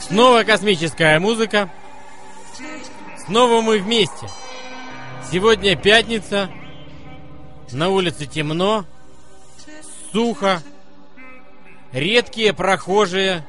Снова 0.00 0.44
космическая 0.44 1.18
музыка. 1.18 1.70
Снова 3.26 3.60
мы 3.60 3.78
вместе. 3.78 4.28
Сегодня 5.30 5.76
пятница. 5.76 6.50
На 7.70 7.90
улице 7.90 8.26
темно. 8.26 8.84
Сухо. 10.12 10.62
Редкие 11.92 12.52
прохожие 12.52 13.46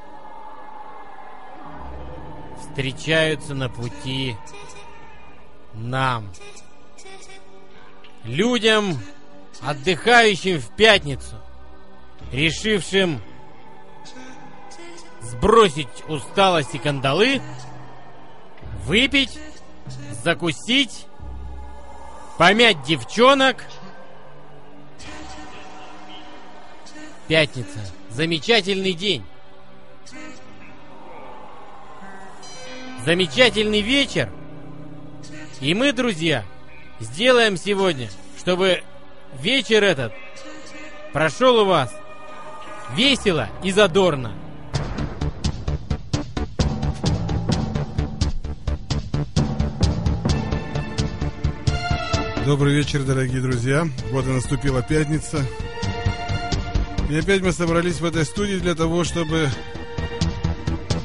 встречаются 2.60 3.54
на 3.54 3.68
пути 3.68 4.36
нам. 5.74 6.30
Людям, 8.24 8.98
отдыхающим 9.60 10.60
в 10.60 10.74
пятницу, 10.76 11.36
решившим 12.30 13.20
сбросить 15.42 15.88
усталость 16.06 16.76
и 16.76 16.78
кандалы, 16.78 17.42
выпить, 18.84 19.40
закусить, 20.22 21.06
помять 22.38 22.80
девчонок. 22.84 23.64
Пятница. 27.26 27.80
Замечательный 28.10 28.92
день. 28.92 29.24
Замечательный 33.04 33.80
вечер. 33.80 34.30
И 35.60 35.74
мы, 35.74 35.92
друзья, 35.92 36.44
сделаем 37.00 37.56
сегодня, 37.56 38.08
чтобы 38.38 38.84
вечер 39.40 39.82
этот 39.82 40.12
прошел 41.12 41.62
у 41.62 41.64
вас 41.64 41.92
весело 42.94 43.48
и 43.64 43.72
задорно. 43.72 44.32
Добрый 52.44 52.74
вечер, 52.74 53.04
дорогие 53.04 53.40
друзья. 53.40 53.88
Вот 54.10 54.26
и 54.26 54.30
наступила 54.30 54.82
пятница. 54.82 55.46
И 57.08 57.16
опять 57.16 57.40
мы 57.40 57.52
собрались 57.52 58.00
в 58.00 58.04
этой 58.04 58.24
студии 58.24 58.56
для 58.56 58.74
того, 58.74 59.04
чтобы 59.04 59.48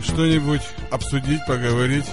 что-нибудь 0.02 0.64
обсудить, 0.90 1.46
поговорить. 1.46 2.06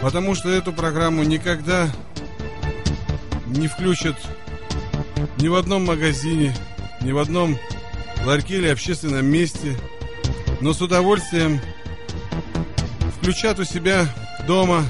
Потому 0.00 0.34
что 0.34 0.48
эту 0.48 0.72
программу 0.72 1.24
никогда 1.24 1.90
не 3.48 3.68
включат 3.68 4.16
ни 5.38 5.48
в 5.48 5.54
одном 5.54 5.84
магазине, 5.84 6.56
ни 7.02 7.12
в 7.12 7.18
одном 7.18 7.58
ларьке 8.24 8.56
или 8.56 8.68
общественном 8.68 9.26
месте. 9.26 9.76
Но 10.62 10.72
с 10.72 10.80
удовольствием 10.80 11.60
включат 13.20 13.58
у 13.58 13.64
себя 13.64 14.06
дома 14.46 14.84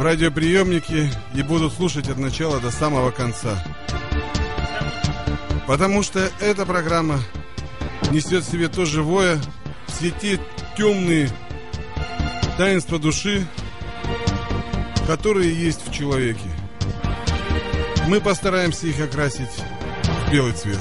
в 0.00 0.02
радиоприемнике 0.02 1.10
и 1.34 1.42
будут 1.42 1.74
слушать 1.74 2.08
от 2.08 2.16
начала 2.16 2.58
до 2.58 2.70
самого 2.70 3.10
конца. 3.10 3.62
Потому 5.66 6.02
что 6.02 6.30
эта 6.40 6.64
программа 6.64 7.20
несет 8.10 8.44
в 8.44 8.50
себе 8.50 8.68
то 8.68 8.86
живое, 8.86 9.38
все 9.88 10.10
те 10.10 10.40
темные 10.74 11.28
таинства 12.56 12.98
души, 12.98 13.46
которые 15.06 15.52
есть 15.52 15.86
в 15.86 15.92
человеке. 15.92 16.48
Мы 18.08 18.22
постараемся 18.22 18.86
их 18.86 18.98
окрасить 19.00 19.62
в 20.02 20.32
белый 20.32 20.54
цвет. 20.54 20.80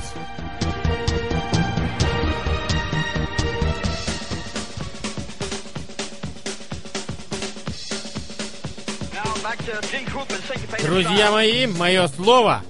Друзья 10.84 11.32
мои, 11.32 11.68
мое 11.68 12.08
слово. 12.08 12.64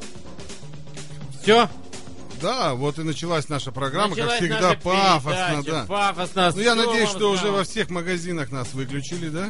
Все. 1.42 1.70
Да, 2.42 2.74
вот 2.74 2.98
и 3.00 3.04
началась 3.04 3.50
наша 3.50 3.72
программа, 3.72 4.16
Началась 4.16 4.40
как 4.40 4.40
всегда, 4.40 4.74
пафосно, 4.76 5.64
да. 5.66 5.86
Пафосно. 5.88 6.52
Ну, 6.56 6.62
я 6.62 6.76
надеюсь, 6.76 7.10
что 7.10 7.32
уже 7.32 7.52
во 7.52 7.64
всех 7.64 7.90
магазинах 7.90 8.52
нас 8.52 8.74
выключили, 8.74 9.30
да? 9.30 9.50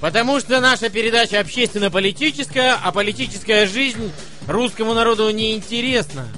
Потому 0.00 0.40
что 0.40 0.60
наша 0.60 0.88
передача 0.88 1.40
общественно-политическая, 1.40 2.78
а 2.82 2.92
политическая 2.92 3.66
жизнь 3.66 4.12
русскому 4.46 4.94
народу 4.94 5.28
не 5.30 5.54
интересна. 5.54 6.28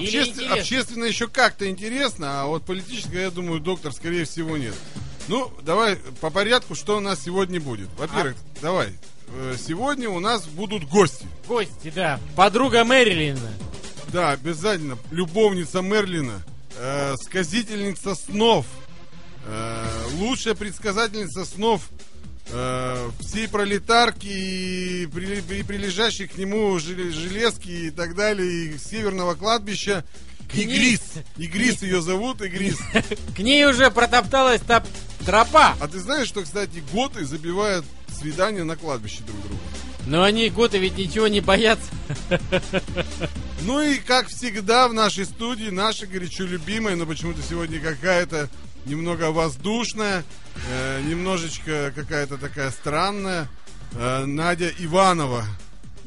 Или 0.00 0.20
Общественно, 0.58 1.04
еще 1.04 1.28
как-то 1.28 1.68
интересно, 1.68 2.42
а 2.42 2.46
вот 2.46 2.64
политическое, 2.64 3.22
я 3.22 3.30
думаю, 3.30 3.60
доктор, 3.60 3.92
скорее 3.92 4.24
всего, 4.24 4.56
нет. 4.56 4.74
Ну, 5.28 5.52
давай 5.62 5.96
по 6.20 6.30
порядку, 6.30 6.74
что 6.74 6.96
у 6.96 7.00
нас 7.00 7.22
сегодня 7.22 7.60
будет. 7.60 7.88
Во-первых, 7.98 8.36
А? 8.36 8.62
давай. 8.62 8.88
Э, 9.34 9.56
Сегодня 9.66 10.08
у 10.08 10.20
нас 10.20 10.44
будут 10.46 10.84
гости. 10.88 11.26
Гости, 11.46 11.92
да. 11.94 12.18
Подруга 12.36 12.84
Мэрилина. 12.84 13.38
Да, 14.12 14.30
обязательно. 14.32 14.98
Любовница 15.10 15.80
Мерлина, 15.80 16.42
э, 16.76 17.14
сказительница 17.22 18.14
снов, 18.14 18.66
э, 19.46 19.86
лучшая 20.18 20.54
предсказательница 20.54 21.44
снов 21.44 21.88
э, 22.54 23.10
всей 23.20 23.48
пролетарки 23.48 24.26
и, 24.26 25.06
при- 25.06 25.38
и 25.58 25.62
прилежащих 25.62 26.32
к 26.32 26.36
нему 26.36 26.78
жел- 26.78 27.10
железки 27.12 27.68
и 27.70 27.90
так 27.90 28.14
далее, 28.14 28.66
и 28.66 28.78
северного 28.78 29.34
кладбища. 29.34 30.04
Игрис. 30.52 31.00
Игрис 31.38 31.80
ее 31.80 32.02
зовут, 32.02 32.42
Игрис. 32.42 32.76
К 33.36 33.38
ней 33.38 33.64
уже 33.64 33.90
протопталась 33.90 34.60
та 34.60 34.84
тропа. 35.24 35.74
А 35.80 35.88
ты 35.88 35.98
знаешь, 35.98 36.28
что, 36.28 36.42
кстати, 36.42 36.82
готы 36.92 37.24
забивают 37.24 37.86
свидания 38.22 38.64
на 38.64 38.76
кладбище 38.76 39.22
друг 39.26 39.40
друга? 39.42 39.60
Но 40.06 40.22
они 40.22 40.48
готы 40.50 40.78
ведь 40.78 40.96
ничего 40.96 41.28
не 41.28 41.40
боятся. 41.40 41.90
Ну 43.64 43.80
и 43.80 43.98
как 43.98 44.26
всегда 44.26 44.88
в 44.88 44.92
нашей 44.92 45.24
студии 45.24 45.70
наша 45.70 46.08
горячо 46.08 46.44
любимая, 46.44 46.96
но 46.96 47.06
почему-то 47.06 47.40
сегодня 47.48 47.78
какая-то 47.78 48.48
немного 48.86 49.30
воздушная, 49.30 50.24
э, 50.68 51.00
немножечко 51.02 51.92
какая-то 51.94 52.38
такая 52.38 52.72
странная, 52.72 53.48
э, 53.92 54.24
Надя 54.24 54.72
Иванова. 54.80 55.46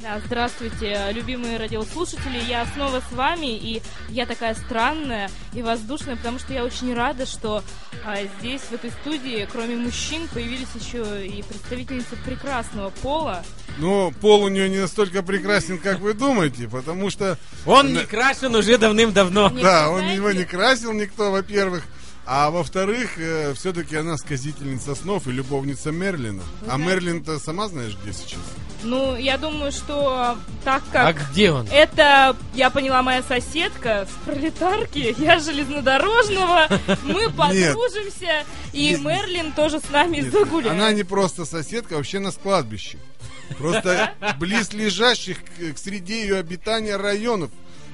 Да, 0.01 0.21
здравствуйте, 0.25 0.99
любимые 1.13 1.57
радиослушатели. 1.57 2.37
Я 2.47 2.65
снова 2.75 3.01
с 3.09 3.13
вами, 3.13 3.57
и 3.57 3.81
я 4.09 4.25
такая 4.25 4.53
странная 4.53 5.31
и 5.53 5.61
воздушная, 5.61 6.17
потому 6.17 6.37
что 6.37 6.53
я 6.53 6.63
очень 6.65 6.93
рада, 6.93 7.25
что 7.25 7.63
а, 8.05 8.17
здесь, 8.39 8.61
в 8.61 8.73
этой 8.73 8.91
студии, 8.91 9.47
кроме 9.51 9.77
мужчин, 9.77 10.27
появились 10.33 10.67
еще 10.79 11.25
и 11.25 11.41
представительницы 11.43 12.17
прекрасного 12.25 12.89
пола. 13.01 13.43
Но 13.77 14.11
пол 14.21 14.43
у 14.43 14.49
нее 14.49 14.69
не 14.69 14.79
настолько 14.79 15.23
прекрасен, 15.23 15.79
как 15.79 15.99
вы 15.99 16.13
думаете, 16.13 16.67
потому 16.67 17.09
что... 17.09 17.37
Он 17.65 17.93
не 17.93 18.03
крашен 18.05 18.53
уже 18.53 18.77
давным-давно. 18.77 19.49
Нет, 19.49 19.63
да, 19.63 19.89
вы 19.89 19.99
он 20.01 20.07
его 20.09 20.31
не 20.31 20.43
красил 20.43 20.91
никто, 20.91 21.31
во-первых. 21.31 21.83
А 22.27 22.49
во-вторых, 22.49 23.11
все-таки 23.55 23.95
она 23.95 24.17
сказительница 24.17 24.93
снов 24.95 25.27
и 25.27 25.31
любовница 25.31 25.91
Мерлина. 25.91 26.43
А 26.63 26.75
знаете- 26.75 26.83
Мерлин-то 26.85 27.39
сама 27.39 27.67
знаешь, 27.69 27.95
где 28.03 28.13
сейчас? 28.13 28.39
Ну, 28.85 29.15
я 29.17 29.37
думаю, 29.39 29.71
что 29.71 30.37
так 30.63 30.83
А 30.93 31.11
как... 31.13 31.31
где 31.31 31.51
он? 31.51 31.67
Это, 31.71 32.35
я 32.53 32.69
поняла, 32.69 33.01
моя 33.01 33.23
соседка 33.23 34.07
с 34.09 34.25
пролетарки, 34.25 35.15
я 35.21 35.39
железнодорожного, 35.39 36.67
мы 37.03 37.29
подружимся, 37.31 38.45
и. 38.73 38.95
Мерлин 38.97 39.51
тоже 39.53 39.79
с 39.79 39.89
нами 39.89 40.21
загуляет. 40.21 40.71
Она 40.73 40.91
не 40.93 41.03
просто 41.03 41.45
соседка, 41.45 41.95
а 41.95 41.97
вообще 41.97 42.19
на 42.19 42.31
кладбище. 42.31 42.97
Просто 43.57 44.13
близлежащих 44.39 45.37
к, 45.43 45.73
к 45.75 45.77
среде 45.77 46.21
ее 46.21 46.37
обитания 46.37 46.95
районов, 46.97 47.49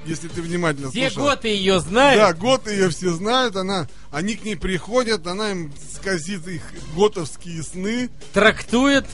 если 0.06 0.28
ты 0.28 0.42
внимательно 0.42 0.90
Все 0.92 1.10
слушал. 1.10 1.30
готы 1.30 1.48
ее 1.50 1.80
знают. 1.80 2.20
Да, 2.22 2.34
готы 2.34 2.72
ее 2.72 2.90
все 2.90 3.12
знают, 3.12 3.56
она, 3.56 3.88
они 4.12 4.36
к 4.36 4.44
ней 4.44 4.56
приходят, 4.58 5.26
она 5.28 5.52
им 5.52 5.72
сказит 5.94 6.48
их 6.48 6.64
готовские 6.96 7.64
сны. 7.64 8.10
Трактует. 8.34 9.06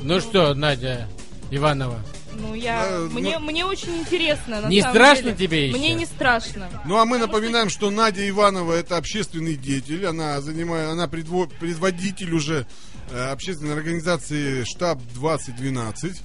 Ну 0.00 0.20
что, 0.20 0.54
Надя 0.54 1.08
Иванова? 1.50 2.00
Ну, 2.34 2.54
я... 2.54 2.84
Э, 2.86 3.08
мне, 3.12 3.38
ну- 3.38 3.46
мне 3.46 3.64
очень 3.64 3.96
интересно, 3.96 4.60
на 4.60 4.68
Не 4.68 4.80
самом 4.80 4.94
страшно 4.94 5.32
деле. 5.32 5.36
тебе 5.36 5.68
еще? 5.68 5.76
Мне 5.78 5.94
не 5.94 6.06
страшно. 6.06 6.68
Ну 6.84 6.98
а 6.98 7.04
мы 7.04 7.18
напоминаем, 7.18 7.68
что 7.68 7.90
Надя 7.90 8.28
Иванова 8.28 8.74
это 8.74 8.96
общественный 8.96 9.56
деятель, 9.56 10.06
она 10.06 10.40
занимает, 10.40 10.88
она 10.90 11.06
предво- 11.06 11.50
предводитель 11.58 12.32
уже 12.32 12.66
э, 13.10 13.30
общественной 13.30 13.72
организации 13.74 14.62
штаб 14.64 15.00
2012, 15.14 16.20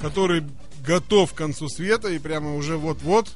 который 0.00 0.44
готов 0.86 1.34
к 1.34 1.36
концу 1.36 1.68
света 1.68 2.08
и 2.08 2.18
прямо 2.18 2.54
уже 2.56 2.78
вот-вот 2.78 3.28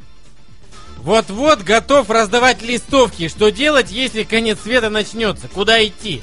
Вот-вот 0.98 1.60
готов 1.62 2.08
раздавать 2.08 2.62
листовки. 2.62 3.28
Что 3.28 3.50
делать, 3.50 3.90
если 3.90 4.22
конец 4.22 4.60
света 4.62 4.88
начнется? 4.88 5.46
Куда 5.48 5.84
идти? 5.84 6.22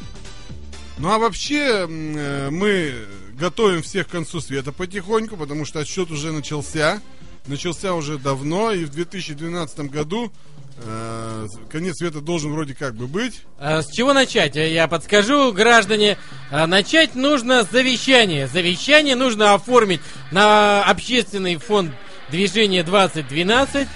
Ну 0.97 1.11
а 1.11 1.19
вообще 1.19 1.85
э, 1.87 2.49
мы 2.49 2.93
готовим 3.41 3.81
всех 3.81 4.07
к 4.07 4.11
концу 4.11 4.39
света 4.39 4.71
потихоньку, 4.71 5.35
потому 5.35 5.65
что 5.65 5.79
отсчет 5.79 6.11
уже 6.11 6.31
начался. 6.31 7.01
начался 7.47 7.95
уже 7.95 8.19
давно, 8.19 8.71
и 8.71 8.85
в 8.85 8.91
2012 8.91 9.79
году 9.89 10.31
э, 10.77 11.47
конец 11.71 11.97
света 11.97 12.21
должен 12.21 12.51
вроде 12.53 12.75
как 12.75 12.93
бы 12.93 13.07
быть. 13.07 13.41
А 13.57 13.81
С 13.81 13.89
чего 13.89 14.13
начать? 14.13 14.55
А 14.57 14.59
Я 14.63 14.87
подскажу, 14.87 15.51
граждане. 15.53 16.19
А, 16.51 16.67
Начать 16.67 17.15
нужно 17.15 17.63
с 17.63 17.71
завещания. 17.71 18.47
Завещание 18.47 19.15
нужно 19.15 19.55
оформить 19.55 20.01
на 20.31 20.83
общественный 20.83 21.55
фонд 21.55 21.91
движения 22.29 22.83
2012, 22.83 23.87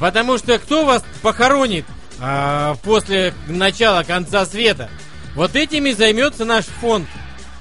потому 0.00 0.38
что 0.38 0.58
кто 0.58 0.86
вас 0.86 1.04
похоронит 1.20 1.84
а, 2.20 2.74
после 2.82 3.34
начала 3.48 4.02
конца 4.02 4.46
света? 4.46 4.88
Вот 5.34 5.56
этими 5.56 5.90
займется 5.90 6.46
наш 6.46 6.64
фонд. 6.64 7.06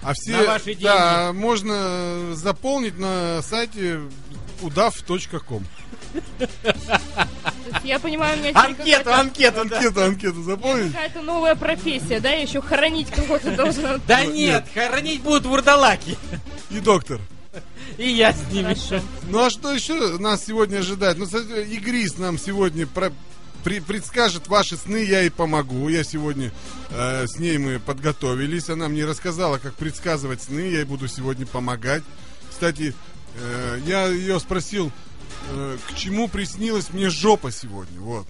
А 0.08 0.14
все, 0.14 0.38
На 0.38 0.44
ваши 0.46 0.74
да, 0.76 1.34
можно 1.34 2.34
заполнить 2.34 2.98
на 2.98 3.42
сайте 3.42 4.00
удав.ком. 4.62 5.66
Я 7.84 8.00
понимаю, 8.00 8.38
у 8.38 8.40
меня 8.40 8.52
Анкету, 8.54 9.12
анкету. 9.12 9.60
Анкету, 9.62 10.04
анкету 10.04 10.44
заполнить. 10.44 10.94
какая-то 10.94 11.22
новая 11.24 11.56
профессия, 11.56 12.22
да? 12.22 12.30
Я 12.30 12.42
еще 12.44 12.62
хоронить 12.62 13.10
кого-то 13.10 13.54
должна. 13.54 13.98
Да 14.08 14.24
нет, 14.24 14.66
хоронить 14.74 15.22
будут 15.24 15.46
вурдалаки. 15.46 16.18
И 16.72 16.80
доктор. 16.80 17.20
И 17.98 18.10
я 18.10 18.32
с 18.32 18.50
ними. 18.50 18.78
Ну 19.30 19.44
а 19.44 19.50
что 19.50 19.74
еще 19.74 20.18
нас 20.20 20.46
сегодня 20.46 20.78
ожидает? 20.78 21.18
Ну, 21.18 21.26
кстати, 21.26 21.68
Игрис 21.76 22.18
нам 22.18 22.38
сегодня 22.40 22.88
про- 22.88 23.12
предскажет 23.64 24.48
ваши 24.48 24.78
сны, 24.78 25.04
я 25.04 25.22
ей 25.22 25.30
помогу. 25.32 25.90
Я 25.90 26.04
сегодня 26.04 26.52
э, 26.90 27.26
с 27.28 27.38
ней 27.40 27.58
мы 27.58 27.80
подготовились. 27.80 28.70
Она 28.70 28.88
мне 28.88 29.06
рассказала, 29.06 29.58
как 29.58 29.74
предсказывать 29.76 30.42
сны. 30.44 30.60
Я 30.60 30.80
ей 30.80 30.84
буду 30.86 31.08
сегодня 31.08 31.46
помогать. 31.46 32.04
Кстати, 32.50 32.94
э, 33.36 33.80
я 33.86 34.08
ее 34.08 34.40
спросил, 34.40 34.92
э, 35.52 35.78
к 35.90 35.96
чему 35.96 36.28
приснилась 36.28 36.92
мне 36.92 37.10
жопа 37.10 37.52
сегодня. 37.52 38.00
Вот. 38.00 38.28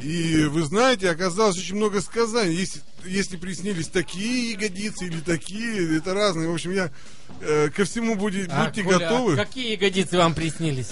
И 0.00 0.44
вы 0.44 0.62
знаете, 0.62 1.10
оказалось 1.10 1.58
очень 1.58 1.76
много 1.76 2.00
сказаний. 2.00 2.54
Если, 2.54 2.80
если 3.04 3.36
приснились 3.36 3.88
такие 3.88 4.52
ягодицы 4.52 5.06
или 5.06 5.20
такие, 5.20 5.98
это 5.98 6.14
разные. 6.14 6.48
В 6.48 6.54
общем, 6.54 6.72
я 6.72 6.90
э, 7.42 7.68
ко 7.68 7.84
всему 7.84 8.14
буди- 8.14 8.46
А, 8.48 8.64
будьте 8.64 8.82
Коля, 8.82 8.98
готовы. 8.98 9.36
Какие 9.36 9.72
ягодицы 9.72 10.16
вам 10.16 10.34
приснились? 10.34 10.88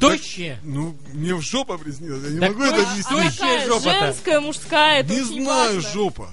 Тощие? 0.00 0.58
Ну, 0.62 0.96
мне 1.12 1.34
в 1.34 1.40
жопа 1.42 1.76
приснилось, 1.78 2.22
я 2.24 2.30
не 2.30 2.40
Так 2.40 2.50
могу 2.50 2.62
это 2.64 2.90
объяснить. 2.90 3.36
Какая 3.38 3.66
жопа-то? 3.66 3.90
женская, 4.00 4.40
мужская, 4.40 5.00
это 5.00 5.12
Не 5.12 5.22
знаю, 5.22 5.74
важно. 5.76 5.90
жопа. 5.90 6.30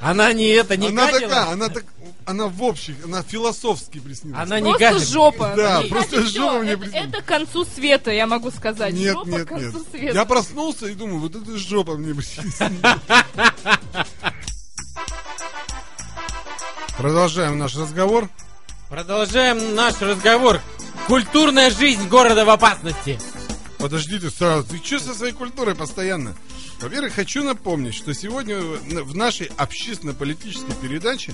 Она 0.00 0.32
не 0.32 0.46
это, 0.46 0.76
не 0.76 0.88
она 0.88 1.06
гадила? 1.10 1.28
такая, 1.30 1.48
она 1.52 1.68
так, 1.68 1.84
она 2.24 2.46
в 2.46 2.62
общих, 2.62 2.94
она 3.04 3.22
философски 3.24 3.98
приснилась. 3.98 4.40
Она 4.42 4.60
не 4.60 4.70
Просто 4.70 4.84
гадила. 4.92 5.04
жопа. 5.12 5.52
Да, 5.56 5.80
И, 5.82 5.88
просто 5.88 6.16
кстати, 6.18 6.36
жопа 6.36 6.58
мне 6.60 6.70
это, 6.72 6.78
приснилась. 6.82 7.08
это 7.08 7.22
к 7.22 7.24
концу 7.24 7.64
света, 7.64 8.10
я 8.12 8.26
могу 8.28 8.50
сказать. 8.52 8.94
Нет, 8.94 9.14
жопа 9.14 9.28
нет, 9.28 9.44
к 9.44 9.48
концу 9.48 9.78
нет. 9.78 9.86
света. 9.90 10.14
Я 10.14 10.24
проснулся 10.24 10.86
и 10.86 10.94
думаю, 10.94 11.18
вот 11.18 11.34
это 11.34 11.56
жопа 11.58 11.96
мне 11.96 12.14
приснилась. 12.14 12.58
Продолжаем 16.96 17.58
наш 17.58 17.76
разговор. 17.76 18.28
Продолжаем 18.88 19.74
наш 19.74 20.00
разговор. 20.00 20.60
Культурная 21.08 21.70
жизнь 21.70 22.06
города 22.06 22.44
в 22.44 22.50
опасности. 22.50 23.18
Подождите 23.78 24.28
сразу, 24.30 24.68
ты 24.68 24.76
что 24.84 25.00
со 25.00 25.14
своей 25.14 25.32
культурой 25.32 25.74
постоянно? 25.74 26.36
Во-первых, 26.80 27.14
хочу 27.14 27.42
напомнить, 27.42 27.94
что 27.94 28.12
сегодня 28.12 28.58
в 28.60 29.16
нашей 29.16 29.50
общественно-политической 29.56 30.74
передаче 30.82 31.32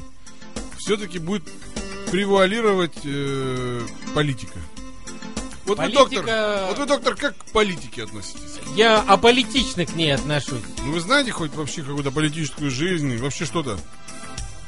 все-таки 0.78 1.18
будет 1.18 1.42
превуалировать 2.10 2.94
э, 3.04 3.80
политика. 4.14 4.58
Вот 5.66 5.78
вы, 5.78 5.84
Политика- 5.84 6.04
доктор, 6.22 6.66
вот 6.68 6.78
вы, 6.78 6.86
доктор, 6.86 7.16
как 7.16 7.36
к 7.36 7.44
политике 7.46 8.04
относитесь? 8.04 8.60
Я 8.76 9.00
аполитично 9.00 9.84
к 9.86 9.94
ней 9.96 10.14
отношусь. 10.14 10.62
Ну, 10.84 10.92
вы 10.92 11.00
знаете 11.00 11.32
хоть 11.32 11.52
вообще 11.54 11.82
какую-то 11.82 12.10
политическую 12.12 12.70
жизнь, 12.70 13.16
вообще 13.16 13.44
что-то? 13.44 13.78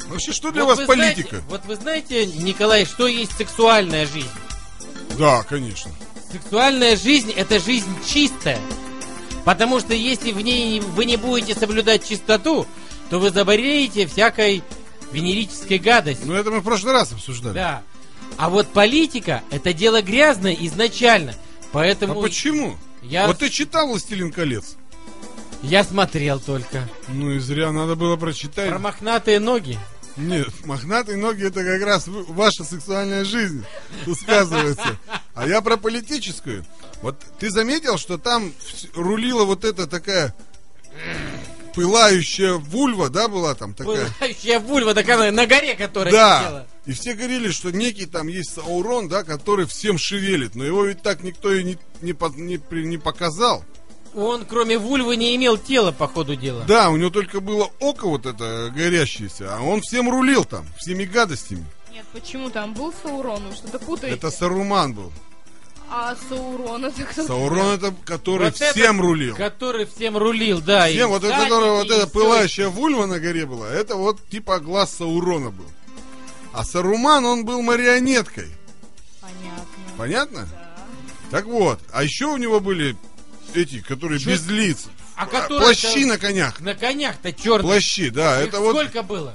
Вообще, 0.09 0.33
что 0.33 0.51
для 0.51 0.65
Вот 0.65 0.79
вас 0.79 0.89
вы 0.89 0.95
знаете- 0.95 1.23
политика? 1.23 1.43
вот 1.49 1.65
вы 1.67 1.77
знаете, 1.77 2.27
Николай, 2.27 2.87
что 2.87 3.07
есть 3.07 3.37
сексуальная 3.37 4.07
жизнь? 4.07 4.29
Да, 5.19 5.43
конечно. 5.43 5.91
Сексуальная 6.31 6.97
жизнь– 6.97 7.33
это 7.37 7.59
жизнь 7.61 7.89
чистая. 8.07 8.59
Потому 9.45 9.79
что 9.81 9.95
если 9.95 10.33
в 10.33 10.41
ней 10.41 10.81
вы 10.81 11.05
не 11.05 11.17
будете 11.17 11.55
соблюдать 11.55 12.07
чистоту, 12.09 12.67
то 13.11 13.21
вы 13.21 13.31
заболеете 13.31 14.07
всякой 14.07 14.63
венерической 15.13 15.79
гадостью. 15.79 16.27
Ну, 16.27 16.35
это 16.35 16.51
мы 16.51 16.61
в 16.61 16.65
прошлый 16.65 16.93
раз 16.93 17.13
обсуждали. 17.13 17.55
Да. 17.55 17.83
А 18.37 18.51
вот 18.51 18.69
политика– 18.69 19.43
это 19.51 19.73
дело 19.73 20.03
грязное 20.03 20.57
изначально. 20.61 21.33
А 21.33 21.67
Поэтому 21.73 22.21
почему? 22.21 22.77
я, 23.03 23.27
Вот 23.27 23.39
ты 23.39 23.49
читал 23.49 23.87
«Властелин 23.89 24.33
колец»? 24.33 24.77
я 25.63 25.85
смотрел 25.85 26.41
только. 26.41 26.89
Ну 27.09 27.31
и 27.31 27.39
зря, 27.39 27.73
надо 27.73 27.95
было 27.95 28.17
прочитать. 28.17 28.69
Про 28.69 28.79
мохнатые 28.79 29.41
ноги. 29.41 29.79
Нет, 30.17 30.49
мохнатые 30.65 31.19
ноги 31.19 31.47
это 31.47 31.63
как 31.63 31.83
раз 31.83 32.05
ваша 32.07 32.65
сексуальная 32.65 33.25
жизнь 33.25 33.65
тут 34.05 34.19
сказывается. 34.19 34.99
А 35.35 35.47
я 35.47 35.61
про 35.61 35.77
политическую. 35.77 36.65
Вот 37.03 37.17
ты 37.39 37.51
заметил, 37.51 37.99
что 37.99 38.17
там 38.17 38.53
рулила 38.95 39.45
вот 39.45 39.65
эта 39.65 39.87
такая 39.87 40.35
пылающая 41.75 42.55
вульва, 42.55 43.11
да, 43.11 43.29
была 43.29 43.55
там 43.55 43.75
такая? 43.75 44.09
Пылающая 44.19 44.61
вульва 44.61 44.95
такая 44.95 45.31
на 45.31 45.47
горе, 45.47 45.75
которая 45.75 46.13
Да. 46.13 46.67
И 46.87 46.93
все 46.93 47.15
говорили, 47.15 47.51
что 47.51 47.71
некий 47.71 48.07
там 48.07 48.29
есть 48.29 48.55
Саурон, 48.55 49.09
да, 49.09 49.25
который 49.25 49.67
всем 49.67 49.99
шевелит. 49.99 50.55
Но 50.55 50.65
его 50.65 50.85
ведь 50.85 51.03
так 51.03 51.23
никто 51.23 51.53
и 51.53 51.63
не, 51.63 51.79
не, 52.01 52.17
не 52.37 52.85
не 52.85 52.97
показал. 52.97 53.65
Он, 54.17 54.47
кроме 54.47 54.79
вульвы, 54.79 55.17
не 55.17 55.37
имел 55.37 55.59
тела, 55.59 55.93
по 55.93 56.09
ходу 56.09 56.37
дела. 56.37 56.65
Да, 56.67 56.89
у 56.89 56.97
него 56.97 57.11
только 57.11 57.41
было 57.41 57.71
око 57.81 58.09
вот 58.09 58.25
это 58.25 58.73
горящееся, 58.75 59.55
а 59.55 59.61
он 59.61 59.83
всем 59.83 60.09
рулил 60.09 60.47
там, 60.47 60.67
всеми 60.79 61.05
гадостями. 61.05 61.67
Нет, 61.93 62.07
почему 62.15 62.49
там 62.49 62.73
был 62.73 62.95
Саурон? 63.03 63.47
Вы 63.47 63.55
что-то 63.55 63.79
путаете. 63.79 64.17
Это 64.17 64.31
Саруман 64.31 64.95
был. 64.95 65.13
А 65.91 66.17
Саурон 66.31 66.87
это 66.87 67.05
кто? 67.05 67.27
Саурон 67.27 67.75
это 67.75 67.95
который 68.07 68.47
Вот 68.47 68.59
это- 68.61 68.73
всем 68.73 69.01
рулил. 69.03 69.37
Который 69.37 69.85
всем 69.85 70.17
рулил, 70.17 70.63
да. 70.63 70.89
и 70.89 70.95
Всем, 70.95 71.11
вот 71.11 71.23
это, 71.23 71.37
которая 71.39 71.73
вот 71.73 71.91
эта 71.91 72.07
пылающая 72.07 72.69
вульва 72.69 73.05
на 73.05 73.21
горе 73.21 73.45
была, 73.45 73.69
это 73.71 73.97
вот 73.97 74.19
типа 74.31 74.61
глаз 74.61 74.95
Саурона 74.97 75.51
был. 75.51 75.67
А 76.55 76.65
Саруман, 76.65 77.25
он 77.27 77.45
был 77.45 77.61
марионеткой. 77.61 78.49
Понятно. 79.21 79.65
Понятно? 79.99 80.49
Да. 80.51 80.77
Так 81.31 81.45
вот, 81.45 81.81
а 81.93 82.03
еще 82.03 82.27
у 82.27 82.39
него 82.39 82.61
были 82.61 82.97
эти, 83.57 83.81
которые 83.81 84.19
Чё- 84.21 84.31
без 84.31 84.47
лиц. 84.49 84.87
А 85.17 85.27
которые 85.27 85.61
Плащи 85.61 86.05
на 86.05 86.19
конях. 86.19 86.61
На 86.61 86.75
конях-то 86.75 87.33
черных. 87.33 87.63
Плащи, 87.63 88.11
да, 88.11 88.39
это 88.41 88.61
вот 88.61 88.77
Сколько 88.77 89.03
было? 89.03 89.35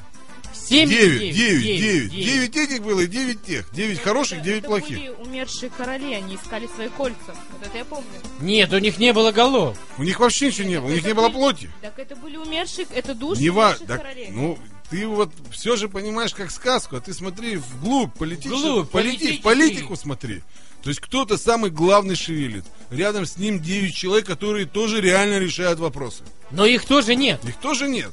Семь? 0.53 0.89
девять, 0.89 1.21
или 1.21 1.31
девять, 1.31 1.63
девять? 1.63 1.79
девять. 1.81 2.11
Девять. 2.11 2.25
Девять 2.25 2.55
этих 2.57 2.83
было 2.83 2.99
и 3.01 3.07
девять 3.07 3.43
тех. 3.43 3.71
Девять 3.73 4.01
хороших, 4.01 4.41
девять 4.41 4.59
это 4.59 4.67
плохих. 4.67 4.97
были 4.97 5.09
умершие 5.09 5.69
короли, 5.69 6.13
они 6.13 6.35
искали 6.35 6.69
свои 6.75 6.89
кольца. 6.89 7.17
Вот 7.51 7.65
это 7.67 7.77
я 7.77 7.85
помню. 7.85 8.05
Нет, 8.39 8.71
у 8.71 8.77
них 8.77 8.97
не 8.99 9.11
было 9.13 9.31
голов. 9.31 9.77
У 9.97 10.03
них 10.03 10.19
вообще 10.19 10.47
ничего 10.47 10.67
не 10.67 10.79
было, 10.79 10.89
у 10.89 10.93
них 10.93 11.03
не 11.05 11.13
было 11.13 11.29
плоти. 11.29 11.69
Так 11.81 11.97
это 11.97 12.15
были 12.15 12.37
умершие, 12.37 12.85
это 12.93 13.15
души 13.15 13.41
Не 13.41 13.49
ва... 13.49 13.67
умерших 13.69 13.87
так, 13.87 14.01
королей. 14.01 14.27
ну, 14.31 14.59
ты 14.89 15.07
вот 15.07 15.31
все 15.51 15.75
же 15.77 15.89
понимаешь 15.89 16.33
как 16.33 16.51
сказку, 16.51 16.95
а 16.97 17.01
ты 17.01 17.13
смотри 17.13 17.55
вглубь, 17.57 18.13
политическую, 18.13 18.59
Вглубь, 18.83 18.89
полити- 18.91 18.91
политический. 19.17 19.41
политику 19.41 19.95
смотри. 19.95 20.41
То 20.83 20.89
есть 20.89 20.99
кто-то 20.99 21.37
самый 21.37 21.69
главный 21.69 22.15
шевелит. 22.15 22.65
Рядом 22.89 23.25
с 23.25 23.37
ним 23.37 23.59
9 23.59 23.95
человек, 23.95 24.25
которые 24.25 24.65
тоже 24.65 24.99
реально 24.99 25.37
решают 25.39 25.79
вопросы. 25.79 26.23
Но 26.49 26.65
их 26.65 26.85
тоже 26.85 27.15
нет. 27.15 27.39
Их 27.45 27.55
тоже 27.57 27.87
нет. 27.87 28.11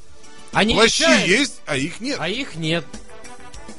Они 0.53 0.75
Плащи 0.75 1.03
решают, 1.03 1.27
есть, 1.27 1.61
а 1.67 1.77
их 1.77 2.01
нет. 2.01 2.19
а 2.21 2.29
их 2.29 2.55
нет. 2.57 2.85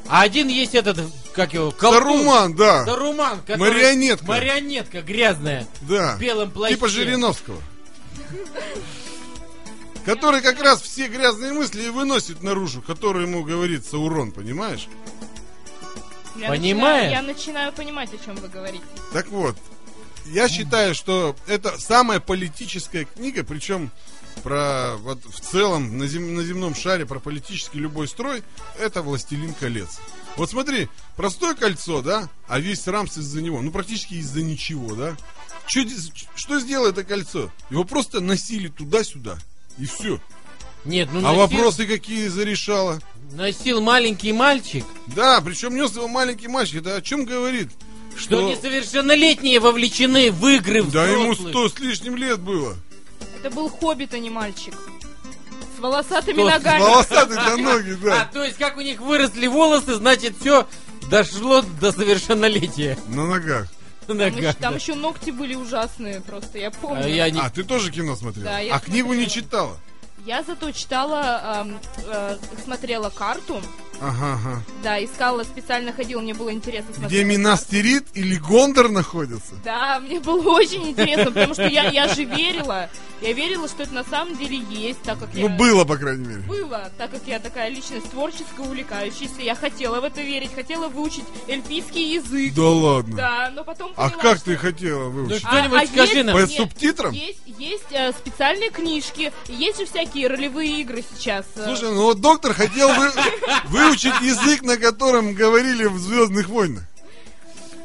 А 0.08 0.22
один 0.24 0.48
есть 0.48 0.76
этот, 0.76 1.00
как 1.34 1.54
его, 1.54 1.72
колдун. 1.72 2.02
Саруман, 2.02 2.56
да. 2.56 2.86
Саруман, 2.86 3.40
который- 3.42 3.60
Марионетка. 3.60 4.26
Марионетка 4.26 5.02
грязная. 5.02 5.68
Да. 5.82 6.16
в 6.16 6.20
белом 6.20 6.52
плаще. 6.52 6.76
Типа 6.76 6.88
Жириновского. 6.90 7.62
Который 10.06 10.42
как 10.42 10.62
раз 10.62 10.82
все 10.82 11.08
грязные 11.08 11.54
мысли 11.54 11.84
и 11.84 11.90
выносит 11.90 12.42
наружу, 12.42 12.82
которые 12.82 13.28
ему 13.28 13.44
говорит 13.44 13.86
Саурон, 13.86 14.32
понимаешь? 14.32 14.88
Я 16.40 16.48
Понимаешь? 16.50 17.04
начинаю- 17.06 17.12
Я 17.12 17.22
начинаю 17.22 17.74
понимать, 17.74 18.10
о 18.14 18.18
чем 18.26 18.36
вы 18.36 18.48
говорите. 18.48 18.84
Так 19.14 19.28
вот, 19.30 19.56
я 20.26 20.48
считаю, 20.48 20.94
что 20.96 21.36
это 21.48 21.78
самая 21.80 22.20
политическая 22.20 23.06
книга, 23.06 23.44
причем 23.44 23.92
про 24.44 24.96
вот 24.98 25.20
в 25.26 25.40
целом 25.42 25.98
на, 25.98 26.08
зем- 26.08 26.34
на 26.36 26.44
земном 26.44 26.74
шаре 26.76 27.06
про 27.06 27.20
политический 27.20 27.80
любой 27.80 28.08
строй, 28.08 28.42
это 28.80 29.02
«Властелин 29.02 29.54
колец». 29.54 30.00
Вот 30.38 30.50
смотри, 30.52 30.88
простое 31.18 31.56
кольцо, 31.56 32.02
да, 32.02 32.30
а 32.48 32.60
весь 32.60 32.88
Рамс 32.88 33.18
из-за 33.18 33.42
него, 33.42 33.62
ну 33.62 33.72
практически 33.72 34.14
из-за 34.16 34.42
ничего, 34.42 34.96
да. 34.96 35.18
Чё 35.68 35.84
ди- 35.84 35.96
что 36.36 36.60
сделало 36.60 36.90
это 36.90 37.04
кольцо? 37.04 37.52
Его 37.70 37.84
просто 37.84 38.22
носили 38.22 38.70
туда-сюда, 38.70 39.38
и 39.78 39.86
все. 39.86 40.22
Нет, 40.86 41.10
ну 41.12 41.20
а 41.20 41.34
носил- 41.34 41.36
вопросы 41.38 41.86
какие 41.86 42.28
зарешало? 42.28 43.00
Носил 43.34 43.82
маленький 43.82 44.34
мальчик. 44.34 44.86
Да, 45.08 45.40
причем 45.42 45.76
нес 45.76 45.96
его 45.96 46.08
маленький 46.08 46.48
мальчик. 46.48 46.82
Это 46.82 46.96
о 46.96 47.02
чем 47.02 47.26
говорит? 47.26 47.70
Что 48.16 48.38
Что? 48.38 48.50
несовершеннолетние 48.50 49.60
вовлечены 49.60 50.32
в 50.32 50.46
игры 50.48 50.84
Да 50.84 51.06
ему 51.06 51.34
взрослых. 51.34 51.50
сто 51.52 51.70
с 51.70 51.80
лишним 51.80 52.16
лет 52.16 52.40
было. 52.40 52.76
Это 53.40 53.54
был 53.54 53.70
хоббит, 53.70 54.14
а 54.14 54.20
не 54.20 54.30
мальчик. 54.30 54.74
С 55.78 55.80
волосатыми 55.80 56.40
Что, 56.42 56.50
с 56.50 56.54
ногами. 56.54 56.82
Волосатый 56.82 57.36
до 57.38 57.58
ноги, 57.58 57.98
А, 58.02 58.06
да. 58.06 58.30
то 58.34 58.44
есть 58.44 58.58
как 58.58 58.78
у 58.78 58.82
них 58.82 59.00
выросли 59.00 59.48
волосы, 59.48 59.96
значит 59.96 60.36
все 60.40 60.68
дошло 61.10 61.62
до 61.80 61.92
совершеннолетия. 61.92 62.98
На 63.08 63.26
ногах. 63.28 63.68
На 64.08 64.16
ногах, 64.16 64.56
там 64.56 64.74
да. 64.74 64.80
еще 64.80 64.96
ногти 64.96 65.30
были 65.30 65.54
ужасные 65.56 66.20
просто, 66.22 66.58
я 66.58 66.72
помню. 66.72 67.06
А 67.06 67.08
я 67.08 67.30
не... 67.30 67.40
А, 67.40 67.50
ты 67.50 67.64
тоже 67.64 67.92
кино 67.92 68.16
смотрела? 68.16 68.50
Да, 68.50 68.60
я 68.60 68.76
а 68.76 68.80
книгу 68.80 69.14
не 69.14 69.26
смотрела. 69.26 69.30
читала? 69.46 69.78
Я 70.30 70.44
зато 70.44 70.72
читала, 70.72 71.42
эм, 71.44 71.80
э, 72.08 72.38
смотрела 72.64 73.10
карту, 73.10 73.64
Ага, 74.02 74.34
ага. 74.34 74.64
да, 74.84 75.04
искала, 75.04 75.44
специально 75.44 75.92
ходила, 75.92 76.22
мне 76.22 76.34
было 76.34 76.52
интересно 76.54 76.94
смотреть. 76.94 77.12
Где 77.12 77.24
Минастерит 77.24 78.06
или 78.14 78.36
Гондор 78.38 78.90
находятся? 78.90 79.56
Да, 79.64 80.00
мне 80.00 80.20
было 80.20 80.52
очень 80.52 80.90
интересно, 80.90 81.26
потому 81.32 81.54
что 81.54 81.68
я, 81.68 81.90
я 81.90 82.08
же 82.08 82.24
верила, 82.24 82.90
я 83.22 83.34
верила, 83.34 83.68
что 83.68 83.84
это 83.84 83.94
на 83.94 84.04
самом 84.06 84.38
деле 84.38 84.58
есть, 84.70 85.02
так 85.04 85.20
как 85.20 85.30
я... 85.34 85.42
Ну, 85.42 85.50
было, 85.50 85.84
по 85.84 85.98
крайней 85.98 86.26
мере. 86.26 86.42
Было, 86.42 86.90
так 86.98 87.12
как 87.12 87.22
я 87.28 87.40
такая 87.40 87.70
личность 87.70 88.10
творческая, 88.12 88.62
увлекающаяся, 88.66 89.42
я 89.42 89.54
хотела 89.56 90.00
в 90.00 90.04
это 90.06 90.22
верить, 90.22 90.54
хотела 90.56 90.88
выучить 90.88 91.26
эльфийский 91.48 92.14
язык. 92.14 92.54
Да 92.54 92.64
ладно. 92.70 93.16
Да, 93.18 93.52
но 93.54 93.64
потом 93.66 93.92
А 93.98 94.10
поняла, 94.10 94.22
как 94.22 94.38
что- 94.38 94.46
ты 94.46 94.56
хотела 94.58 95.04
Ну 95.06 95.10
выучить? 95.10 95.40
что-нибудь 95.46 95.90
скажи 95.90 96.14
есть- 96.14 96.26
нам. 96.26 96.36
По 96.36 96.40
нет, 96.40 96.52
субтитрам? 96.52 97.12
Есть, 97.14 97.40
есть 97.58 97.92
э, 97.92 98.12
специальные 98.14 98.70
книжки, 98.70 99.34
есть 99.50 99.78
же 99.80 99.86
всякие 99.86 100.28
ролевые 100.28 100.80
игры 100.82 101.04
сейчас. 101.16 101.46
э. 101.58 101.66
Слушай, 101.66 101.92
ну 101.94 102.04
вот 102.04 102.22
доктор 102.22 102.54
хотел 102.54 102.88
вы- 102.94 103.12
выучить 103.90 104.22
язык, 104.22 104.62
на 104.64 104.78
котором 104.78 105.34
говорили 105.34 105.86
в 105.86 105.98
Звездных 105.98 106.48
войнах. 106.50 106.84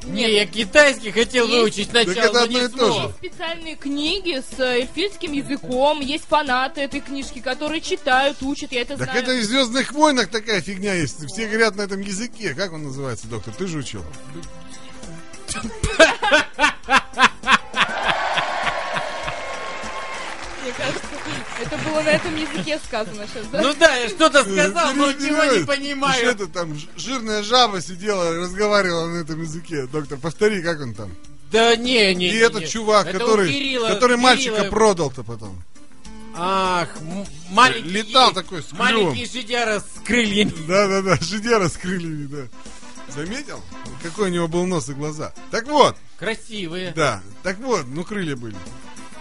Не, 0.06 0.30
я 0.34 0.44
китайский 0.46 1.10
хотел 1.12 1.46
Есть. 1.46 1.58
выучить 1.58 1.88
сначала, 1.90 2.14
Так 2.14 2.24
это 2.24 2.32
но 2.34 2.42
одно 2.42 2.58
не 2.58 2.64
и 2.66 2.68
то 2.68 2.76
смог. 2.76 2.92
же. 2.94 3.02
Есть 3.06 3.16
специальные 3.34 3.76
книги 3.76 4.42
с 4.42 4.60
э, 4.60 4.80
эльфийским 4.80 5.32
языком, 5.32 6.00
есть 6.02 6.24
фанаты 6.28 6.82
этой 6.82 7.00
книжки, 7.00 7.38
которые 7.38 7.80
читают, 7.80 8.36
учат, 8.42 8.70
я 8.72 8.82
это 8.82 8.98
Так 8.98 9.06
знаю. 9.06 9.22
это 9.22 9.32
и 9.32 9.40
в 9.40 9.44
Звездных 9.44 9.92
войнах 9.92 10.28
такая 10.28 10.60
фигня 10.60 10.92
есть. 10.92 11.24
Все 11.26 11.46
говорят 11.48 11.76
на 11.76 11.82
этом 11.82 12.00
языке. 12.02 12.52
Как 12.54 12.74
он 12.74 12.82
называется, 12.82 13.28
доктор? 13.28 13.54
Ты 13.54 13.66
же 13.66 13.78
учил. 13.78 14.04
Мне 20.62 20.72
кажется, 20.76 21.03
это 21.66 21.76
было 21.78 22.00
на 22.02 22.08
этом 22.10 22.36
языке 22.36 22.78
сказано 22.84 23.26
сейчас, 23.26 23.46
да? 23.52 23.62
Ну 23.62 23.74
да, 23.78 23.96
я 23.96 24.08
что-то 24.08 24.42
сказал, 24.42 24.94
но 24.94 25.10
ничего 25.12 25.24
не 25.44 25.50
переведи. 25.50 25.56
Что 25.62 25.66
понимаю. 25.66 26.26
это 26.30 26.46
там 26.46 26.78
жирная 26.96 27.42
жаба 27.42 27.80
сидела, 27.80 28.34
разговаривала 28.36 29.06
на 29.08 29.16
этом 29.20 29.40
языке. 29.42 29.86
Доктор, 29.86 30.18
повтори, 30.18 30.62
как 30.62 30.80
он 30.80 30.94
там. 30.94 31.10
Да 31.50 31.76
не, 31.76 32.14
не, 32.14 32.28
И 32.28 32.32
не, 32.32 32.36
этот 32.38 32.62
не. 32.62 32.68
чувак, 32.68 33.06
Это 33.06 33.18
который, 33.18 33.48
Кирилла- 33.52 33.88
который 33.88 34.16
мальчика 34.16 34.64
продал-то 34.64 35.22
потом. 35.22 35.62
Ах, 36.36 36.88
маленький 37.50 37.90
Летал 37.90 38.32
такой 38.32 38.62
с 38.62 38.72
Маленький 38.72 39.24
шидяра 39.26 39.78
с 39.80 40.04
крыльями. 40.04 40.52
Да-да-да, 40.66 41.16
жидера 41.20 41.68
с 41.68 41.76
крыльями, 41.76 42.26
да. 42.26 42.46
Заметил? 43.14 43.62
Какой 44.02 44.30
у 44.30 44.32
него 44.32 44.48
был 44.48 44.66
нос 44.66 44.88
и 44.88 44.94
глаза. 44.94 45.32
Так 45.52 45.68
вот, 45.68 45.96
Красивые. 46.18 46.92
да, 46.96 47.22
так 47.44 47.58
вот, 47.58 47.84
ну 47.86 48.02
крылья 48.02 48.34
были. 48.34 48.56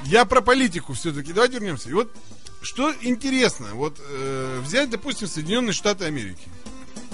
Я 0.06 0.26
про 0.26 0.42
политику 0.42 0.94
все-таки. 0.94 1.34
Давайте 1.34 1.56
вернемся. 1.60 1.90
И 1.90 1.94
вот 1.94 2.12
что 2.62 2.94
интересно, 3.02 3.68
вот 3.74 3.98
э, 4.00 4.60
взять, 4.64 4.90
допустим, 4.90 5.28
Соединенные 5.28 5.74
Штаты 5.74 6.06
Америки. 6.06 6.48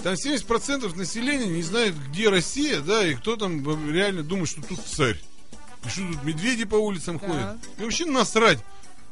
Там 0.03 0.13
70% 0.13 0.95
населения 0.95 1.47
не 1.47 1.61
знают, 1.63 1.95
где 1.95 2.29
Россия, 2.29 2.79
да, 2.79 3.05
и 3.05 3.15
кто 3.15 3.35
там 3.35 3.91
реально 3.91 4.23
думает, 4.23 4.49
что 4.49 4.61
тут 4.61 4.79
царь. 4.85 5.19
И 5.85 5.89
что 5.89 6.01
тут 6.07 6.23
медведи 6.23 6.65
по 6.65 6.75
улицам 6.75 7.17
Да. 7.19 7.27
ходят. 7.27 7.57
И 7.79 7.83
вообще 7.83 8.05
насрать. 8.05 8.59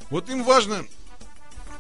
Вот 0.10 0.30
им 0.30 0.44
важно, 0.44 0.86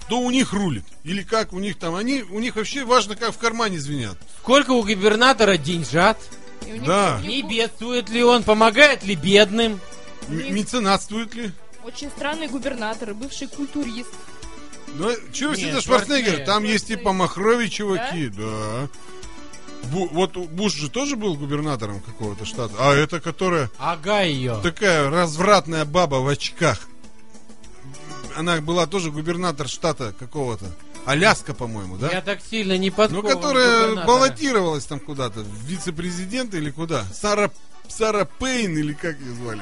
кто 0.02 0.20
у 0.20 0.30
них 0.32 0.54
рулит. 0.54 0.84
Или 1.04 1.24
как 1.24 1.54
у 1.54 1.60
них 1.60 1.78
там. 1.78 1.96
Они, 1.96 2.22
у 2.24 2.40
них 2.40 2.56
вообще 2.58 2.84
важно, 2.84 3.16
как 3.16 3.34
в 3.34 3.38
кармане 3.38 3.80
звенят. 3.80 4.18
Сколько 4.42 4.72
у 4.72 4.82
губернатора 4.82 5.58
деньжат? 5.58 6.20
И 6.66 6.72
у 6.72 6.74
них- 6.76 6.84
Да. 6.86 7.22
Не 7.24 7.44
бедствует 7.44 8.10
ли 8.10 8.24
он? 8.24 8.44
Помогает 8.44 9.04
ли 9.04 9.16
бедным? 9.16 9.80
М- 10.28 10.54
Меценатствует 10.56 11.34
ли? 11.36 11.52
Очень 11.88 12.10
странный 12.10 12.48
губернатор, 12.50 13.12
и 13.12 13.14
бывший 13.14 13.48
культурист. 13.48 14.10
Ну, 14.96 15.10
чего 15.32 15.52
Нет, 15.52 15.60
всегда 15.60 15.82
Шварценеггер? 15.82 16.46
Там 16.46 16.64
есть 16.66 16.88
типа 16.88 17.02
Шварценеггер. 17.04 17.20
махровые 17.20 17.70
чуваки, 17.70 18.28
да. 18.28 18.90
Бу- 19.92 20.10
вот 20.12 20.36
Буш 20.36 20.74
же 20.74 20.90
тоже 20.90 21.16
был 21.16 21.36
губернатором 21.36 22.02
какого-то 22.02 22.44
штата. 22.46 22.74
А 22.78 22.94
это 22.94 23.22
которая 23.22 23.70
Ага 23.78 24.22
ее. 24.24 24.60
такая 24.62 25.10
развратная 25.10 25.86
баба 25.86 26.16
в 26.16 26.28
очках. 26.28 26.88
Она 28.36 28.60
была 28.60 28.86
тоже 28.86 29.10
губернатор 29.12 29.70
штата 29.70 30.14
какого-то. 30.20 30.66
Аляска, 31.06 31.54
по-моему, 31.54 31.98
да? 31.98 32.12
Я 32.12 32.22
так 32.22 32.40
сильно 32.42 32.78
не 32.78 32.90
Ну, 32.90 32.96
подкован. 32.96 33.32
которая 33.34 33.80
губернатора. 33.82 34.06
баллотировалась 34.08 34.86
там 34.86 35.00
куда-то. 35.00 35.46
Вице-президент 35.66 36.54
или 36.54 36.70
куда? 36.70 37.06
Сара, 37.14 37.50
Сара 37.88 38.26
Пейн 38.26 38.78
или 38.78 38.92
как 38.92 39.18
ее 39.22 39.34
звали? 39.36 39.62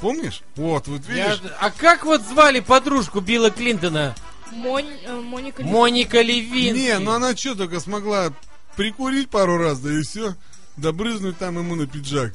Помнишь? 0.00 0.42
Вот, 0.56 0.86
вот 0.88 1.02
Я- 1.08 1.34
видишь? 1.34 1.50
А 1.60 1.70
как 1.70 2.04
вот 2.04 2.22
звали 2.22 2.60
подружку 2.60 3.20
Билла 3.20 3.50
Клинтона? 3.50 4.14
Монь- 4.52 4.98
э, 5.04 5.20
Моника 5.62 6.22
Левински. 6.22 6.78
Не, 6.78 6.98
ну 6.98 7.12
она 7.12 7.36
что 7.36 7.54
только 7.54 7.80
смогла 7.80 8.32
прикурить 8.76 9.28
пару 9.28 9.58
раз, 9.58 9.80
да 9.80 9.92
и 9.92 10.02
все. 10.02 10.34
Да 10.76 10.92
брызнуть 10.92 11.38
там 11.38 11.58
ему 11.58 11.74
на 11.74 11.86
пиджак. 11.86 12.32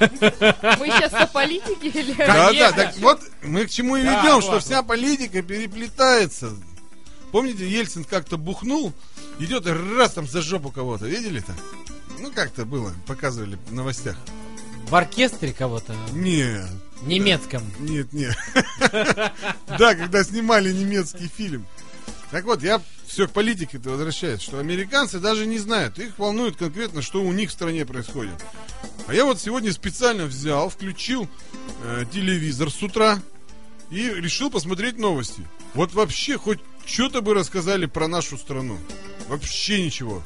Мы 0.00 0.08
сейчас 0.86 1.12
о 1.12 1.26
политике 1.26 1.88
или... 1.88 2.14
Да, 2.14 2.52
да, 2.52 2.72
так 2.72 2.96
вот 2.98 3.20
мы 3.42 3.66
к 3.66 3.70
чему 3.70 3.96
и 3.96 4.02
ведем, 4.02 4.40
что 4.40 4.52
вот. 4.52 4.62
вся 4.62 4.82
политика 4.82 5.42
переплетается. 5.42 6.54
Помните, 7.32 7.68
Ельцин 7.68 8.04
как-то 8.04 8.38
бухнул, 8.38 8.92
идет 9.38 9.66
и 9.66 9.70
раз 9.70 10.12
там 10.12 10.26
за 10.26 10.42
жопу 10.42 10.70
кого-то. 10.70 11.06
Видели-то? 11.06 11.52
Ну, 12.18 12.30
как-то 12.32 12.64
было, 12.64 12.92
показывали 13.06 13.58
в 13.68 13.74
новостях. 13.74 14.16
В 14.90 14.94
оркестре 14.96 15.52
кого-то. 15.52 15.94
Нет, 16.12 16.66
Немецком. 17.02 17.62
нет, 17.78 18.12
нет. 18.12 18.36
Да, 19.78 19.94
когда 19.94 20.24
снимали 20.24 20.72
немецкий 20.72 21.28
фильм. 21.28 21.64
Так 22.32 22.44
вот, 22.44 22.62
я 22.62 22.82
все 23.06 23.28
к 23.28 23.30
политике-то 23.30 23.90
возвращаюсь, 23.90 24.40
что 24.42 24.58
американцы 24.58 25.20
даже 25.20 25.46
не 25.46 25.58
знают, 25.58 25.98
их 25.98 26.18
волнует 26.18 26.56
конкретно, 26.56 27.02
что 27.02 27.22
у 27.22 27.32
них 27.32 27.50
в 27.50 27.52
стране 27.52 27.86
происходит. 27.86 28.34
А 29.06 29.14
я 29.14 29.24
вот 29.24 29.40
сегодня 29.40 29.72
специально 29.72 30.24
взял, 30.24 30.68
включил 30.68 31.28
э, 31.84 32.04
телевизор 32.12 32.70
с 32.70 32.82
утра 32.82 33.20
и 33.90 34.02
решил 34.08 34.50
посмотреть 34.50 34.98
новости. 34.98 35.46
Вот 35.74 35.92
вообще 35.94 36.36
хоть 36.36 36.58
что-то 36.84 37.20
бы 37.20 37.34
рассказали 37.34 37.86
про 37.86 38.08
нашу 38.08 38.36
страну. 38.36 38.76
Вообще 39.28 39.84
ничего. 39.84 40.22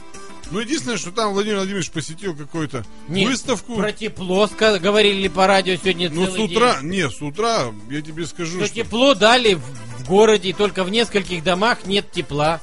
Ну, 0.50 0.60
единственное, 0.60 0.96
что 0.98 1.10
там 1.10 1.32
Владимир 1.32 1.56
Владимирович 1.56 1.90
посетил 1.90 2.36
какую-то 2.36 2.84
Нет, 3.08 3.28
выставку. 3.28 3.76
Про 3.76 3.92
тепло 3.92 4.46
ска- 4.46 4.78
говорили 4.78 5.28
по 5.28 5.46
радио 5.46 5.76
сегодня 5.76 6.10
Ну, 6.10 6.26
с 6.26 6.38
утра, 6.38 6.80
день. 6.80 6.90
не, 6.90 7.10
с 7.10 7.20
утра, 7.22 7.72
я 7.90 8.00
тебе 8.02 8.26
скажу, 8.26 8.58
Что 8.58 8.66
что... 8.66 8.74
тепло 8.76 9.14
дали 9.14 9.54
в, 9.54 10.06
городе, 10.06 10.50
и 10.50 10.52
только 10.52 10.84
в 10.84 10.90
нескольких 10.90 11.42
домах 11.42 11.86
нет 11.86 12.10
тепла. 12.12 12.60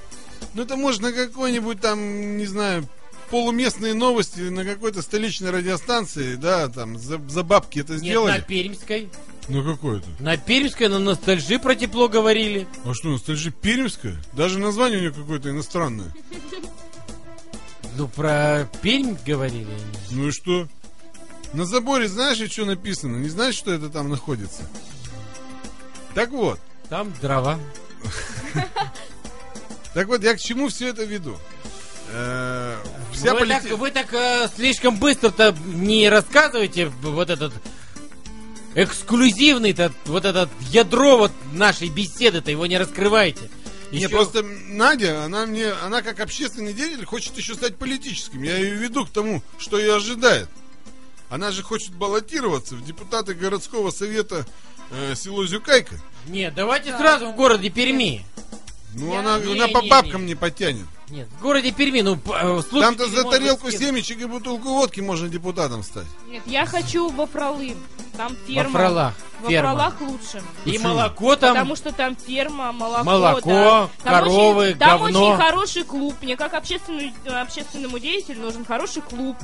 Ну, 0.53 0.61
это 0.63 0.75
можно 0.75 1.11
какой-нибудь 1.11 1.81
там, 1.81 2.37
не 2.37 2.45
знаю, 2.45 2.87
полуместные 3.31 3.93
новости 3.93 4.41
на 4.41 4.63
какой-то 4.63 5.01
столичной 5.01 5.49
радиостанции, 5.49 6.35
да, 6.35 6.67
там, 6.67 6.99
за, 6.99 7.17
за 7.29 7.43
бабки 7.43 7.79
это 7.79 7.93
Нет, 7.93 8.01
сделали. 8.01 8.31
на 8.33 8.39
Пермской. 8.41 9.09
Ну, 9.47 9.63
какое-то. 9.63 10.07
На 10.19 10.37
Пермской, 10.37 10.87
на 10.87 10.99
ностальжи 10.99 11.57
про 11.57 11.73
тепло 11.75 12.07
говорили. 12.09 12.67
А 12.85 12.93
что, 12.93 13.07
ностальжи 13.09 13.51
Пермская? 13.51 14.17
Даже 14.33 14.59
название 14.59 14.99
у 14.99 15.01
нее 15.01 15.11
какое-то 15.11 15.49
иностранное. 15.49 16.13
Ну, 17.97 18.07
про 18.07 18.67
Пермь 18.81 19.15
говорили. 19.25 19.67
Ну 20.11 20.27
и 20.27 20.31
что? 20.31 20.67
На 21.53 21.65
заборе 21.65 22.07
знаешь, 22.07 22.37
что 22.51 22.65
написано? 22.65 23.17
Не 23.17 23.29
знаешь, 23.29 23.55
что 23.55 23.71
это 23.73 23.89
там 23.89 24.09
находится? 24.09 24.63
Так 26.13 26.29
вот, 26.31 26.59
Там 26.89 27.13
дрова. 27.21 27.59
так 29.93 30.07
вот, 30.07 30.23
я 30.23 30.35
к 30.35 30.39
чему 30.39 30.69
все 30.69 30.89
это 30.89 31.03
веду? 31.03 31.37
Э, 32.13 32.77
Вся 33.13 33.33
вы, 33.33 33.47
так, 33.47 33.63
вы 33.63 33.91
так 33.91 34.13
э, 34.13 34.49
слишком 34.55 34.97
быстро-то 34.97 35.55
не 35.65 36.09
рассказывайте 36.09 36.87
вот 37.01 37.29
этот 37.29 37.53
эксклюзивный-то, 38.75 39.91
вот 40.05 40.25
этот 40.25 40.49
ядро 40.69 41.17
вот 41.17 41.31
нашей 41.53 41.89
беседы-то, 41.89 42.51
его 42.51 42.65
не 42.65 42.77
раскрывайте. 43.91 43.97
Не, 43.97 43.97
Еще- 43.99 44.09
просто 44.09 44.43
Надя, 44.73 45.23
она 45.25 45.45
мне, 45.45 45.71
она 45.71 46.01
как 46.01 46.19
общественный 46.19 46.73
деятель 46.73 47.05
хочет 47.05 47.37
еще 47.37 47.53
стать 47.55 47.77
политическим. 47.77 48.41
Я 48.43 48.57
ее 48.57 48.75
веду 48.75 49.05
к 49.05 49.09
тому, 49.11 49.41
что 49.57 49.77
ее 49.77 49.95
ожидает. 49.95 50.49
Она 51.29 51.51
же 51.51 51.63
хочет 51.63 51.93
баллотироваться 51.95 52.75
в 52.75 52.83
депутаты 52.83 53.33
городского 53.33 53.91
совета 53.91 54.45
э, 54.91 55.15
село 55.15 55.45
Зюкайка. 55.45 55.95
Нет, 56.27 56.53
давайте 56.53 56.91
Да. 56.91 56.97
сразу 56.97 57.27
в 57.31 57.35
городе 57.35 57.69
Перми. 57.69 58.25
Ну, 58.93 59.13
Я- 59.13 59.19
она, 59.21 59.37
Не, 59.39 59.53
она 59.53 59.67
по 59.69 59.81
не, 59.81 59.89
бабкам 59.89 60.21
не. 60.23 60.29
не 60.29 60.35
потянет. 60.35 60.85
Нет, 61.11 61.27
в 61.37 61.41
городе 61.41 61.71
Перми, 61.71 62.01
ну, 62.01 62.15
э, 62.15 62.61
слушатели 62.67 62.79
Там-то 62.81 63.07
за 63.07 63.23
тарелку 63.29 63.67
скинуть. 63.67 63.85
семечек 64.05 64.21
и 64.21 64.25
бутылку 64.25 64.69
водки 64.69 65.01
можно 65.01 65.27
депутатом 65.27 65.83
стать. 65.83 66.07
Нет, 66.29 66.41
я 66.45 66.65
хочу 66.65 67.09
во 67.09 67.25
Фролы. 67.27 67.75
Там 68.17 68.35
ферма. 68.47 68.63
Во 68.71 68.79
Фролах. 68.79 69.13
Во 69.41 69.49
Ферма. 69.49 69.69
Фролах 69.71 70.01
лучше. 70.01 70.43
И 70.65 70.71
Почему? 70.71 70.89
молоко 70.89 71.35
там. 71.35 71.53
Потому 71.53 71.75
что 71.75 71.91
там 71.93 72.15
ферма, 72.15 72.71
молоко, 72.71 73.03
Молоко, 73.03 73.49
да. 73.49 73.89
Там 74.03 74.13
коровы, 74.13 74.67
очень, 74.67 74.77
Там 74.77 74.99
говно. 75.01 75.27
очень 75.29 75.41
хороший 75.41 75.83
клуб. 75.83 76.15
Мне 76.21 76.37
как 76.37 76.53
общественному, 76.53 77.11
общественному 77.41 77.99
деятелю 77.99 78.41
нужен 78.41 78.65
хороший 78.65 79.01
клуб. 79.01 79.35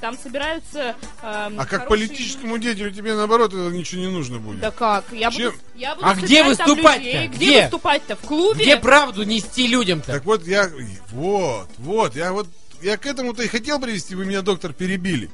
Там 0.00 0.18
собираются 0.18 0.96
эм, 1.22 1.58
А 1.60 1.66
как 1.66 1.84
хорошие 1.84 1.88
политическому 1.88 2.58
деятелю 2.58 2.90
тебе, 2.90 3.14
наоборот, 3.14 3.52
это 3.54 3.70
ничего 3.74 4.00
не 4.02 4.08
нужно 4.08 4.38
будет. 4.38 4.60
Да 4.60 4.70
как? 4.70 5.04
Я 5.12 5.30
буду, 5.30 5.42
Чем? 5.42 5.54
я 5.76 5.94
буду 5.94 6.06
А 6.06 6.14
где 6.14 6.38
там 6.42 6.48
выступать-то? 6.48 7.00
Где, 7.00 7.26
Где? 7.28 7.62
выступать-то? 7.62 8.16
В 8.16 8.20
клубе? 8.20 8.64
Где 8.64 8.76
правду 8.76 9.22
нести 9.22 9.66
людям-то? 9.66 10.12
Так 10.12 10.24
вот, 10.24 10.46
я... 10.46 10.68
Вот, 11.14 11.68
вот, 11.78 12.16
я 12.16 12.32
вот... 12.32 12.48
Я 12.82 12.96
к 12.98 13.06
этому-то 13.06 13.42
и 13.42 13.48
хотел 13.48 13.80
привести, 13.80 14.14
вы 14.14 14.26
меня, 14.26 14.42
доктор, 14.42 14.72
перебили. 14.74 15.30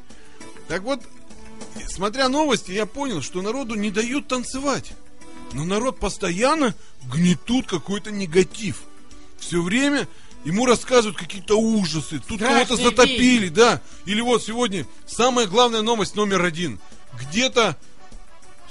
Так 0.69 0.83
вот, 0.83 1.01
смотря 1.89 2.29
новости, 2.29 2.71
я 2.71 2.87
понял, 2.87 3.23
что 3.23 3.43
народу 3.43 3.75
не 3.75 3.91
дают 3.91 4.29
танцевать. 4.29 4.93
Но 5.53 5.65
народ 5.65 5.99
постоянно 5.99 6.75
гнетут 7.13 7.67
какой-то 7.67 8.13
негатив. 8.13 8.83
Все 9.39 9.63
время 9.63 10.07
ему 10.45 10.67
рассказывают 10.67 11.17
какие-то 11.17 11.59
ужасы. 11.59 12.21
Тут 12.21 12.41
кого-то 12.41 12.77
затопили, 12.77 13.49
да. 13.49 13.81
Или 14.05 14.21
вот 14.21 14.45
сегодня 14.45 14.87
самая 15.07 15.47
главная 15.47 15.83
новость 15.83 16.15
номер 16.15 16.45
один. 16.45 16.79
Где-то 17.19 17.77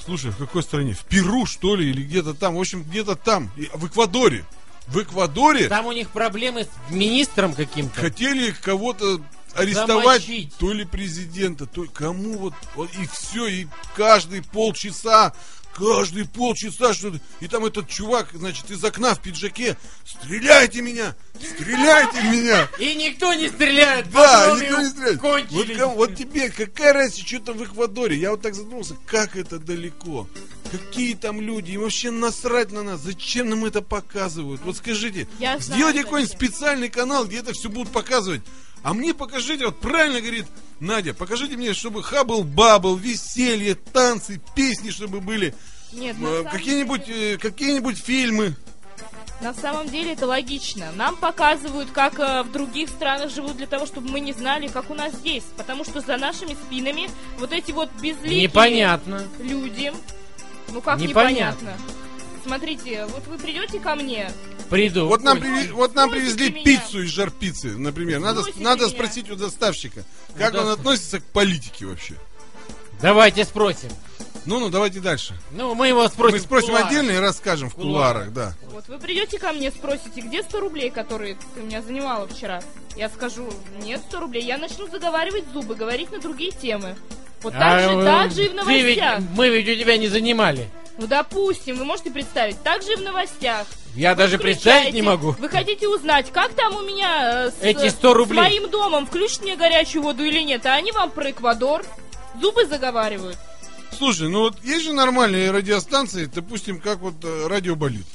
Слушай, 0.05 0.31
в 0.31 0.37
какой 0.37 0.63
стране? 0.63 0.93
В 0.93 1.03
Перу, 1.03 1.45
что 1.45 1.75
ли, 1.75 1.89
или 1.89 2.01
где-то 2.03 2.33
там? 2.33 2.55
В 2.55 2.59
общем, 2.59 2.83
где-то 2.83 3.15
там, 3.15 3.51
в 3.73 3.87
Эквадоре. 3.87 4.45
В 4.91 5.01
Эквадоре 5.01 5.67
Там 5.67 5.85
у 5.85 5.91
них 5.91 6.09
проблемы 6.09 6.63
с 6.63 6.91
министром 6.91 7.53
каким-то. 7.53 7.99
хотели 7.99 8.51
кого-то 8.51 9.21
арестовать, 9.53 10.21
Замочить. 10.23 10.53
то 10.57 10.71
ли 10.73 10.85
президента, 10.85 11.65
то 11.65 11.83
ли 11.83 11.89
кому 11.93 12.37
вот, 12.37 12.53
вот 12.75 12.89
и 12.99 13.07
все, 13.07 13.47
и 13.47 13.67
каждые 13.95 14.41
полчаса, 14.43 15.33
каждые 15.79 16.25
полчаса 16.25 16.93
что-то, 16.93 17.19
и 17.39 17.47
там 17.47 17.65
этот 17.65 17.87
чувак, 17.87 18.29
значит, 18.33 18.69
из 18.69 18.83
окна 18.83 19.15
в 19.15 19.21
пиджаке, 19.21 19.77
стреляйте 20.05 20.81
меня, 20.81 21.15
стреляйте 21.39 22.19
в 22.21 22.25
меня. 22.25 22.67
И 22.79 22.95
никто 22.95 23.33
не 23.33 23.47
стреляет. 23.47 24.11
Да, 24.11 24.55
никто 24.59 24.81
не 24.81 24.89
стреляет. 24.89 25.21
Вот, 25.21 25.47
Кончились. 25.47 25.77
кому- 25.77 25.95
вот 25.95 26.15
тебе, 26.15 26.49
какая 26.49 26.93
разница, 26.93 27.25
что 27.25 27.39
там 27.39 27.57
в 27.57 27.63
Эквадоре? 27.63 28.17
Я 28.17 28.31
вот 28.31 28.41
так 28.41 28.55
задумался, 28.55 28.95
как 29.05 29.35
это 29.37 29.57
далеко? 29.59 30.27
Какие 30.71 31.15
там 31.15 31.41
люди? 31.41 31.71
Им 31.71 31.81
вообще 31.81 32.11
насрать 32.11 32.71
на 32.71 32.83
нас. 32.83 32.99
Зачем 33.01 33.49
нам 33.49 33.65
это 33.65 33.81
показывают? 33.81 34.61
Вот 34.63 34.77
скажите, 34.77 35.27
Я 35.39 35.57
сделайте 35.57 36.03
какой-нибудь 36.03 36.31
специальный 36.35 36.89
канал, 36.89 37.25
где 37.25 37.37
это 37.39 37.53
все 37.53 37.69
будут 37.69 37.91
показывать. 37.91 38.41
А 38.83 38.93
мне 38.93 39.13
покажите, 39.13 39.65
вот 39.65 39.79
правильно 39.79 40.21
говорит 40.21 40.45
Надя, 40.79 41.13
покажите 41.13 41.57
мне, 41.57 41.73
чтобы 41.73 42.01
hubble 42.03 42.43
bubble, 42.43 42.95
веселье, 42.95 43.75
танцы, 43.75 44.39
песни, 44.55 44.91
чтобы 44.91 45.19
были, 45.19 45.53
Нет, 45.91 46.15
э, 46.21 46.43
какие-нибудь, 46.49 47.05
деле- 47.05 47.33
э, 47.33 47.37
какие-нибудь 47.37 47.97
фильмы. 47.97 48.55
На 49.41 49.53
самом 49.53 49.87
деле 49.87 50.13
это 50.13 50.25
логично. 50.27 50.91
Нам 50.97 51.15
показывают, 51.15 51.89
как 51.91 52.19
э, 52.19 52.43
в 52.43 52.51
других 52.51 52.89
странах 52.89 53.29
живут 53.31 53.55
для 53.57 53.67
того, 53.67 53.85
чтобы 53.85 54.09
мы 54.09 54.19
не 54.19 54.33
знали, 54.33 54.67
как 54.67 54.89
у 54.89 54.93
нас 54.93 55.13
здесь. 55.13 55.43
Потому 55.55 55.83
что 55.85 56.01
за 56.01 56.17
нашими 56.17 56.53
спинами 56.65 57.09
вот 57.37 57.53
эти 57.53 57.71
вот 57.71 57.89
безликие 58.01 58.43
Непонятно. 58.43 59.23
люди. 59.39 59.93
Ну 60.71 60.81
как 60.81 60.99
Непонятно. 60.99 61.61
непонятно? 61.69 61.73
Смотрите, 62.43 63.05
вот 63.07 63.27
вы 63.27 63.37
придете 63.37 63.79
ко 63.79 63.95
мне, 63.95 64.31
Приду. 64.69 65.07
Вот 65.07 65.23
нам, 65.23 65.39
приви- 65.39 65.71
вот 65.71 65.95
нам 65.95 66.11
привезли 66.11 66.51
меня. 66.51 66.63
пиццу 66.63 67.01
из 67.01 67.09
жар 67.09 67.31
пиццы, 67.31 67.75
например. 67.75 68.19
Надо, 68.19 68.43
надо 68.57 68.85
меня. 68.85 68.93
спросить 68.93 69.29
у 69.31 69.35
доставщика, 69.35 70.03
как 70.37 70.53
да. 70.53 70.61
он 70.61 70.69
относится 70.69 71.19
к 71.19 71.23
политике 71.23 71.87
вообще. 71.87 72.13
Давайте 73.01 73.45
спросим. 73.45 73.89
Ну, 74.45 74.59
ну, 74.59 74.69
давайте 74.69 74.99
дальше. 74.99 75.33
Ну, 75.51 75.73
мы 75.73 75.87
его 75.87 76.07
спросим. 76.07 76.37
Мы 76.37 76.43
спросим 76.43 76.75
отдельно 76.75 77.11
и 77.11 77.17
расскажем 77.17 77.69
в 77.69 77.75
кулуарах. 77.75 78.27
кулуарах, 78.27 78.33
да. 78.33 78.53
вот 78.71 78.87
вы 78.87 78.99
придете 78.99 79.39
ко 79.39 79.51
мне, 79.53 79.71
спросите, 79.71 80.21
где 80.21 80.43
100 80.43 80.59
рублей, 80.59 80.89
которые 80.91 81.37
ты 81.55 81.61
меня 81.61 81.81
занимала 81.81 82.27
вчера? 82.27 82.61
Я 82.95 83.09
скажу, 83.09 83.49
нет 83.81 84.01
100 84.09 84.19
рублей. 84.19 84.43
Я 84.43 84.57
начну 84.57 84.87
заговаривать 84.87 85.45
зубы, 85.51 85.75
говорить 85.75 86.11
на 86.11 86.19
другие 86.19 86.51
темы. 86.51 86.95
Вот 87.41 87.53
так, 87.53 87.61
А, 87.61 87.79
же, 87.79 87.99
э, 87.99 88.03
так 88.03 88.31
же 88.31 88.45
и 88.45 88.49
в 88.49 88.65
ты 88.65 88.81
ведь- 88.81 88.97
новостях. 88.99 89.23
мы 89.35 89.49
ведь 89.49 89.69
у 89.69 89.75
тебя 89.81 89.97
не 89.97 90.07
занимали. 90.07 90.69
Ну, 90.97 91.07
допустим, 91.07 91.77
вы 91.77 91.85
можете 91.85 92.11
представить, 92.11 92.61
так 92.63 92.83
же 92.83 92.93
и 92.93 92.95
в 92.97 93.01
новостях. 93.01 93.65
Я 93.95 94.13
даже 94.15 94.37
представить 94.37 94.93
не 94.93 95.01
могу. 95.01 95.35
Вы 95.39 95.47
хотите 95.49 95.87
узнать, 95.87 96.31
как 96.31 96.53
там 96.53 96.75
у 96.75 96.81
меня 96.81 97.45
э, 97.47 97.51
с, 97.51 97.55
Эти 97.61 97.87
100 97.89 98.13
рублей. 98.13 98.35
с 98.37 98.41
моим 98.41 98.69
домом, 98.69 99.05
включат 99.07 99.41
мне 99.41 99.55
горячую 99.55 100.03
воду 100.03 100.23
или 100.23 100.41
нет, 100.41 100.65
а 100.65 100.73
они 100.75 100.91
вам 100.91 101.09
про 101.11 101.31
Эквадор 101.31 101.83
зубы 102.41 102.65
заговаривают. 102.65 103.37
Слушай, 103.97 104.27
ну 104.29 104.41
вот 104.41 104.63
есть 104.63 104.83
же 104.85 104.93
нормальные 104.93 105.51
радиостанции, 105.51 106.25
допустим, 106.33 106.79
как 106.79 106.99
вот 106.99 107.15
э, 107.23 107.47
радио 107.47 107.75
болит. 107.75 108.05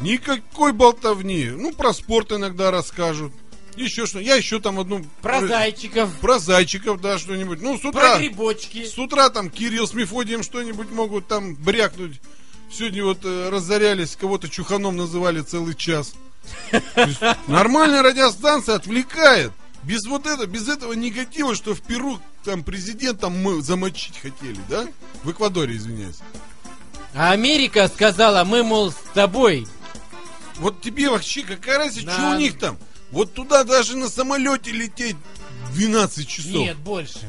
Никакой 0.00 0.72
болтовни. 0.72 1.46
Ну, 1.46 1.72
про 1.72 1.92
спорт 1.94 2.32
иногда 2.32 2.70
расскажут. 2.70 3.32
Еще 3.84 4.06
что. 4.06 4.18
Я 4.18 4.34
еще 4.34 4.60
там 4.60 4.78
одну... 4.80 5.04
Про 5.22 5.46
зайчиков, 5.46 6.10
Про 6.20 6.38
зайчиков, 6.38 7.00
да, 7.00 7.18
что-нибудь. 7.18 7.60
Ну, 7.62 7.76
с 7.78 7.80
про 7.80 7.88
утра... 7.88 8.18
грибочки. 8.18 8.84
С 8.84 8.98
утра 8.98 9.28
там 9.30 9.50
Кирилл 9.50 9.86
с 9.86 9.94
Мефодием 9.94 10.42
что-нибудь 10.42 10.90
могут 10.90 11.28
там 11.28 11.54
брякнуть. 11.54 12.20
Сегодня 12.70 13.04
вот 13.04 13.20
э, 13.24 13.48
разорялись, 13.50 14.16
кого-то 14.16 14.48
чуханом 14.48 14.96
называли 14.96 15.40
целый 15.40 15.74
час. 15.74 16.14
Есть 16.72 17.20
Нормальная 17.46 18.02
радиостанция 18.02 18.74
отвлекает. 18.74 19.52
Без 19.84 20.06
вот 20.06 20.26
этого, 20.26 20.46
без 20.46 20.68
этого 20.68 20.92
негатива, 20.92 21.54
что 21.54 21.74
в 21.74 21.80
Перу 21.80 22.18
там 22.44 22.62
президента 22.62 23.28
мы 23.30 23.62
замочить 23.62 24.18
хотели, 24.18 24.58
да? 24.68 24.86
В 25.22 25.30
Эквадоре, 25.30 25.76
извиняюсь. 25.76 26.16
А 27.14 27.30
Америка 27.32 27.88
сказала, 27.88 28.44
мы, 28.44 28.62
мол, 28.62 28.90
с 28.90 28.96
тобой. 29.14 29.66
Вот 30.56 30.80
тебе 30.82 31.08
вообще 31.08 31.42
какая 31.42 31.78
разница, 31.78 32.06
Да. 32.06 32.12
что 32.14 32.30
у 32.30 32.34
них 32.34 32.58
там? 32.58 32.76
Вот 33.10 33.32
туда 33.34 33.64
даже 33.64 33.96
на 33.96 34.08
самолете 34.08 34.70
лететь 34.70 35.16
12 35.74 36.28
часов. 36.28 36.52
Нет, 36.52 36.76
больше. 36.78 37.20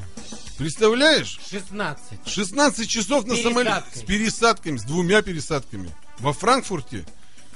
Представляешь? 0.57 1.39
16. 1.49 2.19
16 2.25 2.89
часов 2.89 3.25
на 3.25 3.35
самолете 3.35 3.83
с 3.93 4.01
пересадками, 4.01 4.77
с 4.77 4.83
двумя 4.83 5.21
пересадками. 5.21 5.89
Во 6.19 6.33
Франкфурте 6.33 7.05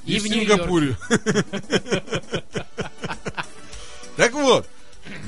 и, 0.06 0.16
И 0.16 0.18
в 0.18 0.24
в 0.24 0.28
Сингапуре. 0.28 0.96
Так 4.16 4.32
вот, 4.32 4.66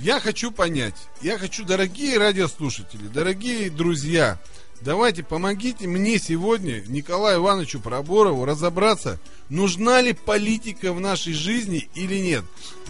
я 0.00 0.20
хочу 0.20 0.52
понять, 0.52 0.94
я 1.20 1.38
хочу, 1.38 1.64
дорогие 1.64 2.18
радиослушатели, 2.18 3.08
дорогие 3.08 3.68
друзья, 3.68 4.38
давайте 4.80 5.22
помогите 5.22 5.86
мне 5.86 6.18
сегодня, 6.18 6.82
Николаю 6.86 7.40
Ивановичу 7.40 7.80
Проборову, 7.80 8.44
разобраться, 8.44 9.18
нужна 9.48 10.00
ли 10.00 10.12
политика 10.12 10.92
в 10.92 11.00
нашей 11.00 11.32
жизни 11.32 11.88
или 11.94 12.18
нет. 12.18 12.44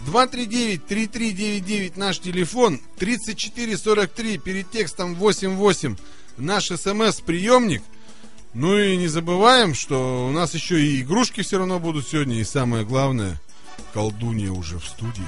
239-3399 0.07 1.93
наш 1.95 2.19
телефон, 2.19 2.79
3443 2.97 4.37
перед 4.37 4.69
текстом 4.71 5.15
88 5.15 5.95
наш 6.37 6.67
смс-приемник. 6.67 7.81
Ну 8.53 8.77
и 8.77 8.97
не 8.97 9.07
забываем, 9.07 9.73
что 9.75 10.27
у 10.27 10.31
нас 10.31 10.53
еще 10.53 10.81
и 10.81 11.01
игрушки 11.01 11.41
все 11.41 11.57
равно 11.57 11.79
будут 11.79 12.07
сегодня, 12.07 12.39
и 12.39 12.43
самое 12.43 12.85
главное, 12.85 13.39
колдунья 13.93 14.51
уже 14.51 14.79
в 14.79 14.85
студии. 14.85 15.25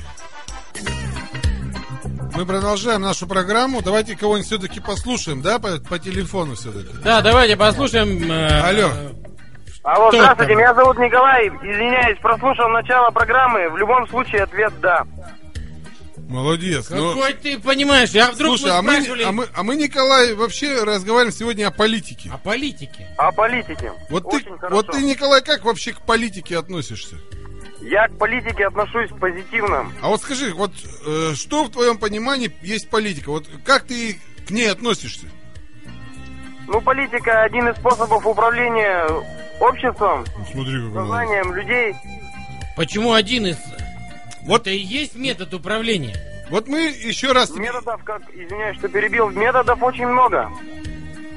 Мы 2.36 2.46
продолжаем 2.46 3.02
нашу 3.02 3.28
программу. 3.28 3.82
Давайте 3.82 4.16
кого-нибудь 4.16 4.48
все-таки 4.48 4.80
послушаем, 4.80 5.42
да, 5.42 5.60
по, 5.60 5.78
по 5.80 6.00
телефону 6.00 6.56
все-таки. 6.56 6.90
Да, 7.04 7.22
давайте 7.22 7.58
послушаем. 7.58 8.32
э, 8.32 8.60
Алло. 8.62 8.90
Алло, 9.84 10.10
Кто 10.10 10.18
здравствуйте, 10.20 10.52
там? 10.54 10.58
меня 10.60 10.74
зовут 10.76 10.98
Николай. 11.00 11.48
Извиняюсь, 11.48 12.20
прослушал 12.20 12.70
начало 12.70 13.10
программы. 13.12 13.70
В 13.70 13.78
любом 13.78 14.08
случае 14.10 14.44
ответ 14.44 14.74
да. 14.82 15.04
Молодец. 16.28 16.90
ну, 16.92 17.14
Какой 17.16 17.34
ты 17.34 17.60
понимаешь? 17.60 18.12
Я 18.12 18.32
вдруг 18.32 18.60
слушай, 18.60 18.72
мы 18.72 18.78
а 18.78 18.82
мы, 18.84 18.92
спрашивали 18.94 19.24
а, 19.24 19.32
мы, 19.32 19.48
а 19.56 19.64
мы, 19.64 19.76
Николай, 19.76 20.36
вообще 20.36 20.84
разговариваем 20.84 21.34
сегодня 21.36 21.68
о 21.68 21.72
политике. 21.72 22.30
о 22.32 22.38
политике. 22.38 23.08
О 23.18 23.32
политике. 23.32 23.92
Вот 24.12 24.30
ты, 24.30 24.38
Очень 24.38 24.58
хорошо. 24.60 24.76
вот 24.76 24.88
ты, 24.92 25.02
Николай, 25.02 25.42
как 25.42 25.66
вообще 25.66 25.92
к 25.94 26.02
политике 26.02 26.58
относишься? 26.60 27.16
Я 27.82 28.08
к 28.08 28.18
политике 28.18 28.68
отношусь 28.68 29.10
позитивно. 29.20 29.90
А 30.02 30.10
вот 30.10 30.22
скажи, 30.22 30.54
вот 30.54 30.72
э, 31.06 31.34
что 31.36 31.64
в 31.66 31.72
твоем 31.72 31.98
понимании 31.98 32.52
есть 32.62 32.90
политика? 32.90 33.30
Вот 33.30 33.48
как 33.64 33.84
ты 33.84 34.20
к 34.48 34.52
ней 34.52 34.70
относишься? 34.70 35.28
Ну, 36.68 36.82
политика 36.82 37.42
один 37.44 37.68
из 37.70 37.76
способов 37.78 38.26
управления 38.28 39.08
обществом, 39.60 40.26
Ну, 40.38 40.46
смотри, 40.52 40.74
как 40.84 40.94
сознанием 40.94 41.54
людей. 41.54 41.96
Почему 42.76 43.14
один 43.14 43.48
из... 43.48 43.58
Вот- 44.44 44.62
Это 44.62 44.72
и 44.72 44.78
есть 44.78 45.16
метод 45.16 45.54
управления. 45.54 46.16
Вот 46.50 46.68
мы 46.68 46.80
еще 46.90 47.32
раз... 47.32 47.52
Методов, 47.52 48.04
как, 48.04 48.22
извиняюсь, 48.34 48.78
что 48.78 48.88
перебил, 48.90 49.30
методов 49.30 49.82
очень 49.84 50.08
много. 50.08 50.50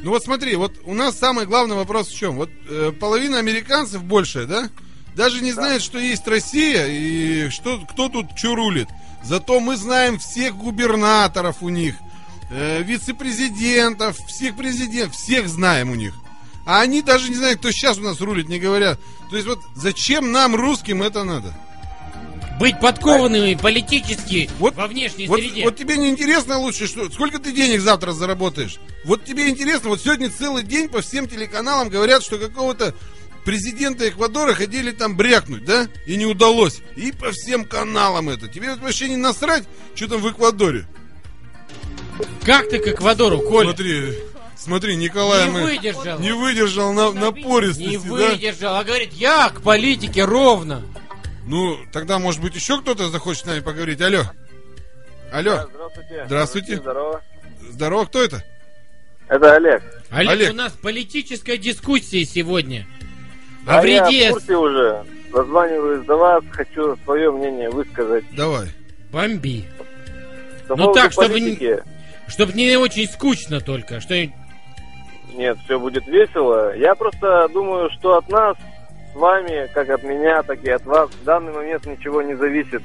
Ну 0.03 0.11
вот 0.11 0.23
смотри, 0.25 0.57
вот 0.57 0.73
у 0.85 0.95
нас 0.95 1.17
самый 1.19 1.47
главный 1.47 1.77
вопрос 1.77 2.09
в 2.09 2.17
чем? 2.17 2.37
Вот 2.37 2.51
э, 2.69 2.93
половина 2.99 3.39
американцев 3.39 4.03
большая, 4.03 4.47
да? 4.47 4.69
Даже 5.15 5.43
не 5.43 5.53
знают, 5.53 5.83
что 5.83 5.99
есть 5.99 6.27
Россия 6.27 6.87
и 6.87 7.51
что, 7.51 7.79
кто 7.79 8.09
тут 8.09 8.27
что 8.37 8.55
рулит. 8.55 8.89
Зато 9.23 9.61
мы 9.61 9.77
знаем 9.77 10.19
всех 10.19 10.57
губернаторов 10.57 11.63
у 11.63 11.69
них, 11.69 11.95
э, 12.51 12.83
вице-президентов, 12.83 14.17
всех 14.27 14.57
президентов, 14.57 15.15
всех 15.17 15.49
знаем 15.49 15.91
у 15.91 15.95
них. 15.95 16.15
А 16.65 16.81
они 16.81 17.03
даже 17.03 17.29
не 17.29 17.37
знают, 17.37 17.59
кто 17.59 17.71
сейчас 17.71 17.99
у 17.99 18.03
нас 18.03 18.21
рулит, 18.21 18.49
не 18.49 18.59
говорят. 18.59 18.99
То 19.31 19.37
есть 19.37 19.49
вот 19.49 19.61
зачем 19.75 20.33
нам, 20.33 20.55
русским, 20.55 21.03
это 21.03 21.25
надо? 21.25 21.55
Быть 22.61 22.79
подкованными 22.79 23.55
политически 23.55 24.49
Вот, 24.59 24.77
во 24.77 24.87
внешней 24.87 25.27
вот, 25.27 25.41
среде. 25.41 25.65
вот 25.65 25.77
тебе 25.77 25.97
не 25.97 26.11
интересно 26.11 26.59
лучше, 26.59 26.87
что, 26.87 27.11
сколько 27.11 27.39
ты 27.39 27.51
денег 27.51 27.81
завтра 27.81 28.13
заработаешь? 28.13 28.79
Вот 29.05 29.25
тебе 29.25 29.49
интересно, 29.49 29.89
вот 29.89 30.01
сегодня 30.01 30.31
целый 30.31 30.63
день 30.63 30.89
по 30.89 31.01
всем 31.01 31.27
телеканалам 31.27 31.89
говорят, 31.89 32.23
что 32.23 32.39
какого-то 32.39 32.95
президента 33.45 34.09
Эквадора 34.09 34.55
хотели 34.55 34.91
там 34.93 35.17
брякнуть, 35.17 35.65
да? 35.65 35.89
И 36.07 36.17
не 36.17 36.27
удалось. 36.27 36.81
И 36.97 37.13
по 37.13 37.31
всем 37.33 37.65
каналам 37.65 38.29
это. 38.29 38.49
Тебе 38.49 38.75
вообще 38.77 39.09
не 39.09 39.17
насрать, 39.17 39.65
что 39.95 40.09
там 40.09 40.21
в 40.21 40.31
Эквадоре? 40.31 40.87
Как 42.45 42.69
ты 42.69 42.79
к 42.79 42.87
Эквадору, 42.89 43.41
Коля? 43.41 43.69
Смотри, 43.69 44.19
смотри, 44.57 44.97
Николай 44.97 45.45
не 45.47 45.51
мы- 45.51 45.63
выдержал. 45.65 46.19
не 46.21 46.33
выдержал 46.33 46.93
на, 46.93 47.13
напористости, 47.13 47.83
Не 47.89 47.97
да? 47.99 48.03
выдержал, 48.03 48.77
а 48.77 48.85
говорит, 48.85 49.13
я 49.13 49.49
к 49.51 49.63
политике 49.63 50.25
ровно. 50.25 50.83
Ну, 51.47 51.77
тогда, 51.93 52.19
может 52.19 52.41
быть, 52.41 52.55
еще 52.55 52.81
кто-то 52.81 53.09
захочет 53.09 53.43
с 53.43 53.47
нами 53.47 53.61
поговорить. 53.61 54.01
Алло. 54.01 54.23
Алло. 55.33 55.67
Здравствуйте. 55.71 56.23
Здравствуйте. 56.27 56.77
Здорово. 56.77 57.23
Здорово, 57.71 58.05
кто 58.05 58.23
это? 58.23 58.45
Это 59.29 59.55
Олег. 59.57 59.83
Олег, 60.11 60.31
Олег. 60.31 60.51
у 60.53 60.55
нас 60.55 60.73
политическая 60.81 61.57
дискуссия 61.57 62.25
сегодня. 62.25 62.87
А 63.67 63.79
О 63.79 63.87
я 63.87 64.05
вреде 64.05 64.31
в 64.31 64.33
курсе 64.35 64.57
уже. 64.57 65.05
Зазваниваюсь 65.33 66.05
до 66.07 66.17
вас, 66.17 66.45
хочу 66.51 66.97
свое 67.05 67.31
мнение 67.31 67.71
высказать. 67.71 68.25
Давай. 68.33 68.69
бомби. 69.11 69.65
По 70.69 70.77
Ну 70.77 70.93
так, 70.93 71.13
чтобы 71.13 71.41
не-. 71.41 71.83
Чтобы 72.29 72.53
не 72.53 72.77
очень 72.77 73.07
скучно 73.09 73.61
только. 73.61 74.01
Что 74.01 74.15
Нет, 75.35 75.59
все 75.65 75.79
будет 75.79 76.07
весело. 76.07 76.77
Я 76.77 76.95
просто 76.95 77.49
думаю, 77.53 77.91
что 77.99 78.19
от 78.19 78.29
нас 78.29 78.57
с 79.13 79.17
вами, 79.17 79.69
как 79.73 79.89
от 79.91 80.03
меня, 80.03 80.43
так 80.43 80.63
и 80.65 80.71
от 80.71 80.85
вас, 80.85 81.11
в 81.11 81.25
данный 81.25 81.53
момент 81.53 81.87
ничего 81.87 82.23
не 82.23 82.35
зависит. 82.35 82.83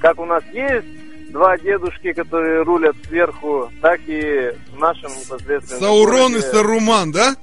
Как 0.00 0.18
у 0.18 0.24
нас 0.24 0.42
есть 0.52 0.86
два 1.30 1.56
дедушки, 1.58 2.12
которые 2.12 2.62
рулят 2.62 2.94
сверху, 3.06 3.70
так 3.80 4.00
и 4.06 4.52
в 4.72 4.78
нашем 4.78 5.10
непосредственно 5.10 5.80
Саурон 5.80 6.32
и 6.32 6.34
городе. 6.34 6.50
Саруман, 6.52 7.12
да? 7.12 7.34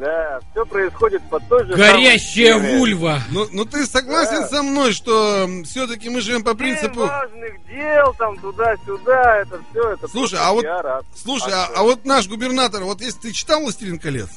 Да, 0.00 0.40
все 0.52 0.64
происходит 0.64 1.22
под 1.28 1.46
той 1.46 1.66
же 1.66 1.74
горящая 1.74 2.54
самой 2.54 2.78
вульва. 2.78 3.20
Ну, 3.30 3.46
ну 3.52 3.66
ты 3.66 3.84
согласен 3.84 4.40
Да. 4.40 4.48
со 4.48 4.62
мной, 4.62 4.92
что 4.94 5.46
все-таки 5.64 6.08
мы 6.08 6.22
живем 6.22 6.42
по 6.42 6.54
принципу... 6.54 7.00
важных 7.00 7.66
дел, 7.66 8.14
там 8.14 8.38
туда-сюда, 8.38 9.40
это 9.42 9.60
все, 9.70 9.90
это 9.90 10.08
Слушай, 10.08 10.38
а 10.40 10.52
вот- 10.52 10.62
пиар, 10.62 11.02
Слушай, 11.14 11.52
а 11.52 11.66
а, 11.66 11.70
а 11.76 11.82
вот 11.82 12.06
наш 12.06 12.28
губернатор, 12.28 12.82
вот 12.84 13.02
если 13.02 13.20
ты 13.20 13.32
читал 13.32 13.60
«Властелин 13.60 13.98
колец», 13.98 14.30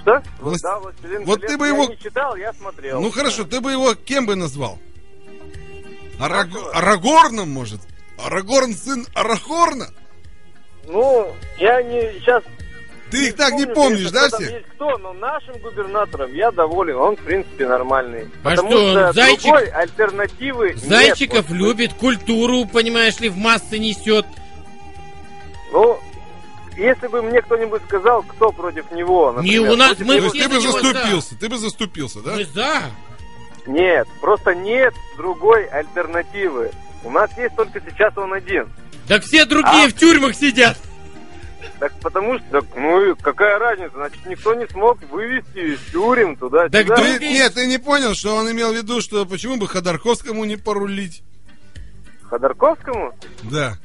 Что? 0.00 0.22
Власть- 0.38 0.62
Да, 0.62 0.78
«Властелин 0.78 1.24
Вот 1.24 1.40
колец» 1.40 1.50
ты 1.50 1.58
бы 1.58 1.66
я 1.66 1.72
его- 1.72 1.86
не 1.86 1.98
читал, 1.98 2.36
я 2.36 2.52
смотрел. 2.52 3.00
ну 3.00 3.10
хорошо, 3.10 3.42
ты 3.42 3.60
бы 3.60 3.72
его 3.72 3.96
кем 3.96 4.24
бы 4.24 4.36
назвал? 4.36 4.78
Араг... 6.20 6.46
Арагорном, 6.72 7.50
может? 7.50 7.80
Арагорн 8.24 8.72
сын 8.72 9.04
Арахорна? 9.14 9.88
Ну, 10.86 11.34
я 11.58 11.82
не 11.82 12.20
сейчас 12.20 12.44
Ты 13.10 13.28
их 13.28 13.36
так 13.36 13.52
не 13.52 13.66
помнишь, 13.66 14.10
да, 14.10 14.24
есть 14.24 14.66
кто, 14.74 14.98
но 14.98 15.12
нашим 15.12 15.56
губернатором 15.58 16.34
я 16.34 16.50
доволен, 16.50 16.96
он 16.96 17.16
в 17.16 17.20
принципе 17.20 17.66
нормальный. 17.68 18.28
А 18.42 18.50
Потому 18.50 18.70
что, 18.70 18.84
он 18.84 18.90
что 18.92 19.12
зайчик- 19.12 19.42
другой 19.42 19.66
альтернативы 19.68 20.68
нет. 20.70 20.78
Зайчиков 20.78 21.48
Вот, 21.48 21.56
любит, 21.56 21.92
культуру, 21.94 22.66
понимаешь 22.66 23.20
ли, 23.20 23.28
в 23.28 23.36
массы 23.36 23.78
несет. 23.78 24.26
Ну, 25.72 25.98
если 26.76 27.06
бы 27.08 27.22
мне 27.22 27.40
кто-нибудь 27.42 27.82
сказал, 27.86 28.22
кто 28.22 28.50
против 28.50 28.90
него, 28.90 29.30
Не, 29.42 29.58
например, 29.58 29.70
у 29.70 29.76
нас 29.76 29.88
против 29.96 30.06
мы 30.06 30.14
То 30.14 30.20
него- 30.20 30.34
есть 30.34 30.42
ты 30.46 30.48
бы 30.54 30.60
все 30.60 30.72
за 30.72 30.80
заступился, 30.82 31.38
ты 31.38 31.48
бы 31.48 31.58
заступился, 31.58 32.20
да? 32.20 32.32
Мы 32.32 32.44
за. 32.46 32.82
Нет, 33.66 34.08
просто 34.20 34.54
нет 34.54 34.92
другой 35.16 35.64
альтернативы. 35.66 36.70
У 37.04 37.10
нас 37.10 37.30
есть 37.38 37.54
только 37.54 37.80
сейчас 37.80 38.16
он 38.16 38.32
один. 38.32 38.68
Так 39.08 39.22
все 39.22 39.44
другие 39.44 39.86
А? 39.86 39.88
в 39.88 39.92
тюрьмах 39.92 40.34
сидят. 40.34 40.76
Так 41.84 41.92
потому 42.00 42.38
что, 42.38 42.46
так, 42.50 42.64
ну 42.76 43.10
и 43.10 43.14
какая 43.14 43.58
разница, 43.58 43.92
значит 43.94 44.24
никто 44.24 44.54
не 44.54 44.66
смог 44.68 45.02
вывести 45.10 45.78
тюрем 45.92 46.34
туда 46.34 46.66
Так 46.70 46.86
Ты- 46.86 47.18
нет, 47.18 47.52
ты 47.52 47.66
не 47.66 47.76
понял, 47.76 48.14
что 48.14 48.36
он 48.36 48.50
имел 48.50 48.72
в 48.72 48.74
виду, 48.74 49.02
что 49.02 49.26
почему 49.26 49.58
бы 49.58 49.68
Ходорковскому 49.68 50.46
не 50.46 50.56
порулить? 50.56 51.22
Ходорковскому? 52.22 53.12
Да. 53.42 53.76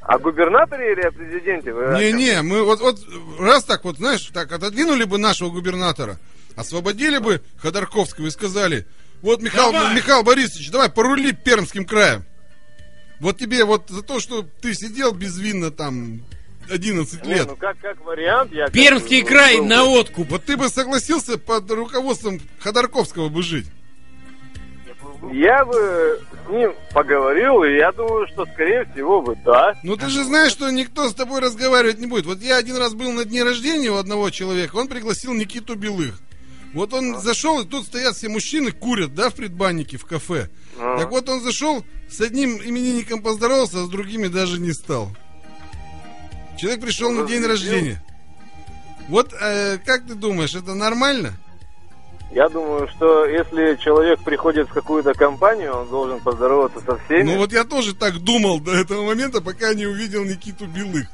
О 0.00 0.18
губернаторе 0.18 0.92
или 0.92 1.02
о 1.02 1.12
президенте? 1.12 1.72
Не-не, 1.72 2.40
мы 2.40 2.64
вот, 2.64 2.80
вот 2.80 3.00
раз 3.38 3.64
так 3.64 3.84
вот, 3.84 3.98
знаешь, 3.98 4.24
так 4.32 4.50
отодвинули 4.50 5.04
бы 5.04 5.18
нашего 5.18 5.50
губернатора, 5.50 6.16
освободили 6.56 7.18
бы 7.18 7.42
Ходорковского 7.58 8.28
и 8.28 8.30
сказали, 8.30 8.86
вот, 9.20 9.42
Михаил, 9.42 9.72
Давай. 9.72 9.94
Михаил 9.94 10.22
Борисович, 10.22 10.70
давай 10.70 10.88
порули 10.88 11.32
Пермским 11.32 11.84
краем. 11.84 12.24
Вот 13.20 13.38
тебе 13.38 13.64
вот 13.64 13.88
за 13.88 14.02
то, 14.02 14.18
что 14.20 14.42
ты 14.42 14.74
сидел 14.74 15.12
безвинно 15.12 15.70
там 15.70 16.22
11 16.70 17.24
Не, 17.26 17.34
лет. 17.34 17.46
ну 17.48 17.56
как, 17.56 17.78
как 17.78 18.04
вариант, 18.04 18.52
я... 18.52 18.64
как 18.66 18.72
Пермский 18.74 19.22
бы, 19.22 19.28
край 19.28 19.56
был 19.56 19.62
бы- 19.64 19.68
на 19.68 19.84
откуп. 19.84 20.30
Вот 20.30 20.44
ты 20.44 20.56
бы 20.56 20.68
согласился 20.68 21.36
под 21.38 21.70
руководством 21.70 22.40
Ходорковского 22.60 23.28
бы 23.28 23.42
жить. 23.42 23.66
Я 25.32 25.64
бы 25.66 26.18
с 26.46 26.50
ним 26.50 26.72
поговорил, 26.94 27.62
и 27.62 27.76
я 27.76 27.92
думаю, 27.92 28.26
что, 28.28 28.46
скорее 28.46 28.86
всего, 28.86 29.20
бы 29.20 29.36
да. 29.44 29.78
Ну 29.82 29.96
ты 29.96 30.08
же 30.08 30.24
знаешь, 30.24 30.50
что 30.50 30.70
никто 30.70 31.08
с 31.10 31.14
тобой 31.14 31.40
разговаривать 31.40 31.98
не 31.98 32.06
будет. 32.06 32.24
Вот 32.24 32.40
я 32.40 32.56
один 32.56 32.76
раз 32.78 32.94
был 32.94 33.12
на 33.12 33.24
дне 33.26 33.44
рождения 33.44 33.90
у 33.90 33.96
одного 33.96 34.30
человека, 34.30 34.76
он 34.76 34.88
пригласил 34.88 35.34
Никиту 35.34 35.74
Белых. 35.74 36.18
Вот 36.72 36.92
он 36.94 37.18
зашел, 37.18 37.60
и 37.60 37.66
тут 37.66 37.86
стоят 37.86 38.16
все 38.16 38.28
мужчины, 38.28 38.70
курят, 38.70 39.14
да, 39.14 39.30
в 39.30 39.34
предбаннике, 39.34 39.96
в 39.96 40.04
кафе. 40.04 40.48
А. 40.78 40.98
Так 40.98 41.10
вот 41.10 41.28
он 41.28 41.40
зашел, 41.40 41.84
с 42.08 42.20
одним 42.20 42.58
именинником 42.62 43.22
поздоровался, 43.22 43.82
а 43.82 43.86
с 43.86 43.88
другими 43.88 44.28
даже 44.28 44.60
не 44.60 44.72
стал. 44.72 45.10
Человек 46.58 46.80
пришел 46.82 47.10
на 47.10 47.26
день 47.26 47.44
рождения. 47.44 48.02
Вот 49.08 49.32
э, 49.32 49.78
как 49.84 50.06
ты 50.06 50.14
думаешь, 50.14 50.54
это 50.54 50.74
нормально? 50.74 51.32
Я 52.32 52.48
думаю, 52.48 52.86
что 52.88 53.24
если 53.24 53.76
человек 53.82 54.20
приходит 54.22 54.68
в 54.68 54.72
какую-то 54.72 55.14
компанию, 55.14 55.74
он 55.74 55.88
должен 55.88 56.20
поздороваться 56.20 56.78
со 56.80 56.96
всеми. 56.98 57.24
Ну 57.24 57.38
вот 57.38 57.52
я 57.52 57.64
тоже 57.64 57.92
так 57.92 58.20
думал 58.20 58.60
до 58.60 58.72
этого 58.72 59.04
момента, 59.04 59.40
пока 59.40 59.74
не 59.74 59.86
увидел 59.86 60.24
Никиту 60.24 60.66
Белых. 60.66 61.08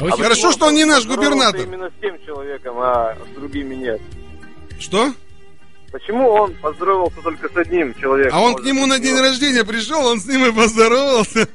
А 0.00 0.06
А 0.06 0.10
хорошо, 0.10 0.50
что 0.50 0.66
он 0.66 0.74
не 0.74 0.84
наш 0.84 1.06
губернатор. 1.06 1.60
Именно 1.60 1.90
с 1.90 2.00
тем 2.00 2.18
человеком, 2.24 2.76
а 2.78 3.14
с 3.14 3.34
другими 3.36 3.76
нет. 3.76 4.00
Что? 4.80 5.12
Почему 5.92 6.28
он 6.28 6.54
поздоровался 6.54 7.20
только 7.22 7.48
с 7.48 7.56
одним 7.56 7.94
человеком? 7.94 8.36
А 8.36 8.40
он 8.42 8.52
Может 8.52 8.64
к 8.64 8.68
нему 8.68 8.86
на 8.86 8.98
день 8.98 9.14
его- 9.16 9.22
рождения 9.22 9.64
пришел, 9.64 10.04
он 10.06 10.20
с 10.20 10.26
ним 10.26 10.46
и 10.46 10.52
поздоровался. 10.52 11.48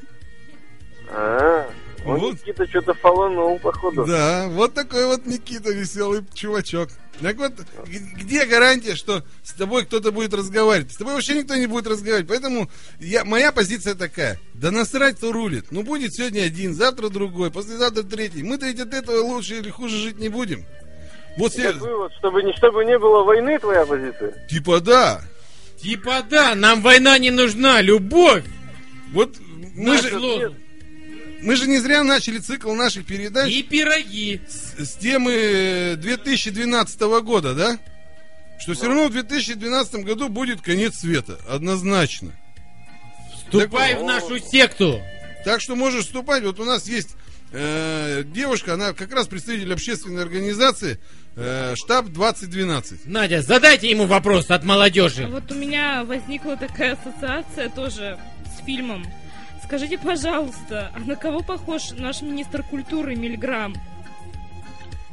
А, 1.09 1.69
он 2.05 2.19
Вот. 2.19 2.33
Никита 2.33 2.67
что-то 2.67 2.93
фаланул, 2.95 3.57
походу. 3.59 4.05
Да, 4.05 4.47
вот 4.49 4.73
такой 4.73 5.05
вот 5.07 5.25
Никита 5.25 5.71
веселый 5.71 6.23
чувачок. 6.33 6.89
Так 7.21 7.37
вот, 7.37 7.53
где 7.87 8.45
гарантия, 8.45 8.95
что 8.95 9.23
с 9.41 9.53
тобой 9.53 9.85
кто-то 9.85 10.11
будет 10.11 10.33
разговаривать? 10.33 10.91
С 10.91 10.97
тобой 10.97 11.13
вообще 11.13 11.35
никто 11.35 11.55
не 11.55 11.65
будет 11.67 11.87
разговаривать. 11.87 12.27
Поэтому 12.27 12.69
я, 12.99 13.23
моя 13.23 13.53
позиция 13.53 13.95
такая. 13.95 14.37
Да 14.53 14.69
насрать, 14.69 15.15
кто 15.15 15.31
рулит. 15.31 15.67
Ну, 15.71 15.83
будет 15.83 16.13
сегодня 16.13 16.41
один, 16.41 16.73
завтра 16.73 17.07
другой, 17.07 17.51
послезавтра 17.51 18.03
третий. 18.03 18.43
Мы-то 18.43 18.65
ведь 18.65 18.81
от 18.81 18.93
этого 18.93 19.21
лучше 19.21 19.59
или 19.59 19.69
хуже 19.69 19.95
жить 19.97 20.19
не 20.19 20.27
будем. 20.27 20.65
Вот 21.37 21.53
Как 21.53 21.75
вывод, 21.77 22.13
чтобы 22.19 22.43
не, 22.43 22.53
чтобы 22.53 22.85
не 22.85 22.97
было 22.97 23.23
войны, 23.23 23.59
твоя 23.59 23.85
позиция? 23.85 24.47
типа 24.47 24.79
да. 24.79 25.21
Типа 25.81 26.23
да, 26.29 26.55
нам 26.55 26.81
война 26.81 27.17
не 27.17 27.31
нужна, 27.31 27.81
любовь. 27.81 28.43
Вот 29.11 29.35
мы 29.75 29.97
же, 30.01 30.51
мы 31.41 31.55
же 31.55 31.67
не 31.67 31.77
зря 31.79 32.03
начали 32.03 32.39
цикл 32.39 32.73
наших 32.73 33.05
передач 33.05 33.51
И 33.51 33.61
пироги. 33.63 34.41
с, 34.47 34.85
с 34.91 34.93
темы 34.95 35.95
2012 35.97 37.01
года, 37.23 37.53
да? 37.53 37.77
Что 38.59 38.73
все 38.73 38.87
равно 38.87 39.07
в 39.09 39.11
2012 39.11 40.05
году 40.05 40.29
будет 40.29 40.61
конец 40.61 40.95
света, 40.99 41.37
однозначно. 41.49 42.31
Вступай 43.35 43.93
Так- 43.93 44.01
в 44.01 44.05
нашу 44.05 44.39
секту. 44.39 45.01
Так 45.43 45.61
что 45.61 45.75
можешь 45.75 46.05
вступать. 46.05 46.43
Вот 46.43 46.59
у 46.59 46.63
нас 46.63 46.87
есть 46.87 47.09
э, 47.55 48.23
девушка, 48.23 48.73
она 48.73 48.93
как 48.93 49.13
раз 49.13 49.27
представитель 49.27 49.73
общественной 49.73 50.21
организации 50.21 50.99
э, 51.35 51.73
штаб 51.75 52.07
2012. 52.07 53.05
Надя, 53.05 53.41
задайте 53.41 53.89
ему 53.89 54.05
вопрос 54.05 54.51
от 54.51 54.63
молодежи. 54.63 55.27
Вот 55.27 55.51
у 55.51 55.55
меня 55.55 56.03
возникла 56.03 56.57
такая 56.57 56.93
ассоциация 56.93 57.69
тоже 57.69 58.19
с 58.57 58.65
фильмом. 58.65 59.05
Скажите, 59.63 59.97
пожалуйста, 59.97 60.91
а 60.95 60.99
на 60.99 61.15
кого 61.15 61.41
похож 61.41 61.91
наш 61.97 62.21
министр 62.21 62.61
культуры 62.63 63.15
Мильграм? 63.15 63.73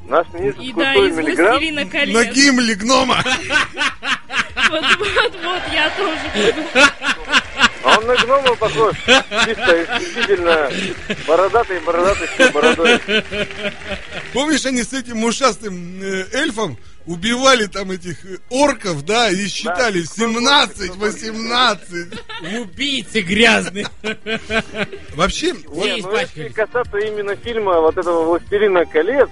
Наш 0.09 0.27
министр 0.35 0.61
И 0.61 0.73
да, 0.73 0.95
культуры 0.95 1.09
из. 1.09 1.39
«Властелина 1.39 1.87
колец». 1.87 2.15
На 2.15 2.25
гимле 2.33 2.75
гнома. 2.75 3.23
Вот, 4.71 4.85
вот, 4.99 5.33
вот, 5.45 5.63
я 5.73 5.91
тоже 5.97 6.21
буду. 6.35 6.69
А 7.85 7.99
он 7.99 8.07
на 8.07 8.17
гнома 8.17 8.55
похож. 8.57 8.97
Чисто 9.45 9.85
исключительно 9.85 10.71
бородатый, 11.27 11.81
бородатый, 11.81 12.29
с 12.39 12.51
бородой. 12.51 13.01
Помнишь, 14.33 14.65
они 14.67 14.83
с 14.83 14.93
этим 14.93 15.25
ушастым 15.25 16.01
э, 16.03 16.27
эльфом 16.33 16.79
убивали 17.07 17.67
там 17.67 17.91
этих 17.91 18.25
э, 18.25 18.39
орков, 18.51 19.05
да, 19.05 19.31
и 19.31 19.47
считали 19.49 20.01
Да. 20.03 20.07
17, 20.07 20.97
18. 20.97 22.21
Убийцы 22.61 23.21
грязные. 23.21 23.87
Вообще, 25.15 25.53
Не, 25.53 26.03
ну 26.03 26.17
если 26.17 26.49
касаться 26.49 26.99
именно 26.99 27.37
фильма 27.37 27.81
вот 27.81 27.97
этого 27.99 28.25
«Властелина 28.25 28.85
колец», 28.87 29.29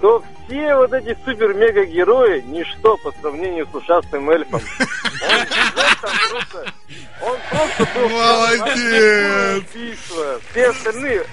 то 0.00 0.22
все 0.46 0.74
вот 0.74 0.92
эти 0.92 1.16
супер-мега-герои 1.24 2.42
ничто 2.42 2.96
по 2.98 3.12
сравнению 3.20 3.66
с 3.70 3.74
ушастым 3.74 4.30
эльфом. 4.30 4.60
Он, 7.22 7.36
просто, 7.50 7.88
был 7.94 8.08
Молодец! 8.08 9.64
Все 10.50 10.68
остальные 10.68 11.24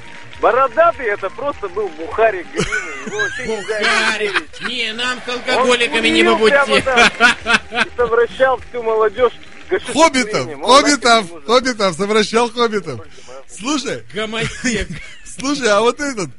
Бородатый 0.41 1.05
это 1.05 1.29
просто 1.29 1.69
был 1.69 1.87
бухарик 1.89 2.47
глины. 2.51 2.65
Его 3.05 3.19
вообще 3.19 3.47
нельзя 3.47 3.79
Бухарик. 3.79 4.61
Не, 4.67 4.93
нам 4.93 5.19
с 5.23 5.29
Он 5.29 5.35
алкоголиками 5.35 6.07
не 6.07 6.23
по 6.23 6.35
курил 6.35 6.49
прямо 6.49 6.75
пути. 6.75 6.81
там 6.81 7.81
И 7.85 7.89
совращал 7.95 8.59
всю 8.69 8.81
молодежь 8.81 9.33
Хоббитов, 9.93 10.49
хоббитов, 10.61 11.25
хоббитов, 11.45 11.95
совращал 11.95 12.51
хоббитов. 12.51 12.99
Слушай, 13.47 14.03
Гомосек. 14.13 14.89
слушай, 15.23 15.69
а 15.69 15.79
вот 15.79 15.99
этот, 16.01 16.29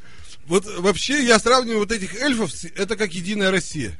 вот 0.46 0.64
вообще 0.78 1.22
я 1.24 1.38
сравниваю 1.38 1.80
вот 1.80 1.92
этих 1.92 2.20
эльфов, 2.20 2.50
с- 2.52 2.64
это 2.76 2.96
как 2.96 3.12
Единая 3.12 3.50
Россия. 3.50 3.92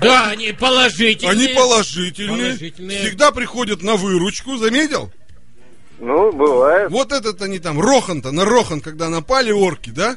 Да, 0.00 0.28
они 0.30 0.52
положительные. 0.52 1.30
Они 1.32 1.48
положительные, 1.54 2.46
Положительные. 2.46 2.98
всегда 3.00 3.30
приходят 3.30 3.82
на 3.82 3.96
выручку, 3.96 4.56
заметил? 4.56 5.12
Ну, 5.98 6.32
бывает. 6.32 6.90
Вот 6.90 7.12
этот 7.12 7.40
они 7.40 7.58
там, 7.60 7.80
Рохан-то, 7.80 8.32
на 8.32 8.44
Рохан, 8.44 8.80
когда 8.80 9.08
напали 9.08 9.52
орки, 9.52 9.90
да? 9.90 10.16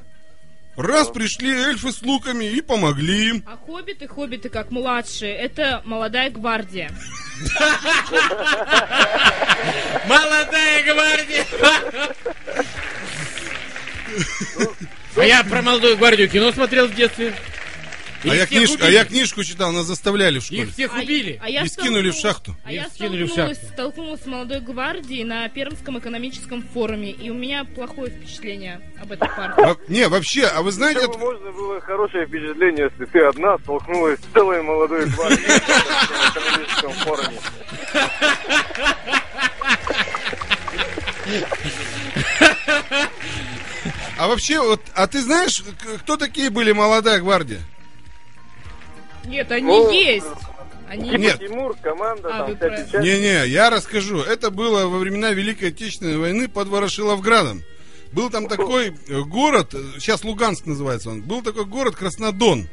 Раз 0.75 1.07
пришли 1.09 1.51
эльфы 1.51 1.91
с 1.91 2.01
луками 2.01 2.45
и 2.45 2.61
помогли 2.61 3.29
им. 3.29 3.43
А 3.47 3.57
хоббиты, 3.57 4.07
хоббиты 4.07 4.49
как 4.49 4.71
младшие, 4.71 5.33
это 5.35 5.81
молодая 5.85 6.29
гвардия. 6.29 6.91
Молодая 10.07 10.83
гвардия. 10.83 11.45
А 15.15 15.23
я 15.25 15.43
про 15.43 15.61
молодую 15.61 15.97
гвардию 15.97 16.29
кино 16.29 16.51
смотрел 16.51 16.87
в 16.87 16.95
детстве. 16.95 17.33
А 18.23 18.33
я, 18.35 18.45
книж- 18.45 18.79
а 18.81 18.89
я 18.89 19.05
книжку 19.05 19.43
читал, 19.43 19.71
нас 19.71 19.85
заставляли 19.85 20.39
в 20.39 20.43
школе. 20.43 20.63
Их 20.63 20.73
всех 20.73 20.91
А- 20.95 20.99
убили. 21.01 21.39
а 21.41 21.47
я 21.49 21.61
И 21.61 21.67
скинули 21.67 22.09
в 22.09 22.15
столкнулась- 22.15 22.21
шахту. 22.21 22.55
А 22.65 22.71
я 22.73 22.89
скинули 22.89 23.23
в 23.23 23.27
столкнулась, 23.27 23.57
шахту. 23.59 23.73
столкнулась 23.73 24.21
с 24.21 24.25
молодой 24.25 24.59
гвардией 24.59 25.23
на 25.23 25.47
Пермском 25.49 25.99
экономическом 25.99 26.63
форуме, 26.73 27.11
и 27.11 27.29
у 27.29 27.35
меня 27.35 27.63
плохое 27.63 28.09
впечатление 28.11 28.81
об 28.99 29.11
этой 29.11 29.29
партии. 29.29 29.61
Во- 29.61 29.77
Не, 29.87 30.07
вообще, 30.07 30.45
а 30.47 30.61
вы 30.63 30.71
знаете, 30.71 31.01
Чтобы 31.01 31.19
можно 31.19 31.51
было 31.51 31.79
хорошее 31.79 32.25
впечатление, 32.25 32.89
если 32.91 33.05
ты 33.05 33.19
одна 33.19 33.57
столкнулась 33.59 34.19
с 34.19 34.33
целой 34.33 34.63
молодой 34.63 35.05
гвардией 35.05 35.47
на 35.47 36.31
экономическом 36.31 36.91
форуме. 36.93 37.39
а 44.17 44.27
вообще, 44.27 44.59
вот, 44.61 44.81
а 44.93 45.07
ты 45.07 45.21
знаешь, 45.21 45.63
кто 45.99 46.17
такие 46.17 46.49
были 46.49 46.71
молодая 46.71 47.19
гвардия? 47.19 47.61
Нет, 49.25 49.51
они 49.51 49.65
Ну, 49.67 49.91
есть. 49.91 50.25
Они... 50.87 51.09
Нет. 51.09 51.39
Тимур, 51.39 51.75
команда, 51.77 52.29
А, 52.45 52.55
там 52.55 52.73
всякие. 52.87 53.01
Не-не, 53.01 53.47
я 53.47 53.69
расскажу. 53.69 54.19
Это 54.21 54.51
было 54.51 54.87
во 54.87 54.99
времена 54.99 55.31
Великой 55.31 55.69
Отечественной 55.69 56.17
войны 56.17 56.47
под 56.47 56.69
Ворошиловградом. 56.69 57.61
Был 58.13 58.29
там 58.29 58.47
такой 58.47 58.95
э, 59.07 59.21
город, 59.23 59.73
э, 59.73 59.83
сейчас 59.99 60.23
Луганск 60.23 60.65
называется 60.65 61.09
он, 61.09 61.21
был 61.21 61.41
такой 61.41 61.65
город 61.65 61.97
Краснодон. 61.97 62.69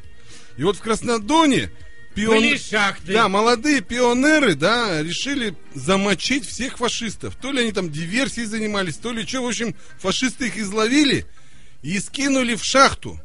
И 0.57 0.63
вот 0.63 0.77
в 0.77 0.81
Краснодоне 0.81 1.73
пион- 2.15 2.37
Были 2.39 2.57
шахты. 2.57 3.13
Да, 3.13 3.29
молодые 3.29 3.81
пионеры, 3.81 4.55
да, 4.55 5.03
решили 5.03 5.57
замочить 5.75 6.47
всех 6.47 6.79
фашистов. 6.79 7.35
То 7.35 7.51
ли 7.51 7.63
они 7.63 7.73
там 7.73 7.91
диверсией 7.91 8.47
занимались, 8.47 8.97
то 8.97 9.11
ли 9.11 9.27
что. 9.27 9.43
В 9.43 9.49
общем, 9.49 9.75
фашисты 9.99 10.47
их 10.47 10.57
изловили 10.57 11.27
и 11.85 11.99
скинули 12.01 12.55
в 12.57 12.65
шахту. 12.65 13.21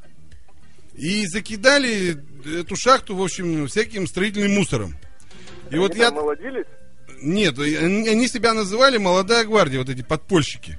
И 0.95 1.25
закидали 1.27 2.17
эту 2.59 2.75
шахту, 2.75 3.15
в 3.15 3.23
общем, 3.23 3.67
всяким 3.67 4.05
строительным 4.05 4.51
мусором. 4.53 4.95
И 5.71 5.77
вот 5.77 5.91
Они 5.91 6.01
я... 6.01 6.07
там 6.07 6.15
молодились? 6.15 6.65
Нет, 7.21 7.57
они, 7.57 8.07
они 8.07 8.27
себя 8.27 8.53
называли 8.53 8.97
молодая 8.97 9.45
гвардия, 9.45 9.79
вот 9.79 9.89
эти 9.89 10.01
подпольщики. 10.01 10.77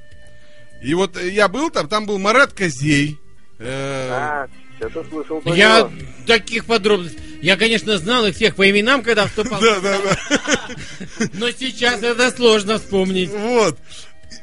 И 0.82 0.94
вот 0.94 1.16
э, 1.16 1.30
я 1.30 1.48
был 1.48 1.70
там, 1.70 1.88
там 1.88 2.06
был 2.06 2.18
Марат 2.18 2.52
Козей. 2.52 3.18
э, 3.58 4.08
А, 4.10 4.46
что-то 4.78 5.04
слышал 5.08 5.40
про 5.40 5.54
Я 5.54 5.80
него. 5.80 5.90
таких 6.26 6.64
подробностей. 6.66 7.18
Я, 7.42 7.56
конечно, 7.56 7.96
знал 7.98 8.26
их 8.26 8.34
всех 8.36 8.56
по 8.56 8.68
именам, 8.70 9.02
когда 9.02 9.26
вступал. 9.26 9.60
Да, 9.62 9.80
да, 9.80 9.98
да. 9.98 11.26
Но 11.34 11.50
сейчас 11.50 12.02
это 12.02 12.30
сложно 12.30 12.78
вспомнить. 12.78 13.30
Вот. 13.30 13.78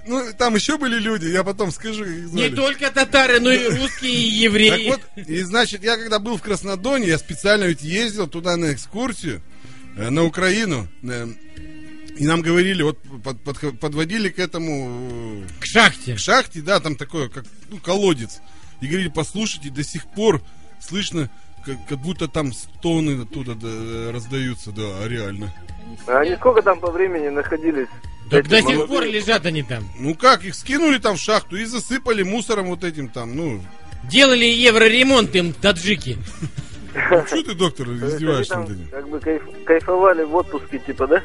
Ну, 0.07 0.23
там 0.37 0.55
еще 0.55 0.77
были 0.77 0.97
люди, 0.99 1.25
я 1.27 1.43
потом 1.43 1.71
скажу, 1.71 2.05
Не 2.05 2.49
только 2.49 2.89
татары, 2.91 3.39
но 3.39 3.51
и 3.51 3.67
русские, 3.67 4.13
и 4.13 4.31
Так 4.31 4.39
евреи. 4.53 4.89
вот, 4.89 5.01
и 5.27 5.41
значит, 5.41 5.83
я 5.83 5.97
когда 5.97 6.19
был 6.19 6.37
в 6.37 6.41
Краснодоне, 6.41 7.07
я 7.07 7.17
специально 7.17 7.65
ведь 7.65 7.81
ездил 7.81 8.27
туда 8.27 8.55
на 8.57 8.73
экскурсию, 8.73 9.41
э, 9.97 10.09
на 10.09 10.23
Украину. 10.23 10.87
э, 11.03 11.27
и 12.17 12.25
нам 12.25 12.41
говорили, 12.41 12.81
вот 12.81 12.97
под- 13.23 13.41
под- 13.43 13.79
подводили 13.79 14.29
к 14.29 14.39
этому 14.39 15.43
э, 15.45 15.47
К 15.59 15.65
шахте. 15.65 16.15
к 16.15 16.19
шахте, 16.19 16.61
да, 16.61 16.79
там 16.79 16.95
такое, 16.95 17.29
как 17.29 17.45
ну, 17.69 17.77
колодец. 17.77 18.39
И 18.81 18.87
говорили, 18.87 19.09
послушайте, 19.09 19.69
до 19.69 19.83
сих 19.83 20.05
пор 20.13 20.41
слышно, 20.79 21.29
как, 21.67 21.87
как 21.87 21.97
будто 21.99 22.27
там 22.27 22.53
стоны 22.53 23.21
оттуда 23.21 23.53
да, 23.55 24.11
раздаются, 24.11 24.71
да, 24.71 25.07
реально. 25.07 25.53
А 26.07 26.19
они 26.19 26.35
сколько 26.35 26.61
там 26.61 26.79
по 26.79 26.89
времени 26.91 27.27
находились? 27.29 27.87
Так 28.29 28.41
Эти 28.45 28.49
до 28.49 28.57
сих 28.57 28.65
молодые? 28.75 28.87
пор 28.87 29.03
лежат 29.05 29.45
они 29.45 29.63
там. 29.63 29.87
Ну 29.99 30.15
как, 30.15 30.43
их 30.43 30.55
скинули 30.55 30.97
там 30.97 31.15
в 31.15 31.19
шахту 31.19 31.55
и 31.57 31.65
засыпали 31.65 32.23
мусором 32.23 32.67
вот 32.67 32.83
этим 32.83 33.09
там, 33.09 33.35
ну, 33.35 33.61
Делали 34.09 34.45
евроремонт 34.45 35.35
им 35.35 35.53
таджики. 35.53 36.17
что 37.27 37.43
ты, 37.43 37.53
доктор, 37.55 37.87
издеваешься 37.93 38.57
над 38.59 38.69
этим? 38.71 38.87
как 38.89 39.09
бы 39.09 39.17
кайф- 39.19 39.63
кайфовали 39.65 40.23
в 40.23 40.35
отпуске, 40.35 40.79
типа, 40.79 41.07
да? 41.07 41.23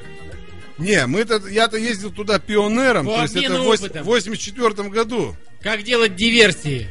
Не, 0.78 1.06
мы-то, 1.06 1.40
я-то 1.48 1.76
ездил 1.76 2.10
туда 2.10 2.38
пионером, 2.38 3.06
По 3.06 3.16
то 3.16 3.22
есть 3.22 3.36
это 3.36 3.60
в 3.60 4.04
84 4.04 4.88
году. 4.88 5.36
Как 5.60 5.82
делать 5.82 6.16
диверсии? 6.16 6.88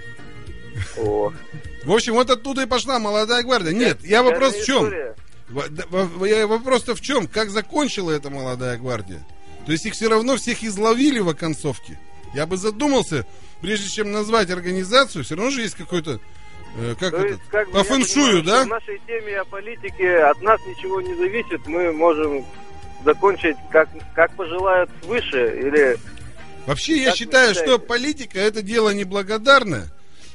О. 0.97 1.33
В 1.83 1.91
общем, 1.91 2.13
вот 2.13 2.29
оттуда 2.29 2.63
и 2.63 2.65
пошла 2.65 2.99
молодая 2.99 3.43
гвардия. 3.43 3.71
Нет, 3.71 4.03
я 4.03 4.23
вопрос 4.23 4.55
в 4.55 4.65
чем? 4.65 4.93
Вопрос-то 5.49 6.95
в 6.95 7.01
чем? 7.01 7.27
Как 7.27 7.49
закончила 7.49 8.11
эта 8.11 8.29
молодая 8.29 8.77
гвардия? 8.77 9.21
То 9.65 9.71
есть 9.71 9.85
их 9.85 9.93
все 9.93 10.07
равно 10.09 10.37
всех 10.37 10.63
изловили 10.63 11.19
в 11.19 11.29
оконцовке. 11.29 11.99
Я 12.33 12.45
бы 12.45 12.57
задумался, 12.57 13.25
прежде 13.61 13.89
чем 13.89 14.11
назвать 14.11 14.49
организацию, 14.49 15.23
все 15.23 15.35
равно 15.35 15.51
же 15.51 15.61
есть 15.61 15.75
какой-то, 15.75 16.19
э, 16.77 16.95
как 16.99 17.11
То 17.11 17.17
это, 17.17 17.27
есть, 17.27 17.41
как 17.49 17.71
по 17.71 17.83
фэншую, 17.83 18.41
понимаю, 18.41 18.43
да? 18.43 18.59
что 18.59 18.65
В 18.65 18.69
нашей 18.69 19.01
теме 19.05 19.39
о 19.39 19.45
политике 19.45 20.17
от 20.19 20.41
нас 20.41 20.59
ничего 20.65 21.01
не 21.01 21.13
зависит. 21.15 21.67
Мы 21.67 21.91
можем 21.91 22.45
закончить, 23.03 23.57
как, 23.69 23.89
как 24.15 24.33
пожелают 24.35 24.89
свыше. 25.03 25.59
Или 25.59 25.97
Вообще, 26.65 26.97
я 26.97 27.09
Как 27.09 27.15
считаю, 27.17 27.53
что 27.53 27.63
считаете? 27.63 27.85
политика 27.85 28.39
это 28.39 28.61
дело 28.61 28.91
неблагодарное. 28.91 29.87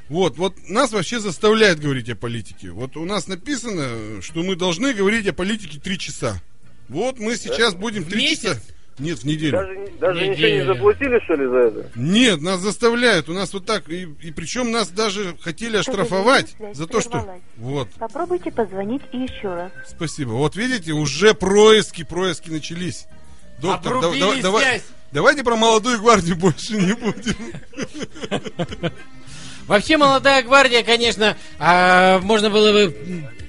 Вот, 0.09 0.37
вот 0.39 0.55
нас 0.69 0.93
вообще 0.93 1.19
заставляют 1.21 1.81
говорить 1.81 2.09
о 2.09 2.15
политике. 2.17 2.71
Вот 2.71 2.97
у 2.97 3.05
нас 3.05 3.27
написано, 3.27 4.23
что 4.23 4.43
мы 4.43 4.55
должны 4.57 4.93
говорить 4.95 5.27
о 5.27 5.33
политике 5.33 5.81
три 5.81 5.99
часа. 5.99 6.41
Вот 6.89 7.19
мы 7.19 7.37
сейчас 7.37 7.75
будем 7.75 8.05
В 8.05 8.09
три 8.09 8.23
месяц? 8.23 8.43
часа. 8.55 8.61
Нет, 8.99 9.19
в 9.19 9.25
неделю. 9.25 9.59
даже, 9.59 9.91
даже 10.01 10.21
ничего 10.21 10.33
Неделя. 10.37 10.59
не 10.61 10.67
заплатили, 10.67 11.21
что 11.25 11.35
ли, 11.35 11.47
за 11.47 11.57
это? 11.57 11.91
Нет, 11.97 12.41
нас 12.41 12.61
заставляют. 12.61 13.29
У 13.29 13.35
нас 13.35 13.53
вот 13.53 13.67
так. 13.67 13.91
И, 13.91 14.09
и 14.23 14.31
причем 14.31 14.71
нас 14.71 14.89
даже 14.89 15.37
хотели 15.43 15.77
оштрафовать 15.77 16.57
за 16.73 16.87
то, 16.87 17.03
что... 17.03 17.39
Вот, 17.59 17.91
Попробуйте 17.99 18.51
позвонить 18.53 19.03
еще 19.13 19.49
раз. 19.55 19.73
спасибо. 19.87 20.31
Вот 20.31 20.57
видите, 20.57 20.93
уже 20.93 21.35
происки, 21.35 22.05
происки 22.05 22.49
начались. 22.49 23.07
Доктор, 23.61 24.01
да- 24.01 24.09
Обрубили 24.09 24.41
давай- 24.41 24.83
давайте 25.13 25.45
про 25.45 25.57
молодую 25.57 25.99
гвардию 26.01 26.37
больше 26.37 26.79
не 26.79 26.95
будем. 26.95 27.37
Вообще, 29.67 29.97
молодая 29.97 30.43
гвардия, 30.43 30.83
конечно, 30.85 31.37
а, 31.59 32.21
можно 32.21 32.51
было 32.51 32.73
бы 32.73 32.97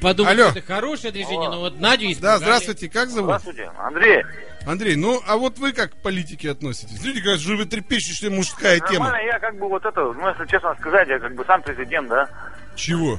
подумать, 0.02 0.34
Алло. 0.34 0.50
что 0.50 0.60
это 0.60 0.68
хорошее 0.74 1.14
движение, 1.14 1.50
но 1.50 1.60
вот 1.60 1.80
Надю 1.80 2.06
Да, 2.08 2.12
испугали. 2.12 2.38
здравствуйте, 2.40 2.90
как 2.90 3.10
зовут? 3.10 3.26
Здравствуйте, 3.42 3.72
Андрей. 3.78 4.24
Андрей, 4.66 4.96
ну 4.96 5.22
а 5.28 5.38
вот 5.38 5.60
вы 5.60 5.72
как 5.74 5.92
к 5.94 5.96
политике 6.02 6.52
относитесь? 6.52 7.02
Люди 7.04 7.20
говорят, 7.20 7.40
что 7.42 7.56
вы 7.56 7.66
трепещущая 7.66 8.30
мужская 8.32 8.80
тема. 8.80 9.06
Нормально, 9.06 9.28
я 9.32 9.40
как 9.40 9.58
бы 9.58 9.70
вот 9.70 9.86
это, 9.86 10.02
ну, 10.02 10.28
если 10.30 10.46
честно 10.48 10.76
сказать, 10.80 11.08
я 11.08 11.20
как 11.20 11.36
бы 11.36 11.46
сам 11.46 11.62
президент, 11.62 12.10
да? 12.10 12.28
Чего? 12.76 13.18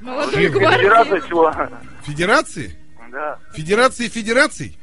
Молодой 0.00 0.46
Федерация 0.48 0.88
гвардии. 1.20 1.28
чего? 1.28 1.54
Федерации? 2.04 2.76
Да. 3.10 3.38
Федерации 3.54 4.08
федераций? 4.08 4.78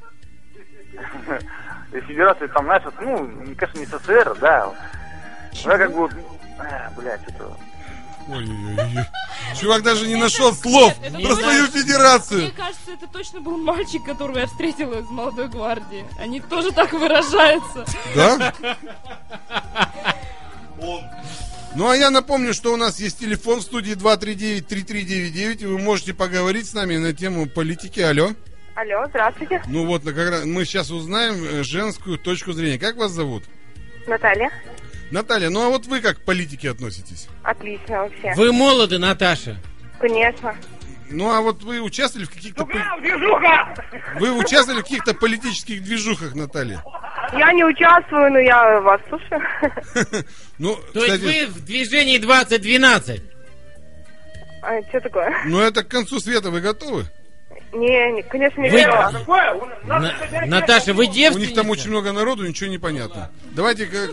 И 1.93 1.99
Федерация 2.01 2.47
там, 2.49 2.65
знаешь, 2.65 2.83
ну, 3.01 3.29
конечно, 3.57 3.79
не 3.79 3.85
СССР, 3.85 4.35
да. 4.41 4.73
Ну, 5.65 5.71
я 5.71 5.77
как 5.77 5.93
бы, 5.93 6.09
а, 6.59 6.91
блядь. 6.95 7.21
Ой-ой-ой. 8.29 9.05
Чувак 9.59 9.83
даже 9.83 10.05
не 10.05 10.15
нашел 10.15 10.53
слов 10.53 10.93
про 10.99 11.35
свою 11.35 11.63
Мне 11.63 11.71
федерацию. 11.71 12.51
кажется, 12.55 12.91
это 12.93 13.07
точно 13.07 13.39
был 13.39 13.57
мальчик, 13.57 14.03
которого 14.03 14.39
я 14.39 14.47
встретила 14.47 14.99
из 14.99 15.09
молодой 15.09 15.47
гвардии. 15.47 16.05
Они 16.19 16.41
тоже 16.41 16.71
так 16.71 16.91
выражаются. 16.91 17.85
Да? 18.15 18.53
Ну, 21.75 21.89
а 21.89 21.95
я 21.95 22.09
напомню, 22.09 22.53
что 22.53 22.73
у 22.73 22.77
нас 22.77 22.99
есть 22.99 23.19
телефон 23.19 23.59
в 23.59 23.63
студии 23.63 23.93
239-3399, 23.93 25.63
и 25.63 25.65
вы 25.67 25.77
можете 25.77 26.13
поговорить 26.13 26.67
с 26.67 26.73
нами 26.73 26.97
на 26.97 27.13
тему 27.13 27.45
политики. 27.47 27.99
Алло. 27.99 28.31
Алло, 28.75 29.05
здравствуйте. 29.07 29.61
Ну 29.67 29.85
вот, 29.85 30.03
как 30.03 30.17
раз 30.17 30.45
мы 30.45 30.65
сейчас 30.65 30.91
узнаем 30.91 31.43
э, 31.43 31.63
женскую 31.63 32.17
точку 32.17 32.53
зрения. 32.53 32.77
Как 32.79 32.95
вас 32.95 33.11
зовут? 33.11 33.43
Наталья. 34.07 34.51
Наталья, 35.11 35.49
ну 35.49 35.65
а 35.65 35.69
вот 35.69 35.85
вы 35.85 36.01
как 36.01 36.17
к 36.17 36.21
политике 36.21 36.71
относитесь? 36.71 37.27
Отлично 37.43 38.03
вообще. 38.03 38.33
Вы 38.35 38.51
молоды, 38.51 38.97
Наташа. 38.97 39.57
Конечно. 39.99 40.55
Ну 41.09 41.31
а 41.31 41.41
вот 41.41 41.63
вы 41.63 41.79
участвовали 41.79 42.25
в 42.25 42.29
каких-то... 42.29 42.65
движуха! 42.65 43.73
Вы 44.19 44.37
участвовали 44.37 44.81
в 44.81 44.83
каких-то 44.83 45.13
политических 45.13 45.81
движухах, 45.81 46.35
Наталья? 46.35 46.83
Я 47.33 47.53
не 47.53 47.63
участвую, 47.63 48.31
но 48.31 48.39
я 48.39 48.81
вас 48.81 49.01
слушаю. 49.09 49.41
Ну, 50.59 50.75
То 50.93 51.05
есть 51.05 51.21
кстати, 51.21 51.45
вы 51.45 51.51
в 51.51 51.65
движении 51.65 52.17
2012. 52.17 53.21
А, 54.63 54.81
что 54.89 54.99
такое? 55.01 55.33
ну 55.45 55.59
это 55.59 55.83
к 55.83 55.87
концу 55.87 56.19
света 56.19 56.49
вы 56.49 56.61
готовы? 56.61 57.05
Не, 57.73 58.11
не, 58.13 58.23
конечно, 58.23 58.61
не 58.61 58.69
Вы- 58.69 58.83
готова. 58.83 59.69
На- 59.83 60.45
Наташа, 60.45 60.93
вы 60.93 61.05
У 61.05 61.11
девственница? 61.11 61.39
них 61.49 61.53
там 61.55 61.69
очень 61.69 61.89
много 61.89 62.11
народу, 62.13 62.47
ничего 62.47 62.69
не 62.69 62.77
понятно. 62.77 63.29
Давайте... 63.51 63.85
как- 63.87 64.11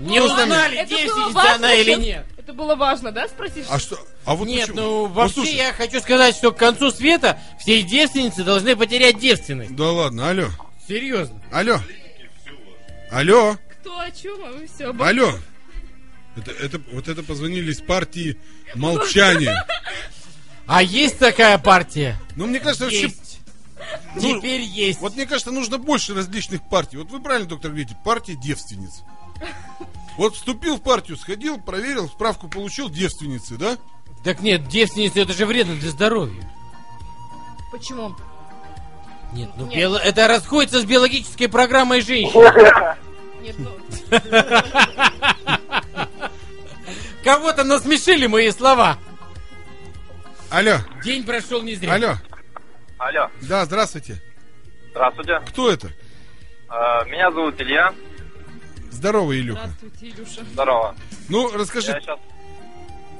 Не 0.00 0.20
узнали, 0.20 0.84
девственница 0.86 1.54
она 1.54 1.72
или 1.74 1.94
нет. 1.94 2.26
Это 2.36 2.52
было 2.52 2.76
важно, 2.76 3.10
да, 3.12 3.26
спросить? 3.28 3.66
А 3.68 3.78
что? 3.78 3.98
А 4.24 4.34
вот 4.34 4.46
Нет, 4.48 4.68
почему? 4.68 4.80
ну 4.80 5.06
вообще 5.06 5.34
слушай, 5.34 5.54
я 5.54 5.72
хочу 5.72 6.00
сказать, 6.00 6.34
что 6.34 6.50
к 6.52 6.56
концу 6.56 6.90
света 6.90 7.38
все 7.58 7.82
девственницы 7.82 8.42
должны 8.44 8.74
потерять 8.76 9.18
девственность. 9.18 9.74
Да 9.74 9.90
ладно, 9.90 10.30
алло. 10.30 10.46
Серьезно. 10.86 11.42
Алло. 11.52 11.78
Алло. 13.10 13.56
Кто 13.80 13.98
о 14.00 14.10
чем, 14.10 14.38
а 14.44 14.52
вы 14.52 14.66
все 14.66 14.86
Алло. 14.98 15.32
Это, 16.36 16.50
это, 16.52 16.80
вот 16.92 17.08
это 17.08 17.22
позвонили 17.22 17.70
из 17.72 17.80
партии 17.80 18.38
молчания. 18.74 19.66
А 20.68 20.82
есть 20.82 21.18
такая 21.18 21.56
партия? 21.58 22.16
Ну, 22.36 22.46
мне 22.46 22.60
кажется, 22.60 22.84
вообще... 22.84 23.04
Есть. 23.04 23.40
Ну, 24.16 24.38
Теперь 24.38 24.60
есть. 24.60 25.00
Вот 25.00 25.14
мне 25.14 25.24
кажется, 25.24 25.50
нужно 25.50 25.78
больше 25.78 26.14
различных 26.14 26.60
партий. 26.68 26.98
Вот 26.98 27.10
вы 27.10 27.20
правильно, 27.20 27.48
доктор, 27.48 27.70
говорите, 27.70 27.96
партия 28.04 28.34
девственниц. 28.34 29.02
Вот 30.18 30.36
вступил 30.36 30.76
в 30.76 30.82
партию, 30.82 31.16
сходил, 31.16 31.58
проверил, 31.58 32.06
справку 32.08 32.48
получил, 32.48 32.90
девственницы, 32.90 33.56
да? 33.56 33.78
Так 34.24 34.40
нет, 34.40 34.68
девственница 34.68 35.20
это 35.20 35.32
же 35.32 35.46
вредно 35.46 35.74
для 35.76 35.90
здоровья. 35.90 36.42
Почему? 37.72 38.14
Нет, 39.32 39.48
ну 39.56 39.66
Нет. 39.66 39.78
био- 39.78 39.98
это 39.98 40.28
расходится 40.28 40.80
с 40.80 40.84
биологической 40.84 41.48
программой 41.48 42.02
женщин. 42.02 42.40
Нет, 43.42 43.56
ну, 43.58 43.70
Кого-то 47.24 47.64
насмешили 47.64 48.26
мои 48.26 48.50
слова. 48.50 48.98
Алло, 50.50 50.78
День 51.04 51.24
прошел 51.24 51.62
не 51.62 51.74
зря. 51.74 51.94
алло. 51.94 52.14
Алло, 52.98 53.30
Да, 53.42 53.64
здравствуйте. 53.64 54.20
здравствуйте. 54.90 55.40
Кто 55.48 55.70
это? 55.70 55.88
Э, 56.70 57.04
Меня 57.08 57.30
зовут 57.30 57.60
Илья. 57.60 57.94
Здорово, 58.90 59.38
Илюха. 59.38 59.60
здравствуйте, 59.76 60.08
Илюша. 60.16 60.44
Здорово. 60.52 60.94
Ну, 61.28 61.52
расскажи, 61.52 61.92
Я 61.92 62.00
сейчас... 62.00 62.18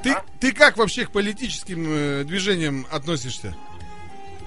ты, 0.02 0.16
ты 0.40 0.52
как 0.52 0.76
вообще 0.78 1.04
к 1.04 1.12
политическим 1.12 1.84
э, 1.88 2.24
движениям 2.24 2.86
относишься? 2.90 3.54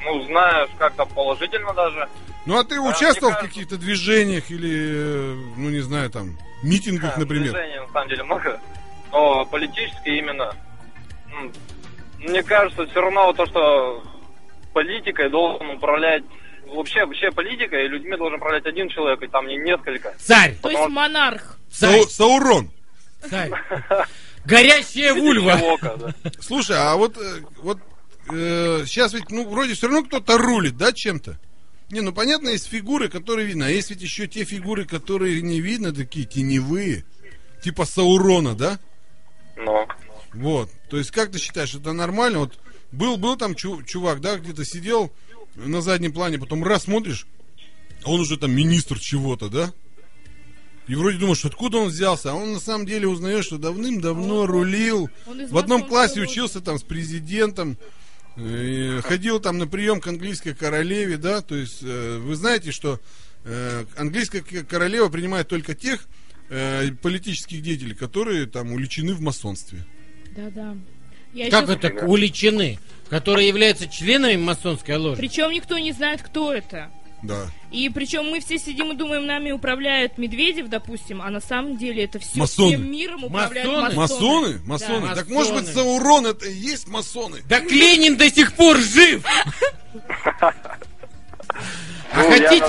Ну, 0.04 0.24
знаешь, 0.26 0.70
как-то 0.80 1.06
положительно 1.06 1.74
даже. 1.74 2.10
Ну, 2.48 2.58
а 2.58 2.64
ты 2.64 2.80
мне 2.80 2.90
участвовал 2.90 3.34
в 3.34 3.36
кажется- 3.36 3.48
каких-то 3.48 3.78
движениях 3.78 4.50
или, 4.50 5.34
э, 5.36 5.36
ну, 5.56 5.70
не 5.70 5.82
знаю, 5.82 6.10
там, 6.10 6.38
митингах, 6.64 7.16
А, 7.16 7.20
например? 7.20 7.54
Движений, 7.54 7.80
на 7.80 7.88
самом 7.94 8.10
деле, 8.10 8.24
много. 8.24 8.60
Но 9.12 9.46
политически 9.46 10.10
именно... 10.10 10.54
Мне 12.24 12.44
кажется, 12.44 12.86
все 12.88 13.02
равно 13.02 13.34
то, 13.34 13.46
что 13.46 14.04
политикой 14.74 15.30
должен 15.30 15.70
управлять... 15.72 16.24
Вообще, 16.68 17.06
вообще 17.06 17.32
политикой 17.32 17.88
людьми 17.88 18.16
должен 18.16 18.38
управлять 18.38 18.66
один 18.66 18.88
человек, 18.88 19.22
и 19.24 19.28
там 19.28 19.46
не 19.48 19.58
несколько. 19.58 20.14
Царь, 20.20 20.56
То 20.62 20.70
есть 20.70 20.88
монарх. 20.88 21.58
царь, 21.70 22.00
Сау- 22.04 22.08
Саурон. 22.08 22.70
царь. 23.30 23.52
Горящая 24.46 25.14
вульва. 25.14 25.60
Слушай, 26.40 26.78
а 26.80 26.96
вот, 26.96 27.18
э, 27.18 27.42
вот 27.58 27.78
сейчас 28.28 29.14
ведь, 29.14 29.30
ну, 29.30 29.50
вроде 29.50 29.74
все 29.74 29.88
равно 29.88 30.04
кто-то 30.04 30.38
рулит, 30.38 30.78
да, 30.78 30.94
чем-то? 30.94 31.38
Не, 31.90 32.00
ну, 32.02 32.14
понятно, 32.14 32.48
есть 32.50 32.70
фигуры, 32.70 33.10
которые 33.10 33.46
видно, 33.48 33.66
а 33.66 33.70
есть 33.70 33.90
ведь 33.90 34.02
еще 34.02 34.28
те 34.28 34.46
фигуры, 34.46 34.86
которые 34.86 35.42
не 35.42 35.60
видно, 35.60 35.94
такие 35.94 36.26
теневые, 36.26 37.04
типа 37.62 37.84
Саурона, 37.84 38.56
да? 38.56 38.80
Но. 39.58 39.86
Вот, 40.34 40.70
то 40.92 40.98
есть, 40.98 41.12
как 41.12 41.32
ты 41.32 41.40
считаешь, 41.40 41.74
это 41.74 41.94
нормально? 41.94 42.40
Вот 42.40 42.60
был, 42.92 43.16
был 43.16 43.38
там 43.38 43.56
чу- 43.56 43.82
чувак, 43.84 44.20
да, 44.20 44.38
где-то 44.38 44.66
сидел 44.66 45.10
на 45.56 45.82
заднем 45.82 46.12
плане, 46.12 46.38
потом 46.38 46.66
раз 46.66 46.84
смотришь, 46.84 47.28
он 48.04 48.20
уже 48.20 48.36
там 48.38 48.52
министр 48.52 49.00
чего-то, 49.00 49.48
да? 49.48 49.72
И 50.90 50.96
вроде 50.96 51.18
думаешь, 51.18 51.46
откуда 51.46 51.78
он 51.78 51.88
взялся, 51.88 52.32
а 52.32 52.34
он 52.34 52.52
на 52.52 52.60
самом 52.60 52.86
деле 52.86 53.08
узнает, 53.08 53.46
что 53.46 53.58
давным-давно 53.58 54.46
рулил, 54.46 55.10
Он 55.26 55.40
из 55.40 55.50
в 55.50 55.58
одном 55.58 55.88
классе 55.88 56.20
ложи. 56.20 56.30
учился 56.30 56.60
там 56.60 56.78
с 56.78 56.84
президентом, 56.84 57.78
э, 58.36 59.00
ходил 59.02 59.40
там 59.40 59.60
на 59.60 59.68
прием 59.68 60.02
к 60.02 60.08
английской 60.08 60.54
королеве, 60.54 61.16
да, 61.16 61.42
то 61.42 61.56
есть 61.56 61.80
э, 61.84 62.18
вы 62.18 62.36
знаете, 62.36 62.72
что 62.74 63.00
э, 63.46 63.86
английская 63.96 64.42
королева 64.42 65.08
принимает 65.08 65.48
только 65.48 65.74
тех 65.74 66.06
э, 66.50 66.92
политических 67.02 67.62
деятелей, 67.62 67.96
которые 67.96 68.46
там 68.46 68.74
уличены 68.74 69.14
в 69.14 69.22
масонстве. 69.22 69.86
Да-да. 70.36 70.76
Я 71.34 71.50
Как 71.50 71.64
ещё- 71.64 71.74
это 71.74 72.06
уличены? 72.06 72.80
Которые 73.10 73.48
являются 73.48 73.88
членами 73.88 74.38
масонской 74.38 74.96
ложи? 74.96 75.18
Причем 75.18 75.52
никто 75.52 75.78
не 75.78 75.92
знает, 75.92 76.22
кто 76.22 76.54
это. 76.54 76.90
Да. 77.24 77.48
И 77.70 77.88
причем 77.90 78.26
мы 78.32 78.40
все 78.40 78.58
сидим 78.58 78.92
и 78.92 78.96
думаем, 78.96 79.26
нами 79.28 79.52
управляет 79.52 80.18
Медведев, 80.18 80.70
допустим, 80.70 81.22
а 81.22 81.30
на 81.30 81.40
самом 81.40 81.78
деле 81.78 82.06
это 82.06 82.18
все 82.20 82.40
Масоны. 82.40 82.70
всем 82.78 82.92
миром 82.92 83.24
управляют 83.26 83.70
Масоны? 83.70 83.96
масоны. 83.96 84.60
Масоны? 84.66 84.66
Масоны. 84.66 85.08
Да. 85.10 85.16
Так 85.16 85.30
может 85.30 85.54
быть. 85.54 85.68
Саурон 85.68 86.26
это 86.26 86.48
и 86.48 86.54
есть 86.54 86.88
масоны? 86.88 87.42
Так 87.48 87.70
Ленин 87.70 88.18
до 88.18 88.30
сих 88.32 88.54
пор 88.54 88.78
жив! 88.78 89.24
А 92.14 92.24
Ну, 92.24 92.30
хотите... 92.30 92.66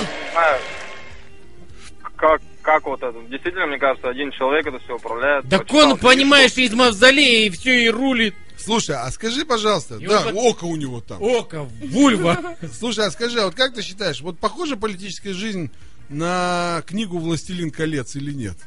Как, 2.15 2.41
как 2.63 2.85
вот 2.85 3.03
это. 3.03 3.19
Действительно, 3.29 3.67
мне 3.67 3.77
кажется, 3.77 4.09
один 4.09 4.31
человек 4.31 4.65
это 4.65 4.79
все 4.79 4.95
управляет. 4.95 5.47
Так 5.49 5.61
Почитал 5.67 5.91
он, 5.91 5.97
понимаешь, 5.97 6.57
из 6.57 6.73
мавзолея 6.73 7.47
и 7.47 7.49
все 7.51 7.85
и 7.85 7.89
рулит. 7.89 8.33
Слушай, 8.57 8.95
а 8.95 9.11
скажи, 9.11 9.45
пожалуйста, 9.45 9.95
И 9.95 10.07
да, 10.07 10.21
под- 10.21 10.35
око 10.35 10.63
у 10.65 10.75
него 10.75 11.01
там. 11.01 11.21
Око, 11.21 11.63
вульва. 11.63 12.55
Слушай, 12.73 13.07
а 13.07 13.11
скажи, 13.11 13.39
а 13.41 13.45
вот 13.45 13.55
как 13.55 13.73
ты 13.73 13.81
считаешь, 13.81 14.21
вот 14.21 14.39
похожа 14.39 14.77
политическая 14.77 15.33
жизнь 15.33 15.69
на 16.09 16.81
книгу 16.87 17.17
«Властелин 17.19 17.71
колец» 17.71 18.15
или 18.15 18.31
нет? 18.31 18.57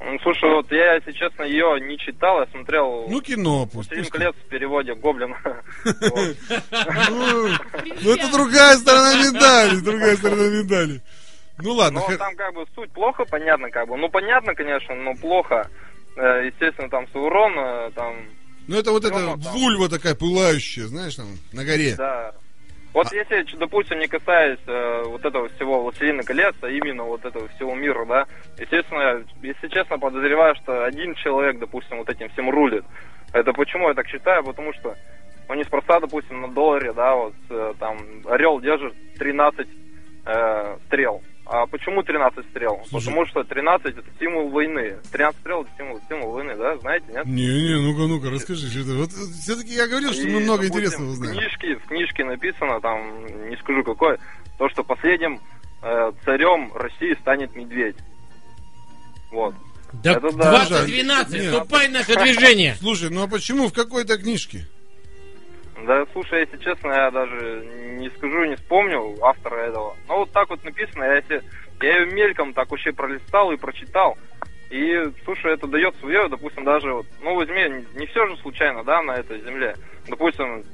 Ну, 0.00 0.18
Слушай, 0.22 0.50
вот 0.50 0.70
я, 0.70 0.94
если 0.96 1.12
честно, 1.12 1.44
ее 1.44 1.80
не 1.80 1.98
читал, 1.98 2.40
я 2.40 2.46
смотрел 2.50 3.06
Ну, 3.08 3.20
кино 3.20 3.66
пусть. 3.66 3.90
«Властелин 3.90 4.10
колец» 4.10 4.34
в 4.34 4.48
переводе 4.48 4.94
Гоблин. 4.94 5.34
Ну, 7.10 7.48
ну, 8.02 8.14
это 8.14 8.30
другая 8.32 8.76
сторона 8.76 9.14
медали, 9.14 9.80
другая 9.80 10.16
сторона 10.16 10.48
медали. 10.48 11.02
Ну 11.58 11.72
ладно, 11.72 12.00
Но 12.00 12.06
хор- 12.06 12.16
там 12.16 12.34
как 12.36 12.54
бы 12.54 12.64
суть 12.74 12.90
плохо, 12.92 13.24
понятно, 13.24 13.70
как 13.70 13.88
бы. 13.88 13.96
Ну, 13.96 14.08
понятно, 14.08 14.54
конечно, 14.54 14.94
но 14.94 15.14
плохо. 15.14 15.68
Э, 16.16 16.46
Естественно, 16.46 16.88
там 16.88 17.06
Саурон, 17.12 17.52
э, 17.58 17.90
там, 17.94 18.16
ну 18.68 18.76
это 18.76 18.90
вот 18.92 19.04
эта 19.04 19.18
Ну, 19.18 19.36
вульва 19.36 19.88
такая 19.88 20.14
пылающая, 20.14 20.84
знаешь, 20.84 21.14
там, 21.16 21.26
на 21.52 21.64
горе. 21.64 21.94
да. 21.96 22.32
Вот 22.92 23.12
если, 23.12 23.42
ч- 23.42 23.56
допустим, 23.56 23.98
не 23.98 24.06
касаясь 24.06 24.60
э, 24.68 25.02
вот 25.06 25.24
этого 25.24 25.48
всего 25.48 25.82
«Властелина 25.82 26.22
колец», 26.22 26.54
а 26.62 26.68
именно 26.68 27.02
вот 27.02 27.24
этого 27.24 27.48
всего 27.48 27.74
мира, 27.74 28.04
да, 28.06 28.26
естественно, 28.56 29.24
если 29.42 29.66
честно, 29.66 29.98
подозреваю, 29.98 30.54
что 30.54 30.84
один 30.84 31.14
человек, 31.16 31.58
допустим, 31.58 31.98
вот 31.98 32.08
этим 32.08 32.28
всем 32.30 32.48
рулит. 32.50 32.84
Это 33.32 33.52
почему 33.52 33.88
я 33.88 33.94
так 33.94 34.06
считаю? 34.06 34.44
Потому 34.44 34.72
что, 34.74 34.96
ну, 35.48 35.54
неспроста, 35.56 35.98
допустим, 35.98 36.40
на 36.42 36.48
долларе, 36.48 36.92
да, 36.92 37.16
вот, 37.16 37.34
э, 37.50 37.74
там, 37.80 37.98
Орел 38.26 38.60
держит 38.60 38.94
13 39.18 39.66
э, 40.26 40.76
стрел. 40.86 41.20
А 41.46 41.66
почему 41.66 42.02
13 42.02 42.46
стрел? 42.50 42.80
Слушай. 42.88 43.06
Потому 43.06 43.26
что 43.26 43.44
13 43.44 43.86
это 43.98 44.02
символ 44.18 44.48
войны. 44.48 44.96
13 45.12 45.40
стрел 45.40 45.62
это 45.62 45.70
символ, 45.76 46.00
символ 46.08 46.32
войны, 46.32 46.56
да? 46.56 46.76
Знаете, 46.78 47.04
нет? 47.12 47.26
Не-не, 47.26 47.80
ну-ка, 47.80 48.06
ну-ка, 48.08 48.30
расскажи, 48.30 48.70
что 48.70 48.80
это. 48.80 48.94
Вот 48.94 49.10
все-таки 49.10 49.74
я 49.74 49.86
говорил, 49.86 50.12
что 50.12 50.22
мы 50.26 50.40
И, 50.40 50.44
много 50.44 50.62
допустим, 50.62 50.78
интересного 50.78 51.10
В 51.10 51.14
знаем. 51.16 51.36
книжке, 51.36 51.76
в 51.76 51.86
книжке 51.88 52.24
написано, 52.24 52.80
там, 52.80 53.48
не 53.50 53.56
скажу 53.58 53.84
какой, 53.84 54.16
то, 54.58 54.68
что 54.70 54.82
последним 54.84 55.38
э, 55.82 56.12
царем 56.24 56.72
России 56.74 57.14
станет 57.20 57.54
медведь. 57.54 57.96
Вот. 59.30 59.54
Да 60.02 60.12
Это 60.12 60.32
да. 60.32 60.64
2012, 60.66 61.32
Нет. 61.34 61.42
вступай 61.52 61.88
в 61.88 61.92
наше 61.92 62.16
движение. 62.16 62.74
Слушай, 62.80 63.10
ну 63.10 63.22
а 63.22 63.28
почему? 63.28 63.68
В 63.68 63.72
какой-то 63.72 64.16
книжке? 64.16 64.66
Да, 65.82 66.06
слушай, 66.12 66.40
если 66.40 66.56
честно, 66.58 66.92
я 66.92 67.10
даже 67.10 67.66
не 67.98 68.08
скажу, 68.10 68.44
не 68.44 68.56
вспомню 68.56 69.16
автора 69.22 69.56
этого. 69.56 69.96
Но 70.08 70.18
вот 70.18 70.32
так 70.32 70.48
вот 70.50 70.64
написано, 70.64 71.04
я, 71.04 71.16
если, 71.16 71.42
я 71.80 71.98
ее 71.98 72.06
мельком 72.06 72.52
так 72.52 72.70
вообще 72.70 72.92
пролистал 72.92 73.52
и 73.52 73.56
прочитал. 73.56 74.16
И, 74.70 75.02
слушай, 75.24 75.52
это 75.52 75.66
дает 75.66 75.94
свое, 75.96 76.28
допустим, 76.28 76.64
даже 76.64 76.92
вот, 76.92 77.06
ну, 77.22 77.34
возьми, 77.34 77.84
не, 77.94 78.06
все 78.06 78.26
же 78.26 78.36
случайно, 78.38 78.82
да, 78.82 79.02
на 79.02 79.12
этой 79.12 79.40
земле. 79.40 79.74
Допустим, 80.08 80.64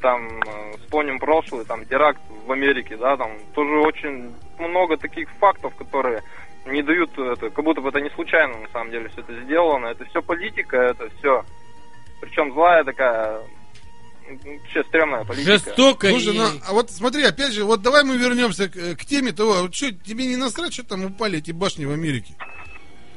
там, 0.00 0.26
э, 0.40 0.76
вспомним 0.78 1.18
прошлый, 1.18 1.64
там, 1.64 1.84
теракт 1.84 2.20
в 2.46 2.52
Америке, 2.52 2.96
да, 2.96 3.16
там, 3.16 3.38
тоже 3.54 3.78
очень 3.80 4.34
много 4.58 4.96
таких 4.96 5.28
фактов, 5.38 5.74
которые 5.76 6.22
не 6.66 6.82
дают 6.82 7.16
это, 7.18 7.50
как 7.50 7.64
будто 7.64 7.80
бы 7.80 7.88
это 7.88 8.00
не 8.00 8.10
случайно, 8.10 8.58
на 8.58 8.68
самом 8.68 8.90
деле, 8.90 9.08
все 9.08 9.20
это 9.20 9.34
сделано. 9.42 9.86
Это 9.86 10.04
все 10.06 10.22
политика, 10.22 10.76
это 10.76 11.08
все. 11.18 11.44
Причем 12.20 12.52
злая 12.52 12.84
такая, 12.84 13.40
вообще 14.36 14.84
стрёмная 14.88 15.24
политика. 15.24 15.52
Жестоко 15.52 16.08
Слушай, 16.08 16.34
и- 16.34 16.38
ну, 16.38 16.48
а 16.66 16.72
вот 16.72 16.90
смотри, 16.90 17.22
опять 17.24 17.52
же, 17.52 17.64
вот 17.64 17.82
давай 17.82 18.04
мы 18.04 18.16
вернемся 18.16 18.68
к, 18.68 18.96
к 18.96 19.04
теме 19.04 19.32
того, 19.32 19.62
вот 19.62 19.74
что, 19.74 19.92
тебе 19.92 20.26
не 20.26 20.36
насрать, 20.36 20.72
что 20.72 20.84
там 20.84 21.04
упали 21.04 21.38
эти 21.38 21.50
башни 21.52 21.84
в 21.84 21.90
Америке? 21.90 22.34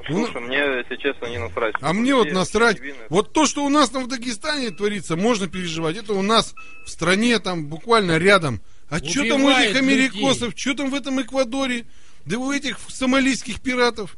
Слушай, 0.07 0.41
мне, 0.41 0.57
если 0.57 0.97
честно, 0.97 1.25
не 1.25 1.39
насрать. 1.39 1.73
А 1.81 1.91
мне 1.93 2.13
вот 2.13 2.31
насрать. 2.31 2.77
Вот 3.09 3.33
то, 3.33 3.47
что 3.47 3.65
у 3.65 3.69
нас 3.69 3.89
там 3.89 4.03
в 4.03 4.07
Дагестане 4.07 4.69
творится, 4.69 5.15
можно 5.15 5.47
переживать. 5.47 5.97
Это 5.97 6.13
у 6.13 6.21
нас 6.21 6.53
в 6.85 6.89
стране, 6.89 7.39
там 7.39 7.65
буквально 7.65 8.17
рядом. 8.17 8.61
А 8.89 8.99
что 8.99 9.27
там 9.27 9.43
у 9.43 9.49
этих 9.49 9.75
америкосов? 9.75 10.53
Что 10.55 10.75
там 10.75 10.91
в 10.91 10.93
этом 10.95 11.19
Эквадоре? 11.21 11.85
Да 12.25 12.37
у 12.37 12.51
этих 12.51 12.77
сомалийских 12.87 13.61
пиратов? 13.61 14.15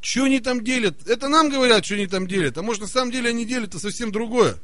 Что 0.00 0.24
они 0.24 0.40
там 0.40 0.62
делят? 0.62 1.08
Это 1.08 1.28
нам 1.28 1.50
говорят, 1.50 1.84
что 1.84 1.94
они 1.94 2.06
там 2.06 2.26
делят. 2.26 2.56
А 2.58 2.62
может, 2.62 2.82
на 2.82 2.88
самом 2.88 3.10
деле 3.10 3.30
они 3.30 3.44
делят 3.44 3.70
это 3.70 3.78
совсем 3.80 4.12
другое. 4.12 4.56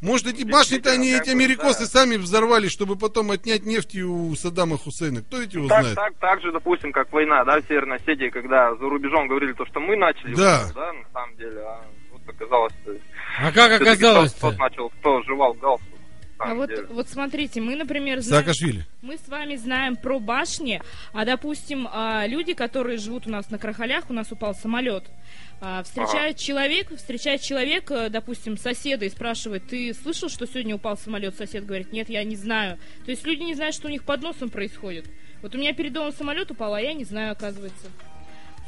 Может, 0.00 0.28
эти 0.28 0.44
башни-то 0.44 0.92
они, 0.92 1.10
эти 1.10 1.30
америкосы 1.30 1.80
да. 1.80 1.86
сами 1.86 2.16
взорвали, 2.16 2.68
чтобы 2.68 2.96
потом 2.96 3.32
отнять 3.32 3.64
нефти 3.66 3.98
у 4.00 4.34
Саддама 4.36 4.78
Хусейна. 4.78 5.22
Кто 5.22 5.38
ведь 5.38 5.54
его 5.54 5.66
Так, 5.68 5.80
знает? 5.82 5.96
так, 5.96 6.14
так 6.20 6.40
же, 6.40 6.52
допустим, 6.52 6.92
как 6.92 7.12
война, 7.12 7.44
да, 7.44 7.60
в 7.60 7.64
Северной 7.66 7.96
Осетии, 7.96 8.28
когда 8.30 8.74
за 8.76 8.88
рубежом 8.88 9.26
говорили 9.26 9.52
то, 9.54 9.66
что 9.66 9.80
мы 9.80 9.96
начали 9.96 10.34
Да. 10.34 10.60
войну, 10.60 10.72
да, 10.74 10.92
на 10.92 11.04
самом 11.12 11.36
деле, 11.36 11.60
а 11.60 11.84
вот 12.12 12.20
оказалось, 12.28 12.72
что 12.82 12.92
А 13.40 13.50
как 13.52 13.70
всё-таки 13.72 13.90
оказалось-то? 13.90 14.38
Кто, 14.38 14.50
кто 14.52 14.58
начал, 14.62 14.88
кто 14.90 15.22
жевал 15.22 15.54
галстук. 15.54 15.88
А 16.40 16.54
вот, 16.54 16.70
вот 16.90 17.08
смотрите, 17.08 17.60
мы, 17.60 17.74
например, 17.74 18.20
знаем, 18.20 18.44
Саакашвили. 18.44 18.86
мы 19.02 19.16
с 19.18 19.26
вами 19.28 19.56
знаем 19.56 19.96
про 19.96 20.20
башни, 20.20 20.80
а, 21.12 21.24
допустим, 21.24 21.88
а, 21.92 22.28
люди, 22.28 22.54
которые 22.54 22.98
живут 22.98 23.26
у 23.26 23.30
нас 23.30 23.50
на 23.50 23.58
Крахалях, 23.58 24.04
у 24.08 24.12
нас 24.12 24.30
упал 24.30 24.54
самолет, 24.54 25.02
а, 25.60 25.82
встречает 25.82 26.36
человек, 26.36 26.94
встречает 26.96 27.40
человек, 27.40 27.90
э, 27.90 28.08
допустим, 28.10 28.56
соседа 28.56 29.04
и 29.04 29.10
спрашивает, 29.10 29.66
ты 29.66 29.92
слышал, 29.92 30.28
что 30.28 30.46
сегодня 30.46 30.76
упал 30.76 30.96
самолет? 30.96 31.36
Сосед 31.36 31.66
говорит, 31.66 31.92
нет, 31.92 32.08
я 32.08 32.22
не 32.24 32.36
знаю. 32.36 32.78
То 33.04 33.10
есть 33.10 33.26
люди 33.26 33.42
не 33.42 33.54
знают, 33.54 33.74
что 33.74 33.88
у 33.88 33.90
них 33.90 34.04
под 34.04 34.22
носом 34.22 34.50
происходит. 34.50 35.06
Вот 35.42 35.54
у 35.54 35.58
меня 35.58 35.72
перед 35.72 35.92
домом 35.92 36.12
самолет 36.12 36.50
упал, 36.50 36.74
а 36.74 36.80
я 36.80 36.92
не 36.92 37.04
знаю, 37.04 37.32
оказывается. 37.32 37.88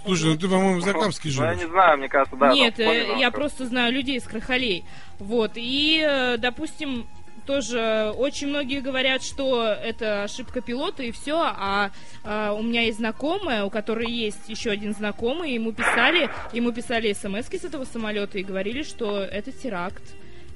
Слушай, 0.05 0.31
ну 0.33 0.37
ты, 0.39 0.49
по-моему, 0.49 0.81
в 0.81 0.83
Закамске 0.85 1.29
Ну, 1.29 1.43
я 1.45 1.51
живешь. 1.53 1.65
не 1.67 1.71
знаю, 1.71 1.99
мне 1.99 2.09
кажется, 2.09 2.37
да. 2.37 2.53
Нет, 2.53 2.79
э, 2.81 3.19
я 3.19 3.27
как- 3.27 3.35
просто 3.35 3.67
знаю 3.67 3.93
людей 3.93 4.17
из 4.17 4.25
Крахалей. 4.25 4.85
Вот. 5.19 5.53
И, 5.57 6.03
э, 6.05 6.39
допустим, 6.39 7.07
тоже 7.41 8.13
очень 8.17 8.49
многие 8.49 8.81
говорят, 8.81 9.23
что 9.23 9.65
это 9.65 10.25
ошибка 10.25 10.61
пилота 10.61 11.03
и 11.03 11.11
все, 11.13 11.41
а, 11.41 11.91
а, 12.25 12.53
у 12.53 12.63
меня 12.63 12.83
есть 12.83 12.99
знакомая, 12.99 13.65
у 13.65 13.71
которой 13.71 14.11
есть 14.11 14.49
еще 14.49 14.71
один 14.71 14.95
знакомый, 14.95 15.53
ему 15.53 15.73
писали, 15.73 16.31
ему 16.53 16.73
писали 16.73 17.13
смс 17.13 17.47
с 17.47 17.65
этого 17.65 17.85
самолета 17.85 18.39
и 18.39 18.43
говорили, 18.43 18.83
что 18.83 19.21
это 19.21 19.53
теракт. 19.53 20.03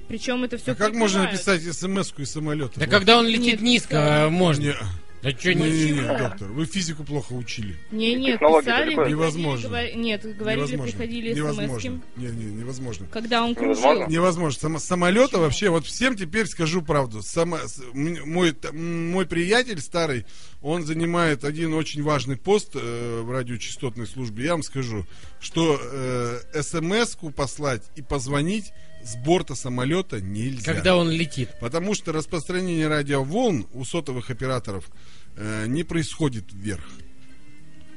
Причем 0.07 0.43
это 0.43 0.57
все 0.57 0.73
А 0.73 0.75
как 0.75 0.93
можно 0.93 1.23
написать 1.23 1.63
смс-ку 1.63 2.21
из 2.21 2.31
самолета? 2.31 2.79
Да 2.79 2.85
когда 2.85 3.17
он 3.17 3.25
летит 3.25 3.53
Нет, 3.53 3.61
низко, 3.61 4.25
а, 4.25 4.29
можно. 4.29 4.61
Не, 4.61 4.73
Да 5.21 5.31
что 5.31 5.53
не, 5.53 5.71
не, 5.71 5.85
не... 5.85 5.91
не, 5.93 6.01
доктор, 6.01 6.49
вы 6.51 6.65
физику 6.65 7.03
плохо 7.03 7.33
учили. 7.33 7.75
Не, 7.91 8.13
нет, 8.15 8.33
Технологии 8.33 8.65
писали, 8.65 9.09
Невозможно. 9.09 9.67
говори- 9.67 9.95
нет, 9.95 10.37
говорили, 10.37 10.61
невозможно. 10.61 10.83
приходили 10.91 11.33
невозможно. 11.33 11.79
смс 11.79 11.83
Не, 12.15 12.27
не, 12.27 12.45
невозможно. 12.53 13.07
когда 13.11 13.43
он 13.43 13.55
кружил. 13.55 13.75
Невозможно? 13.83 14.11
Невозможно. 14.11 14.59
Само- 14.59 14.79
самолета 14.79 15.39
вообще, 15.39 15.69
вот 15.69 15.85
всем 15.87 16.15
теперь 16.15 16.45
скажу 16.45 16.81
правду. 16.83 17.21
Само- 17.23 17.57
с- 17.67 17.79
м- 17.93 18.29
мой, 18.29 18.55
мой 18.73 19.25
приятель 19.25 19.79
старый, 19.81 20.25
он 20.61 20.83
занимает 20.85 21.43
один 21.43 21.73
очень 21.73 22.03
важный 22.03 22.37
пост 22.37 22.71
э, 22.75 23.21
в 23.23 23.31
радиочастотной 23.31 24.05
службе. 24.07 24.45
Я 24.45 24.51
вам 24.51 24.63
скажу, 24.63 25.05
что 25.39 25.79
э, 25.81 26.39
смс-ку 26.61 27.31
послать 27.31 27.83
и 27.95 28.01
позвонить 28.01 28.73
с 29.05 29.15
борта 29.17 29.55
самолета 29.55 30.19
нельзя. 30.19 30.73
Когда 30.73 30.97
он 30.97 31.09
летит. 31.11 31.49
Потому 31.59 31.93
что 31.93 32.11
распространение 32.11 32.87
радиоволн 32.87 33.67
у 33.73 33.85
сотовых 33.85 34.31
операторов 34.31 34.89
э, 35.35 35.67
не 35.67 35.83
происходит 35.83 36.51
вверх. 36.51 36.85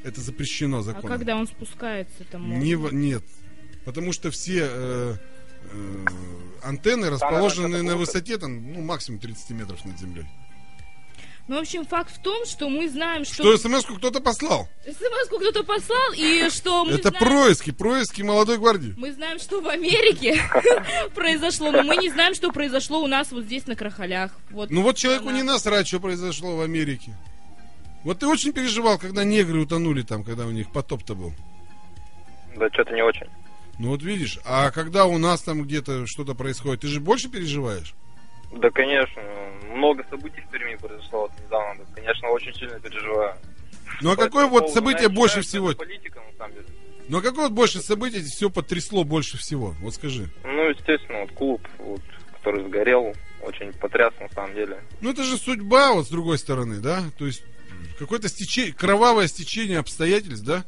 Это 0.05 0.21
запрещено 0.21 0.79
А 0.79 0.83
законом. 0.83 1.19
когда 1.19 1.37
он 1.37 1.47
спускается, 1.47 2.25
там 2.31 2.59
Не 2.59 2.75
нет. 2.93 3.25
Потому 3.85 4.13
что 4.13 4.31
все 4.31 4.69
э, 4.71 5.17
э, 5.73 6.05
антенны 6.63 7.09
расположены 7.09 7.83
на 7.83 7.97
высоте 7.97 8.37
там, 8.37 8.73
ну, 8.73 8.83
максимум 8.83 9.19
30 9.19 9.51
метров 9.51 9.83
над 9.87 9.99
землей. 9.99 10.27
Ну, 11.49 11.57
в 11.57 11.61
общем, 11.61 11.87
факт 11.87 12.15
в 12.15 12.21
том, 12.23 12.45
что 12.45 12.69
мы 12.69 12.89
знаем, 12.91 13.25
Что 13.25 13.57
что... 13.57 13.69
смс-ку 13.69 13.97
кто-то 13.97 14.21
послал. 14.21 14.69
СМС-ку 14.85 15.39
кто-то 15.39 15.65
послал, 15.65 16.13
и 16.15 16.51
что 16.51 16.85
мы 16.85 16.93
Это 16.93 17.09
знаем... 17.09 17.25
происки, 17.25 17.71
происки 17.71 18.21
молодой 18.21 18.59
гвардии. 18.59 18.95
Мы 18.99 19.13
знаем, 19.13 19.39
что 19.39 19.63
в 19.63 19.67
Америке 19.69 20.39
произошло, 21.15 21.71
но 21.71 21.83
мы 21.83 21.97
не 21.97 22.11
знаем, 22.11 22.35
что 22.35 22.51
произошло 22.53 23.01
у 23.03 23.07
нас 23.07 23.33
вот 23.33 23.45
здесь 23.45 23.67
на 23.67 23.77
Крахалях. 23.77 24.33
Вот 24.51 24.69
Ну 24.71 24.83
вот 24.83 24.97
человеку 24.99 25.29
она. 25.31 25.39
не 25.39 25.43
насрать, 25.43 25.89
что 25.89 26.01
произошло 26.01 26.55
в 26.57 26.61
Америке. 26.61 27.17
Вот 28.05 28.19
ты 28.19 28.27
очень 28.27 28.53
переживал, 28.53 28.99
когда 28.99 29.25
негры 29.25 29.61
утонули 29.61 30.03
там, 30.03 30.25
когда 30.25 30.45
у 30.47 30.51
них 30.51 30.71
потоп-то 30.71 31.15
был. 31.15 31.33
Да, 32.57 32.69
что-то 32.73 32.93
не 32.93 33.03
очень. 33.03 33.27
Ну 33.79 33.89
вот 33.89 34.03
видишь, 34.03 34.39
а 34.45 34.71
когда 34.71 35.07
у 35.07 35.17
нас 35.19 35.41
там 35.43 35.63
где-то 35.63 36.07
что-то 36.07 36.35
происходит, 36.35 36.83
ты 36.83 36.89
же 36.89 37.01
больше 37.01 37.29
переживаешь? 37.31 37.95
Да, 38.53 38.71
конечно. 38.71 39.23
Много 39.75 40.05
событий 40.09 40.41
в 40.41 40.51
Перми 40.51 40.77
произошло 40.77 41.23
вот 41.23 41.33
недавно. 41.45 41.85
Да, 41.85 41.95
конечно, 41.95 42.29
очень 42.29 42.55
сильно 42.55 42.81
переживаю. 42.81 43.37
Ну 44.01 44.13
а 44.13 44.17
По 44.17 44.23
какое 44.23 44.47
вот 44.47 44.71
событие 44.71 45.09
больше 45.09 45.43
всего? 45.43 45.73
Политика, 45.75 46.21
на 46.21 46.37
самом 46.39 46.55
деле. 46.55 46.67
Ну 47.09 47.19
а 47.19 47.23
какое 47.23 47.45
вот 47.45 47.53
больше 47.53 47.81
событие 47.81 48.23
все 48.23 48.51
потрясло 48.51 49.05
больше 49.05 49.39
всего? 49.39 49.75
Вот 49.81 49.95
скажи. 49.95 50.29
Ну, 50.45 50.69
естественно, 50.69 51.21
вот 51.21 51.33
клуб, 51.33 51.69
вот, 51.79 52.03
который 52.35 52.65
сгорел, 52.65 53.15
очень 53.43 53.73
потряс 53.73 54.13
на 54.21 54.29
самом 54.31 54.55
деле. 54.55 54.79
Ну 55.01 55.11
это 55.11 55.23
же 55.23 55.37
судьба, 55.37 55.93
вот 55.95 56.07
с 56.07 56.11
другой 56.11 56.39
стороны, 56.39 56.81
да? 56.81 57.03
То 57.19 57.27
есть 57.27 57.43
какое-то 57.99 58.29
стечение, 58.29 58.73
кровавое 58.73 59.27
стечение 59.27 59.79
обстоятельств, 59.79 60.45
да? 60.45 60.65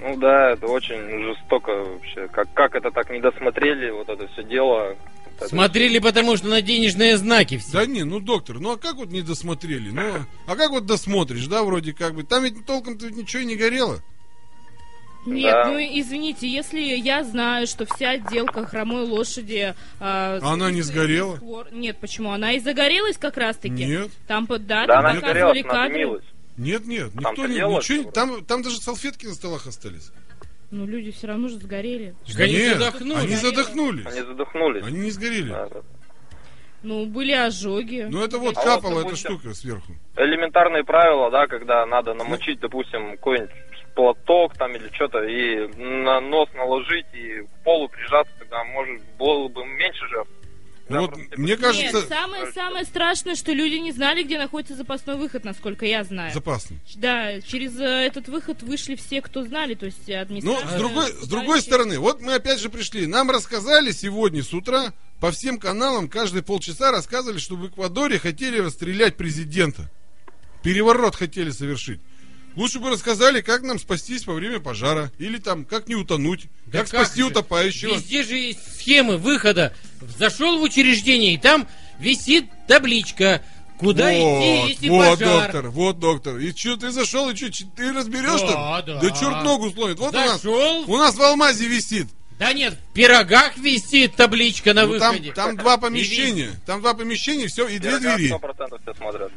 Ну 0.00 0.16
да, 0.16 0.52
это 0.52 0.66
очень 0.66 1.22
жестоко 1.22 1.70
вообще. 1.70 2.26
Как, 2.28 2.52
как 2.54 2.74
это 2.74 2.90
так 2.90 3.10
не 3.10 3.20
досмотрели, 3.20 3.90
вот 3.90 4.08
это 4.08 4.26
все 4.28 4.42
дело. 4.42 4.96
Это 5.40 5.48
Смотрели, 5.48 5.98
потому 5.98 6.36
что 6.36 6.48
на 6.48 6.60
денежные 6.62 7.16
знаки 7.16 7.56
все. 7.58 7.72
Да 7.72 7.86
не, 7.86 8.04
ну 8.04 8.20
доктор, 8.20 8.60
ну 8.60 8.72
а 8.72 8.76
как 8.76 8.96
вот 8.96 9.08
не 9.10 9.22
досмотрели? 9.22 9.90
Ну, 9.90 10.26
а 10.46 10.54
как 10.56 10.70
вот 10.70 10.84
досмотришь, 10.86 11.46
да, 11.46 11.62
вроде 11.64 11.92
как 11.94 12.14
бы? 12.14 12.22
Там 12.24 12.44
ведь 12.44 12.66
толком-то 12.66 13.06
ведь 13.06 13.16
ничего 13.16 13.42
и 13.42 13.46
не 13.46 13.56
горело. 13.56 14.00
Нет, 15.26 15.52
Да. 15.52 15.66
ну 15.70 15.78
извините, 15.78 16.48
если 16.48 16.80
я 16.80 17.24
знаю, 17.24 17.66
что 17.66 17.84
вся 17.86 18.10
отделка 18.12 18.66
хромой 18.66 19.02
лошади... 19.04 19.74
с- 19.98 20.42
она 20.42 20.70
не 20.70 20.80
сгорела? 20.80 21.36
хлор- 21.36 21.68
Нет, 21.72 21.98
почему? 22.00 22.32
Она 22.32 22.52
и 22.52 22.58
загорелась 22.60 23.18
как 23.18 23.36
раз-таки. 23.36 23.84
Нет, 23.84 24.10
Там, 24.26 24.46
под- 24.46 24.66
да, 24.66 24.86
Да, 24.86 24.94
там 24.94 25.06
она 25.06 25.14
показывали 25.20 25.60
она 25.60 25.68
кадры. 25.70 25.92
дымилась. 25.92 26.24
нет, 26.56 26.86
нет, 26.86 27.14
никто 27.14 27.22
Там-то 27.22 27.46
не, 27.48 27.54
ничего, 27.56 28.10
там, 28.10 28.44
там 28.46 28.62
даже 28.62 28.78
салфетки 28.80 29.26
на 29.26 29.34
столах 29.34 29.66
остались. 29.66 30.10
Ну, 30.70 30.86
люди 30.86 31.10
все 31.10 31.26
равно 31.26 31.48
же 31.48 31.56
сгорели. 31.56 32.14
Так 32.26 32.40
они 32.40 32.52
Нет, 32.54 32.78
задохнулись. 32.78 33.24
они 33.24 33.36
задохнулись. 33.36 34.06
Они 34.06 34.20
задохнулись. 34.20 34.84
Они 34.86 34.98
не 35.00 35.10
сгорели. 35.10 35.48
Да, 35.50 35.68
да. 35.68 35.80
Ну, 36.82 37.06
были 37.06 37.32
ожоги. 37.32 38.06
Ну 38.08 38.22
это 38.24 38.38
вот 38.38 38.56
А 38.56 38.60
вот, 38.60 38.64
капала 38.64 39.00
эта 39.00 39.02
допустим, 39.04 39.38
штука 39.38 39.54
сверху. 39.54 39.92
Элементарные 40.16 40.84
правила, 40.84 41.30
да, 41.30 41.46
когда 41.46 41.84
надо 41.86 42.14
намочить, 42.14 42.60
допустим, 42.60 43.12
какой-нибудь 43.12 43.50
платок 43.94 44.54
там 44.56 44.74
или 44.74 44.88
что-то, 44.94 45.22
и 45.24 45.66
на 45.76 46.20
нос 46.20 46.48
наложить, 46.54 47.06
и 47.12 47.42
к 47.42 47.64
полу 47.64 47.88
прижаться, 47.88 48.32
тогда, 48.38 48.64
может, 48.64 49.02
было 49.18 49.48
бы 49.48 49.64
меньше 49.66 50.06
жертв. 50.08 50.30
Ну 50.90 50.96
Да, 50.96 51.00
вот 51.02 51.10
просто 51.12 51.40
мне 51.40 51.56
кажется, 51.56 51.98
Нет, 51.98 52.08
самое, 52.08 52.52
самое 52.52 52.84
страшное, 52.84 53.36
что 53.36 53.52
люди 53.52 53.76
не 53.76 53.92
знали, 53.92 54.22
где 54.24 54.38
находится 54.38 54.74
запасной 54.74 55.16
выход, 55.16 55.44
насколько 55.44 55.86
я 55.86 56.02
знаю. 56.04 56.34
запасный. 56.34 56.78
Да, 56.96 57.40
через 57.40 57.78
э, 57.78 57.84
этот 57.84 58.28
выход 58.28 58.62
вышли 58.62 58.96
все, 58.96 59.22
кто 59.22 59.44
знали, 59.44 59.74
то 59.74 59.86
есть 59.86 60.06
Ну, 60.08 60.14
администрация. 60.20 60.68
с 60.68 60.78
другой, 60.78 61.12
с 61.12 61.28
другой 61.28 61.62
стороны, 61.62 61.98
вот 61.98 62.20
мы 62.20 62.34
опять 62.34 62.60
же 62.60 62.68
пришли. 62.70 63.06
Нам 63.06 63.30
рассказали 63.30 63.92
сегодня 63.92 64.42
с 64.42 64.52
утра 64.52 64.92
по 65.20 65.30
всем 65.30 65.58
каналам 65.58 66.08
каждые 66.08 66.42
полчаса 66.42 66.90
рассказывали, 66.90 67.38
что 67.38 67.54
в 67.54 67.66
Эквадоре 67.68 68.18
хотели 68.18 68.58
расстрелять 68.58 69.16
президента. 69.16 69.90
Переворот 70.62 71.14
хотели 71.14 71.50
совершить. 71.50 72.00
Лучше 72.56 72.80
бы 72.80 72.90
рассказали, 72.90 73.40
как 73.40 73.62
нам 73.62 73.78
спастись 73.78 74.26
во 74.26 74.34
время 74.34 74.60
пожара. 74.60 75.10
Или 75.18 75.38
там, 75.38 75.64
как 75.64 75.88
не 75.88 75.94
утонуть. 75.94 76.46
Да 76.66 76.80
как 76.80 76.88
спасти 76.88 77.20
же? 77.20 77.28
утопающего. 77.28 77.94
Везде 77.94 78.22
же 78.22 78.36
есть 78.36 78.60
схемы 78.78 79.16
выхода. 79.18 79.74
Зашел 80.18 80.58
в 80.58 80.62
учреждение, 80.62 81.34
и 81.34 81.38
там 81.38 81.68
висит 81.98 82.46
табличка. 82.66 83.42
Куда 83.78 84.12
вот, 84.12 84.42
идти, 84.42 84.68
если 84.72 84.88
вот, 84.90 85.18
пожар? 85.18 85.42
доктор, 85.44 85.70
вот, 85.70 85.98
доктор. 86.00 86.36
И 86.38 86.54
что, 86.54 86.76
ты 86.76 86.90
зашел, 86.90 87.30
и 87.30 87.34
что, 87.36 87.50
ты 87.74 87.92
разберешь 87.94 88.40
Да, 88.42 88.82
там? 88.82 89.00
да. 89.00 89.10
черт 89.10 89.42
ногу 89.42 89.70
сломит. 89.70 89.98
Вот 89.98 90.12
у 90.12 90.16
нас, 90.16 90.42
Зашел. 90.42 90.84
у 90.86 90.96
нас 90.98 91.14
в 91.14 91.22
Алмазе 91.22 91.66
висит. 91.66 92.06
Да 92.38 92.52
нет, 92.52 92.74
в 92.74 92.92
пирогах 92.94 93.56
висит 93.56 94.16
табличка 94.16 94.74
на 94.74 94.86
Ну, 94.86 94.98
там, 94.98 95.12
выходе. 95.14 95.32
там 95.32 95.56
два 95.56 95.78
помещения. 95.78 96.50
Там 96.66 96.80
два 96.82 96.92
помещения, 96.94 97.46
все, 97.48 97.68
и 97.68 97.78
две 97.78 97.98
двери. 97.98 98.30
100% 98.30 98.80
все 98.82 98.94
смотрят. 98.94 99.32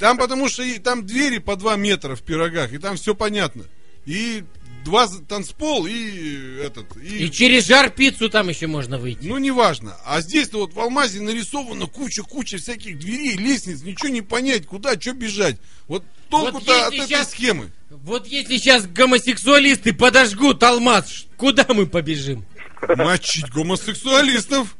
Там 0.00 0.16
потому 0.16 0.48
что 0.48 0.62
и- 0.62 0.78
там 0.78 1.06
двери 1.06 1.38
по 1.38 1.54
2 1.56 1.76
метра 1.76 2.16
в 2.16 2.22
пирогах, 2.22 2.72
и 2.72 2.78
там 2.78 2.96
все 2.96 3.14
понятно. 3.14 3.64
И 4.06 4.42
два 4.82 5.06
танцпол, 5.28 5.86
и 5.86 6.56
этот, 6.64 6.96
и... 6.96 7.26
И 7.26 7.30
через 7.30 7.66
жар 7.66 7.90
пиццу 7.90 8.30
там 8.30 8.48
еще 8.48 8.66
можно 8.66 8.96
выйти. 8.96 9.26
Ну, 9.26 9.36
неважно. 9.36 9.94
А 10.06 10.22
здесь-то 10.22 10.56
вот 10.60 10.72
в 10.72 10.80
Алмазе 10.80 11.20
нарисовано 11.20 11.86
куча-куча 11.86 12.56
всяких 12.56 12.98
дверей, 12.98 13.36
лестниц, 13.36 13.82
ничего 13.82 14.08
не 14.08 14.22
понять, 14.22 14.66
куда, 14.66 14.98
что 14.98 15.12
бежать. 15.12 15.56
Вот 15.86 16.02
толку-то 16.30 16.72
Вот 16.72 16.86
от 16.88 16.94
этой 16.94 17.06
щас- 17.08 17.30
схемы. 17.32 17.70
Вот 17.90 18.26
если 18.26 18.56
сейчас 18.56 18.86
гомосексуалисты 18.86 19.92
подожгут 19.92 20.62
алмаз, 20.62 21.26
куда 21.36 21.66
мы 21.68 21.86
побежим? 21.86 22.46
Мочить 22.88 23.50
гомосексуалистов. 23.50 24.74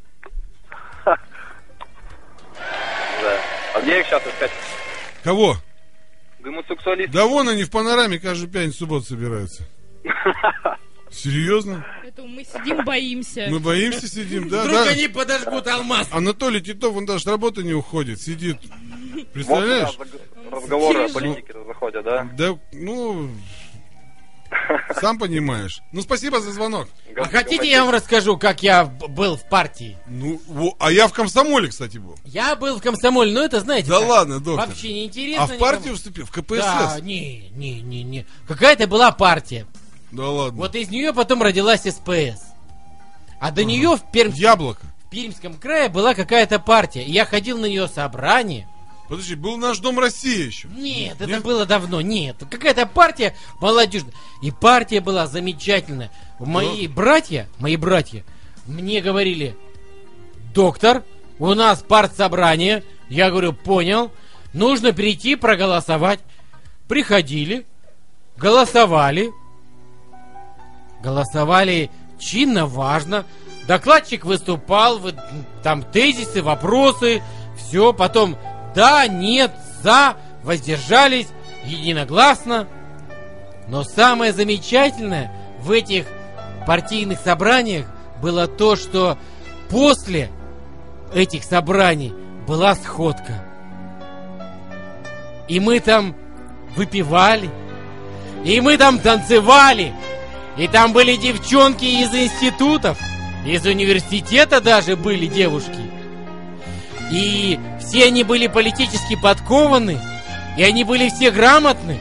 Да. 3.22 3.38
А 3.74 3.80
где 3.82 4.00
их 4.00 4.06
сейчас 4.06 4.22
искать? 4.26 4.50
Кого? 5.24 5.56
Гомосексуалисты. 6.40 7.12
Да 7.12 7.26
вон 7.26 7.48
они 7.48 7.64
в 7.64 7.70
панораме 7.70 8.18
каждую 8.18 8.50
пятницу 8.50 8.78
субботу 8.78 9.04
собираются. 9.06 9.64
Серьезно? 11.10 11.84
Поэтому 12.02 12.28
мы 12.28 12.44
сидим, 12.44 12.84
боимся. 12.84 13.48
Мы 13.50 13.58
боимся, 13.58 14.06
сидим, 14.08 14.48
да, 14.48 14.62
Вдруг 14.62 14.84
да. 14.84 14.90
они 14.90 15.08
подожгут 15.08 15.66
алмаз. 15.66 16.08
Анатолий 16.12 16.60
Титов, 16.60 16.96
он 16.96 17.04
даже 17.04 17.24
с 17.24 17.26
работы 17.26 17.62
не 17.64 17.74
уходит, 17.74 18.20
сидит. 18.20 18.58
Вот 19.14 19.28
Представляешь? 19.32 19.88
заг- 19.98 20.52
разговоры 20.52 21.04
о 21.04 21.08
политике 21.08 21.52
заходят, 21.66 22.04
да? 22.04 22.28
Да, 22.36 22.58
ну, 22.72 23.28
сам 25.01 25.18
понимаешь. 25.18 25.80
Ну, 25.92 26.03
спасибо 26.03 26.40
за 26.40 26.53
звонок. 26.53 26.88
А 27.16 27.24
хотите, 27.26 27.68
я 27.70 27.84
вам 27.84 27.92
расскажу, 27.94 28.36
как 28.36 28.62
я 28.62 28.84
был 28.84 29.36
в 29.36 29.48
партии? 29.48 29.96
Ну, 30.07 30.40
во- 30.46 30.74
а 30.78 30.90
я 30.92 31.07
в 31.09 31.12
комсомоле, 31.12 31.68
кстати, 31.68 31.98
был. 31.98 32.16
Я 32.24 32.57
был 32.57 32.78
в 32.78 32.82
комсомоле, 32.82 33.32
но 33.32 33.42
это, 33.42 33.61
знаете, 33.61 33.88
Да 33.88 34.01
так, 34.01 34.09
ладно, 34.09 34.40
доктор. 34.40 34.68
вообще 34.68 34.92
неинтересно. 34.92 35.44
А 35.44 35.46
в 35.46 35.51
никому. 35.53 35.70
партию 35.70 35.94
вступил? 35.96 36.26
В 36.26 36.30
КПСС? 36.30 36.59
Да, 36.59 36.98
не, 37.01 37.51
не, 37.55 37.80
не, 37.80 38.03
не. 38.03 38.26
Какая-то 38.48 38.86
была 38.86 39.11
партия. 39.12 39.66
Да 40.12 40.28
ладно. 40.28 40.59
Вот 40.59 40.74
из 40.74 40.88
нее 40.90 41.12
потом 41.12 41.42
родилась 41.42 41.82
СПС. 41.82 42.42
А 43.40 43.51
до 43.53 43.64
нее 43.64 43.96
в, 43.96 44.03
Перм- 44.12 44.32
Яблоко. 44.34 44.82
в 45.07 45.11
Пермском 45.11 45.55
крае 45.55 45.88
была 45.88 46.14
какая-то 46.14 46.59
партия. 46.59 47.03
И 47.05 47.12
я 47.12 47.24
ходил 47.24 47.59
на 47.59 47.66
нее 47.66 47.88
собрание. 47.88 48.68
Подожди, 49.11 49.34
был 49.34 49.56
наш 49.56 49.80
Дом 49.80 49.98
России 49.98 50.46
еще. 50.46 50.68
Нет, 50.68 51.16
это 51.20 51.26
Нет? 51.28 51.42
было 51.42 51.66
давно. 51.66 52.00
Нет, 52.00 52.36
какая-то 52.48 52.86
партия 52.86 53.34
молодежная. 53.61 54.14
И 54.40 54.52
партия 54.52 55.00
была 55.00 55.26
замечательная. 55.26 56.12
Мои 56.38 56.86
братья, 56.86 57.48
мои 57.58 57.74
братья, 57.74 58.24
мне 58.68 59.00
говорили, 59.00 59.56
доктор, 60.54 61.02
у 61.40 61.52
нас 61.54 61.82
партсобрание. 61.82 62.84
Я 63.08 63.30
говорю, 63.30 63.52
понял. 63.52 64.12
Нужно 64.52 64.92
прийти 64.92 65.34
проголосовать. 65.34 66.20
Приходили, 66.86 67.66
голосовали. 68.36 69.32
Голосовали 71.02 71.90
чинно, 72.20 72.66
важно. 72.66 73.26
Докладчик 73.66 74.24
выступал, 74.24 75.00
вы- 75.00 75.16
там 75.64 75.82
тезисы, 75.82 76.42
вопросы, 76.42 77.24
все. 77.56 77.92
Потом 77.92 78.36
да, 78.74 79.06
нет, 79.06 79.52
за, 79.82 80.16
воздержались, 80.42 81.28
единогласно. 81.64 82.66
Но 83.68 83.84
самое 83.84 84.32
замечательное 84.32 85.32
в 85.60 85.70
этих 85.70 86.06
партийных 86.66 87.20
собраниях 87.20 87.86
было 88.20 88.46
то, 88.46 88.76
что 88.76 89.18
после 89.68 90.30
этих 91.14 91.44
собраний 91.44 92.12
была 92.46 92.74
сходка. 92.74 93.44
И 95.48 95.58
мы 95.58 95.80
там 95.80 96.14
выпивали, 96.76 97.50
и 98.44 98.60
мы 98.60 98.76
там 98.76 98.98
танцевали, 98.98 99.92
и 100.56 100.68
там 100.68 100.92
были 100.92 101.16
девчонки 101.16 101.84
из 101.84 102.14
институтов, 102.14 102.98
из 103.44 103.64
университета 103.66 104.60
даже 104.60 104.96
были 104.96 105.26
девушки. 105.26 105.89
И 107.11 107.58
все 107.80 108.06
они 108.06 108.22
были 108.24 108.46
политически 108.46 109.16
подкованы, 109.20 109.98
и 110.56 110.62
они 110.62 110.84
были 110.84 111.08
все 111.08 111.30
грамотны. 111.30 111.98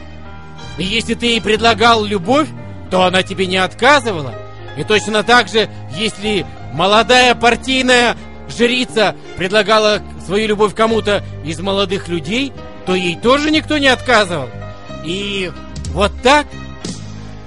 И 0.78 0.84
если 0.84 1.14
ты 1.14 1.26
ей 1.26 1.40
предлагал 1.40 2.04
любовь, 2.04 2.48
то 2.90 3.04
она 3.04 3.22
тебе 3.22 3.46
не 3.46 3.56
отказывала. 3.56 4.34
И 4.76 4.84
точно 4.84 5.22
так 5.22 5.48
же, 5.48 5.68
если 5.96 6.46
молодая 6.72 7.34
партийная 7.34 8.16
жрица 8.48 9.16
предлагала 9.36 10.00
свою 10.24 10.48
любовь 10.48 10.74
кому-то 10.74 11.24
из 11.44 11.60
молодых 11.60 12.08
людей, 12.08 12.52
то 12.86 12.94
ей 12.94 13.16
тоже 13.16 13.50
никто 13.50 13.78
не 13.78 13.88
отказывал. 13.88 14.48
И 15.04 15.50
вот 15.92 16.12
так 16.22 16.46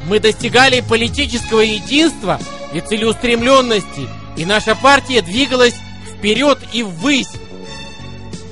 мы 0.07 0.19
достигали 0.19 0.81
политического 0.81 1.61
единства 1.61 2.39
и 2.73 2.81
целеустремленности, 2.81 4.07
и 4.35 4.45
наша 4.45 4.75
партия 4.75 5.21
двигалась 5.21 5.75
вперед 6.17 6.59
и 6.73 6.83
ввысь. 6.83 7.31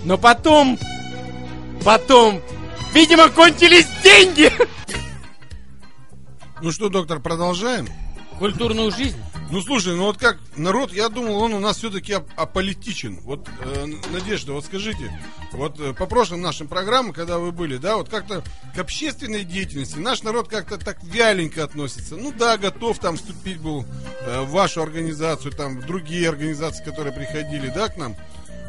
Но 0.03 0.17
потом, 0.17 0.79
потом, 1.83 2.41
видимо, 2.93 3.29
кончились 3.29 3.87
деньги. 4.03 4.51
Ну 6.61 6.71
что, 6.71 6.89
доктор, 6.89 7.19
продолжаем? 7.19 7.87
Культурную 8.39 8.91
жизнь. 8.91 9.17
Ну 9.51 9.61
слушай, 9.61 9.93
ну 9.95 10.03
вот 10.03 10.17
как 10.17 10.37
народ, 10.55 10.93
я 10.93 11.09
думал, 11.09 11.43
он 11.43 11.53
у 11.53 11.59
нас 11.59 11.77
все-таки 11.77 12.13
ап- 12.13 12.29
аполитичен. 12.37 13.19
Вот, 13.19 13.49
э, 13.59 13.85
Надежда, 14.13 14.53
вот 14.53 14.63
скажите, 14.63 15.11
вот 15.51 15.77
э, 15.77 15.93
по 15.93 16.05
прошлым 16.05 16.41
нашим 16.41 16.69
программам, 16.69 17.11
когда 17.11 17.37
вы 17.37 17.51
были, 17.51 17.75
да, 17.75 17.97
вот 17.97 18.07
как-то 18.07 18.43
к 18.73 18.79
общественной 18.79 19.43
деятельности 19.43 19.97
наш 19.97 20.23
народ 20.23 20.47
как-то 20.47 20.77
так 20.77 21.03
вяленько 21.03 21.65
относится. 21.65 22.15
Ну 22.15 22.31
да, 22.31 22.57
готов 22.57 22.99
там 22.99 23.17
вступить 23.17 23.59
был 23.59 23.85
э, 24.21 24.41
в 24.41 24.51
вашу 24.51 24.81
организацию, 24.81 25.51
там 25.51 25.81
в 25.81 25.85
другие 25.85 26.29
организации, 26.29 26.85
которые 26.85 27.13
приходили, 27.13 27.67
да, 27.75 27.89
к 27.89 27.97
нам. 27.97 28.15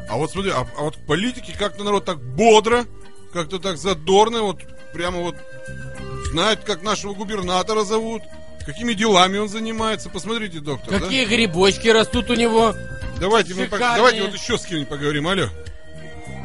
А 0.09 0.17
вот 0.17 0.31
смотри, 0.31 0.51
а, 0.51 0.67
а 0.77 0.83
вот 0.83 0.97
к 0.97 1.05
политике 1.05 1.53
как-то 1.57 1.83
народ 1.83 2.05
так 2.05 2.19
бодро, 2.21 2.85
как-то 3.31 3.59
так 3.59 3.77
задорно, 3.77 4.43
вот 4.43 4.59
прямо 4.93 5.19
вот 5.19 5.35
знают, 6.31 6.61
как 6.63 6.83
нашего 6.83 7.13
губернатора 7.13 7.83
зовут, 7.83 8.21
какими 8.65 8.93
делами 8.93 9.37
он 9.37 9.49
занимается. 9.49 10.09
Посмотрите, 10.09 10.59
доктор. 10.59 10.99
да? 10.99 10.99
Какие 10.99 11.25
грибочки 11.25 11.87
растут 11.87 12.29
у 12.29 12.35
него. 12.35 12.73
Давайте, 13.19 13.53
мы, 13.53 13.65
Шикарные. 13.65 13.95
давайте 13.97 14.23
вот 14.23 14.33
еще 14.33 14.57
с 14.57 14.65
кем-нибудь 14.65 14.89
поговорим. 14.89 15.27
Алло. 15.27 15.47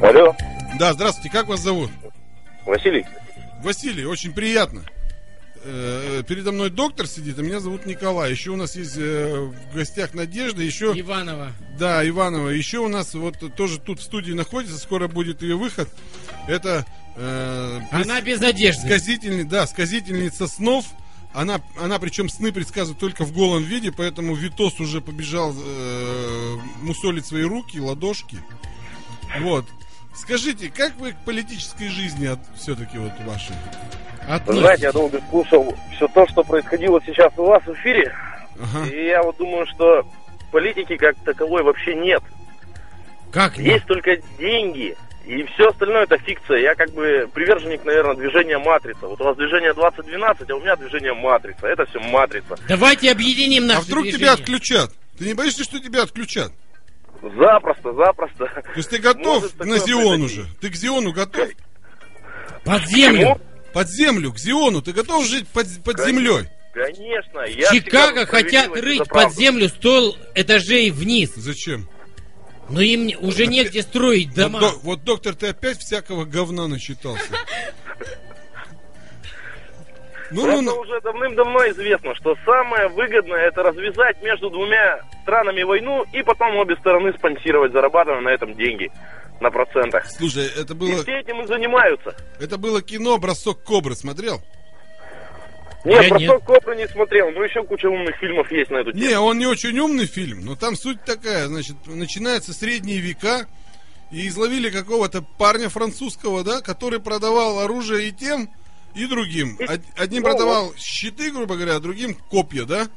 Алло, 0.00 0.36
Да, 0.78 0.92
здравствуйте, 0.92 1.30
как 1.30 1.48
вас 1.48 1.61
зовут? 1.61 1.90
Василий. 2.64 3.04
Василий, 3.62 4.04
очень 4.04 4.32
приятно. 4.32 4.82
Э, 5.64 6.22
Передо 6.26 6.52
мной 6.52 6.70
доктор 6.70 7.06
сидит, 7.06 7.38
а 7.38 7.42
меня 7.42 7.61
зовут 7.61 7.86
Николай. 7.86 8.30
Еще 8.30 8.50
у 8.50 8.56
нас 8.56 8.76
есть 8.76 8.96
э, 8.96 9.50
в 9.70 9.74
гостях 9.74 10.14
Надежда, 10.14 10.62
еще... 10.62 10.92
Иванова. 10.96 11.52
Да, 11.78 12.06
Иванова. 12.09 12.48
Еще 12.48 12.78
у 12.78 12.88
нас 12.88 13.14
вот 13.14 13.36
тоже 13.56 13.78
тут 13.78 14.00
в 14.00 14.02
студии 14.02 14.32
находится, 14.32 14.78
скоро 14.78 15.09
будет 15.09 15.42
ее 15.42 15.56
выход. 15.56 15.88
Это 16.46 16.84
э, 17.16 17.80
Она 17.90 18.20
без 18.20 18.40
одежды. 18.42 18.86
сказительни- 18.88 19.44
да, 19.44 19.66
сказительница 19.66 20.46
снов. 20.46 20.86
Она, 21.34 21.61
она 21.78 21.98
причем 21.98 22.28
сны 22.30 22.52
предсказывает 22.52 22.98
только 22.98 23.24
в 23.24 23.32
голом 23.32 23.62
виде, 23.62 23.92
поэтому 23.92 24.34
Витос 24.34 24.80
уже 24.80 25.00
побежал 25.00 25.54
э, 25.56 26.56
мусолить 26.80 27.26
свои 27.26 27.42
руки, 27.42 27.78
ладошки. 27.78 28.38
Вот. 29.40 29.66
Скажите, 30.16 30.68
как 30.70 30.98
вы 30.98 31.12
к 31.12 31.18
политической 31.24 31.88
жизни 31.88 32.30
все-таки 32.56 32.98
вот 32.98 33.12
вашей? 33.26 33.54
Вы 34.29 34.35
Относитесь. 34.35 34.61
знаете, 34.62 34.83
я 34.85 34.93
долго 34.93 35.20
слушал 35.31 35.74
все 35.97 36.07
то, 36.09 36.26
что 36.29 36.43
происходило 36.45 37.01
сейчас 37.07 37.33
у 37.39 37.45
вас 37.45 37.62
в 37.64 37.72
эфире. 37.74 38.14
Ага. 38.61 38.87
И 38.91 39.07
я 39.07 39.22
вот 39.22 39.37
думаю, 39.39 39.66
что 39.66 40.03
политики 40.53 40.97
как 40.97 41.16
таковой 41.24 41.62
вообще 41.62 41.95
нет. 41.95 42.22
Как 43.33 43.57
нет? 43.57 43.66
Есть 43.66 43.87
только 43.87 44.16
деньги, 44.39 44.95
и 45.24 45.43
все 45.45 45.68
остальное 45.68 46.03
это 46.03 46.18
фикция. 46.18 46.59
Я 46.59 46.74
как 46.74 46.91
бы 46.91 47.29
приверженник, 47.33 47.85
наверное, 47.87 48.16
движения 48.16 48.59
матрица. 48.59 49.07
Вот 49.07 49.18
у 49.20 49.24
вас 49.24 49.37
движение 49.37 49.72
2012, 49.72 50.51
а 50.51 50.57
у 50.57 50.61
меня 50.61 50.76
движение 50.76 51.14
матрица. 51.14 51.66
Это 51.66 51.87
все 51.87 51.99
матрица. 52.01 52.55
Давайте 52.68 53.11
объединим 53.11 53.66
наши 53.66 53.81
А 53.81 53.83
вдруг 53.83 54.05
тебя 54.05 54.16
движения. 54.16 54.33
отключат? 54.35 54.91
Ты 55.18 55.24
не 55.26 55.35
боишься, 55.35 55.64
что 55.64 55.79
тебя 55.81 56.03
отключат? 56.03 56.53
Запросто, 57.22 57.93
запросто. 57.95 58.45
То 58.47 58.62
есть 58.76 58.91
ты 58.91 58.99
готов 58.99 59.43
Может 59.43 59.59
на 59.64 59.79
Зион 59.79 60.18
произойти. 60.20 60.41
уже? 60.41 60.47
Ты 60.61 60.70
к 60.70 60.74
Зиону 60.74 61.12
готов? 61.12 61.49
Под 62.64 62.87
землю. 62.87 63.41
Под 63.72 63.88
землю, 63.88 64.32
к 64.32 64.38
Зиону. 64.38 64.82
Ты 64.82 64.92
готов 64.92 65.24
жить 65.26 65.46
под, 65.48 65.66
под 65.84 66.00
землей? 66.00 66.48
Конечно. 66.72 67.40
Я 67.40 67.70
Чикаго 67.70 68.26
хотят 68.26 68.74
рыть 68.76 69.08
под 69.08 69.32
землю 69.32 69.68
сто 69.68 70.14
этажей 70.34 70.90
вниз. 70.90 71.32
Зачем? 71.34 71.88
Но 72.68 72.80
им 72.80 73.10
уже 73.20 73.46
негде 73.48 73.82
строить 73.82 74.28
Вот, 74.28 74.36
дома. 74.36 74.60
до- 74.60 74.78
вот, 74.82 75.04
доктор, 75.04 75.34
ты 75.34 75.48
опять 75.48 75.78
всякого 75.78 76.24
говна 76.24 76.66
начитался. 76.68 77.32
Ну, 80.30 80.42
ну, 80.46 80.46
Просто 80.46 80.62
ну. 80.62 80.80
уже 80.80 81.00
давным-давно 81.00 81.68
известно, 81.70 82.14
что 82.14 82.36
самое 82.44 82.88
выгодное 82.88 83.48
это 83.48 83.62
развязать 83.62 84.22
между 84.22 84.50
двумя 84.50 85.00
странами 85.22 85.62
войну 85.62 86.04
и 86.12 86.22
потом 86.22 86.56
обе 86.56 86.76
стороны 86.76 87.12
спонсировать, 87.14 87.72
зарабатывая 87.72 88.20
на 88.20 88.28
этом 88.30 88.54
деньги 88.54 88.90
на 89.41 89.51
процентах. 89.51 90.07
Слушай, 90.11 90.47
это 90.57 90.72
И 90.74 90.76
было, 90.76 91.03
все 91.03 91.18
этим 91.20 91.41
и 91.43 91.47
занимаются. 91.47 92.14
это 92.41 92.59
было 92.59 92.82
кино 92.82 93.18
«Бросок 93.18 93.62
кобры». 93.62 93.95
Смотрел? 93.95 94.43
Нет, 95.84 96.05
Я 96.05 96.11
«Бросок 96.28 96.45
кобры» 96.45 96.76
не 96.76 96.89
смотрел, 96.89 97.30
но 97.30 97.45
еще 97.45 97.62
куча 97.62 97.86
умных 97.86 98.16
фильмов 98.16 98.51
есть 98.51 98.70
на 98.70 98.78
эту 98.78 98.93
тему. 98.93 99.05
Не, 99.05 99.18
он 99.18 99.39
не 99.39 99.47
очень 99.47 99.78
умный 99.78 100.07
фильм, 100.07 100.45
но 100.45 100.57
там 100.57 100.76
суть 100.76 101.03
такая, 101.05 101.47
значит, 101.47 101.76
начинаются 101.86 102.53
средние 102.53 102.99
века, 102.99 103.47
и 104.11 104.26
изловили 104.28 104.70
какого-то 104.70 105.22
парня 105.39 105.68
французского, 105.68 106.43
да, 106.43 106.61
который 106.62 106.99
продавал 106.99 107.61
оружие 107.61 108.09
и 108.09 108.12
тем, 108.12 108.49
и 108.95 109.07
другим. 109.07 109.57
Од- 109.61 109.82
Одним 109.97 110.22
Ну, 110.22 110.30
продавал 110.30 110.74
щиты, 110.76 111.30
грубо 111.30 111.57
говоря, 111.57 111.76
а 111.76 111.80
другим 111.80 112.14
копья, 112.14 112.64
да? 112.64 112.89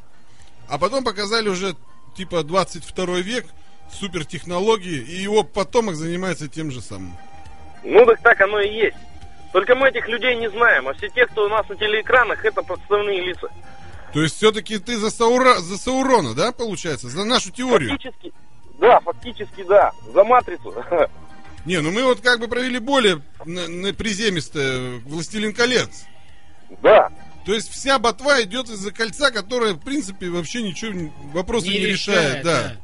А 0.70 0.78
потом 0.80 1.04
показали 1.04 1.50
уже, 1.50 1.76
типа, 2.16 2.44
22 2.44 3.20
век, 3.20 3.46
супертехнологии, 3.94 5.00
и 5.00 5.16
его 5.22 5.44
потомок 5.44 5.96
занимается 5.96 6.48
тем 6.48 6.72
же 6.72 6.82
самым. 6.82 7.16
Ну 7.84 8.06
так 8.06 8.22
так 8.22 8.42
оно 8.42 8.60
и 8.60 8.70
есть. 8.74 8.98
Только 9.52 9.76
мы 9.76 9.90
этих 9.90 10.08
людей 10.08 10.36
не 10.36 10.50
знаем, 10.50 10.88
а 10.88 10.94
все 10.94 11.10
те, 11.10 11.26
кто 11.26 11.46
у 11.46 11.50
нас 11.50 11.68
на 11.68 11.76
телеэкранах, 11.76 12.46
это 12.46 12.62
подставные 12.62 13.22
лица. 13.22 13.50
То 14.14 14.22
есть 14.22 14.38
все-таки 14.38 14.78
ты 14.78 14.98
за, 14.98 15.10
Саура, 15.10 15.56
за 15.60 15.78
Саурона, 15.78 16.34
да, 16.34 16.52
получается? 16.52 17.10
За 17.10 17.24
нашу 17.24 17.52
теорию? 17.52 17.92
Фактически, 17.92 18.34
да, 18.80 19.00
фактически 19.00 19.64
да, 19.64 19.92
за 20.14 20.24
матрицу. 20.24 20.74
Не, 21.66 21.80
ну 21.82 21.92
мы 21.92 22.04
вот 22.04 22.22
как 22.22 22.40
бы 22.40 22.48
провели 22.48 22.80
более 22.80 23.22
на, 23.46 23.68
на 23.68 23.94
приземистое 23.94 25.00
«Властелин 25.06 25.54
колец». 25.54 26.06
Да, 26.82 27.10
То 27.46 27.54
есть 27.54 27.70
вся 27.70 28.00
ботва 28.00 28.42
идет 28.44 28.70
из-за 28.70 28.92
кольца, 28.92 29.30
которое, 29.30 29.74
в 29.74 29.80
принципе, 29.80 30.30
вообще 30.30 30.62
ничего, 30.64 30.94
не- 30.94 31.12
вопросы 31.34 31.68
не, 31.68 31.80
решает. 31.80 32.44
да. 32.44 32.78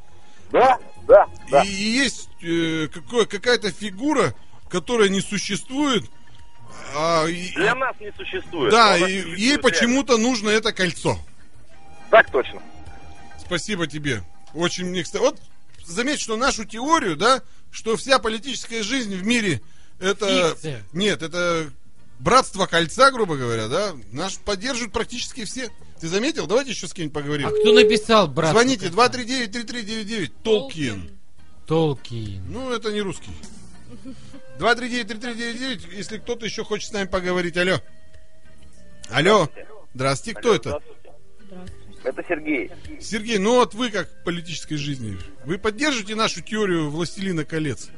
да, 0.51 0.59
да, 0.59 0.79
да. 1.07 1.27
И, 1.63 1.67
и 1.67 1.89
есть 1.89 2.29
э, 2.41 2.87
какое- 2.93 3.25
какая-то 3.25 3.71
фигура, 3.71 4.33
которая 4.69 5.09
не 5.09 5.21
существует, 5.21 6.03
а, 6.95 7.25
и- 7.25 7.51
Для 7.53 7.73
нас 7.75 7.95
не 7.99 8.11
существует. 8.13 8.71
да, 8.71 8.97
и 8.97 9.01
существует 9.01 9.37
ей 9.39 9.47
реально. 9.47 9.61
почему-то 9.63 10.17
нужно 10.17 10.49
это 10.49 10.73
кольцо. 10.73 11.17
Так 12.09 12.29
точно. 12.31 12.61
Спасибо 13.39 13.87
тебе. 13.87 14.23
Очень 14.53 14.85
мне 14.85 15.03
кстати. 15.03 15.21
Вот 15.21 15.39
заметь, 15.85 16.19
что 16.19 16.35
нашу 16.37 16.65
теорию, 16.65 17.15
да, 17.15 17.41
что 17.71 17.95
вся 17.97 18.19
политическая 18.19 18.83
жизнь 18.83 19.15
в 19.15 19.25
мире 19.25 19.61
это. 19.99 20.51
Фикция. 20.51 20.83
Нет, 20.93 21.21
это 21.21 21.69
братство 22.19 22.65
кольца, 22.65 23.11
грубо 23.11 23.35
говоря, 23.37 23.67
да. 23.67 23.93
Наш 24.11 24.37
поддерживают 24.37 24.93
практически 24.93 25.45
все. 25.45 25.69
Ты 25.99 26.07
заметил? 26.07 26.47
Давайте 26.47 26.71
еще 26.71 26.87
с 26.87 26.93
кем-нибудь 26.93 27.13
поговорим. 27.13 27.47
А 27.47 27.51
кто 27.51 27.73
написал, 27.73 28.27
брат? 28.27 28.51
Звоните 28.51 28.87
239-3399. 28.87 30.31
Толкин. 30.43 31.11
Толкин. 31.65 32.43
Ну, 32.49 32.71
это 32.71 32.91
не 32.91 33.01
русский. 33.01 33.31
239-3399, 34.59 35.95
если 35.95 36.17
кто-то 36.17 36.45
еще 36.45 36.63
хочет 36.63 36.89
с 36.89 36.93
нами 36.93 37.07
поговорить. 37.07 37.57
Алло. 37.57 37.79
Алло. 39.09 39.49
Здравствуйте, 39.93 40.39
кто 40.39 40.53
это? 40.53 40.79
Это 42.03 42.23
Сергей. 42.27 42.71
Сергей, 43.01 43.37
ну 43.37 43.55
вот 43.55 43.73
вы 43.73 43.89
как 43.89 44.09
в 44.09 44.23
политической 44.23 44.75
жизни, 44.75 45.17
вы 45.45 45.57
поддерживаете 45.57 46.15
нашу 46.15 46.41
теорию 46.41 46.89
«Властелина 46.89 47.43
колец»? 47.43 47.89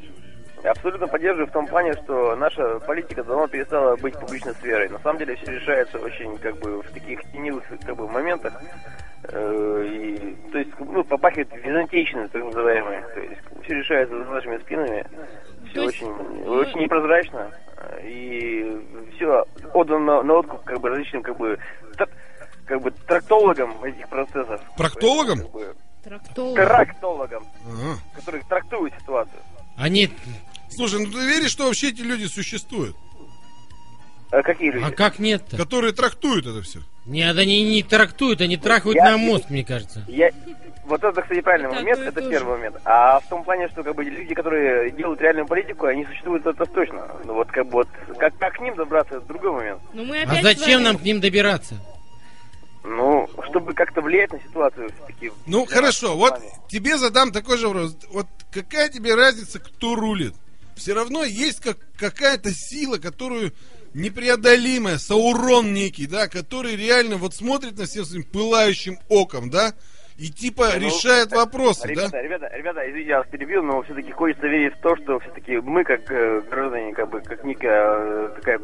Я 0.63 0.71
абсолютно 0.71 1.07
поддерживаю 1.07 1.47
в 1.47 1.51
том 1.51 1.67
плане, 1.67 1.93
что 1.93 2.35
наша 2.35 2.79
политика 2.81 3.23
давно 3.23 3.47
перестала 3.47 3.95
быть 3.95 4.17
публичной 4.19 4.53
сферой. 4.55 4.89
На 4.89 4.99
самом 4.99 5.19
деле 5.19 5.35
все 5.37 5.51
решается 5.53 5.97
очень 5.99 6.37
как 6.37 6.57
бы 6.57 6.81
в 6.81 6.89
таких 6.91 7.21
теневых 7.31 7.63
как 7.85 7.95
бы, 7.95 8.07
моментах. 8.09 8.53
Э, 9.23 9.85
и, 9.87 10.35
то 10.51 10.57
есть, 10.57 10.71
ну, 10.79 11.03
попахивает 11.05 11.49
византийщиной, 11.53 12.27
так 12.27 12.43
называемой. 12.43 13.01
То 13.13 13.19
есть 13.21 13.41
все 13.63 13.73
решается 13.75 14.17
за 14.17 14.25
нашими 14.29 14.57
спинами. 14.57 15.05
Все 15.69 15.83
есть, 15.83 16.01
очень, 16.01 16.43
очень 16.47 16.79
непрозрачно. 16.81 17.51
И 18.03 19.09
все 19.15 19.45
отдано 19.73 20.23
на 20.23 20.33
откуп 20.33 20.63
как 20.65 20.79
бы 20.81 20.89
различным 20.89 21.23
как 21.23 21.37
бы 21.37 21.57
тр- 21.97 22.09
как 22.65 22.81
бы 22.81 22.91
трактологам 22.91 23.81
этих 23.83 24.09
процессов. 24.09 24.61
Проктологам? 24.77 25.39
Как 25.39 25.51
бы, 25.51 25.75
Трактолог. 26.03 26.55
трактологам, 26.55 27.43
Ага. 27.65 27.95
которые 28.15 28.43
трактуют 28.43 28.93
ситуацию. 28.99 29.39
Они... 29.77 30.09
Слушай, 30.69 31.05
ну 31.05 31.11
ты 31.11 31.17
веришь, 31.27 31.51
что 31.51 31.65
вообще 31.65 31.89
эти 31.89 32.01
люди 32.01 32.25
существуют? 32.25 32.95
А 34.31 34.43
какие 34.43 34.69
люди? 34.71 34.85
А 34.85 34.91
как 34.91 35.17
нет-то? 35.19 35.57
Которые 35.57 35.91
трактуют 35.91 36.45
это 36.45 36.61
все? 36.61 36.79
Нет, 37.05 37.35
они 37.37 37.63
не 37.63 37.81
трактуют, 37.81 38.41
они 38.41 38.57
трахают 38.57 38.95
Я- 38.95 39.11
на 39.11 39.17
мозг, 39.17 39.49
мне 39.49 39.63
кажется. 39.65 40.05
Я... 40.07 40.29
Вот 40.85 41.03
это, 41.03 41.21
кстати, 41.21 41.41
правильный 41.41 41.69
Это 41.69 41.75
момент, 41.79 41.99
это 41.99 42.11
то 42.13 42.21
же. 42.23 42.29
первый 42.29 42.57
момент. 42.57 42.75
А 42.83 43.19
в 43.19 43.27
том 43.27 43.43
плане, 43.43 43.67
что 43.69 43.83
как 43.83 43.95
бы 43.95 44.03
люди, 44.03 44.33
которые 44.33 44.89
делают 44.91 45.21
реальную 45.21 45.45
политику, 45.47 45.85
они 45.85 46.05
существуют 46.05 46.45
это 46.47 46.65
точно. 46.65 47.07
Ну 47.25 47.33
вот 47.33 47.47
как 47.49 47.65
бы 47.65 47.71
вот 47.73 47.87
как, 48.17 48.35
как 48.37 48.53
к 48.55 48.59
ним 48.59 48.75
добраться, 48.75 49.15
это 49.15 49.25
другой 49.27 49.51
момент. 49.51 49.81
Ну, 49.93 50.05
мы 50.05 50.19
А 50.21 50.23
опять 50.23 50.43
зачем 50.43 50.63
с 50.65 50.73
вами- 50.73 50.83
нам 50.83 50.97
к 50.97 51.01
ним 51.03 51.19
добираться? 51.19 51.75
Ну, 52.83 53.27
чтобы 53.49 53.73
как-то 53.73 54.01
влиять 54.01 54.31
на 54.31 54.39
ситуацию 54.39 54.89
все-таки. 54.95 55.31
Ну 55.45 55.65
хорошо, 55.65 56.15
вот 56.15 56.39
тебе 56.69 56.97
задам 56.97 57.31
такой 57.31 57.57
же 57.57 57.67
вопрос. 57.67 57.95
Вот 58.11 58.27
какая 58.51 58.89
тебе 58.89 59.13
разница, 59.15 59.59
кто 59.59 59.95
рулит? 59.95 60.33
Все 60.79 60.93
равно 60.93 61.23
есть 61.23 61.59
как, 61.61 61.77
какая-то 61.97 62.51
сила, 62.51 62.97
которую 62.97 63.51
непреодолимая, 63.93 64.97
Саурон 64.97 65.73
некий, 65.73 66.07
да, 66.07 66.27
который 66.27 66.75
реально 66.75 67.17
вот 67.17 67.33
смотрит 67.33 67.77
на 67.77 67.85
всем 67.85 68.05
своим 68.05 68.23
пылающим 68.23 68.97
оком, 69.09 69.49
да, 69.49 69.73
и 70.17 70.29
типа 70.29 70.71
Ну, 70.75 70.85
решает 70.87 71.31
вопросы, 71.31 71.87
Ребята, 71.87 72.11
да? 72.11 72.21
ребята, 72.21 72.49
ребята, 72.53 72.81
извините, 72.89 73.09
я 73.09 73.17
вас 73.19 73.27
перебил, 73.29 73.63
но 73.63 73.81
все-таки 73.83 74.11
хочется 74.11 74.47
верить 74.47 74.75
в 74.77 74.81
то, 74.81 74.95
что 74.97 75.19
все-таки 75.19 75.57
мы, 75.57 75.83
как 75.83 76.09
э, 76.11 76.41
граждане, 76.49 76.93
как 76.93 77.09
бы, 77.09 77.21
как 77.21 77.43
некая 77.43 77.83
э, 77.83 78.29
такая 78.35 78.59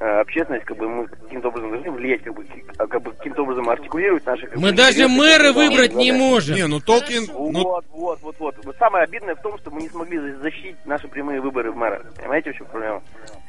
общественность, 0.00 0.64
как 0.64 0.76
бы 0.76 0.88
мы 0.88 1.06
каким-то 1.08 1.48
образом 1.48 1.70
должны 1.72 1.90
влиять, 1.90 2.22
как 2.22 2.34
бы, 2.34 2.46
а, 2.78 2.86
как 2.86 3.02
бы 3.02 3.12
каким-то 3.12 3.42
образом 3.42 3.68
артикулировать 3.68 4.24
наши... 4.26 4.46
как 4.46 4.56
Мы 4.56 4.70
бы, 4.70 4.76
даже 4.76 5.08
мэра 5.08 5.52
выбрать 5.52 5.94
не 5.94 6.12
можем. 6.12 6.54
Не, 6.56 6.66
ну 6.66 6.80
Толкин, 6.80 7.26
Хорошо. 7.26 7.50
ну, 7.50 7.62
Вот, 7.62 7.84
вот, 7.90 8.18
вот, 8.22 8.36
вот. 8.38 8.54
Вот 8.64 8.76
самое 8.78 9.04
обидное 9.04 9.34
в 9.34 9.42
том, 9.42 9.58
что 9.58 9.70
мы 9.70 9.82
не 9.82 9.88
смогли 9.88 10.18
за- 10.18 10.38
защитить 10.40 10.76
наши 10.84 11.08
прямые 11.08 11.40
выборы 11.40 11.72
в 11.72 11.76
мэра. 11.76 12.02
Понимаете, 12.16 12.52
в 12.52 12.56
чем 12.56 12.66
проблема? 12.66 13.02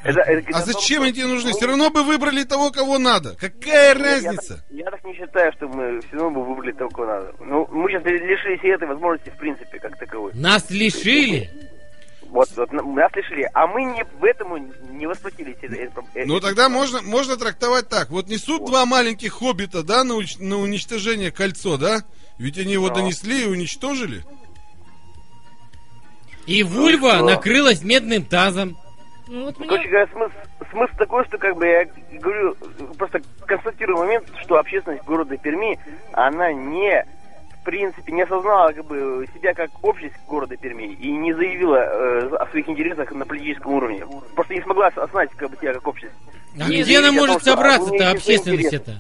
Это- 0.04 0.22
это 0.22 0.48
а 0.50 0.52
том, 0.54 0.62
зачем 0.66 0.96
что- 0.98 1.04
они 1.04 1.14
тебе 1.14 1.26
нужны? 1.28 1.52
Все 1.52 1.68
равно 1.68 1.90
бы 1.92 2.04
выбрали 2.04 2.44
того, 2.44 2.72
кого 2.72 2.98
надо. 2.98 3.36
Какая 3.40 3.94
Я 3.96 4.04
разница? 4.04 4.56
так, 4.56 4.66
я 4.72 4.86
так 4.86 5.04
не 5.06 5.14
считаю, 5.16 5.52
что 5.54 5.68
мы 5.68 6.00
все 6.02 6.18
равно 6.18 6.32
бы 6.42 6.46
выбрали 6.48 6.72
того, 6.72 6.90
кого 6.90 7.06
надо. 7.08 7.34
Ну, 7.40 7.68
мы 7.72 7.90
сейчас 7.92 8.04
лишились 8.06 8.64
и 8.64 8.68
этой 8.70 8.88
возможности, 8.88 9.30
в 9.30 9.38
принципе, 9.38 9.80
как 9.80 9.98
таковой. 9.98 10.32
Нас 10.34 10.70
лишили. 10.72 11.50
Вот, 12.30 12.48
вот 12.56 12.72
на- 12.72 12.84
нас 12.84 13.12
лишили, 13.16 13.50
а 13.54 13.66
мы 13.68 13.84
не 13.84 14.04
в 14.04 14.24
этому 14.24 14.58
не 14.92 15.08
восплатились. 15.08 15.56
э- 15.64 16.26
Ну 16.26 16.40
тогда 16.40 16.70
можно, 16.70 17.02
можно 17.02 17.38
трактовать 17.38 17.90
так. 17.90 18.10
Вот 18.12 18.28
несут 18.28 18.66
два 18.66 18.86
маленьких 18.86 19.34
хоббита, 19.34 19.82
да, 19.84 20.04
на, 20.04 20.14
уч- 20.14 20.38
на 20.40 20.58
уничтожение 20.58 21.32
кольцо, 21.32 21.78
да? 21.78 22.04
Ведь 22.38 22.58
они 22.60 22.74
его 22.74 22.90
Да. 22.90 22.96
донесли 22.96 23.44
и 23.44 23.48
уничтожили. 23.48 24.24
И 26.46 26.64
вульва 26.64 27.16
что? 27.16 27.26
накрылась 27.26 27.84
медным 27.84 28.24
тазом. 28.26 28.78
Ну, 29.28 29.46
вот 29.46 29.56
Ну, 29.60 29.66
мне... 29.66 29.70
Короче 29.70 29.90
говоря, 29.90 30.08
смысл, 30.12 30.34
смысл 30.72 30.94
такой, 30.98 31.26
что 31.26 31.38
как 31.38 31.56
бы 31.56 31.66
я 31.66 31.86
говорю, 32.20 32.56
просто 32.98 33.22
констатирую 33.46 33.98
момент, 34.00 34.28
что 34.42 34.58
общественность 34.58 35.04
города 35.04 35.38
Перми, 35.38 35.80
она 36.14 36.52
не 36.54 37.06
принципе 37.70 38.12
не 38.12 38.24
осознала 38.24 38.72
как 38.72 38.86
бы 38.86 39.28
себя 39.34 39.54
как 39.54 39.70
общество 39.84 40.20
города 40.28 40.58
Перми 40.58 40.92
и 40.94 41.12
не 41.12 41.34
заявила 41.34 41.78
э, 41.78 42.36
о 42.36 42.48
своих 42.48 42.68
интересах 42.68 43.12
на 43.12 43.26
политическом 43.26 43.74
уровне. 43.74 44.04
Просто 44.34 44.56
не 44.56 44.62
смогла 44.62 44.88
осознать 44.88 45.30
как 45.36 45.52
бы, 45.52 45.58
себя 45.58 45.74
как 45.74 45.88
общество. 45.88 46.18
А 46.60 46.68
Нет, 46.68 46.86
где 46.86 46.98
она 46.98 47.10
том, 47.10 47.18
может 47.18 47.42
что 47.42 47.52
собраться-то, 47.52 48.10
общественность 48.10 48.74
это? 48.74 48.96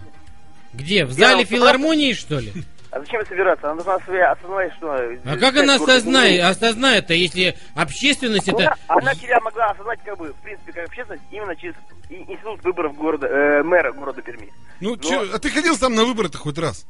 Где? 0.73 1.05
В 1.05 1.11
зале 1.13 1.45
филармонии, 1.45 2.13
что 2.13 2.39
ли? 2.39 2.53
А 2.91 2.99
зачем 2.99 3.25
собираться? 3.25 3.71
Она 3.71 3.81
должна 3.81 4.05
себя 4.05 4.31
осознавать, 4.31 4.73
что... 4.73 4.93
А 5.25 5.37
как 5.37 5.57
она 5.57 5.75
осознает, 5.75 6.43
осознает-то, 6.43 7.13
если 7.13 7.55
общественность 7.75 8.49
Она, 8.49 8.63
это... 8.63 8.75
она 8.87 9.13
себя 9.15 9.39
могла 9.41 9.67
осознать, 9.71 9.99
как 10.03 10.17
бы, 10.17 10.31
в 10.33 10.41
принципе, 10.43 10.73
как 10.73 10.85
общественность, 10.85 11.23
именно 11.31 11.55
через 11.55 11.75
и- 12.09 12.15
институт 12.15 12.63
выборов 12.63 12.95
города, 12.95 13.27
э, 13.27 13.63
мэра 13.63 13.91
города 13.91 14.21
Перми. 14.21 14.51
Ну, 14.79 14.91
Но- 14.91 14.97
чё, 14.97 15.27
а 15.33 15.39
ты 15.39 15.49
ходил 15.49 15.75
сам 15.75 15.93
на 15.93 16.03
выборы-то 16.05 16.37
хоть 16.37 16.57
раз? 16.57 16.87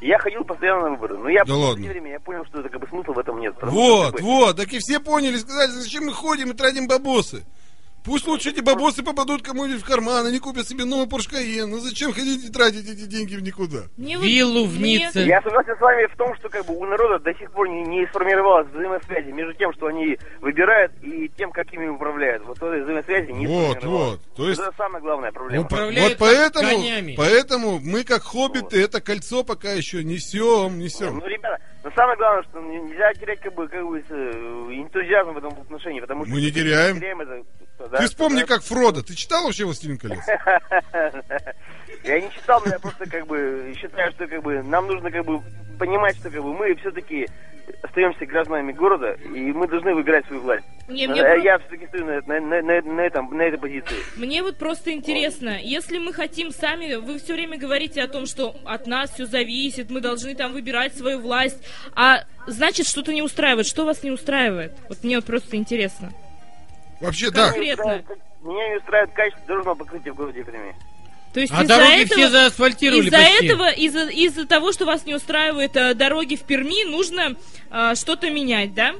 Я 0.00 0.18
ходил 0.18 0.44
постоянно 0.44 0.82
на 0.82 0.90
выборы, 0.90 1.18
но 1.18 1.28
я 1.28 1.44
Да 1.44 1.54
в 1.54 1.58
ладно. 1.58 1.86
время 1.88 2.10
я 2.12 2.20
понял, 2.20 2.44
что 2.46 2.60
это 2.60 2.68
как 2.68 2.80
бы 2.80 2.86
смысла 2.88 3.12
в 3.14 3.18
этом 3.18 3.40
нет. 3.40 3.54
что, 3.56 3.66
Вот, 3.70 4.12
как 4.12 4.20
бы, 4.20 4.26
вот, 4.26 4.56
так 4.56 4.72
и 4.72 4.78
все 4.78 5.00
поняли, 5.00 5.36
сказали, 5.38 5.70
зачем 5.70 6.04
мы 6.06 6.12
ходим 6.12 6.50
и 6.50 6.54
тратим 6.54 6.86
бабосы. 6.86 7.44
Пусть 8.08 8.26
лучше 8.26 8.48
эти 8.48 8.62
бабосы 8.62 9.04
попадут 9.04 9.42
кому-нибудь 9.42 9.82
в 9.82 9.86
карман, 9.86 10.24
они 10.24 10.38
купят 10.38 10.66
себе 10.66 10.86
новый 10.86 11.06
Porsche 11.06 11.30
Cayenne. 11.30 11.66
Ну 11.66 11.78
зачем 11.78 12.10
ходить 12.14 12.42
и 12.42 12.50
тратить 12.50 12.88
эти 12.88 13.04
деньги 13.04 13.36
в 13.36 13.42
никуда? 13.42 13.82
Мне 13.98 14.16
вот- 14.16 14.24
Виллу 14.24 14.64
в 14.64 14.80
Ницце. 14.80 15.20
Я 15.26 15.42
согласен 15.42 15.76
с 15.76 15.80
вами 15.80 16.06
в 16.06 16.16
том, 16.16 16.34
что 16.36 16.48
как 16.48 16.64
бы 16.64 16.74
у 16.74 16.86
народа 16.86 17.18
до 17.22 17.38
сих 17.38 17.50
пор 17.52 17.68
не, 17.68 17.82
не 17.82 18.06
сформировалась 18.06 18.66
взаимосвязи 18.68 19.30
между 19.30 19.52
тем, 19.52 19.74
что 19.74 19.88
они 19.88 20.16
выбирают, 20.40 20.90
и 21.02 21.30
тем, 21.36 21.50
как 21.52 21.70
ими 21.74 21.86
управляют. 21.88 22.46
Вот 22.46 22.56
этой 22.56 22.82
взаимосвязи 22.82 23.30
не 23.30 23.46
Вот, 23.46 23.84
вот. 23.84 24.20
То 24.36 24.48
есть 24.48 24.58
Это 24.58 24.72
самая 24.78 25.02
главная 25.02 25.30
проблема. 25.30 25.64
Управляют 25.66 26.18
вот 26.18 26.18
поэтому, 26.18 26.66
конями. 26.66 27.14
поэтому 27.14 27.78
мы 27.78 28.04
как 28.04 28.22
хоббиты 28.22 28.82
это 28.82 29.02
кольцо 29.02 29.44
пока 29.44 29.72
еще 29.72 30.02
несем, 30.02 30.78
несем. 30.78 31.18
Ну, 31.18 31.26
ребята, 31.26 31.58
но 31.84 31.90
самое 31.90 32.16
главное, 32.16 32.42
что 32.44 32.60
нельзя 32.60 33.12
терять 33.14 33.40
как 33.40 33.54
бы, 33.54 33.68
как 33.68 33.86
бы 33.86 33.98
э, 34.00 34.12
энтузиазм 34.72 35.32
в 35.32 35.38
этом 35.38 35.52
отношении, 35.60 36.00
потому 36.00 36.24
что 36.24 36.32
Мы 36.34 36.40
не 36.40 36.46
если 36.46 36.60
теряем. 36.62 36.96
это, 37.20 37.44
да, 37.78 37.98
Ты 37.98 38.06
вспомни, 38.06 38.42
как 38.42 38.62
Фродо. 38.62 39.02
Ты 39.02 39.14
читал 39.14 39.44
вообще 39.44 39.64
«Властелин 39.64 39.98
колец»? 39.98 40.24
Я 42.04 42.20
не 42.20 42.30
читал, 42.32 42.62
но 42.64 42.72
я 42.72 42.78
просто 42.78 43.08
как 43.08 43.26
бы 43.26 43.74
считаю, 43.78 44.12
что 44.12 44.26
как 44.26 44.42
бы 44.42 44.62
нам 44.62 44.86
нужно 44.86 45.10
как 45.10 45.24
бы 45.24 45.40
понимать, 45.78 46.16
что 46.16 46.30
как 46.30 46.42
бы 46.42 46.52
мы 46.54 46.74
все-таки 46.76 47.26
остаемся 47.82 48.24
гражданами 48.24 48.72
города, 48.72 49.12
и 49.12 49.52
мы 49.52 49.68
должны 49.68 49.94
выбирать 49.94 50.24
свою 50.26 50.40
власть. 50.42 50.64
Не, 50.88 51.06
мне 51.06 51.20
Э, 51.20 51.34
про- 51.34 51.42
Я 51.42 51.58
все-таки 51.58 51.86
стою 51.88 52.06
на, 52.06 52.20
на, 52.22 52.40
на, 52.40 52.62
на- 52.62 52.82
на 52.82 53.00
этом, 53.02 53.36
на 53.36 53.42
этой 53.42 53.58
позиции. 53.58 53.96
Мне 54.16 54.42
вот 54.42 54.56
просто 54.58 54.90
интересно, 54.92 55.58
если 55.60 55.98
мы 55.98 56.14
хотим 56.14 56.50
сами, 56.50 56.94
вы 56.94 57.18
все 57.18 57.34
время 57.34 57.58
говорите 57.58 58.02
о 58.02 58.08
том, 58.08 58.24
что 58.26 58.56
от 58.64 58.86
нас 58.86 59.10
все 59.10 59.26
зависит, 59.26 59.90
мы 59.90 60.00
должны 60.00 60.34
там 60.34 60.52
выбирать 60.54 60.96
свою 60.96 61.20
власть, 61.20 61.58
а 61.94 62.24
значит 62.46 62.86
что-то 62.86 63.12
не 63.12 63.20
устраивает. 63.22 63.66
Что 63.66 63.84
вас 63.84 64.02
не 64.02 64.10
устраивает? 64.10 64.72
Вот 64.88 65.04
мне 65.04 65.16
вот 65.16 65.26
просто 65.26 65.56
интересно. 65.56 66.10
Вообще, 67.00 67.30
да. 67.30 67.50
Конкретно. 67.50 68.02
Меня 68.42 68.68
не 68.70 68.76
устраивает 68.76 69.12
качество 69.14 69.46
дорожного 69.46 69.74
покрытия 69.76 70.12
в 70.12 70.16
городе 70.16 70.42
Перми. 70.44 70.74
То 71.34 71.40
есть 71.40 71.52
А 71.54 71.62
из-за 71.62 71.76
дороги 71.76 72.02
этого, 72.04 72.06
все 72.20 72.28
заасфальтировали 72.30 73.06
из-за 73.06 73.16
почти. 73.18 73.46
этого, 73.46 73.70
из-за, 73.70 74.04
из-за 74.08 74.46
того, 74.46 74.72
что 74.72 74.86
вас 74.86 75.04
не 75.06 75.14
устраивают 75.14 75.76
э, 75.76 75.94
дороги 75.94 76.36
в 76.36 76.42
Перми, 76.42 76.88
нужно 76.90 77.36
э, 77.70 77.94
что-то 77.96 78.30
менять, 78.30 78.74
да? 78.74 78.92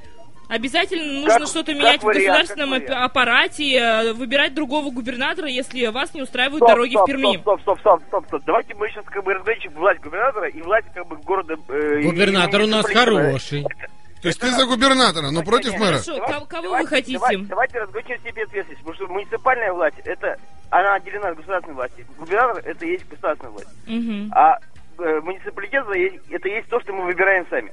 Обязательно 0.49 1.21
нужно 1.21 1.41
Как- 1.41 1.49
что-то 1.49 1.73
как 1.73 1.77
менять 1.81 2.01
в 2.01 2.05
вариант, 2.05 2.27
государственном 2.27 2.71
как 2.71 2.83
ап- 2.83 2.87
вариант. 2.89 3.05
аппарате, 3.11 3.75
э, 3.77 4.13
выбирать 4.13 4.55
другого 4.55 4.91
губернатора, 4.91 5.49
если 5.49 5.87
вас 5.87 6.15
не 6.15 6.23
устраивают 6.23 6.59
Стоп, 6.59 6.69
дороги 6.71 6.91
стоп, 6.93 7.03
в 7.03 7.07
Перми. 7.07 7.37
Стоп, 7.41 7.61
стоп, 7.63 7.81
стоп, 7.81 8.03
стоп, 8.09 8.27
стоп. 8.29 8.43
Давайте 8.47 8.75
мы 8.75 8.89
сейчас 8.89 9.05
как 9.07 9.25
бы 9.25 9.35
разграничим 9.35 9.73
власть 9.73 10.01
губернатора 10.01 10.49
и 10.49 10.61
власть 10.63 10.87
как 10.95 11.07
бы 11.07 11.17
города. 11.17 11.55
э, 11.69 12.01
Губернатор 12.03 12.61
и 12.61 12.65
у 12.65 12.67
нас 12.67 12.87
хороший. 12.87 13.65
То 14.23 14.29
есть 14.29 14.41
ты 14.41 14.51
за 14.51 14.67
губернатора, 14.67 15.31
но 15.31 15.43
против 15.43 15.73
Нет, 15.73 15.81
мэра. 15.81 15.93
Хорошо, 15.99 16.17
Давайте- 16.17 16.47
кого, 16.47 16.63
давайте- 16.63 16.83
вы 16.85 16.87
хотите? 16.89 17.19
Давайте, 17.19 17.45
давайте 17.45 17.79
разграничим 17.79 18.19
себе 18.21 18.43
ответственность, 18.43 18.79
потому 18.83 18.95
что 18.95 19.07
муниципальная 19.09 19.73
власть 19.73 19.97
это 20.05 20.37
она 20.71 20.95
отделена 20.97 21.29
от 21.29 21.37
государственной 21.37 21.75
власти. 21.77 22.07
Губернатор 22.19 22.63
это 22.67 22.85
и 22.87 22.91
есть 22.91 23.09
государственная 23.09 23.53
власть. 23.53 23.69
А 24.33 24.59
э, 24.99 25.21
муниципалитет 25.21 25.85
это 26.31 26.49
есть, 26.49 26.69
то, 26.69 26.81
что 26.81 26.93
мы 26.93 27.05
выбираем 27.05 27.47
сами. 27.49 27.73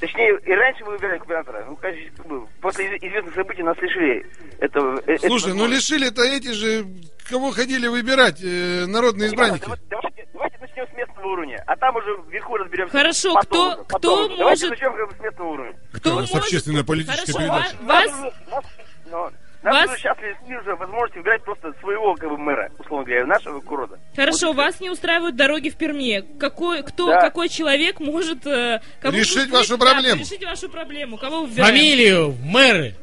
Точнее, 0.00 0.38
и 0.46 0.52
раньше 0.54 0.82
мы 0.84 0.92
выбирали 0.92 1.18
губернатора. 1.18 1.64
Ну, 1.68 1.76
конечно, 1.76 2.46
после 2.62 2.96
из- 2.96 3.02
известных 3.02 3.34
событий 3.34 3.62
нас 3.62 3.76
лишили 3.78 4.26
этого. 4.58 4.98
э, 5.06 5.18
Слушай, 5.18 5.48
ну 5.52 5.60
возможности. 5.60 5.92
лишили-то 5.92 6.22
эти 6.22 6.52
же, 6.52 6.86
кого 7.28 7.50
ходили 7.52 7.86
выбирать, 7.86 8.40
э, 8.42 8.86
народные 8.86 9.28
избранники. 9.28 9.62
Давайте, 9.64 9.84
давайте, 9.90 10.26
давайте 10.32 10.56
начнем 10.58 10.86
с 10.86 10.96
местного 11.20 11.32
уровня, 11.32 11.62
а 11.66 11.76
там 11.76 11.96
уже 11.96 12.16
вверху 12.28 12.56
разберемся. 12.56 12.96
Хорошо, 12.96 13.34
Потом 13.34 13.44
кто- 13.44 13.66
уже, 13.66 13.74
кто 13.76 13.84
потом 13.98 14.24
уже. 14.26 14.36
Давайте 14.38 14.66
может- 14.68 14.82
начнем 14.82 15.10
с 15.10 15.20
местного 15.22 15.48
уровня. 15.48 15.74
Кто 15.92 16.14
может- 16.14 16.34
общественно-политической 16.34 17.32
Хорошо, 17.32 17.38
передачи. 17.38 17.76
ва- 17.82 17.86
вас, 17.86 18.10
Нас, 18.10 18.32
нас, 18.50 18.64
но, 19.10 19.30
нас 19.62 19.74
Вас- 19.74 19.90
уже 19.90 19.98
сейчас 19.98 20.18
лишили 20.18 20.56
уже 20.60 20.74
возможности 20.76 21.18
выбирать 21.18 21.44
просто 21.44 21.72
своего 21.80 22.14
как 22.14 22.28
бы 22.30 22.38
мэра, 22.38 22.70
условно 22.78 23.04
говоря, 23.06 23.26
нашего 23.26 23.60
города. 23.60 23.98
Хорошо, 24.16 24.48
Вот 24.48 24.56
вас 24.56 24.80
не 24.80 24.90
устраивают 24.90 25.36
дороги 25.36 25.68
в 25.68 25.76
Перми. 25.76 26.24
Какой, 26.38 26.82
кто, 26.82 27.06
Да. 27.08 27.20
какой 27.20 27.48
человек 27.48 28.00
может 28.00 28.46
э, 28.46 28.80
кого 29.00 29.16
Решить 29.16 29.48
вы- 29.50 29.58
вашу 29.58 29.76
да, 29.76 29.86
проблему. 29.86 30.20
решить 30.20 30.44
вашу 30.44 30.68
проблему. 30.68 31.18
Кого 31.18 31.40
вы 31.42 31.46
выбираем? 31.48 31.66
Фамилию, 31.74 32.34
мэры. 32.42 32.94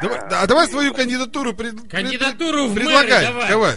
Давай, 0.00 0.20
да, 0.30 0.42
а 0.42 0.46
давай 0.46 0.68
свою 0.68 0.94
кандидатуру 0.94 1.54
пред- 1.54 1.76
пред- 1.80 1.90
Кандидатуру 1.90 2.66
в 2.66 2.74
мэры 2.74 2.86
предлагай. 2.86 3.26
давай. 3.26 3.48
давай. 3.48 3.74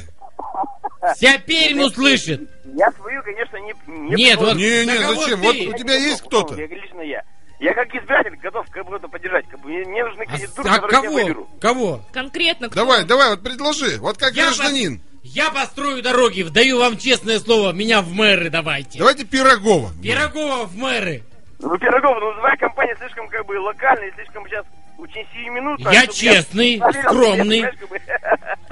Вся 1.16 1.38
Пермь 1.40 1.82
услышит. 1.82 2.42
Я 2.66 2.92
свою, 2.92 3.22
конечно, 3.24 3.58
не... 3.58 3.74
не 3.88 4.16
Нет, 4.16 4.40
вот- 4.40 4.56
Не, 4.56 4.86
не, 4.86 4.98
зачем? 4.98 5.42
ты? 5.42 5.48
Вот 5.48 5.56
у 5.76 5.78
тебя 5.78 5.96
есть 5.96 6.22
кто-то? 6.22 6.56
Я, 6.56 6.68
лично 6.68 7.02
я. 7.02 7.24
Я 7.60 7.74
как 7.74 7.94
избиратель 7.94 8.36
готов 8.38 8.68
кого-то 8.72 9.08
поддержать. 9.08 9.48
Как 9.50 9.60
бы, 9.60 9.70
мне, 9.70 9.86
мне 9.86 10.04
нужны 10.04 10.24
А, 10.24 10.32
кандидатуры, 10.32 10.70
а 10.70 10.74
я 10.74 10.80
кого? 10.80 11.14
выберу. 11.14 11.50
Кого? 11.60 12.02
Конкретно 12.12 12.70
кто? 12.70 12.80
Давай, 12.80 13.06
давай, 13.06 13.30
вот 13.32 13.44
предложи. 13.44 13.98
Вот 14.00 14.18
как 14.18 14.34
Я 14.34 14.46
гражданин. 14.46 15.02
Я 15.24 15.52
построю 15.52 16.02
дороги, 16.02 16.42
даю 16.42 16.80
вам 16.80 16.98
честное 16.98 17.40
слово, 17.40 17.72
меня 17.74 18.02
в 18.02 18.12
мэры 18.12 18.50
давайте. 18.50 18.98
Давайте 18.98 19.24
Пирогова. 19.26 19.92
Пирогова 20.02 20.66
в 20.66 20.76
мэры. 20.76 21.22
Ну, 21.60 21.78
Пирогов, 21.78 22.18
ну, 22.20 22.34
твоя 22.40 22.56
компания 22.58 22.96
слишком 22.98 23.28
как 23.28 23.46
бы 23.46 23.60
локальная, 23.60 24.12
слишком 24.16 24.44
сейчас 24.48 24.66
очень 25.02 25.26
сиюминутная. 25.34 25.92
Я 25.94 26.08
честный, 26.08 26.82
скромный. 27.04 27.60
я, 27.60 27.72
бы, 27.88 28.02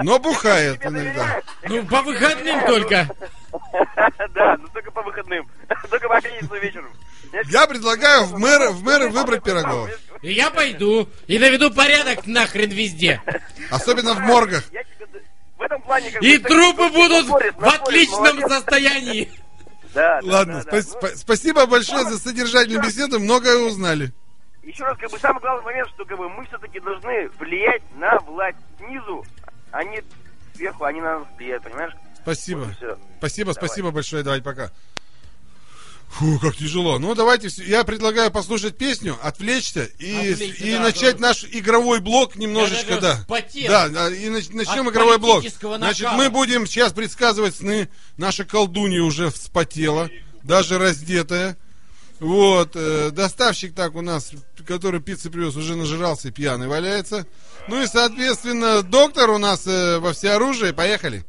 Но 0.03 0.19
бухает 0.19 0.86
иногда. 0.86 1.41
Ну, 1.67 1.84
по 1.86 2.01
выходным 2.01 2.65
только. 2.65 3.07
Да, 4.36 4.57
но 4.57 4.67
только 4.67 4.91
по 4.91 5.01
выходным. 5.01 5.49
Только 5.89 6.07
по 6.07 6.21
пятницу 6.21 6.53
вечером. 6.61 6.91
Я 7.49 7.65
предлагаю 7.67 8.25
в 8.25 8.38
мэры, 8.38 8.69
в 8.69 8.84
мэры 8.84 9.09
выбрать 9.09 9.43
Пирогова. 9.43 9.89
И 10.21 10.32
я 10.32 10.51
пойду 10.51 11.09
и 11.27 11.39
наведу 11.39 11.71
порядок 11.71 12.27
нахрен 12.27 12.69
везде. 12.69 13.21
Особенно 13.71 14.13
в 14.13 14.19
моргах. 14.19 14.63
Я 14.71 14.84
тебе 14.84 15.05
д- 15.07 15.21
В 15.57 15.61
этом 15.63 15.82
плане 15.82 16.11
как 16.11 16.21
И 16.21 16.38
трупы 16.38 16.84
так- 16.84 16.93
будут 16.93 17.27
в 17.57 17.63
отличном 17.67 18.39
состоянии. 18.47 19.32
Да, 19.95 20.21
да, 20.21 20.32
Ладно, 20.32 20.63
да, 20.63 20.71
да. 20.71 20.77
спа- 20.77 20.99
спа- 21.01 21.15
спасибо 21.15 21.65
большое 21.65 22.03
за 22.05 22.19
содержательную 22.19 22.84
беседу. 22.84 23.19
Многое 23.19 23.57
узнали. 23.57 24.11
Еще 24.64 24.84
раз, 24.84 24.97
как 24.97 25.10
бы 25.10 25.18
самый 25.20 25.39
главный 25.39 25.64
момент, 25.64 25.89
что 25.89 26.05
как 26.05 26.18
бы 26.18 26.30
мы 26.30 26.45
все-таки 26.45 26.80
должны 26.80 27.30
влиять 27.39 27.82
на 27.95 28.20
власть 28.20 28.57
снизу, 28.78 29.26
а 29.72 29.84
не 29.84 30.03
сверху, 30.55 30.84
они 30.84 31.01
на 31.01 31.20
нас 31.20 31.28
влияют, 31.38 31.64
понимаешь? 31.64 31.93
Спасибо. 32.22 32.76
Вот. 32.82 32.99
Спасибо, 33.18 33.53
Давай. 33.53 33.68
спасибо 33.68 33.91
большое. 33.91 34.24
Давай, 34.24 34.41
пока. 34.41 34.72
Фу, 36.10 36.39
как 36.39 36.55
тяжело. 36.55 36.97
Ну, 36.97 37.14
давайте, 37.14 37.49
я 37.64 37.84
предлагаю 37.84 38.32
послушать 38.32 38.78
песню, 38.78 39.16
отвлечься 39.22 39.86
и, 39.99 40.32
Отвлечься, 40.32 40.64
и 40.64 40.72
да, 40.74 40.80
начать 40.80 41.18
да. 41.18 41.28
наш 41.28 41.45
игровой 41.45 41.99
блок 42.01 42.36
немножечко, 42.36 42.95
даже 42.95 43.01
да. 43.01 43.16
вспотел. 43.18 43.68
Да, 43.68 43.89
да, 43.89 44.10
и 44.10 44.26
нач- 44.28 44.53
начнем 44.53 44.88
От 44.88 44.93
игровой 44.93 45.20
блок. 45.20 45.38
политического 45.38 45.78
Значит, 45.78 46.10
мы 46.14 46.30
будем 46.32 46.66
сейчас 46.66 46.93
предсказывать 46.93 47.55
сны. 47.55 47.89
Наша 48.18 48.43
колдунья 48.43 49.03
уже 49.03 49.30
вспотела, 49.30 50.10
даже 50.43 50.80
раздетая. 50.80 51.57
Вот, 52.20 52.72
э, 52.76 53.11
доставщик 53.11 53.74
так 53.74 53.95
у 53.95 54.01
нас, 54.01 54.32
который 54.67 54.99
пиццы 54.99 55.30
привез, 55.30 55.55
уже 55.55 55.76
нажирался 55.76 56.28
и 56.28 56.32
пьяный 56.32 56.67
валяется. 56.67 57.26
Ну 57.67 57.82
и, 57.82 57.88
соответственно, 57.88 58.84
доктор 58.84 59.30
у 59.30 59.38
нас 59.38 59.65
э, 59.65 59.99
во 59.99 60.11
всеоружии. 60.11 60.72
Поехали. 60.72 61.24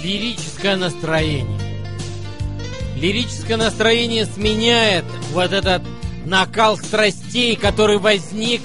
Лирическое 0.00 0.76
настроение. 0.76 1.60
Лирическое 2.96 3.56
настроение 3.56 4.26
сменяет 4.26 5.04
вот 5.32 5.52
этот 5.52 5.82
накал 6.26 6.76
страстей, 6.76 7.56
который 7.56 7.98
возник 7.98 8.62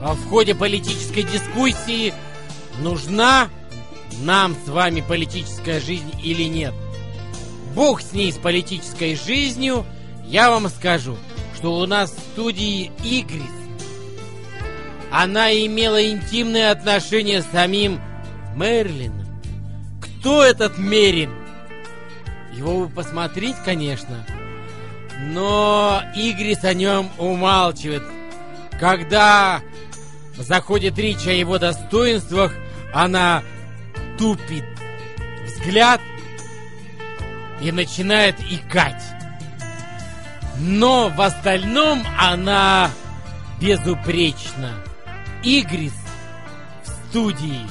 а, 0.00 0.14
в 0.14 0.28
ходе 0.28 0.54
политической 0.54 1.22
дискуссии. 1.22 2.12
Нужна 2.80 3.48
нам 4.22 4.54
с 4.64 4.68
вами 4.68 5.02
политическая 5.06 5.80
жизнь 5.80 6.12
или 6.22 6.44
нет? 6.44 6.74
Бог 7.74 8.02
с 8.02 8.12
ней, 8.12 8.30
с 8.32 8.36
политической 8.36 9.16
жизнью. 9.16 9.84
Я 10.24 10.50
вам 10.50 10.68
скажу, 10.68 11.16
что 11.56 11.78
у 11.78 11.86
нас 11.86 12.10
в 12.10 12.18
студии 12.32 12.92
Игрис. 13.02 13.42
Она 15.10 15.52
имела 15.52 16.10
интимные 16.10 16.70
отношения 16.70 17.42
с 17.42 17.46
самим 17.46 18.00
Мерлином. 18.54 19.26
Кто 20.02 20.44
этот 20.44 20.76
Мерин? 20.76 21.32
Его 22.52 22.84
бы 22.84 22.88
посмотреть, 22.88 23.56
конечно. 23.64 24.26
Но 25.18 26.02
Игрис 26.14 26.64
о 26.64 26.74
нем 26.74 27.10
умалчивает. 27.18 28.02
Когда 28.78 29.60
заходит 30.36 30.98
речь 30.98 31.26
о 31.26 31.32
его 31.32 31.58
достоинствах, 31.58 32.54
она 32.92 33.42
тупит 34.16 34.64
взгляд 35.44 36.00
и 37.60 37.72
начинает 37.72 38.36
икать. 38.40 39.02
Но 40.60 41.08
в 41.08 41.20
остальном 41.20 42.04
она 42.18 42.90
безупречна. 43.60 44.72
Игрис 45.42 45.94
в 46.84 47.08
студии. 47.08 47.66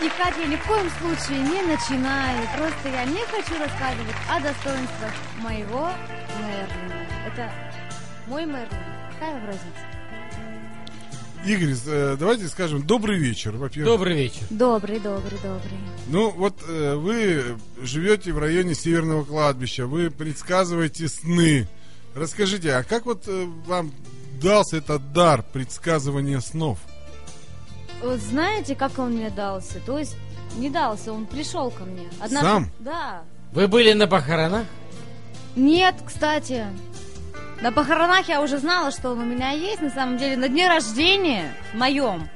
И 0.00 0.08
Катя, 0.10 0.46
ни 0.46 0.54
в 0.54 0.64
коем 0.64 0.88
случае 1.00 1.40
не 1.40 1.60
начинаю. 1.62 2.46
Просто 2.56 2.88
я 2.88 3.04
не 3.04 3.20
хочу 3.26 3.58
рассказывать 3.58 4.14
о 4.30 4.40
достоинствах 4.40 5.12
моего 5.40 5.90
Мерлина. 6.38 7.06
Это 7.26 7.52
мой 8.28 8.46
Мерлин. 8.46 8.68
Какая 9.12 9.44
разница? 9.44 9.98
Игорь, 11.44 11.74
э, 11.86 12.16
давайте 12.18 12.46
скажем 12.46 12.86
добрый 12.86 13.18
вечер, 13.18 13.56
во-первых. 13.56 13.92
Добрый 13.92 14.16
вечер. 14.16 14.42
Добрый, 14.50 15.00
добрый, 15.00 15.38
добрый. 15.42 15.78
Ну, 16.08 16.30
вот 16.30 16.54
э, 16.68 16.94
вы 16.94 17.58
живете 17.80 18.32
в 18.32 18.38
районе 18.38 18.76
Северного 18.76 19.24
кладбища, 19.24 19.86
вы 19.86 20.10
предсказываете 20.10 21.08
сны. 21.08 21.66
Расскажите, 22.14 22.72
а 22.74 22.84
как 22.84 23.04
вот 23.06 23.24
э, 23.26 23.46
вам 23.66 23.92
дался 24.40 24.76
этот 24.76 25.12
дар 25.12 25.42
предсказывания 25.52 26.38
снов? 26.38 26.78
Вот 28.02 28.18
знаете, 28.20 28.74
как 28.74 28.98
он 28.98 29.12
мне 29.12 29.30
дался? 29.30 29.80
То 29.80 29.98
есть 29.98 30.16
не 30.56 30.70
дался, 30.70 31.12
он 31.12 31.26
пришел 31.26 31.70
ко 31.70 31.84
мне. 31.84 32.08
Сам? 32.28 32.70
Да. 32.78 33.22
Вы 33.52 33.68
были 33.68 33.92
на 33.92 34.06
похоронах? 34.06 34.66
Нет, 35.56 35.94
кстати. 36.06 36.66
На 37.60 37.72
похоронах 37.72 38.28
я 38.28 38.40
уже 38.40 38.58
знала, 38.58 38.92
что 38.92 39.10
он 39.10 39.18
у 39.18 39.24
меня 39.24 39.50
есть, 39.50 39.80
на 39.80 39.90
самом 39.90 40.16
деле, 40.16 40.36
на 40.36 40.48
дне 40.48 40.68
рождения 40.68 41.52
моем. 41.74 42.28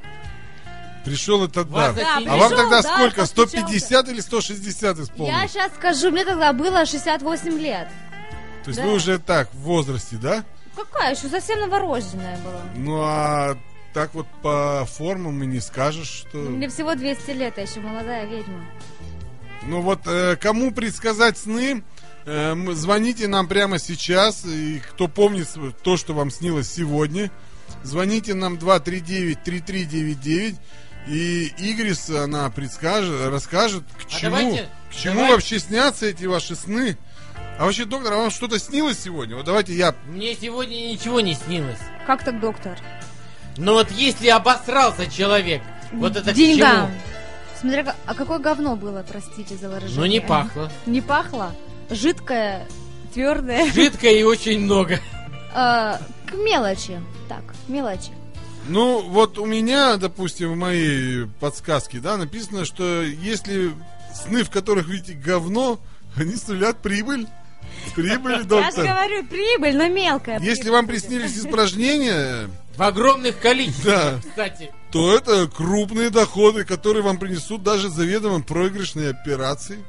Пришел 1.05 1.45
этот 1.45 1.71
дар. 1.71 1.95
Да, 1.95 2.17
а 2.17 2.21
пришел, 2.21 2.39
вам 2.39 2.51
тогда 2.51 2.83
да, 2.83 2.95
сколько? 2.95 3.21
постучался. 3.23 3.57
150 3.59 4.09
или 4.09 4.21
160 4.21 4.97
Я 4.97 5.05
исполнилось? 5.05 5.51
сейчас 5.51 5.73
скажу, 5.75 6.11
мне 6.11 6.25
тогда 6.25 6.53
было 6.53 6.87
68 6.87 7.59
лет. 7.59 7.89
То 8.65 8.69
есть 8.71 8.81
да. 8.81 8.87
вы 8.87 8.95
уже 8.95 9.19
так, 9.19 9.53
в 9.53 9.59
возрасте, 9.59 10.17
да? 10.17 10.45
Какая 10.77 11.15
еще 11.15 11.29
совсем 11.29 11.61
новорожденная 11.61 12.39
была. 12.39 12.61
Ну, 12.77 13.01
а 13.03 13.57
так 13.93 14.15
вот 14.15 14.27
по 14.43 14.87
формам 14.91 15.43
и 15.43 15.47
не 15.47 15.61
скажешь, 15.61 16.09
что... 16.09 16.39
Мне 16.39 16.69
всего 16.69 16.95
200 16.95 17.31
лет, 17.33 17.55
я 17.57 17.65
еще 17.65 17.81
молодая 17.81 18.27
ведьма. 18.27 18.65
Ну 19.67 19.81
вот, 19.81 20.01
э, 20.07 20.37
кому 20.37 20.71
предсказать 20.73 21.37
сны, 21.39 21.83
э, 22.25 22.55
звоните 22.73 23.29
нам 23.29 23.47
прямо 23.49 23.79
сейчас. 23.79 24.45
И 24.45 24.81
кто 24.81 25.09
помнит 25.09 25.49
то, 25.83 25.97
что 25.97 26.15
вам 26.15 26.31
снилось 26.31 26.71
сегодня, 26.73 27.31
звоните 27.83 28.35
нам 28.35 28.55
239-3399. 28.57 30.57
И 31.09 31.53
Игрис, 31.59 32.09
она 32.11 32.49
предскажет, 32.51 33.27
расскажет, 33.29 33.83
к 33.99 34.07
А 34.07 34.09
чему, 34.09 34.37
давайте- 34.37 34.69
к 34.91 34.95
чему 34.95 35.15
давайте- 35.15 35.35
вообще 35.35 35.59
снятся 35.59 36.07
эти 36.07 36.27
ваши 36.27 36.55
сны. 36.55 36.97
А 37.59 37.65
вообще, 37.65 37.85
доктор, 37.85 38.13
а 38.15 38.17
вам 38.19 38.31
что-то 38.31 38.59
снилось 38.59 38.99
сегодня? 39.01 39.37
Вот 39.37 39.45
давайте 39.45 39.75
я... 39.75 39.95
Мне 40.07 40.35
сегодня 40.35 40.75
ничего 40.93 41.21
не 41.21 41.35
снилось. 41.35 41.79
Как 42.07 42.25
так, 42.25 42.41
доктор? 42.41 42.79
Но 43.57 43.75
вот 43.75 43.91
если 43.91 44.29
обосрался 44.29 45.11
человек, 45.11 45.63
вот 45.93 46.17
это 46.17 46.33
к 46.33 46.35
Деньгам. 46.35 46.89
чему? 46.89 46.99
Смотря, 47.61 47.97
а 48.07 48.15
какое 48.15 48.39
говно 48.39 48.77
было, 48.77 49.05
простите 49.07 49.57
за 49.57 49.69
выражение. 49.69 49.99
Ну 49.99 50.07
не 50.07 50.21
пахло. 50.21 50.71
Не 50.87 51.01
пахло? 51.01 51.53
Жидкое, 51.91 52.67
твердое. 53.15 53.71
Жидко 53.73 54.09
и 54.09 54.23
очень 54.23 54.61
много. 54.61 54.99
А, 55.55 56.01
К 56.27 56.33
мелочи. 56.33 56.99
Так, 57.29 57.43
к 57.67 57.69
мелочи. 57.69 58.11
Ну, 58.69 59.03
вот 59.03 59.37
у 59.37 59.45
меня, 59.45 59.99
допустим, 59.99 60.53
в 60.53 60.57
моей 60.57 61.27
подсказке, 61.41 61.99
да, 61.99 62.17
написано, 62.17 62.65
что 62.65 63.03
если 63.03 63.73
сны, 64.15 64.45
в 64.45 64.51
которых 64.51 64.89
видите 64.89 65.13
говно, 65.13 65.79
они 66.17 66.37
сулят 66.37 66.79
прибыль. 66.79 67.27
Прибыль, 67.95 68.33
Я 68.33 68.39
же 68.39 68.45
доктор. 68.45 68.85
говорю, 68.87 69.27
прибыль, 69.27 69.77
но 69.77 69.89
мелкая. 69.89 70.39
Если 70.41 70.63
прибыль 70.63 70.73
вам 70.73 70.87
приснились 70.87 71.37
испражнения, 71.37 72.49
В 72.77 72.83
огромных 72.83 73.39
количествах, 73.39 73.85
Да. 73.85 74.21
кстати. 74.29 74.73
то 74.91 75.15
это 75.15 75.47
крупные 75.47 76.11
доходы, 76.11 76.65
которые 76.65 77.03
вам 77.03 77.19
принесут 77.19 77.63
даже 77.63 77.89
заведомо 77.91 78.43
проигрышные 78.43 79.11
операции. 79.11 79.85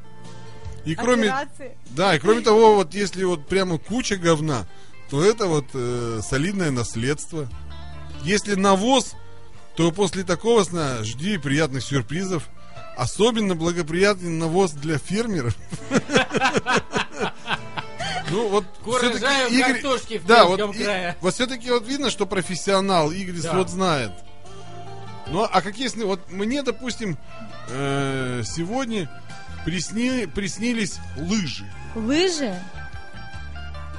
И 0.85 0.95
кроме, 0.95 1.29
Операции. 1.29 1.77
да, 1.91 2.15
и 2.15 2.19
кроме 2.19 2.41
того, 2.41 2.75
вот 2.75 2.93
если 2.93 3.23
вот 3.23 3.47
прямо 3.47 3.77
куча 3.77 4.17
говна, 4.17 4.65
то 5.09 5.23
это 5.23 5.47
вот 5.47 5.65
э, 5.73 6.19
солидное 6.21 6.71
наследство. 6.71 7.47
Если 8.23 8.55
навоз, 8.55 9.13
то 9.77 9.91
после 9.91 10.23
такого 10.23 10.63
сна 10.63 11.03
жди 11.03 11.37
приятных 11.37 11.83
сюрпризов. 11.83 12.49
Особенно 12.97 13.55
благоприятный 13.55 14.29
навоз 14.29 14.71
для 14.71 14.97
фермеров. 14.99 15.55
Ну 18.29 18.47
вот 18.49 18.65
всё-таки 18.99 19.55
Игорь- 19.55 19.73
картошки 19.81 20.17
в 20.17 20.25
да, 20.25 20.45
вот, 20.45 20.57
Крымском 20.57 20.81
и- 20.81 20.83
крае. 20.85 21.15
вот 21.21 21.33
все-таки 21.33 21.69
вот 21.71 21.87
видно, 21.87 22.09
что 22.09 22.25
профессионал 22.25 23.11
Игорь 23.11 23.41
Да. 23.41 23.53
вот 23.53 23.69
знает. 23.69 24.11
Ну 25.27 25.47
а 25.49 25.61
какие 25.61 25.87
сны? 25.87 26.05
Вот 26.05 26.19
мне, 26.31 26.63
допустим, 26.63 27.17
э, 27.69 28.43
сегодня 28.45 29.09
присни- 29.65 30.25
приснились 30.25 30.99
лыжи. 31.17 31.65
Лыжи? 31.95 32.53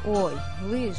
Ой, 0.05 0.33
лыжи. 0.63 0.97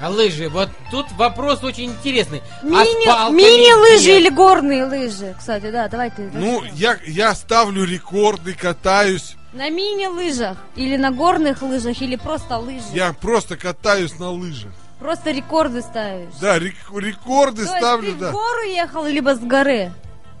А 0.00 0.08
лыжи, 0.10 0.48
вот 0.48 0.70
тут 0.90 1.10
вопрос 1.12 1.62
очень 1.62 1.86
интересный. 1.86 2.42
а 2.62 2.66
Мини, 2.66 3.06
палками 3.06 3.36
мини-лыжи 3.36 4.16
или 4.18 4.28
горные 4.28 4.84
лыжи? 4.84 5.34
Кстати, 5.38 5.70
да, 5.70 5.88
давай 5.88 6.10
ты. 6.10 6.30
Ну, 6.32 6.64
я, 6.72 6.98
я 7.06 7.34
ставлю 7.34 7.84
рекорды, 7.84 8.54
катаюсь. 8.54 9.36
На 9.54 9.70
мини-лыжах 9.70 10.58
или 10.76 10.96
на 10.96 11.10
горных 11.12 11.62
лыжах 11.62 12.02
или 12.02 12.16
просто 12.16 12.58
лыжи. 12.58 12.84
Я 12.92 13.12
просто 13.12 13.56
катаюсь 13.56 14.18
на 14.18 14.30
лыжах. 14.30 14.72
Просто 14.98 15.30
рекорды 15.30 15.80
ставишь. 15.82 16.32
Да, 16.40 16.58
рек- 16.58 16.74
рекорды 16.92 17.64
То 17.64 17.70
есть 17.70 17.76
ставлю, 17.76 18.12
ты 18.12 18.18
да. 18.18 18.28
в 18.30 18.32
гору 18.32 18.62
ехал, 18.66 19.04
либо 19.06 19.34
с 19.34 19.38
горы? 19.38 19.92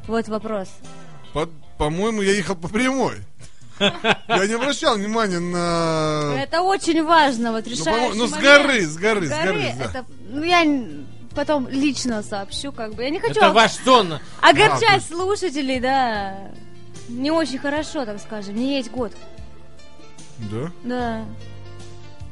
Вот 0.08 0.26
вопрос. 0.28 0.68
По- 1.32 1.48
По-моему, 1.78 2.22
я 2.22 2.32
ехал 2.32 2.56
по 2.56 2.68
прямой. 2.68 3.16
Я 3.80 4.46
не 4.46 4.54
обращал 4.54 4.96
внимания 4.96 5.40
на... 5.40 6.34
Это 6.40 6.62
очень 6.62 7.02
важно, 7.04 7.50
вот 7.52 7.64
Ну, 7.66 7.84
по-моему, 7.84 8.14
ну, 8.14 8.26
с 8.28 8.30
горы, 8.32 8.86
с 8.86 8.96
горы, 8.96 9.26
С 9.26 9.30
с 9.30 9.32
горы, 9.32 9.46
горы, 9.52 9.74
да. 9.78 9.84
это, 9.84 10.04
ну, 10.28 10.42
я 10.44 10.62
н- 10.64 11.06
потом 11.34 11.68
лично 11.68 12.22
сообщу, 12.22 12.70
как 12.72 12.94
бы. 12.94 13.02
Я 13.02 13.10
не 13.10 13.18
хочу 13.18 13.34
Это 13.40 13.50
ваш 13.50 13.72
сон. 13.84 14.18
огорчать 14.40 15.04
слушателей, 15.04 15.80
да. 15.80 16.36
Не 17.08 17.30
очень 17.30 17.58
хорошо, 17.58 18.04
так 18.06 18.20
скажем. 18.20 18.54
Мне 18.54 18.78
есть 18.78 18.90
год. 18.90 19.12
Да? 20.38 20.70
Да. 20.84 21.24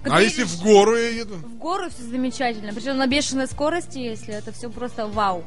А 0.00 0.04
Когда 0.04 0.20
если 0.20 0.40
едешь 0.42 0.54
в 0.54 0.62
гору 0.62 0.96
я 0.96 1.08
еду? 1.10 1.34
В 1.36 1.56
гору 1.58 1.88
все 1.90 2.02
замечательно. 2.02 2.72
Причем 2.72 2.96
на 2.96 3.06
бешеной 3.06 3.46
скорости, 3.46 3.98
если 3.98 4.34
это 4.34 4.50
все 4.52 4.68
просто 4.70 5.06
вау. 5.06 5.44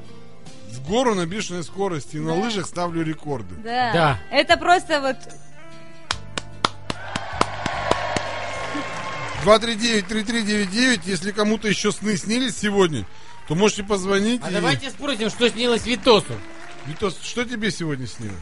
В 0.71 0.87
гору 0.89 1.13
на 1.15 1.25
бешеной 1.25 1.63
скорости 1.63 2.17
и 2.17 2.19
на 2.19 2.35
Да. 2.35 2.41
лыжах 2.41 2.65
ставлю 2.65 3.03
рекорды. 3.03 3.55
Да. 3.63 3.91
Да. 3.93 4.19
Это 4.31 4.55
просто 4.57 5.01
вот 5.01 5.17
239-3399, 9.43 11.01
если 11.05 11.31
кому-то 11.31 11.67
еще 11.67 11.91
сны 11.91 12.17
снились 12.17 12.57
сегодня, 12.57 13.05
то 13.47 13.55
можете 13.55 13.83
позвонить. 13.83 14.41
А 14.43 14.49
и- 14.49 14.53
давайте 14.53 14.89
спросим, 14.89 15.29
что 15.29 15.49
снилось 15.49 15.85
Витосу. 15.85 16.33
Витос, 16.87 17.19
что 17.21 17.45
тебе 17.45 17.71
сегодня 17.71 18.07
снилось? 18.07 18.35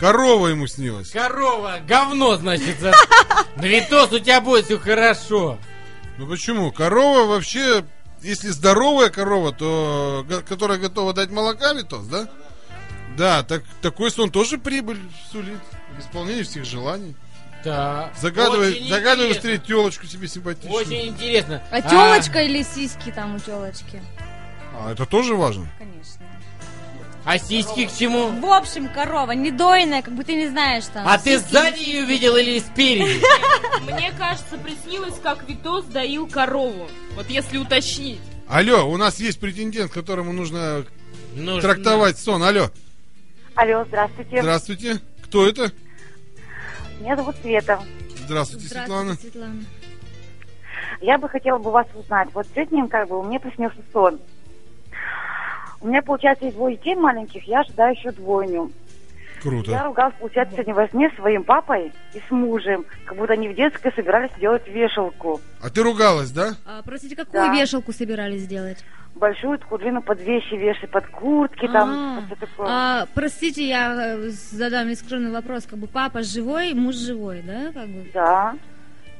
Корова 0.00 0.46
ему 0.48 0.66
снилась. 0.66 1.10
Корова, 1.10 1.78
говно, 1.86 2.36
значит. 2.36 2.80
за- 2.80 2.92
Но 3.56 3.66
Витос, 3.66 4.10
у 4.12 4.18
тебя 4.18 4.40
будет 4.40 4.64
все 4.64 4.78
хорошо. 4.78 5.58
Ну 6.16 6.26
почему? 6.26 6.72
Корова 6.72 7.26
вообще, 7.26 7.84
если 8.22 8.48
здоровая 8.48 9.10
корова, 9.10 9.52
то 9.52 10.24
которая 10.48 10.78
готова 10.78 11.12
дать 11.12 11.30
молока, 11.30 11.74
Витос, 11.74 12.06
да? 12.06 12.28
Да, 13.16 13.42
так, 13.42 13.62
такой 13.82 14.10
сон 14.10 14.30
тоже 14.30 14.56
прибыль 14.58 15.00
сулит. 15.30 15.58
В 15.96 16.00
исполнении 16.00 16.44
всех 16.44 16.64
желаний. 16.64 17.14
Да. 17.62 18.10
Загадывай, 18.18 18.88
загадывай 18.88 19.28
быстрее 19.34 19.58
телочку 19.58 20.06
себе 20.06 20.28
симпатичную. 20.28 20.74
Очень 20.80 21.08
интересно. 21.08 21.62
А 21.70 21.82
телочка 21.82 22.40
или 22.42 22.62
сиськи 22.62 23.10
там 23.10 23.34
у 23.34 23.38
телочки? 23.38 24.00
А, 24.74 24.92
это 24.92 25.04
тоже 25.04 25.34
важно. 25.34 25.66
Конечно. 25.78 26.19
А 27.24 27.38
сиськи 27.38 27.86
к 27.86 27.92
чему? 27.94 28.28
В 28.40 28.46
общем, 28.46 28.88
корова, 28.88 29.32
не 29.32 29.50
дойная, 29.50 30.02
как 30.02 30.14
бы 30.14 30.24
ты 30.24 30.34
не 30.34 30.48
знаешь 30.48 30.84
там. 30.86 31.06
А 31.06 31.18
ты 31.18 31.38
сзади 31.38 31.80
ее 31.82 32.04
видел 32.04 32.36
или 32.36 32.58
спереди? 32.58 33.20
Мне 33.82 34.12
кажется, 34.18 34.56
приснилось, 34.56 35.18
как 35.22 35.46
Витос 35.48 35.84
доил 35.86 36.26
корову. 36.26 36.88
Вот 37.14 37.28
если 37.28 37.58
уточнить. 37.58 38.20
Алло, 38.48 38.90
у 38.90 38.96
нас 38.96 39.20
есть 39.20 39.38
претендент, 39.38 39.92
которому 39.92 40.32
нужно 40.32 40.84
Нужно- 41.34 41.60
трактовать 41.60 42.18
сон. 42.18 42.42
Алло. 42.42 42.70
Алло, 43.54 43.84
здравствуйте. 43.86 44.40
Здравствуйте. 44.40 45.00
Кто 45.24 45.46
это? 45.46 45.70
Меня 47.00 47.16
зовут 47.16 47.36
Света. 47.42 47.80
Здравствуйте, 48.24 48.66
Светлана. 48.68 49.12
Здравствуйте, 49.14 49.32
Светлана. 49.38 49.64
Я 51.00 51.18
бы 51.18 51.28
хотела 51.28 51.58
бы 51.58 51.70
вас 51.70 51.86
узнать. 51.94 52.28
Вот 52.34 52.46
сегодня 52.54 52.88
как 52.88 53.08
бы 53.08 53.22
мне 53.22 53.38
приснился 53.38 53.78
сон. 53.92 54.18
У 55.80 55.88
меня, 55.88 56.02
получается, 56.02 56.44
есть 56.44 56.56
двое 56.56 56.76
детей 56.76 56.94
маленьких, 56.94 57.42
я 57.44 57.60
ожидаю 57.60 57.94
еще 57.94 58.10
двойню. 58.12 58.70
Я 59.36 59.42
Круто. 59.42 59.82
ругалась, 59.84 60.14
получается, 60.20 60.52
сегодня 60.54 60.74
во 60.74 60.88
сне 60.88 61.10
с 61.10 61.16
своим 61.16 61.44
папой 61.44 61.92
и 62.12 62.20
с 62.28 62.30
мужем, 62.30 62.84
как 63.06 63.16
будто 63.16 63.32
они 63.32 63.48
в 63.48 63.54
детской 63.54 63.90
собирались 63.94 64.30
делать 64.38 64.68
вешалку. 64.68 65.40
А 65.62 65.70
ты 65.70 65.82
ругалась, 65.82 66.30
да? 66.30 66.56
А, 66.66 66.82
простите, 66.84 67.16
какую 67.16 67.46
Да. 67.46 67.54
вешалку 67.54 67.92
собирались 67.94 68.42
сделать? 68.42 68.84
Большую 69.14 69.58
такую 69.58 69.78
длину 69.78 70.02
под 70.02 70.20
вещи 70.20 70.54
вешать, 70.54 70.90
под 70.90 71.06
куртки, 71.06 71.66
там, 71.68 72.18
А, 72.18 72.22
что 72.26 72.36
такое. 72.46 72.66
а, 72.68 73.06
простите, 73.14 73.66
я 73.66 74.16
э, 74.18 74.28
задам 74.28 74.88
нескромный 74.88 75.30
вопрос. 75.32 75.64
Как 75.64 75.78
бы 75.78 75.86
папа 75.86 76.22
живой, 76.22 76.74
муж 76.74 76.94
живой, 76.96 77.40
да? 77.42 77.72
Как 77.72 77.88
бы? 77.88 78.10
Да. 78.12 78.54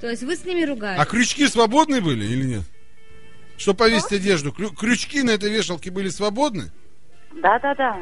То 0.03 0.09
есть 0.11 0.23
вы 0.23 0.37
с 0.37 0.45
ними 0.45 0.65
ругались? 0.65 1.01
А 1.01 1.07
крючки 1.07 1.47
свободны 1.47 2.03
были 2.03 2.25
или 2.25 2.45
нет? 2.45 2.63
Что 3.61 3.75
повесить 3.75 4.11
одежду? 4.13 4.53
Крю- 4.53 4.75
крючки 4.75 5.23
на 5.23 5.33
этой 5.33 5.51
вешалке 5.51 5.91
были 5.91 6.09
свободны? 6.09 6.71
Да, 7.43 7.59
да, 7.59 7.75
да. 7.75 7.97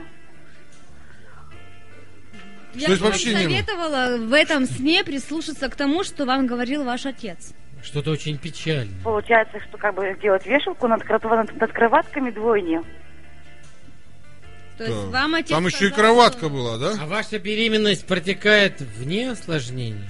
Я 2.75 2.87
То 2.87 2.93
есть 2.93 3.03
бы 3.03 3.09
вообще 3.09 3.35
не 3.35 3.49
было? 3.49 3.57
советовала 3.57 4.17
в 4.19 4.33
этом 4.35 4.67
сне 4.67 5.03
прислушаться 5.03 5.69
к 5.69 5.75
тому, 5.75 6.05
что 6.05 6.27
вам 6.27 6.47
говорил 6.47 6.85
ваш 6.85 7.07
отец. 7.07 7.53
Что-то 7.83 8.13
очень 8.13 8.39
печальное. 8.39 9.03
Получается, 9.03 9.59
что 9.69 9.79
как 9.79 9.97
бы 9.97 10.15
сделать 10.19 10.47
вешалку 10.47 10.87
над, 10.87 11.03
крот- 11.03 11.29
над, 11.29 11.61
над 11.61 11.73
кроватками 11.73 12.31
двойни. 12.31 12.81
То 14.77 14.85
есть 14.85 14.97
вам 15.07 15.35
отец 15.35 15.51
Там 15.51 15.67
еще 15.67 15.87
и 15.87 15.91
сказал, 15.91 15.95
кроватка 16.15 16.39
что- 16.47 16.51
была, 16.51 16.79
да? 16.79 16.95
А 17.01 17.07
ваша 17.07 17.41
беременность 17.41 18.07
протекает 18.07 18.81
вне 18.81 19.33
осложнений? 19.33 20.09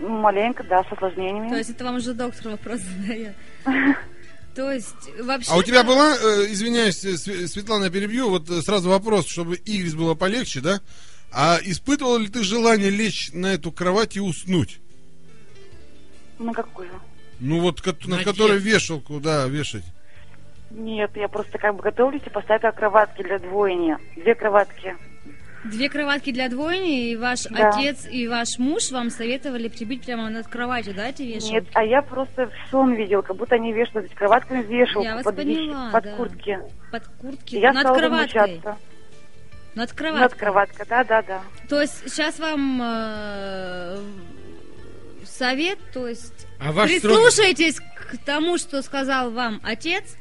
Ну, 0.00 0.08
маленько, 0.08 0.64
да, 0.64 0.82
с 0.82 0.92
осложнениями. 0.92 1.48
То 1.48 1.56
есть 1.58 1.70
это 1.70 1.84
вам 1.84 1.96
уже 1.96 2.12
доктор 2.12 2.50
вопрос 2.50 2.80
задает. 2.80 3.36
То 4.56 4.72
есть 4.72 5.10
вообще... 5.20 5.50
А 5.52 5.56
у 5.56 5.62
тебя 5.62 5.84
была, 5.84 6.16
э, 6.16 6.46
извиняюсь, 6.50 7.04
э, 7.04 7.12
Све- 7.12 7.46
Светлана, 7.46 7.84
я 7.84 7.90
перебью, 7.90 8.30
вот 8.30 8.48
э, 8.48 8.62
сразу 8.62 8.88
вопрос, 8.88 9.26
чтобы 9.28 9.56
Игорь 9.56 9.94
было 9.94 10.14
полегче, 10.14 10.60
да? 10.60 10.80
А 11.30 11.58
испытывал 11.62 12.16
ли 12.16 12.28
ты 12.28 12.42
желание 12.42 12.88
лечь 12.88 13.30
на 13.34 13.52
эту 13.52 13.70
кровать 13.70 14.16
и 14.16 14.20
уснуть? 14.20 14.80
На 16.38 16.54
какую? 16.54 16.88
Ну 17.38 17.60
вот, 17.60 17.82
ко- 17.82 17.94
на 18.06 18.16
На 18.16 18.24
которой 18.24 18.58
вешалку, 18.58 19.20
да, 19.20 19.46
вешать. 19.46 19.84
Нет, 20.70 21.10
я 21.16 21.28
просто 21.28 21.58
как 21.58 21.76
бы 21.76 21.82
готовлюсь 21.82 22.22
и 22.24 22.30
поставила 22.30 22.70
кроватки 22.70 23.22
для 23.22 23.38
двойни. 23.38 23.96
Две 24.16 24.34
кроватки. 24.34 24.96
Две 25.70 25.88
кроватки 25.88 26.32
для 26.32 26.48
двойни, 26.48 27.10
и 27.10 27.16
ваш 27.16 27.44
Да. 27.44 27.70
отец 27.70 28.06
и 28.10 28.28
ваш 28.28 28.58
муж 28.58 28.90
вам 28.90 29.10
советовали 29.10 29.68
прибить 29.68 30.04
прямо 30.04 30.28
над 30.30 30.46
кроватью, 30.46 30.94
да, 30.94 31.08
эти 31.08 31.22
вешалки? 31.22 31.52
Нет, 31.52 31.64
а 31.74 31.84
я 31.84 32.02
просто 32.02 32.46
в 32.46 32.70
сон 32.70 32.94
видел, 32.94 33.22
как 33.22 33.36
будто 33.36 33.54
они 33.56 33.72
вешают 33.72 34.12
кроватками 34.14 34.62
вешалку 34.62 35.02
Я 35.04 35.14
вас 35.16 35.24
под, 35.24 35.36
поняла, 35.36 35.90
под 35.90 36.04
да. 36.04 36.16
куртки. 36.16 36.58
Под 36.92 37.06
куртки, 37.20 37.56
я 37.56 37.72
над 37.72 37.82
стала 37.82 37.98
кроваткой. 37.98 38.60
Над 39.74 39.92
кроваткой. 39.92 40.20
Над 40.20 40.34
кроваткой, 40.34 40.86
да, 40.88 41.04
да, 41.04 41.22
да. 41.22 41.40
То 41.68 41.80
есть 41.80 42.08
сейчас 42.08 42.38
вам 42.38 42.80
э, 42.82 43.98
совет, 45.24 45.78
то 45.92 46.06
есть 46.08 46.46
А 46.58 46.72
прислушайтесь 46.72 47.80
к 47.80 48.16
тому, 48.24 48.56
что 48.58 48.82
сказал 48.82 49.30
вам 49.30 49.60
отец. 49.62 50.16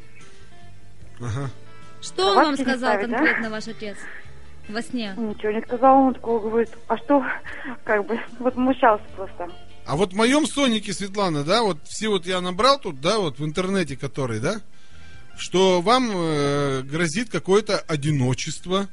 Ага. 1.19 1.49
Что 2.01 2.27
он 2.29 2.35
вам 2.35 2.43
Кроватки 2.55 2.61
сказал 2.63 2.93
ставить, 2.93 3.09
да? 3.09 3.17
конкретно 3.17 3.49
ваш 3.49 3.67
отец 3.67 3.97
во 4.69 4.81
сне? 4.81 5.13
Ничего 5.17 5.51
не 5.51 5.61
сказал, 5.61 5.97
он 5.99 6.13
такого 6.13 6.39
говорит. 6.39 6.69
А 6.87 6.97
что, 6.97 7.23
как 7.83 8.05
бы, 8.05 8.19
возмущался 8.39 9.03
просто. 9.15 9.47
А 9.85 9.95
вот 9.95 10.13
в 10.13 10.15
моем 10.15 10.47
сонике, 10.47 10.93
Светлана, 10.93 11.43
да, 11.43 11.61
вот 11.61 11.77
все 11.83 12.09
вот 12.09 12.25
я 12.25 12.41
набрал 12.41 12.79
тут, 12.79 13.01
да, 13.01 13.19
вот 13.19 13.39
в 13.39 13.45
интернете 13.45 13.95
который, 13.95 14.39
да, 14.39 14.61
что 15.37 15.81
вам 15.81 16.09
э, 16.13 16.81
грозит 16.81 17.29
какое-то 17.29 17.77
одиночество, 17.77 18.87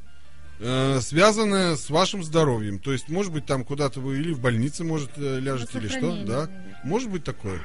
э, 0.60 1.00
связанное 1.00 1.76
с 1.76 1.88
вашим 1.88 2.22
здоровьем. 2.22 2.78
То 2.78 2.92
есть, 2.92 3.08
может 3.08 3.32
быть, 3.32 3.46
там 3.46 3.64
куда-то 3.64 4.00
вы 4.00 4.18
или 4.18 4.32
в 4.32 4.40
больнице, 4.40 4.84
может, 4.84 5.10
э, 5.16 5.40
ляжете, 5.40 5.78
или 5.78 5.88
что, 5.88 6.24
да? 6.24 6.48
Может 6.84 7.10
быть 7.10 7.24
такое. 7.24 7.60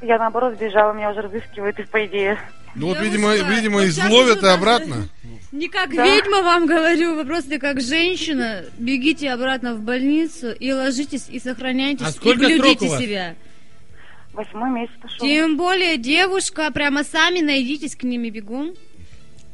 Я 0.00 0.18
наоборот 0.18 0.54
сбежала, 0.54 0.92
меня 0.92 1.10
уже 1.10 1.22
разыскивают, 1.22 1.78
и 1.80 1.82
по 1.84 2.06
идее. 2.06 2.38
Ну 2.74 2.86
вот, 2.88 3.00
видимо, 3.00 3.34
видимо, 3.34 3.78
вот 3.78 3.86
сейчас 3.86 4.06
изловят 4.06 4.42
и 4.42 4.46
обратно. 4.46 5.08
Не 5.50 5.68
как 5.68 5.94
Да. 5.94 6.04
ведьма 6.04 6.42
вам 6.42 6.66
говорю, 6.66 7.14
вы 7.14 7.24
просто 7.24 7.58
как 7.58 7.80
женщина. 7.80 8.64
Бегите 8.78 9.30
обратно 9.30 9.74
в 9.74 9.80
больницу 9.80 10.52
и 10.52 10.72
ложитесь, 10.72 11.26
и 11.28 11.38
сохраняйтесь, 11.40 12.06
А 12.06 12.10
сколько 12.12 12.46
и 12.46 12.58
блюдите 12.58 12.88
себя. 12.88 13.34
Восьмой 14.34 14.70
месяц 14.70 14.92
пошел. 15.00 15.18
Тем 15.26 15.56
более, 15.56 15.96
девушка, 15.96 16.70
прямо 16.70 17.02
сами 17.02 17.40
найдитесь 17.40 17.96
к 17.96 18.02
ними 18.04 18.28
бегом. 18.30 18.74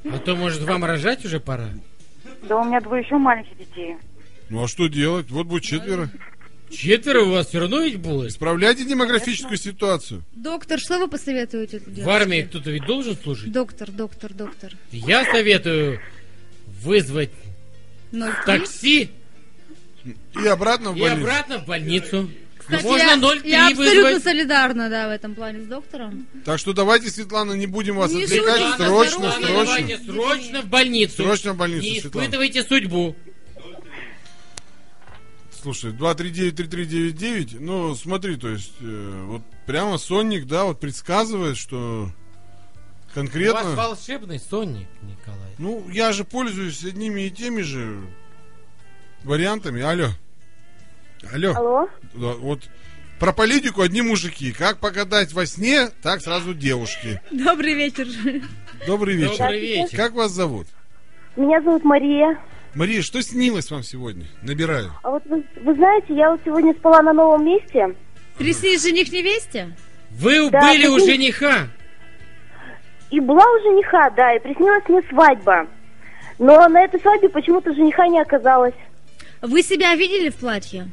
А 0.04 0.18
то, 0.18 0.34
может, 0.36 0.62
вам 0.62 0.84
рожать 0.84 1.24
уже 1.24 1.40
пора? 1.40 1.68
Да 2.42 2.58
у 2.58 2.64
меня 2.64 2.80
двое 2.80 3.02
еще 3.02 3.16
маленьких 3.16 3.56
детей. 3.56 3.96
Ну 4.50 4.64
а 4.64 4.68
что 4.68 4.88
делать? 4.88 5.30
Вот 5.30 5.46
будет 5.46 5.62
четверо. 5.62 6.10
Четверо 6.76 7.22
у 7.22 7.30
вас 7.30 7.48
все 7.48 7.60
равно 7.60 7.80
ведь 7.80 7.96
будет? 7.98 8.30
Исправляйте 8.30 8.84
демографическую 8.84 9.56
ситуацию. 9.56 10.22
Доктор, 10.32 10.78
что 10.78 10.98
вы 10.98 11.08
посоветуете 11.08 11.80
В 11.86 12.08
армии 12.08 12.42
кто-то 12.42 12.70
ведь 12.70 12.86
должен 12.86 13.16
служить? 13.16 13.52
Доктор, 13.52 13.90
доктор, 13.90 14.32
доктор. 14.34 14.72
Я 14.92 15.24
советую 15.24 16.00
вызвать 16.82 17.30
Ноль 18.12 18.30
три. 18.44 18.44
такси 18.46 19.10
И 20.42 20.46
обратно 20.46 20.90
в 20.92 20.96
и 20.96 21.00
больницу. 21.00 21.20
обратно 21.22 21.58
в 21.58 21.66
больницу. 21.66 22.30
Кстати, 22.58 22.82
Можно 22.84 23.02
я, 23.02 23.16
0,3 23.16 23.48
я 23.48 23.68
абсолютно 23.68 24.02
вызвать. 24.04 24.22
солидарна, 24.24 24.88
да, 24.88 25.08
в 25.08 25.10
этом 25.10 25.34
плане 25.34 25.62
с 25.62 25.66
доктором. 25.66 26.26
Так 26.46 26.58
что 26.58 26.72
давайте, 26.72 27.10
Светлана, 27.10 27.52
не 27.52 27.66
будем 27.66 27.96
вас 27.96 28.10
Не 28.10 28.24
отвлекать. 28.24 28.58
шутите, 28.58 28.76
Срочно, 28.86 29.18
здоровье, 29.18 29.32
срочно. 29.46 29.46
Давайте 29.46 29.98
срочно 30.06 30.62
в 30.62 30.66
больницу. 30.66 31.14
Срочно 31.16 31.52
в 31.52 31.56
больницу, 31.58 31.84
Не 31.84 32.00
Светлана. 32.00 32.24
испытывайте 32.26 32.62
судьбу. 32.62 33.16
Слушай, 35.64 35.92
239-3399, 35.92 37.56
ну, 37.58 37.94
смотри, 37.94 38.36
то 38.36 38.50
есть, 38.50 38.74
э, 38.82 39.24
вот 39.28 39.40
прямо 39.64 39.96
сонник, 39.96 40.46
да, 40.46 40.64
вот 40.64 40.78
предсказывает, 40.78 41.56
что 41.56 42.10
У 43.10 43.14
конкретно... 43.14 43.70
вас 43.70 43.74
волшебный 43.74 44.38
сонник, 44.38 44.88
Николай. 45.00 45.54
Ну, 45.56 45.88
я 45.88 46.12
же 46.12 46.24
пользуюсь 46.24 46.84
одними 46.84 47.22
и 47.22 47.30
теми 47.30 47.62
же 47.62 47.98
вариантами. 49.22 49.80
Алло. 49.80 50.08
Алло. 51.32 51.54
Алло? 51.56 51.88
Да, 52.12 52.34
вот 52.34 52.60
про 53.18 53.32
политику 53.32 53.80
одни 53.80 54.02
мужики. 54.02 54.52
Как 54.52 54.80
погадать 54.80 55.32
во 55.32 55.46
сне, 55.46 55.88
так 56.02 56.20
сразу 56.20 56.52
девушки. 56.52 57.22
Добрый 57.30 57.72
вечер. 57.72 58.06
Добрый 58.86 59.16
вечер. 59.16 59.38
Добрый 59.38 59.60
вечер. 59.60 59.96
Как 59.96 60.12
вас 60.12 60.30
зовут? 60.30 60.66
Меня 61.36 61.62
зовут 61.62 61.84
Мария. 61.84 62.38
Мария, 62.74 63.02
что 63.02 63.22
снилось 63.22 63.70
вам 63.70 63.82
сегодня? 63.82 64.24
Набираю. 64.42 64.90
А 65.02 65.10
вот 65.10 65.22
вы, 65.26 65.44
вы 65.62 65.74
знаете, 65.74 66.14
я 66.14 66.30
вот 66.32 66.40
сегодня 66.44 66.72
спала 66.74 67.02
на 67.02 67.12
новом 67.12 67.44
месте. 67.44 67.94
Приснись 68.36 68.82
жених 68.82 69.12
невесте? 69.12 69.76
Вы 70.10 70.50
Да, 70.50 70.60
были 70.60 70.86
у 70.88 70.98
жениха. 70.98 71.68
И 73.10 73.20
была 73.20 73.44
у 73.44 73.58
жениха, 73.62 74.10
да, 74.10 74.34
и 74.34 74.40
приснилась 74.40 74.82
мне 74.88 75.02
свадьба. 75.08 75.68
Но 76.40 76.68
на 76.68 76.82
этой 76.82 77.00
свадьбе 77.00 77.28
почему-то 77.28 77.72
жениха 77.74 78.08
не 78.08 78.20
оказалось. 78.20 78.74
Вы 79.40 79.62
себя 79.62 79.94
видели 79.94 80.30
в 80.30 80.36
платье? 80.36 80.88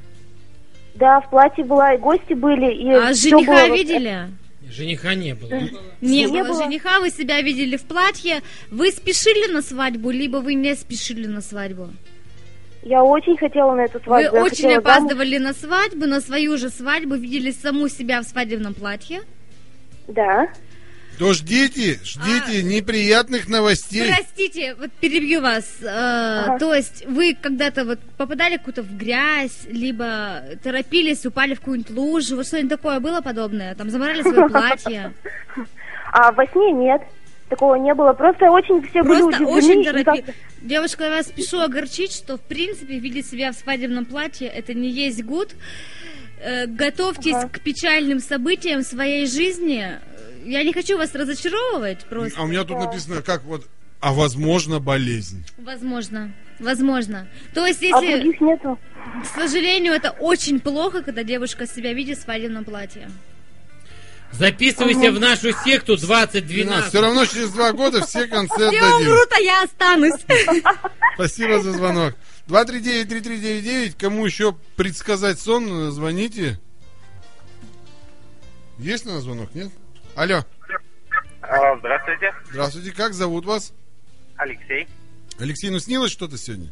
Да, 0.95 1.21
в 1.21 1.29
платье 1.31 1.63
была, 1.63 1.95
и 1.95 1.97
гости 1.97 2.33
были, 2.33 2.71
и 2.73 2.89
А 2.91 3.13
жениха 3.13 3.53
было 3.53 3.67
вот- 3.69 3.77
видели? 3.77 4.29
Жениха 4.71 5.13
не 5.15 5.35
было. 5.35 5.49
Не, 6.01 6.23
Не 6.25 6.27
было 6.27 6.63
жениха, 6.63 6.99
вы 6.99 7.09
себя 7.09 7.41
видели 7.41 7.75
в 7.77 7.83
платье. 7.83 8.41
Вы 8.69 8.91
спешили 8.91 9.51
на 9.51 9.61
свадьбу, 9.61 10.09
либо 10.11 10.37
вы 10.37 10.53
не 10.53 10.75
спешили 10.75 11.27
на 11.27 11.41
свадьбу? 11.41 11.89
Я 12.83 13.03
очень 13.03 13.37
хотела 13.37 13.75
на 13.75 13.81
эту 13.81 13.99
Вы 13.99 14.03
свадьбу. 14.05 14.35
я 14.37 14.43
очень 14.43 14.55
хотела 14.55 14.81
замуж. 14.81 14.85
опаздывали 14.89 15.37
на 15.37 15.53
свадьбу, 15.53 16.05
на 16.07 16.21
свою 16.21 16.57
же 16.57 16.69
свадьбу 16.69 17.15
видели 17.15 17.51
саму 17.51 17.89
себя 17.89 18.21
в 18.21 18.23
свадебном 18.25 18.73
платье. 18.73 19.21
Да. 20.07 20.47
То 21.21 21.33
ждите, 21.33 21.99
ждите 22.03 22.59
А. 22.59 22.61
неприятных 22.63 23.47
новостей. 23.47 24.11
Простите, 24.11 24.73
вот 24.73 24.91
перебью 24.93 25.41
вас. 25.41 25.65
Э, 25.83 26.57
То 26.59 26.73
есть 26.73 27.05
вы 27.05 27.37
когда-то 27.39 27.85
вот 27.85 27.99
попадали 28.17 28.57
куда-то 28.57 28.81
в 28.81 28.97
грязь, 28.97 29.67
либо 29.67 30.41
торопились, 30.63 31.23
упали 31.23 31.53
в 31.53 31.59
какую-нибудь 31.59 31.91
лужу, 31.95 32.37
вот 32.37 32.47
что-нибудь 32.47 32.71
такое 32.71 32.99
было 32.99 33.21
подобное? 33.21 33.75
Там 33.75 33.91
заморали 33.91 34.23
свое 34.23 34.49
платье? 34.49 35.13
А 36.13 36.31
во 36.31 36.43
сне 36.47 36.71
нет. 36.73 37.01
Такого 37.49 37.75
не 37.75 37.93
было. 37.93 38.13
Просто 38.13 38.49
очень 38.49 38.81
все 38.89 39.03
были 39.03 39.21
Просто 39.21 39.43
удивлены. 39.43 39.51
очень 39.57 39.83
торопились. 39.85 40.35
Девушка, 40.61 41.03
я 41.03 41.09
вас 41.11 41.27
спешу 41.27 41.59
огорчить, 41.61 42.13
что 42.13 42.37
в 42.37 42.41
принципе 42.41 42.97
видеть 42.97 43.27
себя 43.29 43.51
в 43.51 43.55
свадебном 43.55 44.05
платье 44.05 44.47
это 44.47 44.73
не 44.73 44.89
есть 44.89 45.23
гуд. 45.23 45.49
Э, 46.43 46.65
Готовьтесь 46.65 47.35
Ага. 47.35 47.49
к 47.49 47.59
печальным 47.61 48.19
событиям 48.19 48.81
в 48.81 48.87
своей 48.87 49.27
жизни. 49.27 49.99
Я 50.43 50.63
не 50.63 50.73
хочу 50.73 50.97
вас 50.97 51.13
разочаровывать 51.13 52.05
просто. 52.05 52.39
А 52.39 52.43
у 52.43 52.47
меня 52.47 52.63
тут 52.63 52.77
написано, 52.79 53.21
как 53.21 53.43
вот 53.43 53.67
А 53.99 54.13
возможно 54.13 54.79
болезнь. 54.79 55.43
Возможно. 55.57 56.33
Возможно. 56.59 57.27
То 57.53 57.65
есть, 57.65 57.81
А 57.81 57.85
если, 57.85 58.21
других 58.21 58.41
нету? 58.41 58.79
к 59.23 59.25
сожалению, 59.39 59.93
это 59.93 60.11
очень 60.11 60.59
плохо, 60.59 61.01
когда 61.01 61.23
девушка 61.23 61.65
себя 61.67 61.93
видит 61.93 62.17
в 62.19 62.21
свадебном 62.23 62.65
платье. 62.65 63.09
Записывайся 64.31 65.11
в 65.11 65.19
нашу 65.19 65.51
секту 65.65 65.97
2012. 65.97 66.89
Все 66.89 67.01
равно 67.01 67.25
через 67.25 67.51
два 67.51 67.73
года 67.73 68.05
все 68.05 68.27
концы 68.27 68.53
Все 68.55 68.67
отдадим. 68.67 69.07
умрут, 69.07 69.29
а 69.35 69.39
я 69.41 69.63
останусь. 69.63 70.13
Спасибо 71.15 71.61
за 71.61 71.73
звонок. 71.73 72.13
239-3399. 72.47 73.95
Кому 73.99 74.25
еще 74.25 74.55
предсказать 74.77 75.39
сон, 75.39 75.91
звоните. 75.91 76.59
Есть 78.79 79.05
на 79.05 79.15
нас 79.15 79.23
звонок, 79.23 79.53
нет? 79.53 79.69
Алло. 80.15 80.43
Алло, 81.41 81.77
здравствуйте. 81.79 82.33
Здравствуйте, 82.49 82.91
как 82.91 83.13
зовут 83.13 83.45
вас? 83.45 83.73
Алексей. 84.37 84.87
Алексей, 85.39 85.69
ну 85.69 85.79
снилось 85.79 86.11
что-то 86.11 86.37
сегодня? 86.37 86.69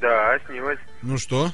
Да, 0.00 0.38
снилось. 0.46 0.78
Ну 1.02 1.16
что? 1.18 1.50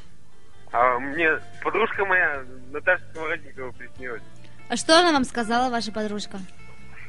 А 0.73 0.99
мне 0.99 1.39
подружка 1.63 2.05
моя 2.05 2.43
Наташа 2.73 3.03
Сковородникова 3.11 3.71
приснилась. 3.73 4.23
А 4.69 4.77
что 4.77 4.99
она 4.99 5.13
вам 5.13 5.25
сказала, 5.25 5.71
ваша 5.71 5.93
подружка? 5.93 6.39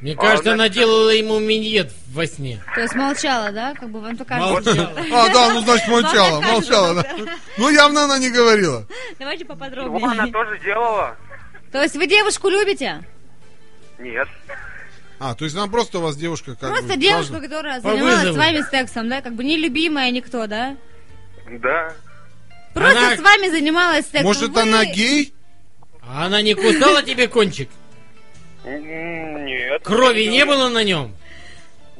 Мне 0.00 0.14
кажется, 0.16 0.52
она- 0.52 0.64
она 0.64 0.68
делала 0.68 1.10
ему 1.10 1.38
миньет 1.40 1.90
во 2.12 2.26
сне. 2.26 2.62
То 2.74 2.82
есть 2.82 2.94
молчала, 2.94 3.50
да? 3.52 3.74
Как 3.74 3.88
бы 3.88 4.00
вам 4.00 4.16
только 4.16 4.34
Молчала. 4.36 4.92
А, 5.12 5.28
да, 5.32 5.52
ну 5.54 5.60
значит 5.60 5.88
молчала, 5.88 6.40
молчала, 6.40 6.94
да. 7.02 7.08
Ну 7.58 7.70
явно 7.70 8.04
она 8.04 8.18
не 8.18 8.30
говорила. 8.30 8.86
Давайте 9.18 9.44
Ну, 9.44 9.52
она 9.54 9.64
поподробнее. 9.64 10.32
тоже 10.32 10.58
делала. 10.60 11.16
То 11.72 11.82
есть 11.82 11.96
вы 11.96 12.06
девушку 12.06 12.48
любите? 12.48 13.02
Нет. 13.98 14.28
А, 15.20 15.34
то 15.34 15.44
есть 15.44 15.56
она 15.56 15.68
просто 15.68 15.98
у 15.98 16.02
вас 16.02 16.16
девушка 16.16 16.56
как 16.56 16.70
Просто 16.70 16.94
бы, 16.94 16.96
девушка, 16.96 17.32
важна? 17.34 17.48
которая 17.48 17.80
занималась 17.80 18.16
вызову. 18.18 18.34
с 18.34 18.36
вами 18.38 18.60
сексом, 18.70 19.08
да? 19.08 19.20
Как 19.22 19.34
бы 19.34 19.44
не 19.44 19.56
любимая 19.56 20.10
никто, 20.10 20.46
да? 20.46 20.76
Да. 21.48 21.92
Просто 22.74 22.98
Она- 22.98 23.16
с 23.16 23.20
вами 23.20 23.48
занималась 23.50 24.04
сексом. 24.06 24.24
Может 24.24 24.50
Вы- 24.50 24.62
она 24.62 24.84
гей? 24.84 25.32
А 26.02 26.26
она 26.26 26.42
не 26.42 26.54
кусала 26.54 27.02
тебе 27.02 27.28
кончик? 27.28 27.70
М, 28.64 29.44
Нет. 29.46 29.82
Крови 29.82 30.24
не 30.24 30.44
было 30.44 30.68
на 30.68 30.82
нем? 30.82 31.14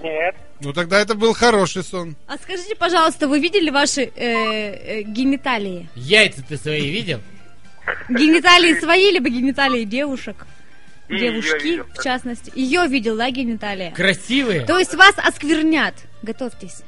Нет. 0.03 0.35
Ну 0.61 0.73
тогда 0.73 1.01
это 1.01 1.15
был 1.15 1.33
хороший 1.35 1.85
сон. 1.85 2.17
А 2.27 2.37
скажите, 2.37 2.75
пожалуйста, 2.75 3.29
вы 3.29 3.39
видели 3.39 3.71
ваши 3.71 4.03
э, 4.03 4.11
э, 4.17 5.03
гениталии? 5.03 5.89
Яйца 5.95 6.43
ты 6.47 6.57
свои 6.57 6.91
видел? 6.91 7.21
Гениталии 8.09 8.75
свои, 8.81 9.11
либо 9.11 9.29
гениталии 9.29 9.85
девушек? 9.85 10.47
И 11.09 11.19
Девушки, 11.19 11.63
видел. 11.63 11.87
в 11.95 12.03
частности. 12.03 12.51
Ее 12.55 12.87
видел, 12.87 13.17
да, 13.17 13.31
гениталия? 13.31 13.91
Красивые? 13.93 14.65
То 14.65 14.79
есть 14.79 14.95
вас 14.95 15.15
осквернят. 15.19 15.95
Готовьтесь. 16.23 16.83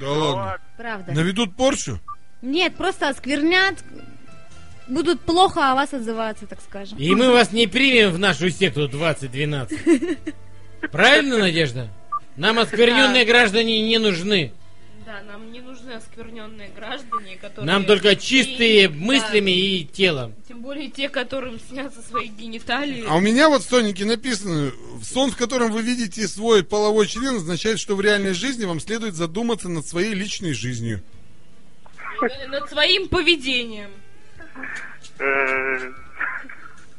Да 0.00 0.10
ладно. 0.10 0.58
Правда. 0.76 1.12
Наведут 1.12 1.56
порчу? 1.56 2.00
Нет, 2.42 2.74
просто 2.76 3.08
осквернят. 3.08 3.76
Будут 4.88 5.20
плохо 5.20 5.70
о 5.70 5.74
вас 5.74 5.92
отзываться, 5.92 6.46
так 6.46 6.60
скажем. 6.62 6.98
И 6.98 7.14
мы 7.14 7.30
вас 7.30 7.52
не 7.52 7.66
примем 7.66 8.10
в 8.10 8.18
нашу 8.18 8.48
секту 8.50 8.88
2012. 8.88 9.78
Правильно, 10.90 11.38
Надежда? 11.38 11.88
Нам 12.36 12.58
оскверненные 12.58 13.24
граждане 13.24 13.82
не 13.82 13.98
нужны. 13.98 14.52
Да, 15.04 15.20
нам 15.22 15.50
не 15.52 15.60
нужны 15.60 15.92
оскверненные 15.92 16.70
граждане, 16.70 17.36
которые... 17.36 17.66
Нам 17.66 17.84
только 17.84 18.10
И- 18.12 18.18
чистые 18.18 18.88
да, 18.88 18.94
мыслями 18.94 19.50
и 19.50 19.84
телом. 19.84 20.34
Более 20.68 20.90
те, 20.90 21.08
которым 21.08 21.58
снятся 21.58 22.02
свои 22.02 22.28
гениталии. 22.28 23.02
А 23.08 23.16
у 23.16 23.20
меня 23.20 23.48
вот 23.48 23.62
в 23.62 23.66
сонике 23.70 24.04
написано, 24.04 24.70
сон, 25.02 25.30
в 25.30 25.36
котором 25.38 25.72
вы 25.72 25.80
видите 25.80 26.28
свой 26.28 26.62
половой 26.62 27.06
член, 27.06 27.36
означает, 27.36 27.80
что 27.80 27.96
в 27.96 28.02
реальной 28.02 28.34
жизни 28.34 28.66
вам 28.66 28.78
следует 28.78 29.14
задуматься 29.14 29.70
над 29.70 29.86
своей 29.86 30.12
личной 30.12 30.52
жизнью. 30.52 31.02
Над 32.48 32.68
своим 32.68 33.08
поведением. 33.08 33.88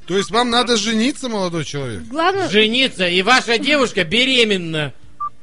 То 0.07 0.17
есть 0.17 0.31
вам 0.31 0.49
надо 0.49 0.75
жениться, 0.75 1.29
молодой 1.29 1.63
человек? 1.63 2.01
Главное, 2.09 2.49
Жениться, 2.49 3.07
и 3.07 3.21
ваша 3.21 3.59
девушка 3.59 4.03
беременна. 4.03 4.93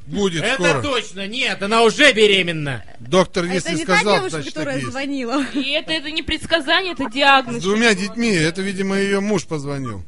Будет 0.07 0.41
Это 0.43 0.53
скоро. 0.55 0.81
точно, 0.81 1.27
нет, 1.27 1.61
она 1.61 1.83
уже 1.83 2.13
беременна. 2.13 2.81
Доктор, 2.99 3.43
это 3.43 3.53
если 3.55 3.75
не 3.75 3.83
сказал, 3.83 4.03
та 4.03 4.11
девушка, 4.19 4.29
значит 4.37 4.53
которая 4.53 4.77
есть. 4.77 4.89
звонила. 4.89 5.45
И 5.53 5.69
это, 5.71 5.91
это 5.91 6.11
не 6.11 6.23
предсказание, 6.23 6.93
это 6.93 7.09
диагноз. 7.09 7.57
С 7.57 7.63
двумя 7.63 7.93
детьми, 7.93 8.29
это, 8.31 8.61
видимо, 8.61 8.97
ее 8.97 9.19
муж 9.19 9.45
позвонил. 9.45 10.05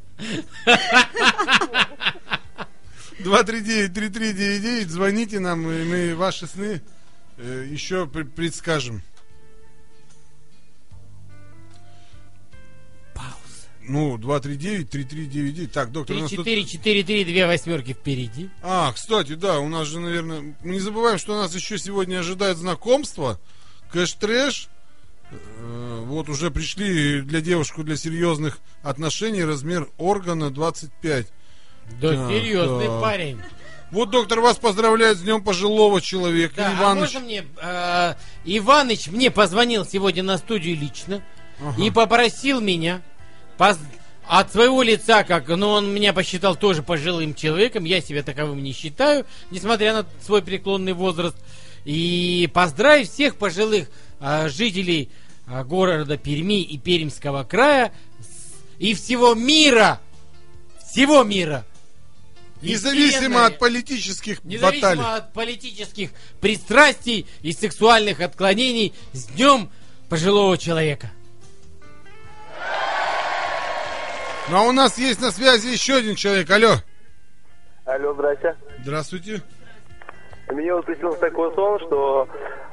239-3399, 3.20 4.88
звоните 4.88 5.40
нам, 5.40 5.70
и 5.70 5.84
мы 5.84 6.16
ваши 6.16 6.48
сны 6.48 6.82
э, 7.38 7.68
еще 7.70 8.08
пр- 8.08 8.26
предскажем. 8.26 9.02
Ну, 13.90 14.18
239-3399. 14.18 15.68
Так, 15.68 15.92
доктор, 15.92 16.16
у 16.18 16.20
нас 16.22 16.32
тут... 16.32 16.46
3-4-4-3, 16.48 17.26
две 17.26 17.48
восьмерки 17.48 17.94
впереди. 17.94 18.50
А, 18.62 18.92
кстати, 18.94 19.34
да, 19.34 19.60
у 19.60 19.68
нас 19.68 19.88
же, 19.88 20.00
наверное... 20.00 20.56
Мы 20.64 20.74
не 20.74 20.80
забываем, 20.80 21.18
что 21.18 21.36
нас 21.42 21.54
еще 21.56 21.78
сегодня 21.80 22.20
ожидает 22.20 22.58
знакомство. 22.58 23.40
Кэш-трэш. 23.92 24.68
Э, 25.32 26.04
Вот 26.06 26.30
уже 26.30 26.52
пришли 26.52 27.22
для 27.22 27.42
девушку 27.42 27.84
для 27.84 27.98
серьезных 27.98 28.60
отношений 28.84 29.44
размер 29.44 29.90
органа 29.98 30.52
25. 30.52 31.28
Да, 32.00 32.10
Так, 32.16 32.30
серьезный 32.30 32.86
так. 32.88 33.02
парень. 33.02 33.42
Вот, 33.92 34.12
доктор, 34.12 34.40
вас 34.42 34.58
поздравляет 34.58 35.18
с 35.18 35.22
днем 35.22 35.42
пожилого 35.44 36.00
человека. 36.00 36.54
Да, 36.58 36.70
а 36.70 36.74
Иваныч. 36.76 37.00
можно 37.02 37.20
мне... 37.22 37.44
э, 37.60 38.14
Иваныч 38.46 39.08
мне 39.08 39.32
позвонил 39.32 39.84
сегодня 39.84 40.22
на 40.22 40.38
студию 40.38 40.78
лично 40.78 41.24
Ага. 41.60 41.82
и 41.82 41.90
попросил 41.90 42.62
меня 42.62 43.02
от 44.28 44.52
своего 44.52 44.82
лица, 44.84 45.24
как, 45.24 45.48
ну, 45.50 45.70
он 45.70 45.94
меня 45.94 46.14
посчитал 46.14 46.56
тоже 46.56 46.84
пожилым 46.84 47.34
человеком, 47.34 47.84
я 47.84 48.00
себя 48.02 48.24
таковым 48.24 48.64
не 48.64 48.74
считаю, 48.74 49.26
несмотря 49.52 49.94
на 49.94 50.06
свой 50.24 50.42
преклонный 50.42 50.94
возраст, 50.94 51.36
и 51.86 52.50
поздравить 52.54 53.10
всех 53.12 53.36
пожилых 53.38 53.90
э, 54.20 54.48
жителей 54.50 55.10
э, 55.48 55.64
города 55.64 56.18
Перми 56.18 56.62
и 56.62 56.78
Пермского 56.78 57.44
края 57.44 57.92
с- 58.20 58.54
и 58.78 58.94
всего 58.94 59.34
мира, 59.34 60.00
всего 60.92 61.24
мира. 61.24 61.66
Независимо 62.62 63.46
от 63.46 63.58
политических 63.58 64.44
Независимо 64.44 64.82
баталий. 64.96 65.04
от 65.18 65.34
политических 65.34 66.12
пристрастий 66.42 67.26
и 67.42 67.54
сексуальных 67.54 68.20
отклонений, 68.20 68.94
с 69.14 69.26
днем 69.28 69.70
пожилого 70.10 70.58
человека. 70.58 71.12
Ну, 74.50 74.58
а 74.58 74.62
у 74.64 74.72
нас 74.72 74.98
есть 74.98 75.22
на 75.22 75.32
связи 75.32 75.68
еще 75.68 75.96
один 75.98 76.16
человек. 76.16 76.50
Алло. 76.50 76.76
Алло, 77.86 78.14
здрасте. 78.14 78.56
Здравствуйте. 78.82 79.42
Мне 80.50 80.74
вот 80.74 80.86
приснился 80.86 81.20
такой 81.20 81.54
сон, 81.54 81.80
что 81.80 82.28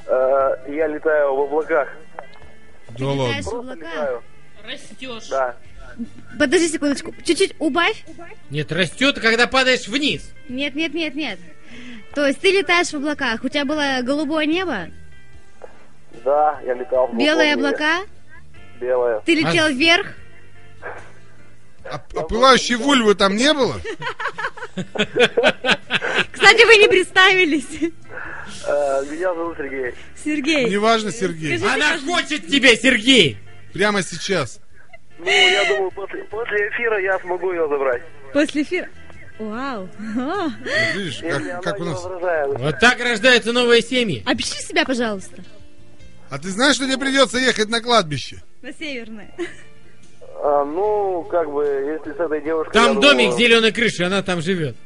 э, 0.07 0.73
я 0.75 0.87
летаю 0.87 1.35
в 1.35 1.41
облаках. 1.43 1.89
Да 2.99 3.07
ладно. 3.07 3.23
Летаешь 3.29 3.45
в 3.45 3.51
Просто 3.51 3.73
облака. 3.73 3.91
летаю. 3.91 4.23
Растешь. 4.65 5.29
Да. 5.29 5.57
Подожди 6.39 6.69
секундочку. 6.69 7.15
Чуть-чуть 7.23 7.55
убавь. 7.59 8.05
Нет, 8.51 8.73
растет, 8.73 9.19
когда 9.21 9.47
падаешь 9.47 9.89
вниз. 9.89 10.33
Нет, 10.49 10.75
нет, 10.75 10.95
нет, 10.95 11.15
нет. 11.15 11.39
То 12.15 12.27
есть 12.27 12.41
ты 12.41 12.53
летаешь 12.53 12.89
в 12.89 12.95
облаках. 12.95 13.45
У 13.45 13.49
тебя 13.49 13.65
было 13.67 13.99
голубое 14.03 14.47
небо, 14.47 14.89
Да, 16.25 16.59
я 16.65 16.73
летал 16.75 17.09
в 17.09 17.17
белые 17.19 17.55
облака. 17.55 18.01
Белое. 18.81 19.21
Ты 19.21 19.35
летел 19.35 19.69
вверх. 19.69 20.15
А, 21.91 22.03
а 22.15 22.23
пылающей 22.23 22.75
вульвы 22.77 23.15
там 23.15 23.37
не 23.37 23.53
было? 23.53 23.81
Кстати, 26.33 26.67
вы 26.67 26.77
не 26.77 26.89
представились. 26.89 27.93
Э, 28.67 29.05
меня 29.11 29.35
зовут 29.35 29.57
Сергей. 29.57 29.95
Сергей. 30.25 30.65
Неважно, 30.71 31.13
Сергей. 31.13 31.59
Скажи- 31.59 31.75
Она 31.75 31.99
хочет 31.99 32.47
тебя, 32.49 32.75
Сергей! 32.77 33.39
Прямо 33.73 34.03
сейчас. 34.03 34.61
Ну, 35.19 35.27
я 35.31 35.65
думаю, 35.69 35.91
после, 35.93 36.25
после 36.25 36.69
эфира 36.69 37.01
я 37.01 37.19
смогу 37.21 37.53
ее 37.53 37.69
забрать. 37.69 38.03
После 38.33 38.63
эфира. 38.63 38.89
Вау. 39.39 39.89
О. 40.19 40.49
Видишь, 40.95 41.21
как, 41.21 41.63
как 41.63 41.81
у 41.81 41.85
нас... 41.85 42.03
Вот 42.03 42.79
так 42.81 42.99
рождаются 43.01 43.53
новые 43.53 43.83
семьи. 43.83 44.23
Опиши 44.27 44.57
себя, 44.63 44.85
пожалуйста. 44.85 45.43
А 46.31 46.39
ты 46.39 46.49
знаешь, 46.51 46.77
что 46.77 46.87
тебе 46.87 46.99
придется 46.99 47.39
ехать 47.39 47.69
на 47.69 47.81
кладбище? 47.81 48.43
На 48.63 48.73
северное. 48.73 49.35
А, 50.43 50.65
ну, 50.65 51.23
как 51.31 51.51
бы, 51.51 51.65
если 51.65 52.13
с 52.13 52.21
этой 52.21 52.43
девушкой... 52.43 52.73
Там 52.73 52.95
я 52.95 53.01
домик 53.01 53.27
думаю, 53.31 53.39
зеленой 53.39 53.73
крыши, 53.73 54.05
она 54.05 54.23
там 54.23 54.41
живет. 54.43 54.77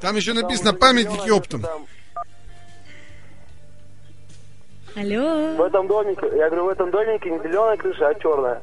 Там 0.00 0.16
еще 0.16 0.32
там 0.34 0.42
написано 0.42 0.70
уже 0.70 0.78
памятники 0.78 1.30
оптом. 1.30 1.62
там- 1.62 1.86
В 4.94 4.98
Алло. 4.98 5.66
этом 5.66 5.88
домике, 5.88 6.26
я 6.36 6.46
говорю, 6.48 6.66
в 6.66 6.68
этом 6.68 6.90
домике 6.90 7.30
не 7.30 7.38
зеленая 7.38 7.76
крыша, 7.76 8.08
а 8.08 8.14
черная. 8.20 8.62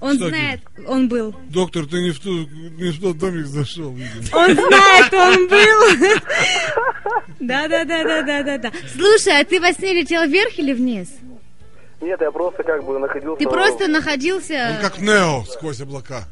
Он 0.00 0.16
Что 0.16 0.28
знает, 0.28 0.60
он 0.88 1.08
был. 1.08 1.34
Доктор, 1.50 1.84
ты 1.86 2.00
не 2.00 2.10
в, 2.10 2.18
ту, 2.20 2.30
не 2.30 2.90
в 2.90 3.00
тот 3.00 3.18
домик 3.18 3.44
зашел, 3.46 3.90
видимо. 3.92 4.24
Он 4.32 4.54
знает, 4.54 5.12
он 5.12 5.48
был. 5.48 6.18
Да, 7.40 7.68
да, 7.68 7.84
да, 7.84 8.04
да, 8.04 8.22
да, 8.22 8.42
да, 8.42 8.58
да. 8.58 8.70
Слушай, 8.94 9.40
а 9.40 9.44
ты 9.44 9.60
во 9.60 9.72
сне 9.72 9.94
летел 9.94 10.24
вверх 10.26 10.58
или 10.58 10.72
вниз? 10.74 11.08
Нет, 12.00 12.20
я 12.20 12.30
просто 12.30 12.62
как 12.62 12.84
бы 12.84 12.98
находился... 12.98 13.38
Ты 13.38 13.48
просто 13.48 13.88
находился... 13.88 14.76
Он 14.76 14.82
как 14.82 14.98
Нео 15.00 15.44
сквозь 15.44 15.80
облака. 15.80 16.24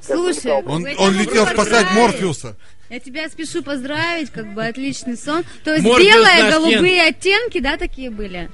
Слушай, 0.00 0.52
Он, 0.52 0.86
он 0.98 1.18
летел 1.18 1.46
спасать. 1.46 1.86
Морфеуса. 1.92 2.56
Я 2.88 3.00
тебя 3.00 3.28
спешу 3.28 3.62
поздравить, 3.62 4.30
как 4.30 4.54
бы 4.54 4.64
отличный 4.64 5.16
сон. 5.16 5.44
То 5.64 5.74
есть 5.74 5.84
Морфеус 5.84 6.14
белые, 6.14 6.50
голубые 6.50 7.02
оттенки, 7.08 7.60
да, 7.60 7.76
такие 7.76 8.10
были? 8.10 8.48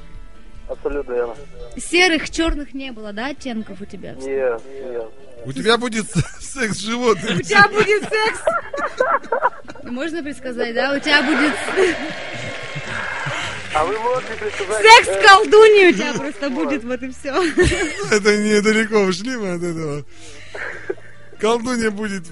Абсолютно 0.69 1.13
верно. 1.13 1.35
Серых, 1.77 2.31
черных 2.31 2.73
не 2.73 2.93
было, 2.93 3.13
да, 3.13 3.29
оттенков 3.29 3.81
у 3.81 3.85
тебя? 3.85 4.15
Нет, 4.15 4.61
нет. 4.85 5.05
У 5.45 5.53
тебя 5.53 5.77
будет 5.77 6.07
секс 6.41 6.79
с 6.79 6.81
животным. 6.81 7.39
У 7.39 7.43
тебя 7.43 7.69
будет 7.69 8.03
секс. 8.05 8.41
Можно 9.85 10.23
предсказать, 10.23 10.75
да? 10.75 10.95
У 10.95 10.99
тебя 10.99 11.23
будет 11.23 11.53
А 13.75 13.85
вы 13.85 13.99
можете 13.99 14.35
предсказать... 14.35 14.83
секс 14.83 15.09
э, 15.09 15.21
с 15.23 15.27
колдуньей 15.27 15.91
у 15.91 15.95
тебя 15.95 16.13
просто 16.15 16.51
будет, 16.51 16.85
вот 16.85 17.03
и 17.03 17.11
все. 17.11 17.31
Это 18.11 18.37
недалеко 18.37 19.01
ушли 19.01 19.37
мы 19.37 19.55
от 19.55 19.63
этого. 19.63 20.05
Колдунья 21.41 21.91
будет 21.91 22.25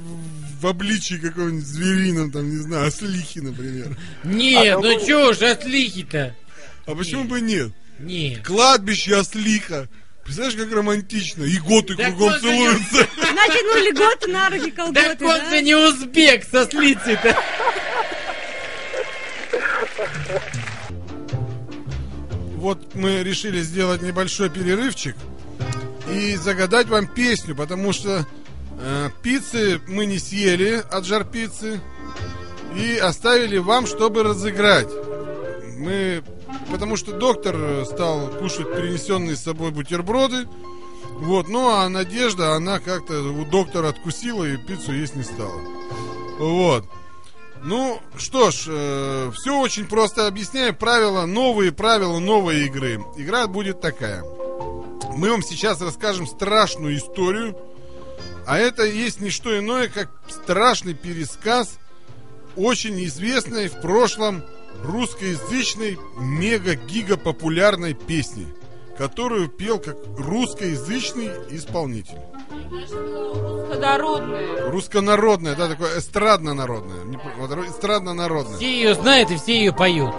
в 0.61 0.67
обличии 0.67 1.15
какого-нибудь 1.15 1.67
зверином, 1.67 2.31
там, 2.31 2.49
не 2.51 2.57
знаю, 2.57 2.89
ослихи, 2.89 3.41
например. 3.41 3.97
Нет, 4.25 4.79
ну 4.83 5.07
чё 5.07 5.31
уж, 5.31 5.41
ослихи-то. 5.41 6.37
А 6.87 6.95
почему 6.95 7.25
бы 7.25 7.41
нет? 7.41 7.71
Нет. 7.99 8.47
Кладбище 8.47 9.17
ослиха. 9.17 9.89
Представляешь, 10.25 10.57
как 10.59 10.73
романтично. 10.73 11.45
И 11.45 11.57
готы 11.59 11.97
Так 11.97 12.09
кругом 12.09 12.39
же 12.39 12.53
не- 12.53 12.59
целуются. 12.59 12.99
Натянули 13.17 13.91
год 13.93 14.29
на 14.29 14.51
руки 14.51 14.71
колготы, 14.71 15.17
Так 15.17 15.23
он 15.23 15.39
да? 15.39 15.51
же 15.51 15.62
не 15.62 15.75
узбек 15.75 16.45
со 16.45 16.67
слицей-то. 16.67 17.37
Вот 22.61 22.95
мы 22.95 23.23
решили 23.23 23.62
сделать 23.62 24.03
небольшой 24.03 24.51
перерывчик 24.51 25.16
и 26.12 26.37
загадать 26.37 26.89
вам 26.89 27.07
песню, 27.07 27.57
потому 27.57 27.95
что 27.95 28.27
э, 28.78 29.09
пиццы 29.23 29.81
мы 29.89 30.05
не 30.05 30.19
съели 30.19 30.85
от 30.91 31.07
жар 31.07 31.24
пиццы 31.24 31.81
и 32.77 32.99
оставили 32.99 33.57
вам, 33.57 33.87
чтобы 33.87 34.24
разыграть. 34.24 34.91
Мы, 35.78 36.23
потому 36.70 36.99
что 36.99 37.12
доктор 37.12 37.87
стал 37.87 38.28
кушать 38.28 38.70
принесенные 38.70 39.37
с 39.37 39.43
собой 39.43 39.70
бутерброды, 39.70 40.47
вот, 41.15 41.49
ну 41.49 41.70
а 41.70 41.89
Надежда, 41.89 42.57
она 42.57 42.78
как-то 42.78 43.23
у 43.23 43.47
доктора 43.47 43.89
откусила 43.89 44.45
и 44.45 44.59
пиццу 44.59 44.93
есть 44.93 45.16
не 45.16 45.23
стала. 45.23 45.62
Вот. 46.39 46.85
Ну, 47.62 48.01
что 48.16 48.51
ж, 48.51 49.32
все 49.35 49.59
очень 49.59 49.87
просто 49.87 50.27
объясняю. 50.27 50.74
Правила, 50.74 51.27
новые 51.27 51.73
правила 51.73 52.19
новой 52.19 52.65
игры. 52.66 53.05
Игра 53.16 53.47
будет 53.47 53.81
такая. 53.81 54.24
Мы 55.15 55.31
вам 55.31 55.43
сейчас 55.43 55.81
расскажем 55.81 56.27
страшную 56.27 56.97
историю. 56.97 57.57
А 58.47 58.59
это 58.59 58.85
есть 58.85 59.20
не 59.20 59.31
что 59.31 59.57
иное, 59.59 59.89
как 59.89 60.11
страшный 60.28 60.95
пересказ 60.95 61.78
очень 62.57 63.05
известной 63.05 63.69
в 63.69 63.81
прошлом 63.81 64.43
русскоязычной 64.82 65.99
мега-гига-популярной 66.19 67.95
песни, 67.95 68.47
которую 68.97 69.49
пел 69.49 69.78
как 69.78 69.97
русскоязычный 70.19 71.31
исполнитель. 71.51 72.19
Ходородная. 73.70 74.70
Руссконародная, 74.70 75.55
да, 75.55 75.68
такое 75.68 75.97
вот 77.38 77.52
Эстрадно-народная. 77.52 78.56
Все 78.56 78.70
ее 78.70 78.94
знают 78.94 79.30
и 79.30 79.36
все 79.36 79.59
ее 79.59 79.72
поют. 79.72 80.12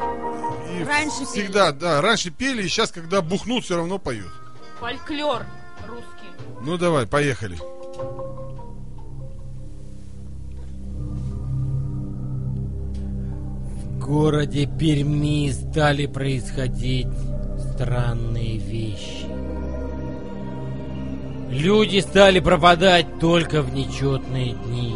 И 0.80 0.84
Раньше 0.86 1.26
всегда, 1.26 1.74
да, 1.74 2.02
раньше 2.02 2.32
пели, 2.32 2.64
и 2.64 2.70
сейчас, 2.70 2.92
когда 2.92 3.22
бухнут, 3.22 3.66
все 3.66 3.76
равно 3.76 3.98
поют. 3.98 4.32
Фольклор 4.80 5.46
русский. 5.86 6.32
Ну 6.62 6.78
давай, 6.78 7.06
поехали. 7.08 7.58
В 13.96 14.00
городе 14.00 14.66
Перми 14.66 15.52
стали 15.52 16.06
происходить 16.06 17.08
странные 17.74 18.58
вещи. 18.58 19.28
Люди 21.52 22.00
стали 22.00 22.40
пропадать 22.40 23.20
только 23.20 23.62
в 23.62 23.74
нечетные 23.74 24.54
дни. 24.54 24.96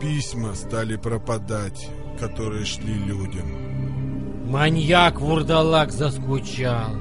Письма 0.00 0.54
стали 0.54 0.94
пропадать, 0.94 1.88
которые 2.20 2.64
шли 2.64 2.94
людям. 2.94 4.46
Маньяк 4.48 5.20
Вурдалак 5.20 5.90
заскучал. 5.90 6.94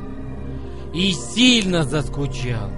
И 0.96 1.12
сильно 1.12 1.84
заскучал. 1.84 2.72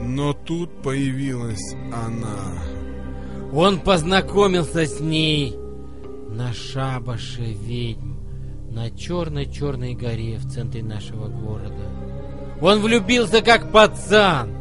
Но 0.00 0.32
тут 0.34 0.80
появилась 0.82 1.74
она. 1.92 2.62
Он 3.52 3.80
познакомился 3.80 4.86
с 4.86 5.00
ней 5.00 5.56
на 6.28 6.52
шабаше 6.52 7.42
ведьм 7.42 8.18
на 8.70 8.88
черной-черной 8.90 9.94
горе 9.94 10.36
в 10.36 10.48
центре 10.48 10.84
нашего 10.84 11.26
города. 11.26 12.07
Он 12.60 12.80
влюбился 12.80 13.40
как 13.42 13.70
пацан. 13.70 14.54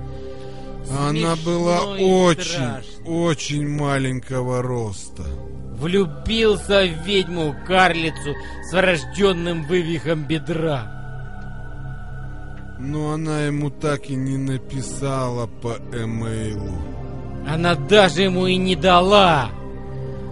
Она 0.89 1.35
была 1.45 1.79
Смешно 1.81 2.23
очень, 2.23 2.43
страшно. 2.43 3.05
очень 3.05 3.67
маленького 3.69 4.61
роста. 4.61 5.23
Влюбился 5.73 6.83
в 6.85 7.05
ведьму-карлицу 7.05 8.33
с 8.69 8.73
врожденным 8.73 9.63
вывихом 9.67 10.23
бедра. 10.25 10.93
Но 12.79 13.13
она 13.13 13.41
ему 13.45 13.69
так 13.69 14.09
и 14.09 14.15
не 14.15 14.37
написала 14.37 15.47
по 15.47 15.77
эмейлу. 15.91 16.75
Она 17.47 17.75
даже 17.75 18.23
ему 18.23 18.45
и 18.47 18.55
не 18.57 18.75
дала. 18.75 19.49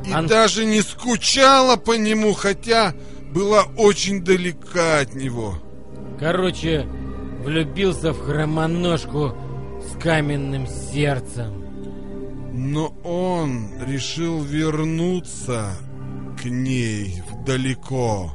И 0.06 0.12
Ан- 0.12 0.28
даже 0.28 0.66
не 0.66 0.82
скучала 0.82 1.76
по 1.78 1.94
нему, 1.98 2.34
хотя 2.34 2.94
была 3.34 3.64
очень 3.78 4.24
далека 4.24 5.00
от 5.00 5.16
него. 5.16 5.56
Короче, 6.20 6.88
влюбился 7.46 8.12
в 8.12 8.20
хромоножку 8.20 9.34
с 9.80 10.02
каменным 10.02 10.68
сердцем. 10.68 11.64
Но 12.52 12.88
он 13.04 13.70
решил 13.86 14.42
вернуться 14.42 15.72
к 16.42 16.46
ней 16.46 17.22
далеко, 17.46 18.34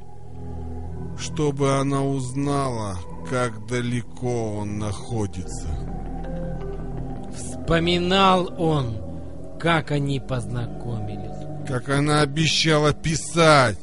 чтобы 1.18 1.74
она 1.74 2.04
узнала, 2.04 2.96
как 3.28 3.66
далеко 3.66 4.58
он 4.58 4.78
находится. 4.78 5.68
Вспоминал 7.34 8.54
он, 8.58 8.96
как 9.58 9.90
они 9.90 10.20
познакомились. 10.20 11.66
Как 11.66 11.88
она 11.88 12.20
обещала 12.20 12.92
писать, 12.92 13.78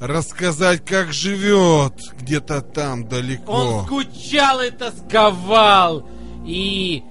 рассказать, 0.00 0.84
как 0.84 1.12
живет 1.12 1.94
где-то 2.20 2.60
там 2.62 3.08
далеко. 3.08 3.52
Он 3.52 3.86
скучал 3.86 4.60
и 4.60 4.70
тосковал, 4.70 6.08
и 6.46 7.02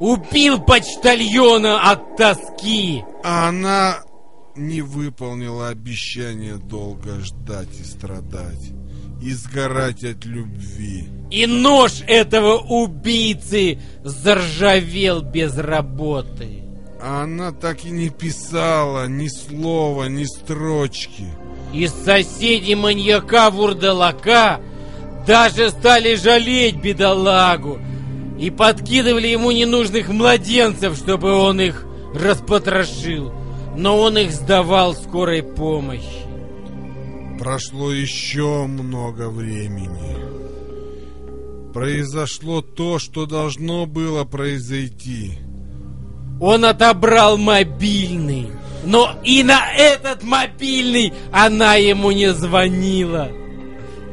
убил 0.00 0.60
почтальона 0.60 1.90
от 1.90 2.16
тоски. 2.16 3.02
А 3.22 3.48
она 3.48 4.00
не 4.56 4.82
выполнила 4.82 5.68
обещание 5.68 6.56
долго 6.56 7.20
ждать 7.20 7.80
и 7.80 7.84
страдать, 7.84 8.70
и 9.22 9.32
сгорать 9.32 10.04
от 10.04 10.24
любви. 10.24 11.08
И 11.30 11.46
нож 11.46 12.02
этого 12.06 12.58
убийцы 12.58 13.80
заржавел 14.04 15.22
без 15.22 15.56
работы. 15.56 16.62
А 17.00 17.24
она 17.24 17.52
так 17.52 17.84
и 17.84 17.90
не 17.90 18.08
писала 18.08 19.06
ни 19.06 19.28
слова, 19.28 20.04
ни 20.04 20.24
строчки. 20.24 21.26
И 21.74 21.88
соседи 21.88 22.74
маньяка 22.74 23.50
Вурдалака 23.50 24.60
даже 25.26 25.70
стали 25.70 26.14
жалеть 26.14 26.76
бедолагу 26.76 27.80
и 28.38 28.50
подкидывали 28.50 29.26
ему 29.26 29.50
ненужных 29.50 30.08
младенцев, 30.08 30.96
чтобы 30.96 31.32
он 31.32 31.60
их 31.60 31.84
распотрошил. 32.14 33.32
Но 33.76 34.00
он 34.00 34.16
их 34.18 34.30
сдавал 34.30 34.94
скорой 34.94 35.42
помощи. 35.42 36.22
Прошло 37.40 37.92
еще 37.92 38.66
много 38.66 39.28
времени. 39.28 40.14
Произошло 41.72 42.62
то, 42.62 43.00
что 43.00 43.26
должно 43.26 43.86
было 43.86 44.22
произойти. 44.22 45.40
Он 46.40 46.64
отобрал 46.64 47.36
мобильный. 47.36 48.46
Но 48.84 49.18
и 49.24 49.42
на 49.42 49.72
этот 49.72 50.22
мобильный 50.22 51.12
она 51.32 51.74
ему 51.74 52.10
не 52.10 52.32
звонила. 52.32 53.30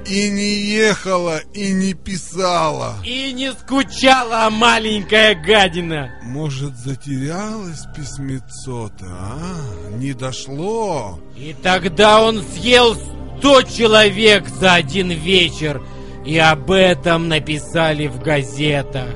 И 0.07 0.29
не 0.29 0.55
ехала, 0.55 1.39
и 1.53 1.71
не 1.71 1.93
писала. 1.93 2.95
И 3.05 3.31
не 3.33 3.51
скучала 3.53 4.49
маленькая 4.49 5.35
гадина. 5.35 6.11
Может, 6.23 6.75
затерялось 6.75 7.85
письмецо-то, 7.95 9.05
а? 9.05 9.97
Не 9.97 10.13
дошло. 10.13 11.19
И 11.37 11.55
тогда 11.61 12.23
он 12.23 12.41
съел 12.41 12.95
сто 13.37 13.61
человек 13.61 14.47
за 14.47 14.73
один 14.73 15.11
вечер. 15.11 15.81
И 16.25 16.37
об 16.37 16.71
этом 16.71 17.27
написали 17.27 18.07
в 18.07 18.21
газетах. 18.21 19.09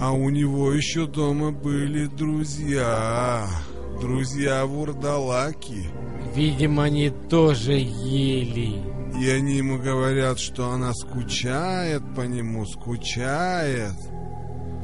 А 0.00 0.12
у 0.12 0.28
него 0.28 0.72
еще 0.72 1.06
дома 1.06 1.50
были 1.50 2.06
друзья. 2.06 3.46
Друзья 4.00 4.64
вурдалаки. 4.66 5.86
Видимо, 6.34 6.84
они 6.84 7.10
тоже 7.10 7.74
ели. 7.74 8.82
И 9.20 9.30
они 9.30 9.56
ему 9.56 9.78
говорят, 9.78 10.40
что 10.40 10.70
она 10.70 10.92
скучает 10.92 12.02
по 12.16 12.22
нему, 12.22 12.66
скучает. 12.66 13.94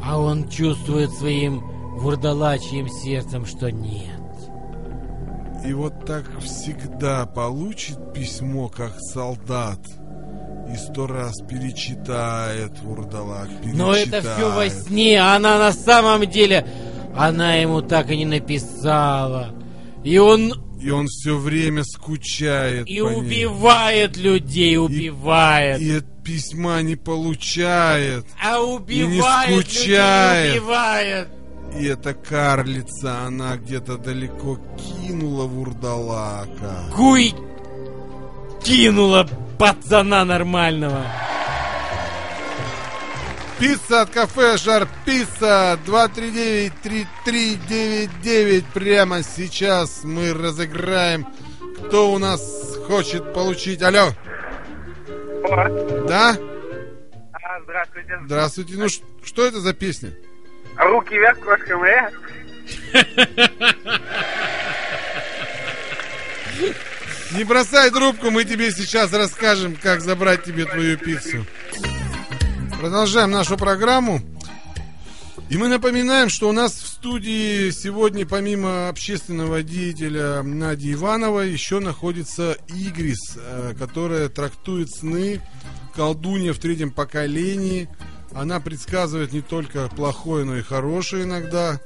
А 0.03 0.19
он 0.19 0.49
чувствует 0.49 1.11
своим 1.11 1.61
вурдалачьим 1.99 2.89
сердцем, 2.89 3.45
что 3.45 3.71
нет. 3.71 4.21
И 5.67 5.73
вот 5.73 6.07
так 6.07 6.25
всегда 6.41 7.27
получит 7.27 8.13
письмо, 8.15 8.69
как 8.69 8.99
солдат. 9.01 9.81
И 10.73 10.77
сто 10.77 11.09
раз 11.09 11.41
перечитает 11.41 12.79
вурдалак, 12.83 13.49
перечитает. 13.61 13.77
Но 13.77 13.95
это 13.95 14.21
все 14.23 14.51
во 14.51 14.71
сне, 14.71 15.21
а 15.21 15.37
она 15.37 15.59
на 15.59 15.73
самом 15.73 16.31
деле... 16.31 16.65
Она 17.15 17.55
ему 17.55 17.83
так 17.83 18.11
и 18.11 18.17
не 18.17 18.25
написала. 18.25 19.55
И 20.05 20.19
он 20.19 20.55
и 20.81 20.91
он 20.91 21.09
все 21.09 21.37
время 21.37 21.85
скучает. 21.85 22.89
И 22.89 23.01
убивает 23.03 24.17
ней. 24.17 24.23
людей, 24.23 24.79
убивает. 24.79 25.81
И, 25.81 25.85
и 25.85 25.97
от 25.97 26.25
письма 26.25 26.81
не 26.81 26.97
получает. 26.97 28.25
А 28.43 28.61
убивает 28.63 29.51
и 29.51 29.55
не 29.55 29.63
скучает. 29.63 30.55
Людей, 30.55 30.61
убивает. 30.61 31.29
И 31.79 31.85
эта 31.85 32.15
карлица, 32.15 33.27
она 33.27 33.57
где-то 33.57 33.99
далеко 33.99 34.59
кинула 34.77 35.45
вурдалака. 35.45 36.91
Куй 36.97 37.35
кинула 38.63 39.29
пацана 39.59 40.25
нормального. 40.25 41.05
Пицца 43.61 44.01
от 44.01 44.11
кафе 44.11 44.57
Жар 44.57 44.89
Пицца 45.05 45.79
239-3399. 45.87 48.65
Прямо 48.73 49.23
сейчас 49.23 50.01
мы 50.03 50.33
разыграем. 50.33 51.27
Кто 51.87 52.11
у 52.11 52.19
нас 52.19 52.41
хочет 52.87 53.35
получить? 53.35 53.83
Алло. 53.83 54.15
О. 55.45 55.69
Да? 56.09 56.39
А, 57.35 57.61
здравствуйте. 57.65 58.19
Здравствуйте. 58.25 58.75
Ну, 58.79 58.89
что 59.23 59.45
это 59.45 59.61
за 59.61 59.75
песня? 59.75 60.15
Руки 60.77 61.19
вверх, 61.19 61.39
кошка 61.41 61.77
моя. 61.77 62.11
Не 67.33 67.45
бросай 67.45 67.91
трубку, 67.91 68.31
мы 68.31 68.45
тебе 68.45 68.71
сейчас 68.71 69.13
расскажем, 69.13 69.77
как 69.77 70.01
забрать 70.01 70.45
тебе 70.45 70.65
твою 70.65 70.97
пиццу. 70.97 71.45
Продолжаем 72.81 73.31
нашу 73.31 73.59
программу. 73.59 74.23
И 75.51 75.59
мы 75.59 75.69
напоминаем, 75.69 76.31
что 76.31 76.49
у 76.49 76.53
нас 76.53 76.73
в 76.73 76.87
студии 76.87 77.69
сегодня, 77.73 78.25
помимо 78.25 78.89
общественного 78.89 79.63
деятеля 79.63 80.43
Нади 80.43 80.95
Ивановой, 80.95 81.51
еще 81.51 81.81
находится 81.81 82.57
Игрис, 82.69 83.37
э, 83.37 83.75
которая 83.79 84.31
трактует 84.31 84.89
сны 84.91 85.43
колдунья 85.95 86.55
в 86.55 86.59
третьем 86.59 86.91
поколении. 86.91 87.87
Она 88.33 88.61
предсказывает 88.61 89.35
не 89.35 89.43
только 89.43 89.89
плохое, 89.89 90.47
но 90.47 90.57
и 90.57 90.63
хорошее 90.63 91.25
иногда. 91.25 91.83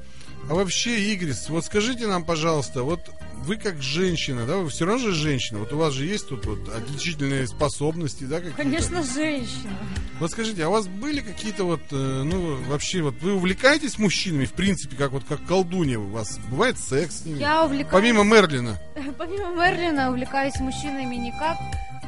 А 0.48 0.54
вообще, 0.54 1.14
Игрис, 1.14 1.48
вот 1.48 1.64
скажите 1.64 2.06
нам, 2.06 2.24
пожалуйста, 2.24 2.82
вот 2.82 3.10
вы 3.44 3.56
как 3.56 3.80
женщина, 3.82 4.46
да, 4.46 4.56
вы 4.56 4.68
все 4.68 4.84
равно 4.84 5.10
же 5.10 5.12
женщина, 5.12 5.58
вот 5.58 5.72
у 5.72 5.76
вас 5.76 5.92
же 5.92 6.04
есть 6.04 6.28
тут 6.28 6.46
вот 6.46 6.68
отличительные 6.68 7.46
способности, 7.46 8.24
да, 8.24 8.36
какие-то? 8.36 8.56
Конечно, 8.56 9.02
женщина. 9.02 9.72
Вот 10.20 10.30
скажите, 10.30 10.64
а 10.64 10.68
у 10.68 10.72
вас 10.72 10.86
были 10.86 11.20
какие-то 11.20 11.64
вот, 11.64 11.80
э, 11.90 12.22
ну, 12.24 12.56
вообще, 12.68 13.02
вот 13.02 13.14
вы 13.20 13.34
увлекаетесь 13.34 13.98
мужчинами, 13.98 14.44
в 14.44 14.52
принципе, 14.52 14.96
как 14.96 15.12
вот 15.12 15.24
как 15.24 15.44
колдунья 15.44 15.98
у 15.98 16.08
вас? 16.08 16.38
Бывает 16.50 16.78
секс 16.78 17.22
с 17.22 17.24
ними? 17.24 17.38
Я 17.38 17.64
увлекаюсь... 17.64 17.92
Помимо 17.92 18.22
Мерлина? 18.22 18.78
Помимо 19.18 19.54
Мерлина 19.54 20.10
увлекаюсь 20.10 20.56
мужчинами 20.60 21.16
не 21.16 21.32
как 21.32 21.56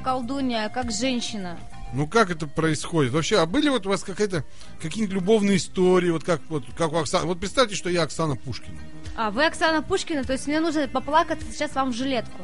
колдунья, 0.05 0.67
а 0.67 0.69
как 0.69 0.93
женщина. 0.93 1.59
Ну 1.97 2.07
как 2.07 2.31
это 2.31 2.47
происходит? 2.47 3.15
Вообще, 3.15 3.39
а 3.39 3.47
были 3.47 3.71
вот 3.71 3.87
у 3.87 3.89
вас 3.89 4.05
какая-то 4.05 4.45
какие-нибудь 4.83 5.15
любовные 5.15 5.57
истории, 5.57 6.11
вот 6.11 6.25
как 6.25 6.43
вот 6.51 6.63
как 6.77 6.93
у 6.93 6.97
Оксаны? 6.97 7.25
Вот 7.25 7.41
представьте, 7.41 7.75
что 7.75 7.89
я 7.89 8.03
Оксана 8.03 8.37
Пушкина. 8.37 8.77
А, 9.17 9.31
вы 9.31 9.47
Оксана 9.47 9.83
Пушкина, 9.83 10.23
то 10.23 10.35
есть 10.35 10.47
мне 10.47 10.61
нужно 10.61 10.89
поплакаться 10.89 11.51
сейчас 11.51 11.75
вам 11.75 11.93
в 11.93 11.97
жилетку. 11.97 12.43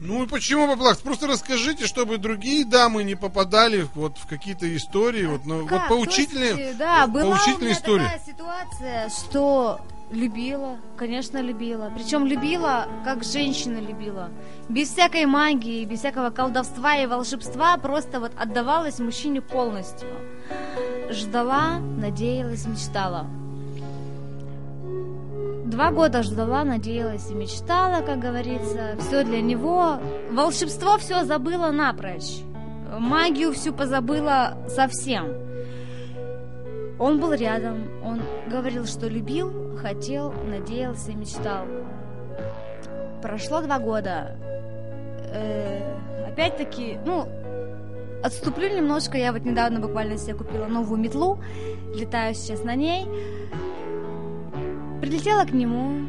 Ну 0.00 0.22
и 0.22 0.26
почему 0.26 0.66
поплакаться? 0.66 1.02
Просто 1.02 1.26
расскажите, 1.26 1.86
чтобы 1.86 2.18
другие 2.18 2.66
дамы 2.66 3.04
не 3.04 3.14
попадали 3.14 3.88
вот 3.94 4.18
в 4.18 4.26
какие-то 4.26 4.76
истории, 4.76 5.24
вот, 5.24 5.46
ну, 5.46 5.66
вот 5.66 5.88
поучительные, 5.88 6.54
есть, 6.54 6.78
да, 6.78 7.06
была 7.06 7.36
поучительные 7.36 7.56
у 7.56 7.62
меня 7.62 7.72
истории. 7.72 8.04
такая 8.04 8.20
ситуация, 8.26 9.08
что 9.08 9.80
любила, 10.10 10.76
конечно, 10.96 11.38
любила. 11.38 11.90
Причем 11.94 12.26
любила, 12.26 12.86
как 13.04 13.24
женщина 13.24 13.78
любила. 13.78 14.30
Без 14.68 14.90
всякой 14.90 15.26
магии, 15.26 15.84
без 15.84 16.00
всякого 16.00 16.30
колдовства 16.30 16.96
и 16.96 17.06
волшебства, 17.06 17.76
просто 17.76 18.20
вот 18.20 18.32
отдавалась 18.38 18.98
мужчине 18.98 19.40
полностью. 19.40 20.08
Ждала, 21.10 21.78
надеялась, 21.78 22.66
мечтала. 22.66 23.26
Два 25.64 25.90
года 25.90 26.22
ждала, 26.22 26.64
надеялась 26.64 27.30
и 27.30 27.34
мечтала, 27.34 28.00
как 28.00 28.18
говорится. 28.18 28.96
Все 29.00 29.22
для 29.22 29.42
него. 29.42 29.98
Волшебство 30.30 30.96
все 30.96 31.24
забыла 31.24 31.70
напрочь. 31.70 32.40
Магию 32.98 33.52
всю 33.52 33.74
позабыла 33.74 34.56
совсем. 34.68 35.47
Он 36.98 37.20
был 37.20 37.32
рядом, 37.32 37.88
он 38.04 38.20
говорил, 38.50 38.84
что 38.86 39.06
любил, 39.08 39.76
хотел, 39.76 40.32
надеялся 40.32 41.12
мечтал. 41.12 41.66
Прошло 43.22 43.60
два 43.62 43.78
года. 43.78 44.36
Э, 45.32 45.96
опять-таки, 46.28 46.98
ну, 47.04 47.28
отступлю 48.22 48.68
немножко. 48.68 49.16
Я 49.16 49.32
вот 49.32 49.44
недавно 49.44 49.80
буквально 49.80 50.18
себе 50.18 50.34
купила 50.34 50.66
новую 50.66 51.00
метлу. 51.00 51.38
Летаю 51.94 52.34
сейчас 52.34 52.64
на 52.64 52.74
ней. 52.74 53.06
Прилетела 55.00 55.44
к 55.44 55.52
нему, 55.52 56.08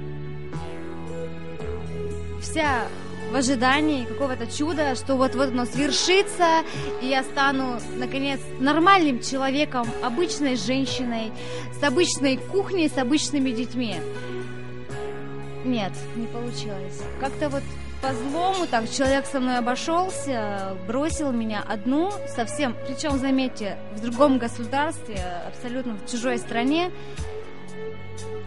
вся 2.41 2.87
в 3.31 3.35
ожидании 3.35 4.05
какого-то 4.05 4.47
чуда, 4.47 4.95
что 4.95 5.15
вот-вот 5.15 5.49
оно 5.49 5.65
свершится, 5.65 6.63
и 7.01 7.07
я 7.07 7.23
стану, 7.23 7.79
наконец, 7.97 8.39
нормальным 8.59 9.21
человеком, 9.21 9.87
обычной 10.03 10.55
женщиной, 10.55 11.31
с 11.79 11.83
обычной 11.83 12.37
кухней, 12.37 12.89
с 12.89 12.97
обычными 12.97 13.51
детьми. 13.51 13.95
Нет, 15.65 15.91
не 16.15 16.27
получилось. 16.27 17.01
Как-то 17.19 17.49
вот 17.49 17.63
по 18.01 18.13
злому 18.13 18.65
так 18.65 18.89
человек 18.89 19.25
со 19.25 19.39
мной 19.39 19.57
обошелся, 19.57 20.77
бросил 20.87 21.31
меня 21.31 21.61
одну, 21.67 22.11
совсем, 22.33 22.75
причем, 22.87 23.17
заметьте, 23.19 23.77
в 23.93 24.01
другом 24.01 24.37
государстве, 24.37 25.21
абсолютно 25.47 25.95
в 25.95 26.09
чужой 26.09 26.37
стране, 26.37 26.91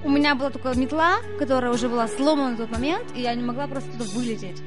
у 0.04 0.08
меня 0.08 0.34
была 0.34 0.50
только 0.50 0.74
метла, 0.78 1.18
которая 1.38 1.72
уже 1.72 1.88
была 1.88 2.08
сломана 2.08 2.54
в 2.54 2.58
тот 2.58 2.70
момент, 2.70 3.04
и 3.14 3.20
я 3.22 3.34
не 3.34 3.42
могла 3.42 3.66
просто 3.66 3.90
туда 3.92 4.04
вылететь. 4.14 4.62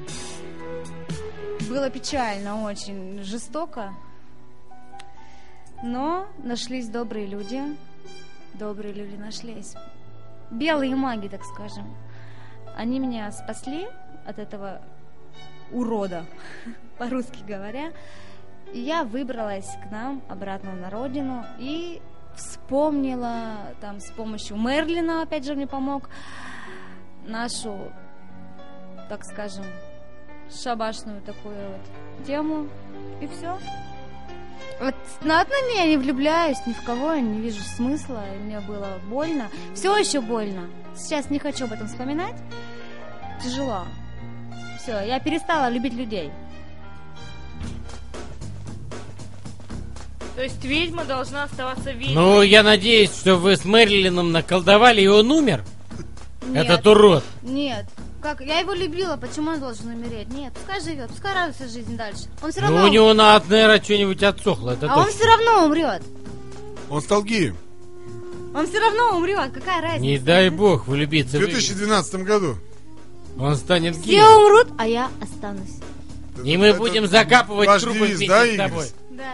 Было 1.70 1.90
печально, 1.90 2.64
очень 2.64 3.22
жестоко. 3.24 3.94
Но 5.84 6.28
нашлись 6.38 6.88
добрые 6.88 7.26
люди. 7.28 7.62
Добрые 8.53 8.94
люди 8.94 9.16
нашлись. 9.16 9.74
Белые 10.52 10.95
маги, 10.95 11.28
так 11.28 11.44
скажем. 11.44 11.94
Они 12.78 12.99
меня 12.99 13.32
спасли 13.32 13.88
от 14.26 14.40
этого 14.40 14.82
урода, 15.72 16.26
по-русски 16.98 17.44
говоря. 17.45 17.91
Я 18.74 19.03
выбралась 19.03 19.70
к 19.84 19.91
нам 19.91 20.22
обратно 20.30 20.74
на 20.74 20.90
родину 20.90 21.45
и 21.60 22.02
вспомнила 22.36 23.57
там 23.82 23.99
с 23.99 24.12
помощью 24.12 24.57
Мерлина, 24.57 25.24
опять 25.24 25.45
же, 25.45 25.56
мне 25.56 25.68
помог, 25.68 26.10
нашу, 27.26 27.91
так 29.10 29.24
скажем, 29.24 29.66
шабашную 30.64 31.22
такую 31.22 31.56
вот 31.56 32.26
тему. 32.26 32.68
И 33.22 33.28
все. 33.28 33.57
Вот 34.80 34.95
на 35.22 35.41
отныне 35.41 35.78
я 35.78 35.88
не 35.88 35.98
влюбляюсь 35.98 36.66
ни 36.66 36.74
в 36.74 36.84
кого, 36.84 37.14
я 37.14 37.22
не 37.22 37.40
вижу 37.40 37.62
смысла, 37.62 38.24
и 38.36 38.40
мне 38.40 38.60
было 38.60 38.99
больно. 39.10 39.49
Все 39.74 39.95
еще 39.98 40.20
больно. 40.22 40.68
Сейчас 40.95 41.30
не 41.30 41.40
хочу 41.40 41.66
об 41.66 41.72
этом 41.72 41.88
вспоминать. 41.88 42.36
Тяжело. 43.41 43.86
Все, 44.80 44.99
я 44.99 45.20
перестала 45.20 45.70
любить 45.70 45.94
людей. 45.94 46.32
То 50.36 50.44
есть 50.44 50.64
ведьма 50.64 51.06
должна 51.06 51.44
оставаться 51.44 51.91
ведьмой. 51.91 52.14
Ну, 52.14 52.41
я 52.41 52.62
надеюсь, 52.64 53.10
что 53.12 53.36
вы 53.38 53.56
с 53.56 53.64
Мэрилином 53.64 54.32
наколдовали, 54.32 55.02
и 55.02 55.07
он 55.07 55.32
умер. 55.32 55.64
Нет. 56.48 56.66
Этот 56.66 56.86
урод. 56.88 57.24
Нет. 57.41 57.86
Как? 58.22 58.41
Я 58.41 58.60
его 58.60 58.74
любила, 58.74 59.18
почему 59.18 59.52
он 59.52 59.60
должен 59.60 59.88
умереть? 59.88 60.28
Нет, 60.30 60.52
пускай 60.53 60.82
живет, 60.82 61.10
пускай 61.10 61.34
радуется 61.34 61.68
жизни 61.68 61.95
дальше. 61.95 62.24
Он 62.44 62.52
все 62.52 62.62
Ну, 62.62 62.68
равно... 62.68 62.86
у 62.86 62.88
него 62.88 63.14
на 63.14 63.40
наверное, 63.48 63.82
что-нибудь 63.82 64.24
отсохло, 64.24 64.72
это 64.72 64.91
А 64.91 64.98
он 64.98 65.06
точно. 65.06 65.20
все 65.20 65.28
равно 65.30 65.66
умрет. 65.66 66.02
Он 66.90 67.02
стал 67.02 67.24
геем. 67.24 67.56
Он 68.56 68.68
все 68.68 68.80
равно 68.80 69.18
умрет, 69.18 69.52
какая 69.53 69.82
разница? 69.82 70.02
Не 70.06 70.18
дай 70.18 70.49
бог 70.49 70.88
влюбиться 70.88 71.38
в 71.38 71.41
Игоря. 71.41 71.52
2012 71.53 72.16
году. 72.24 72.56
Он 73.38 73.56
станет 73.57 73.95
Все 73.98 74.03
геем. 74.06 74.26
умрут, 74.26 74.68
а 74.78 74.88
я 74.88 75.10
останусь. 75.22 75.78
И 76.44 76.57
мы 76.57 76.68
Это 76.68 76.80
будем 76.80 77.07
закапывать 77.07 77.82
трупы 77.82 77.99
вместе 78.06 78.28
да, 78.28 78.44
с 78.44 78.48
Игорь? 78.48 78.57
тобой. 78.57 78.86
Да. 79.12 79.34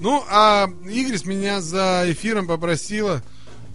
Ну, 0.00 0.24
а 0.28 0.68
Игорь 0.88 1.18
меня 1.26 1.60
за 1.60 2.04
эфиром 2.06 2.46
попросила. 2.46 3.22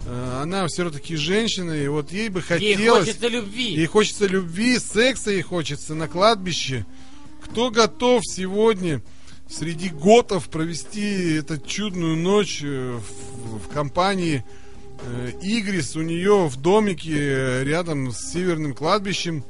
э, 0.06 0.40
Она 0.42 0.66
все-таки 0.66 1.14
женщина, 1.16 1.70
и 1.72 1.86
вот 1.88 2.10
ей 2.12 2.28
бы 2.28 2.40
Ей 2.58 2.74
хотелось... 2.74 3.06
хочется 3.06 3.28
любви. 3.28 3.74
Ей 3.74 3.86
хочется 3.86 4.26
любви, 4.26 4.78
секса 4.78 5.30
ей 5.30 5.42
хочется 5.42 5.94
на 5.94 6.08
кладбище. 6.08 6.84
Кто 7.44 7.70
готов 7.70 8.22
сегодня 8.26 9.02
среди 9.48 9.88
готов 9.88 10.48
провести 10.48 11.34
эту 11.34 11.58
чудную 11.58 12.16
ночь 12.16 12.60
э, 12.62 12.98
в, 12.98 13.58
в 13.58 13.68
компании 13.72 14.44
э, 15.02 15.30
Игрис 15.42 15.94
у 15.94 16.02
нее 16.02 16.48
в 16.48 16.56
домике 16.56 17.62
рядом 17.62 18.10
с 18.10 18.32
северным 18.32 18.74
кладбищем? 18.74 19.44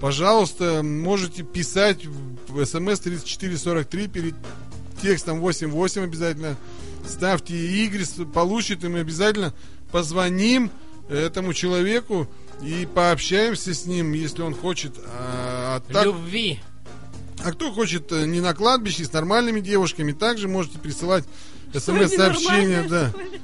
Пожалуйста, 0.00 0.84
можете 0.84 1.42
писать 1.42 2.06
в 2.06 2.64
смс 2.64 3.00
3443 3.00 4.06
перед 4.08 4.34
текстом 5.04 5.40
88 5.40 6.02
обязательно. 6.02 6.56
Ставьте 7.06 7.54
Игрис, 7.84 8.16
получит, 8.32 8.84
и 8.84 8.88
мы 8.88 9.00
обязательно 9.00 9.52
позвоним 9.92 10.70
этому 11.10 11.52
человеку 11.52 12.26
и 12.62 12.88
пообщаемся 12.92 13.74
с 13.74 13.84
ним, 13.84 14.12
если 14.12 14.40
он 14.40 14.54
хочет. 14.54 14.94
А, 15.06 15.76
а 15.76 15.92
так- 15.92 16.06
Любви. 16.06 16.58
а 17.44 17.52
кто 17.52 17.70
хочет 17.70 18.10
э, 18.12 18.24
не 18.24 18.40
на 18.40 18.54
кладбище, 18.54 19.04
с 19.04 19.12
нормальными 19.12 19.60
девушками, 19.60 20.12
также 20.12 20.48
можете 20.48 20.78
присылать 20.78 21.24
смс-сообщения, 21.74 22.82
ненормальные, 22.82 22.88
да. 22.88 23.10
что 23.10 23.20
ли? 23.20 23.40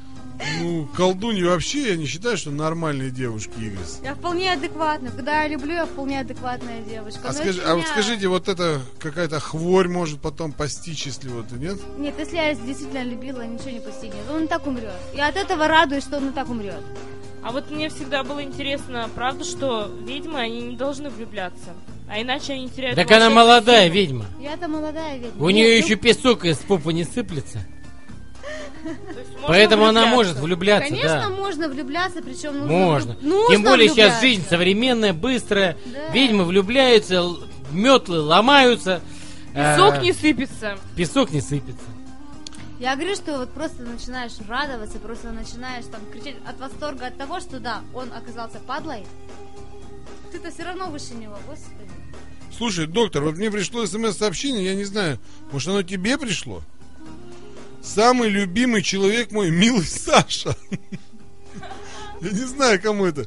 Ну, 0.60 0.88
колдуньи 0.96 1.42
вообще, 1.42 1.90
я 1.90 1.96
не 1.96 2.06
считаю, 2.06 2.36
что 2.36 2.50
нормальные 2.50 3.10
девушки, 3.10 3.52
Игрис. 3.58 4.00
Я 4.02 4.14
вполне 4.14 4.52
адекватна. 4.52 5.10
Когда 5.10 5.42
я 5.42 5.48
люблю, 5.48 5.74
я 5.74 5.86
вполне 5.86 6.20
адекватная 6.20 6.82
девушка. 6.82 7.20
А, 7.28 7.32
скажи, 7.32 7.60
а 7.62 7.74
вот 7.74 7.84
меня- 7.84 7.92
скажите, 7.92 8.28
вот 8.28 8.48
это 8.48 8.80
какая-то 8.98 9.40
хворь 9.40 9.88
может 9.88 10.20
потом 10.20 10.52
постичь, 10.52 11.06
если 11.06 11.28
вот, 11.28 11.50
нет? 11.52 11.78
Нет, 11.98 12.14
если 12.18 12.36
я 12.36 12.54
действительно 12.54 13.02
любила, 13.02 13.42
ничего 13.42 13.70
не 13.70 13.80
постигнет. 13.80 14.22
Он 14.32 14.44
и 14.44 14.46
так 14.46 14.66
умрет. 14.66 14.92
Я 15.14 15.28
от 15.28 15.36
этого 15.36 15.66
радуюсь, 15.68 16.04
что 16.04 16.18
он 16.18 16.28
и 16.28 16.32
так 16.32 16.48
умрет. 16.48 16.82
А 17.42 17.52
вот 17.52 17.70
мне 17.70 17.88
всегда 17.88 18.22
было 18.22 18.42
интересно, 18.42 19.08
правда, 19.14 19.44
что 19.44 19.90
ведьмы, 20.06 20.40
они 20.40 20.60
не 20.60 20.76
должны 20.76 21.08
влюбляться. 21.08 21.74
А 22.08 22.20
иначе 22.20 22.54
они 22.54 22.68
теряют... 22.68 22.96
Так 22.96 23.10
она 23.12 23.30
молодая 23.30 23.84
силу. 23.84 23.94
ведьма. 23.94 24.24
Я-то 24.40 24.68
молодая 24.68 25.16
ведьма. 25.16 25.42
У 25.42 25.48
Нет, 25.48 25.56
нее 25.56 25.80
ну, 25.80 25.86
еще 25.86 25.94
песок 25.94 26.44
из 26.44 26.58
попы 26.58 26.92
не 26.92 27.04
сыплется. 27.04 27.60
Поэтому 29.46 29.86
она 29.86 30.06
может 30.06 30.38
влюбляться, 30.38 30.88
Конечно, 30.88 31.28
да. 31.28 31.30
можно 31.30 31.68
влюбляться, 31.68 32.22
причем 32.22 32.58
нужно... 32.58 32.72
Можно. 32.72 33.16
нужно 33.20 33.54
Тем 33.54 33.62
более 33.62 33.88
сейчас 33.88 34.20
жизнь 34.20 34.44
современная, 34.48 35.12
быстрая. 35.12 35.76
Да. 35.86 36.12
Ведьмы 36.12 36.44
влюбляются, 36.44 37.24
метлы 37.72 38.20
ломаются. 38.20 39.00
Песок 39.54 39.94
а, 39.94 39.98
не 39.98 40.12
сыпется. 40.12 40.78
Песок 40.96 41.30
не 41.32 41.40
сыпется. 41.40 41.84
Я 42.78 42.96
говорю, 42.96 43.14
что 43.14 43.36
вот 43.36 43.50
просто 43.50 43.82
начинаешь 43.82 44.32
радоваться, 44.48 44.98
просто 44.98 45.32
начинаешь 45.32 45.84
там 45.90 46.00
кричать 46.10 46.36
от 46.46 46.58
восторга 46.58 47.08
от 47.08 47.18
того, 47.18 47.40
что 47.40 47.60
да, 47.60 47.82
он 47.92 48.10
оказался 48.12 48.58
падлой. 48.60 49.04
Ты-то 50.32 50.50
все 50.50 50.62
равно 50.62 50.86
выше 50.86 51.14
него, 51.14 51.36
господи. 51.46 51.90
Слушай, 52.56 52.86
доктор, 52.86 53.22
вот 53.24 53.36
мне 53.36 53.50
пришло 53.50 53.84
смс-сообщение, 53.84 54.64
я 54.64 54.74
не 54.74 54.84
знаю, 54.84 55.18
может 55.52 55.68
оно 55.68 55.82
тебе 55.82 56.16
пришло? 56.16 56.62
Самый 57.82 58.28
любимый 58.28 58.82
человек 58.82 59.30
мой, 59.30 59.50
милый 59.50 59.86
Саша. 59.86 60.56
Я 62.20 62.30
не 62.30 62.46
знаю, 62.46 62.80
кому 62.80 63.06
это. 63.06 63.26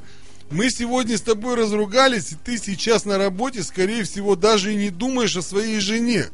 Мы 0.52 0.70
сегодня 0.70 1.18
с 1.18 1.22
тобой 1.22 1.56
разругались, 1.56 2.32
и 2.32 2.36
ты 2.36 2.58
сейчас 2.58 3.06
на 3.06 3.18
работе, 3.18 3.64
скорее 3.64 4.04
всего, 4.04 4.36
даже 4.36 4.72
и 4.72 4.76
не 4.76 4.92
думаешь 4.92 5.36
о 5.36 5.42
своей 5.42 5.80
жене. 5.80 6.28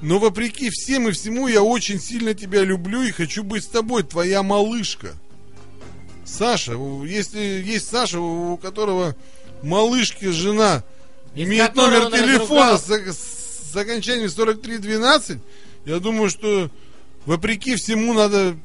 Но 0.00 0.18
вопреки 0.18 0.70
всем 0.70 1.08
и 1.08 1.12
всему, 1.12 1.48
я 1.48 1.62
очень 1.62 2.00
сильно 2.00 2.34
тебя 2.34 2.62
люблю 2.62 3.02
и 3.02 3.10
хочу 3.10 3.42
быть 3.42 3.64
с 3.64 3.68
тобой, 3.68 4.04
твоя 4.04 4.42
малышка. 4.42 5.14
Саша, 6.24 6.74
если 7.04 7.40
есть 7.40 7.88
Саша, 7.88 8.20
у 8.20 8.56
которого 8.56 9.16
малышки 9.62 10.26
жена 10.30 10.84
Из 11.34 11.46
имеет 11.46 11.74
номер 11.74 12.06
он 12.06 12.12
телефона 12.12 12.72
разругался. 12.72 13.12
с, 13.12 13.72
с 13.72 13.76
окончанием 13.76 14.28
4312, 14.28 15.38
я 15.84 15.98
думаю, 15.98 16.30
что 16.30 16.70
вопреки 17.26 17.76
всему 17.76 18.12
надо 18.12 18.56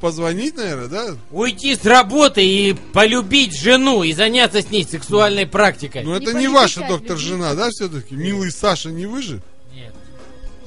позвонить, 0.00 0.56
наверное, 0.56 0.88
да? 0.88 1.16
Уйти 1.30 1.74
с 1.74 1.84
работы 1.84 2.44
и 2.44 2.74
полюбить 2.92 3.58
жену 3.58 4.02
и 4.02 4.12
заняться 4.12 4.62
с 4.62 4.70
ней 4.70 4.84
сексуальной 4.84 5.46
практикой. 5.46 6.04
Но 6.04 6.16
это 6.16 6.32
Не 6.34 6.48
ваша 6.48 6.84
а 6.84 6.88
доктор 6.88 7.16
жена, 7.16 7.54
да, 7.54 7.70
все-таки? 7.70 8.14
Милый 8.14 8.50
Саша, 8.50 8.90
не 8.90 9.06
вы 9.06 9.22
же? 9.22 9.42
Нет. 9.74 9.94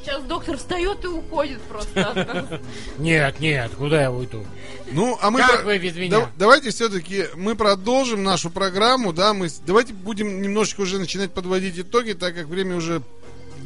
Сейчас 0.02 0.24
доктор 0.24 0.58
встает 0.58 1.04
и 1.04 1.08
уходит 1.08 1.62
просто. 1.62 2.62
Нет, 2.98 3.40
нет, 3.40 3.72
куда 3.78 4.02
я 4.04 4.12
уйду? 4.12 4.44
Ну, 4.92 5.18
а 5.22 5.30
мы... 5.30 5.40
Как 5.40 5.62
про- 5.62 5.66
вы 5.66 5.78
без 5.78 5.96
меня? 5.96 6.20
Да- 6.20 6.32
давайте 6.38 6.72
все-таки 6.72 7.26
мы 7.36 7.56
продолжим 7.56 8.24
нашу 8.24 8.50
программу, 8.50 9.14
да, 9.14 9.34
мы... 9.34 9.50
Давайте 9.68 9.94
будем 9.94 10.42
немножечко 10.42 10.82
уже 10.82 10.98
начинать 10.98 11.32
подводить 11.32 11.78
итоги, 11.78 12.14
так 12.14 12.34
как 12.34 12.48
время 12.48 12.78
уже 12.78 13.04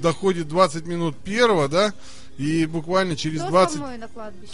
доходит 0.02 0.50
20 0.50 0.86
минут 0.86 1.16
первого, 1.18 1.70
да, 1.70 1.94
и 2.38 2.66
буквально 2.66 3.16
через 3.16 3.42
Кто 3.42 3.50
20... 3.50 3.74
со 3.78 3.80
мной 3.84 3.98
на 3.98 4.08
кладбище? 4.08 4.54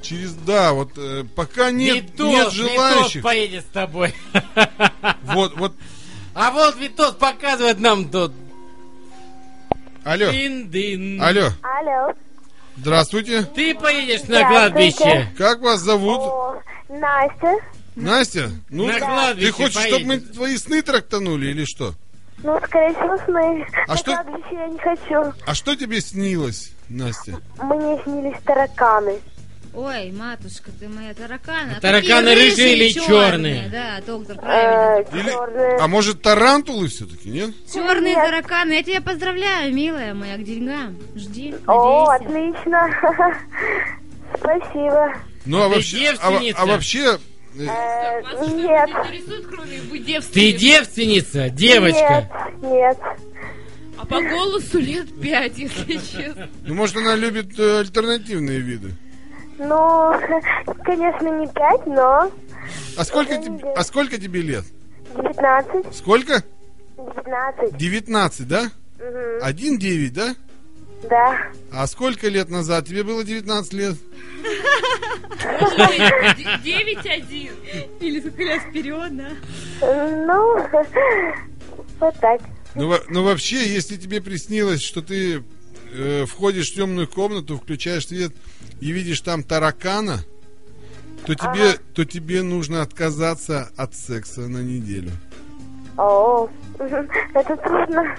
Через, 0.00 0.32
да, 0.34 0.72
вот 0.72 0.90
э, 0.96 1.24
пока 1.34 1.70
нет, 1.72 1.96
Витос, 2.04 2.26
нет 2.28 2.38
Витос 2.38 2.54
желающих. 2.54 3.22
поедет 3.22 3.64
с 3.64 3.72
тобой. 3.72 4.14
Вот, 5.24 5.56
вот, 5.56 5.72
А 6.34 6.50
вот 6.52 6.76
Витос 6.76 7.12
показывает 7.14 7.80
нам 7.80 8.08
тут. 8.08 8.32
алло, 10.04 10.30
Дин-дин. 10.30 11.20
алло, 11.20 11.50
Алло. 11.62 12.14
здравствуйте. 12.76 13.42
Ты 13.42 13.74
поедешь 13.74 14.26
на 14.28 14.48
кладбище. 14.48 15.28
Как 15.36 15.60
вас 15.60 15.80
зовут? 15.80 16.20
О, 16.20 16.62
Настя. 16.88 17.56
Настя? 17.96 18.50
Ну, 18.70 18.86
На 18.86 18.94
ты 18.94 19.00
кладбище 19.00 19.52
хочешь, 19.52 19.82
чтобы 19.82 20.04
мы 20.04 20.18
твои 20.20 20.56
сны 20.56 20.80
трактанули 20.82 21.48
или 21.48 21.64
что? 21.64 21.94
Ну, 22.42 22.56
скорее 22.64 22.94
всего, 22.94 23.16
сны. 23.24 23.66
А 23.86 23.90
На 23.92 23.96
что- 23.96 24.12
кладбище 24.12 24.54
я 24.54 24.68
не 24.68 24.78
хочу. 24.78 25.32
А 25.44 25.54
что 25.54 25.74
тебе 25.76 26.00
снилось, 26.00 26.70
Настя? 26.88 27.40
Мне 27.62 28.00
снились 28.04 28.36
тараканы. 28.44 29.18
Ой, 29.74 30.10
матушка, 30.12 30.70
ты 30.80 30.88
моя 30.88 31.12
тараканы. 31.14 31.74
А 31.76 31.80
тараканы 31.80 32.34
рыжие 32.34 32.72
или 32.74 32.88
чёрные? 32.88 33.68
Да, 33.70 34.00
доктор, 34.04 34.36
правильно. 34.38 35.06
Э, 35.08 35.20
Или- 35.20 35.30
черные. 35.30 35.76
А 35.78 35.86
может 35.86 36.22
тарантулы 36.22 36.88
все-таки, 36.88 37.28
нет? 37.28 37.50
Черные 37.72 38.14
Нет. 38.14 38.24
тараканы. 38.24 38.72
Я 38.72 38.82
тебя 38.82 39.00
поздравляю, 39.02 39.72
милая 39.74 40.14
моя, 40.14 40.36
к 40.36 40.42
деньгам. 40.42 40.96
Жди, 41.14 41.54
О, 41.66 42.06
надейся. 42.18 42.24
отлично. 42.56 42.88
Спасибо. 44.38 45.12
Ну 45.44 45.62
а 45.62 45.68
Ты 45.68 45.74
вообще, 45.74 46.14
а, 46.20 46.40
а 46.56 46.66
вообще, 46.66 47.18
э, 47.58 47.66
Э, 47.66 48.46
нет. 48.54 48.90
Ты 50.32 50.52
девственница, 50.52 51.50
девочка. 51.50 52.28
Нет, 52.62 52.72
нет. 52.72 52.98
По 54.08 54.20
голосу 54.22 54.78
лет 54.78 55.08
пять, 55.20 55.58
если 55.58 55.94
честно. 55.94 56.48
ну 56.62 56.74
может 56.74 56.96
она 56.96 57.14
любит 57.14 57.58
э, 57.58 57.80
альтернативные 57.80 58.60
виды. 58.60 58.94
Ну, 59.58 60.14
конечно, 60.84 61.28
не 61.40 61.46
пять, 61.48 61.86
но 61.86 62.30
А 62.96 63.04
сколько, 63.04 63.36
не 63.36 63.44
тебе, 63.44 63.72
а 63.72 63.82
сколько 63.82 64.18
тебе 64.18 64.40
лет? 64.40 64.64
19. 65.14 65.94
Сколько? 65.94 66.42
19. 66.96 67.76
19, 67.76 68.48
да? 68.48 68.70
Мгм. 68.98 69.38
Один 69.42 69.78
девять, 69.78 70.14
да? 70.14 70.34
Да. 71.08 71.38
А 71.72 71.86
сколько 71.86 72.28
лет 72.28 72.48
назад? 72.48 72.86
Тебе 72.86 73.04
было 73.04 73.22
19 73.24 73.72
лет? 73.72 73.96
Девять 76.62 77.06
один. 77.06 77.52
Или 78.00 78.20
сколько 78.20 78.42
лет 78.42 78.62
вперед, 78.62 79.16
да? 79.16 79.28
Ну, 80.26 80.58
вот 82.00 82.14
так. 82.20 82.40
Ну, 82.74 82.88
во- 82.88 83.02
ну, 83.08 83.22
вообще, 83.24 83.66
если 83.72 83.96
тебе 83.96 84.20
приснилось, 84.20 84.82
что 84.82 85.02
ты 85.02 85.42
э, 85.92 86.24
входишь 86.26 86.70
в 86.70 86.74
темную 86.74 87.08
комнату, 87.08 87.56
включаешь 87.56 88.06
свет 88.06 88.32
и 88.80 88.92
видишь 88.92 89.20
там 89.22 89.42
таракана, 89.42 90.24
то 91.26 91.34
тебе, 91.34 91.78
то 91.94 92.04
тебе 92.04 92.42
нужно 92.42 92.82
отказаться 92.82 93.70
от 93.76 93.94
секса 93.94 94.42
на 94.42 94.58
неделю. 94.58 95.10
О, 95.96 96.48
это 96.78 97.56
трудно. 97.56 98.16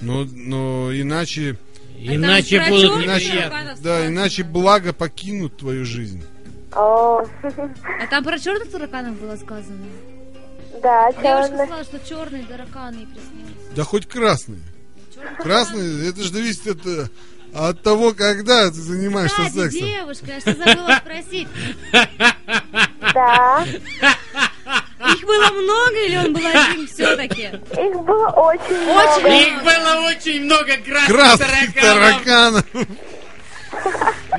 Но, 0.00 0.24
но 0.24 0.90
иначе, 0.92 1.58
Иначе 2.00 2.64
будут 2.68 3.04
Иначе, 3.04 3.50
да, 3.82 4.06
иначе 4.06 4.44
благо 4.44 4.92
покинут 4.92 5.56
твою 5.58 5.84
жизнь. 5.84 6.22
О, 6.72 7.24
А 7.42 8.06
там 8.08 8.22
про 8.22 8.38
черных 8.38 8.70
тараканов 8.70 9.18
было 9.20 9.34
сказано. 9.36 9.84
да, 10.80 11.10
Девушка 11.10 11.22
черный. 11.48 11.56
сказала, 11.58 11.84
что 11.84 11.98
черные 12.08 12.44
тараканы 12.44 13.06
приснились. 13.06 13.67
Да 13.78 13.84
хоть 13.84 14.08
красные. 14.08 14.58
Черные 15.14 15.36
Красные, 15.36 16.08
это 16.10 16.20
же 16.24 16.30
зависит 16.32 16.66
от, 16.66 17.10
от 17.54 17.80
того, 17.84 18.12
когда 18.12 18.66
ты 18.70 18.74
занимаешься 18.74 19.36
Кстати, 19.36 19.70
сексом. 19.70 19.86
девушка, 19.86 20.26
я 20.32 20.40
что 20.40 20.54
забыла 20.54 20.98
спросить. 21.00 21.46
Да, 23.14 23.64
Их 25.14 25.24
было 25.24 25.50
много 25.52 25.94
или 26.06 26.16
он 26.16 26.32
был 26.32 26.44
один 26.44 26.88
все-таки? 26.88 27.42
их 27.42 28.00
было 28.04 28.30
очень 28.30 28.64
Очень 28.64 28.82
много. 28.82 29.28
Их 29.28 29.62
было 29.62 30.08
очень 30.08 30.42
много 30.42 30.76
красных, 30.84 31.16
Красных 31.16 31.74
тараканов. 31.74 32.64
тараканов. 32.72 32.88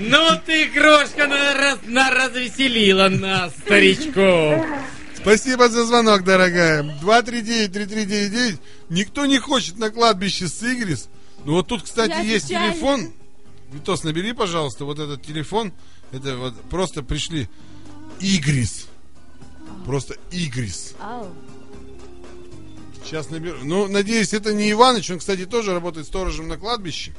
Ну 0.02 0.32
ты, 0.46 0.68
крошка, 0.68 1.28
на 1.28 1.54
раз- 1.54 1.80
на 1.86 2.10
развеселила 2.12 3.08
нас, 3.08 3.54
старичков. 3.66 4.66
Спасибо 5.30 5.70
за 5.70 5.86
звонок, 5.86 6.24
дорогая. 6.24 6.82
239-3399. 7.04 8.60
Никто 8.90 9.28
не 9.28 9.38
хочет 9.38 9.78
на 9.78 9.92
кладбище 9.92 10.48
с 10.48 10.64
Игрис. 10.64 11.08
Ну 11.46 11.54
вот 11.54 11.68
тут, 11.68 11.84
кстати, 11.84 12.10
Я 12.10 12.22
есть 12.22 12.48
печальна. 12.48 12.74
телефон. 12.74 13.14
Витос, 13.72 14.04
набери, 14.04 14.34
пожалуйста, 14.34 14.86
вот 14.86 14.98
этот 14.98 15.22
телефон. 15.24 15.72
Это 16.12 16.36
вот 16.36 16.60
просто 16.72 17.04
пришли 17.04 17.48
Игрис. 18.20 18.88
Просто 19.86 20.16
Игрис. 20.32 20.96
Сейчас 23.04 23.30
наберу. 23.30 23.60
Ну, 23.62 23.88
надеюсь, 23.88 24.34
это 24.34 24.52
не 24.56 24.72
Иваныч. 24.72 25.12
Он, 25.12 25.20
кстати, 25.20 25.46
тоже 25.46 25.74
работает 25.74 26.08
сторожем 26.08 26.48
на 26.48 26.58
кладбище. 26.58 27.14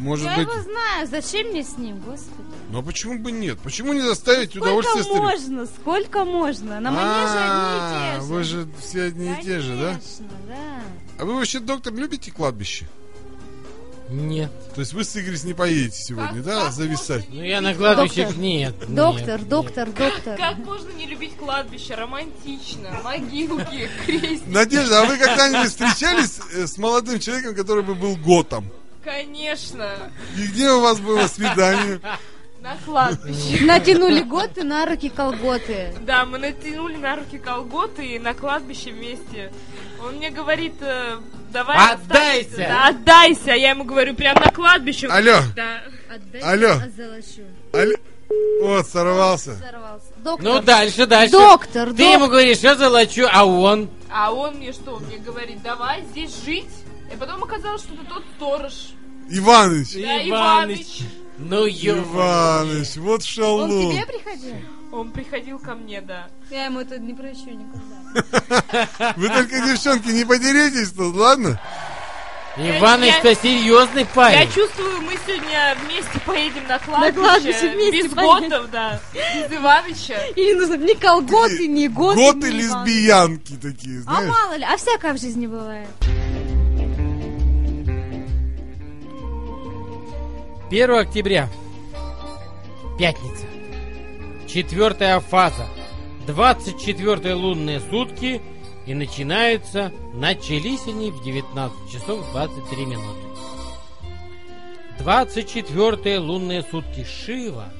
Может 0.00 0.26
Я 0.26 0.36
быть... 0.36 0.48
его 0.48 0.62
знаю, 0.62 1.06
зачем 1.08 1.48
мне 1.48 1.62
с 1.62 1.76
ним, 1.76 1.98
господи? 1.98 2.48
Ну 2.70 2.78
а 2.78 2.82
почему 2.82 3.18
бы 3.18 3.30
нет? 3.30 3.58
Почему 3.62 3.92
не 3.92 4.00
заставить 4.00 4.50
Сколько 4.50 4.64
удовольствие 4.64 5.04
старик- 5.04 5.20
можно, 5.20 5.66
сколько 5.66 6.24
можно? 6.24 6.80
На 6.80 6.90
манеже 6.90 7.34
А, 7.36 8.14
одни 8.14 8.16
и 8.16 8.20
те 8.20 8.20
же. 8.26 8.32
Вы 8.32 8.44
же 8.44 8.68
все 8.80 9.02
одни 9.04 9.32
и 9.32 9.42
те 9.44 9.60
же, 9.60 9.76
да? 9.76 9.88
Конечно, 9.90 10.26
да. 10.48 10.82
А 11.18 11.24
вы 11.26 11.34
вообще, 11.34 11.60
доктор, 11.60 11.92
любите 11.94 12.30
кладбище? 12.32 12.88
Нет. 14.08 14.50
То 14.74 14.80
есть 14.80 14.92
вы 14.92 15.04
с 15.04 15.14
Игорь 15.14 15.36
не 15.44 15.54
поедете 15.54 16.02
сегодня, 16.02 16.42
да, 16.42 16.70
зависать? 16.72 17.26
Ну 17.28 17.44
я 17.44 17.60
на 17.60 17.74
кладбище 17.74 18.24
Доктор. 18.24 18.38
нет. 18.40 18.74
Доктор, 18.88 19.38
нет, 19.40 19.48
доктор, 19.48 19.88
доктор. 19.90 20.36
Как 20.36 20.58
можно 20.58 20.90
не 20.92 21.06
любить 21.06 21.36
кладбище? 21.36 21.94
Романтично, 21.94 22.90
могилки, 23.04 23.88
крестики. 24.06 24.48
Надежда, 24.48 25.02
а 25.02 25.04
вы 25.04 25.16
когда-нибудь 25.16 25.68
встречались 25.68 26.40
э, 26.54 26.66
с 26.66 26.76
молодым 26.78 27.20
человеком, 27.20 27.54
который 27.54 27.84
бы 27.84 27.94
был 27.94 28.16
готом? 28.16 28.64
Конечно, 29.04 29.88
И 30.36 30.46
где 30.46 30.70
у 30.70 30.80
вас 30.80 31.00
было 31.00 31.26
свидание? 31.26 32.00
на 32.60 32.76
кладбище. 32.84 33.64
Натянули 33.64 34.20
готы 34.20 34.64
на 34.64 34.84
руки 34.84 35.08
колготы. 35.08 35.94
Да, 36.02 36.26
мы 36.26 36.36
натянули 36.38 36.96
на 36.96 37.16
руки 37.16 37.38
колготы 37.38 38.04
и 38.04 38.18
на 38.18 38.34
кладбище 38.34 38.92
вместе. 38.92 39.50
Он 40.04 40.16
мне 40.16 40.28
говорит, 40.30 40.74
э, 40.80 41.16
давай 41.50 41.94
Отдайся! 41.94 42.56
Да, 42.58 42.88
отдайся. 42.88 43.52
А 43.52 43.56
я 43.56 43.70
ему 43.70 43.84
говорю, 43.84 44.14
прям 44.14 44.34
на 44.36 44.50
кладбище. 44.50 45.06
Алло. 45.08 45.36
Да. 45.56 45.80
Отдайте 46.14 46.46
Алло. 46.46 46.82
Алле- 47.72 47.98
Вот, 48.62 48.86
сорвался. 48.86 49.56
Сорвался. 49.56 50.06
Доктор. 50.18 50.44
Ну 50.46 50.60
дальше, 50.60 51.06
дальше. 51.06 51.32
Доктор, 51.32 51.88
Ты 51.88 51.94
доктор. 51.96 52.06
ему 52.12 52.26
говоришь, 52.28 52.58
я 52.58 52.74
золочу, 52.76 53.26
а 53.32 53.46
он? 53.46 53.88
А 54.10 54.32
он 54.32 54.56
мне 54.56 54.72
что? 54.72 54.96
Он 54.96 55.04
мне 55.04 55.16
говорит, 55.16 55.62
давай 55.62 56.02
здесь 56.10 56.44
жить. 56.44 56.68
И 57.12 57.16
потом 57.16 57.42
оказалось, 57.44 57.82
что 57.82 57.94
это 57.94 58.04
тот 58.04 58.24
сторож. 58.36 58.72
Иваныч. 59.28 59.92
Да, 59.94 60.28
Иваныч. 60.28 60.28
Иваныч. 60.28 61.02
Ну. 61.38 61.66
Иваныч, 61.68 62.96
вот 62.96 63.12
Он 63.12 63.18
к 63.20 63.24
шалун. 63.24 63.92
тебе 63.92 64.06
приходил? 64.06 64.54
Он 64.92 65.10
приходил 65.12 65.58
ко 65.58 65.74
мне, 65.74 66.00
да. 66.00 66.26
Я 66.50 66.64
ему 66.66 66.80
это 66.80 66.98
не 66.98 67.14
прощу 67.14 67.50
никогда. 67.50 69.12
Вы 69.16 69.28
только, 69.28 69.60
девчонки, 69.66 70.08
не 70.08 70.24
подеритесь 70.24 70.90
тут, 70.92 71.14
ладно? 71.14 71.60
Серьезный 72.56 74.00
Я 74.02 74.06
парень. 74.14 74.50
чувствую, 74.52 75.00
мы 75.02 75.12
сегодня 75.26 75.76
вместе 75.84 76.20
поедем 76.26 76.66
на 76.68 76.78
кладбище. 76.80 77.12
кладбище 77.12 77.70
вместе 77.70 78.02
Без 78.02 78.12
поедем. 78.12 78.48
готов, 78.50 78.70
да. 78.70 79.00
Без 79.14 79.56
Иваныча. 79.56 80.18
Или 80.36 80.54
нужно 80.54 80.74
ни 80.76 80.94
колготы, 80.94 81.68
ни 81.68 81.86
готы, 81.86 82.16
Готы 82.16 82.50
лесбиянки 82.50 83.52
такие, 83.62 84.00
А 84.00 84.02
знаешь? 84.02 84.28
мало 84.30 84.56
ли, 84.56 84.64
а 84.64 84.76
всякое 84.76 85.14
в 85.14 85.18
жизни 85.20 85.46
бывает. 85.46 85.88
1 90.70 90.90
октября. 90.90 91.48
Пятница. 92.98 93.44
Четвертая 94.46 95.18
фаза. 95.20 95.66
24 96.26 97.34
лунные 97.34 97.80
сутки. 97.80 98.40
И 98.86 98.94
начинаются, 98.94 99.92
начались 100.14 100.86
они 100.86 101.10
в 101.10 101.22
19 101.22 101.92
часов 101.92 102.24
23 102.32 102.86
минуты. 102.86 103.20
24 104.98 106.18
лунные 106.18 106.62
сутки. 106.62 107.04
Шива. 107.04 107.72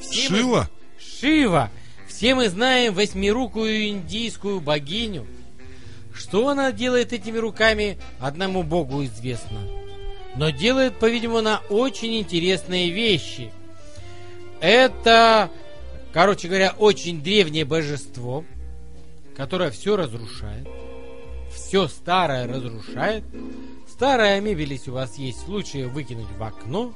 Все 0.00 0.30
мы- 0.30 0.36
Шила? 0.38 0.70
Шива. 0.98 1.70
Все 2.08 2.34
мы 2.34 2.48
знаем 2.48 2.94
восьмирукую 2.94 3.88
индийскую 3.88 4.60
богиню. 4.60 5.26
Что 6.12 6.48
она 6.48 6.72
делает 6.72 7.12
этими 7.12 7.38
руками, 7.38 7.98
одному 8.18 8.62
богу 8.62 9.04
известно. 9.04 9.60
Но 10.40 10.48
делает, 10.48 10.98
по-видимому, 10.98 11.40
она 11.40 11.60
очень 11.68 12.18
интересные 12.18 12.88
вещи. 12.88 13.52
Это, 14.62 15.50
короче 16.14 16.48
говоря, 16.48 16.74
очень 16.78 17.20
древнее 17.22 17.66
божество, 17.66 18.46
которое 19.36 19.70
все 19.70 19.96
разрушает. 19.96 20.66
Все 21.54 21.88
старое 21.88 22.48
разрушает. 22.48 23.22
Старая 23.86 24.40
мебель, 24.40 24.72
если 24.72 24.90
у 24.90 24.94
вас 24.94 25.18
есть, 25.18 25.46
ее 25.74 25.88
выкинуть 25.88 26.30
в 26.38 26.42
окно. 26.42 26.94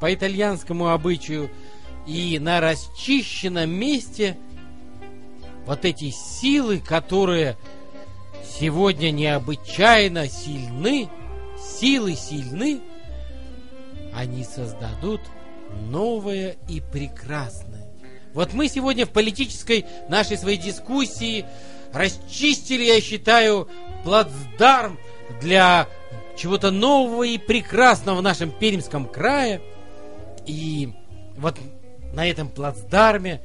По 0.00 0.14
итальянскому 0.14 0.88
обычаю. 0.88 1.50
И 2.06 2.38
на 2.38 2.62
расчищенном 2.62 3.68
месте 3.68 4.38
вот 5.66 5.84
эти 5.84 6.08
силы, 6.08 6.78
которые 6.78 7.58
сегодня 8.58 9.10
необычайно 9.10 10.30
сильны, 10.30 11.10
силы 11.80 12.14
сильны, 12.14 12.80
они 14.14 14.44
создадут 14.44 15.20
новое 15.88 16.56
и 16.68 16.80
прекрасное. 16.80 17.86
Вот 18.34 18.52
мы 18.52 18.68
сегодня 18.68 19.06
в 19.06 19.10
политической 19.10 19.86
нашей 20.08 20.36
своей 20.36 20.58
дискуссии 20.58 21.44
расчистили, 21.92 22.84
я 22.84 23.00
считаю, 23.00 23.68
плацдарм 24.04 24.98
для 25.40 25.88
чего-то 26.36 26.70
нового 26.70 27.24
и 27.24 27.38
прекрасного 27.38 28.18
в 28.18 28.22
нашем 28.22 28.50
Пермском 28.50 29.06
крае. 29.06 29.60
И 30.46 30.92
вот 31.36 31.58
на 32.12 32.26
этом 32.26 32.48
плацдарме 32.48 33.40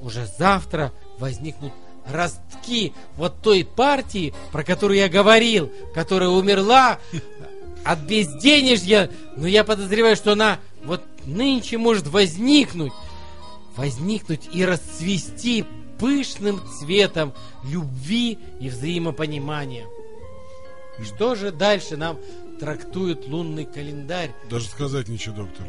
уже 0.00 0.26
завтра 0.26 0.92
возникнут 1.18 1.72
ростки 2.06 2.92
вот 3.16 3.40
той 3.42 3.64
партии, 3.64 4.34
про 4.50 4.64
которую 4.64 4.98
я 4.98 5.08
говорил, 5.08 5.72
которая 5.94 6.28
умерла 6.28 6.98
от 7.84 7.98
безденежья, 8.00 9.10
но 9.36 9.46
я 9.46 9.64
подозреваю, 9.64 10.16
что 10.16 10.32
она 10.32 10.58
вот 10.84 11.02
нынче 11.24 11.78
может 11.78 12.06
возникнуть, 12.06 12.92
возникнуть 13.76 14.48
и 14.52 14.64
расцвести 14.64 15.64
пышным 15.98 16.60
цветом 16.78 17.32
любви 17.64 18.38
и 18.60 18.68
взаимопонимания. 18.68 19.86
Что 21.02 21.34
же 21.34 21.52
дальше 21.52 21.96
нам 21.96 22.18
трактует 22.60 23.26
лунный 23.26 23.64
календарь? 23.64 24.30
Даже 24.50 24.66
сказать 24.66 25.08
ничего, 25.08 25.36
доктор. 25.36 25.66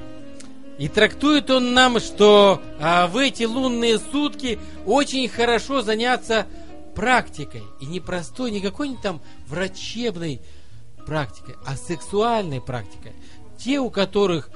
И 0.77 0.87
трактует 0.87 1.49
он 1.51 1.73
нам, 1.73 1.99
что 1.99 2.61
а, 2.79 3.07
в 3.07 3.17
эти 3.17 3.43
лунные 3.43 3.99
сутки 3.99 4.59
очень 4.85 5.27
хорошо 5.29 5.81
заняться 5.81 6.47
практикой. 6.95 7.63
И 7.79 7.85
не 7.85 7.99
простой, 7.99 8.51
не 8.51 8.59
какой-нибудь 8.59 9.01
там 9.01 9.21
врачебной 9.47 10.41
практикой, 11.05 11.55
а 11.65 11.75
сексуальной 11.75 12.61
практикой. 12.61 13.13
Те, 13.57 13.79
у 13.79 13.89
которых 13.89 14.49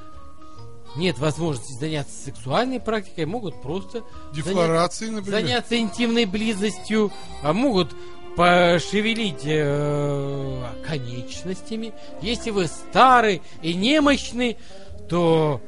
нет 0.95 1.19
возможности 1.19 1.73
заняться 1.73 2.13
сексуальной 2.25 2.79
практикой, 2.79 3.25
могут 3.25 3.61
просто 3.61 4.03
Дефлорацией, 4.33 5.11
например. 5.11 5.41
заняться 5.41 5.77
интимной 5.77 6.25
близостью, 6.25 7.11
а 7.43 7.53
могут 7.53 7.95
пошевелить 8.35 9.41
э, 9.45 10.63
конечностями. 10.87 11.93
Если 12.21 12.51
вы 12.51 12.67
старый 12.67 13.41
и 13.61 13.73
немощный, 13.73 14.57
то 15.09 15.61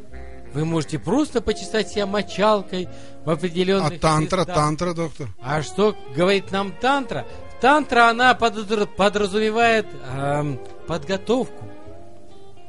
вы 0.54 0.66
можете 0.66 0.98
просто 1.00 1.42
почесать 1.42 1.90
себя 1.90 2.06
мочалкой 2.06 2.88
в 3.26 3.30
А 3.30 3.34
определенных 3.34 4.00
тантра, 4.00 4.40
местах. 4.40 4.56
тантра, 4.56 4.94
доктор? 4.94 5.28
А 5.42 5.62
что 5.62 5.96
говорит 6.16 6.52
нам 6.52 6.72
тантра? 6.72 7.26
Тантра, 7.62 8.10
она 8.10 8.34
подразу- 8.36 8.88
подразумевает 8.88 9.86
эм, 10.12 10.60
подготовку. 10.88 11.66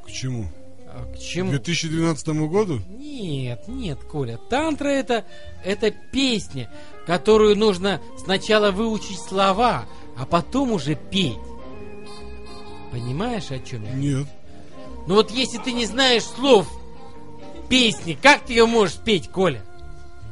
К 0.05 0.11
чему? 0.11 0.47
А, 0.93 1.05
К 1.07 1.15
К 1.16 1.19
чему? 1.20 1.51
2012 1.51 2.48
году? 2.48 2.81
Нет, 2.89 3.69
нет, 3.69 4.02
Коля. 4.05 4.39
Тантра 4.51 4.89
это, 4.89 5.24
это 5.65 5.90
песня, 5.93 6.69
которую 7.07 7.57
нужно 7.57 8.01
сначала 8.19 8.73
выучить 8.73 9.20
слова, 9.20 9.86
а 10.19 10.27
потом 10.27 10.73
уже 10.73 10.97
петь. 10.97 11.39
Понимаешь, 12.90 13.51
о 13.52 13.59
чем 13.61 13.85
я? 13.85 13.93
Нет. 13.93 14.27
Ну 15.07 15.15
вот 15.15 15.31
если 15.31 15.59
ты 15.59 15.73
не 15.73 15.86
знаешь 15.86 16.24
слов 16.24 16.66
песни, 17.71 18.19
как 18.21 18.45
ты 18.45 18.53
ее 18.53 18.67
можешь 18.67 18.97
петь, 18.97 19.31
Коля? 19.31 19.63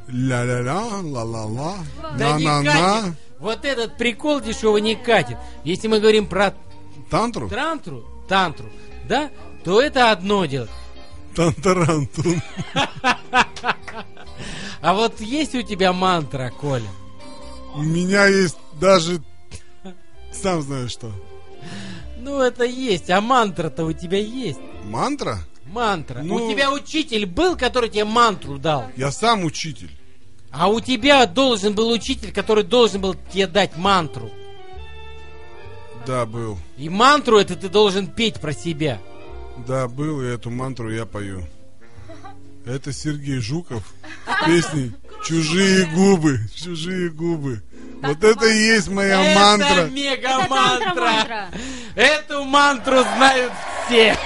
Ля-ля-ля, 0.09 0.81
ла-ла-ла, 1.03 1.77
Да 2.19 2.33
не 2.39 2.45
на-на-на. 2.45 3.01
катит. 3.03 3.15
Вот 3.39 3.65
этот 3.65 3.97
прикол 3.97 4.41
дешевый 4.41 4.81
не 4.83 4.95
катит. 4.97 5.37
Если 5.65 5.87
мы 5.89 6.01
говорим 6.01 6.27
про 6.27 6.55
Тантру? 7.11 7.49
тантру, 7.49 8.05
тантру, 8.29 8.67
да, 9.09 9.31
то 9.65 9.81
это 9.81 10.11
одно 10.11 10.45
дело. 10.45 10.69
Тантарантун. 11.35 12.43
А 14.81 14.95
вот 14.95 15.21
есть 15.21 15.55
у 15.57 15.63
тебя 15.63 15.93
мантра, 15.93 16.53
Коля? 16.61 16.89
У 17.75 17.83
меня 17.83 18.27
есть 18.27 18.57
даже... 18.81 19.21
Сам 20.33 20.63
знаешь 20.63 20.93
что. 20.93 21.11
Ну, 22.19 22.41
это 22.41 22.65
есть, 22.65 23.11
а 23.11 23.21
мантра-то 23.21 23.85
у 23.85 23.93
тебя 23.93 24.19
есть. 24.19 24.61
Мантра? 24.85 25.41
Мантра. 25.69 26.21
Ну- 26.23 26.47
У 26.47 26.51
тебя 26.51 26.73
учитель 26.73 27.27
был, 27.27 27.57
который 27.57 27.89
тебе 27.89 28.05
мантру 28.05 28.59
дал. 28.59 28.87
Я 28.97 29.11
сам 29.13 29.45
учитель. 29.45 29.91
А 30.51 30.69
у 30.69 30.81
тебя 30.81 31.27
должен 31.27 31.75
был 31.75 31.91
учитель, 31.91 32.33
который 32.33 32.65
должен 32.65 33.01
был 33.01 33.15
тебе 33.33 33.47
дать 33.47 33.77
мантру. 33.77 34.31
Да, 36.07 36.25
был. 36.25 36.59
И 36.79 36.89
мантру 36.89 37.39
это 37.39 37.55
ты 37.55 37.69
должен 37.69 38.07
петь 38.07 38.41
про 38.41 38.53
себя. 38.53 38.99
Да, 39.67 39.89
был, 39.89 40.23
и 40.23 40.27
эту 40.27 40.51
мантру 40.51 40.91
я 40.91 41.05
пою. 41.05 41.47
Это 42.65 42.93
Сергей 42.93 43.39
Жуков 43.39 43.83
с 44.27 44.47
песней 44.47 44.93
«Чужие 45.25 45.87
губы, 45.87 46.41
чужие 46.55 47.11
губы». 47.11 47.63
Вот 48.03 48.23
это 48.23 48.47
и 48.47 48.57
есть 48.57 48.89
моя 48.89 49.23
это 49.33 49.41
мантра. 49.41 49.85
мега 49.87 50.47
мантра. 50.49 51.49
Эту 51.97 52.45
мантру 52.45 53.01
знают 53.17 53.53
все. 53.87 54.17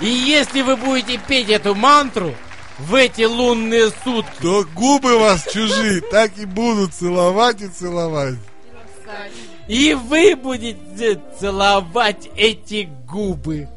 И 0.00 0.06
если 0.06 0.62
вы 0.62 0.76
будете 0.76 1.18
петь 1.18 1.48
эту 1.48 1.74
мантру 1.74 2.34
в 2.78 2.94
эти 2.94 3.22
лунные 3.22 3.90
сутки, 4.04 4.42
То 4.42 4.64
губы 4.74 5.18
вас 5.18 5.44
чужие 5.50 6.02
так 6.02 6.36
и 6.36 6.44
будут 6.44 6.92
целовать 6.94 7.62
и 7.62 7.68
целовать. 7.68 8.34
и 9.68 9.94
вы 9.94 10.36
будете 10.36 11.20
целовать 11.40 12.28
эти 12.36 12.88
губы. 13.06 13.68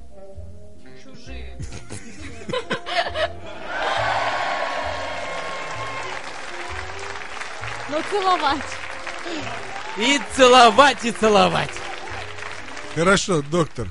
Ну, 7.90 7.98
целовать. 8.12 8.62
И 9.98 10.20
целовать, 10.36 11.04
и 11.06 11.12
целовать. 11.12 11.72
Хорошо, 12.96 13.42
доктор. 13.42 13.88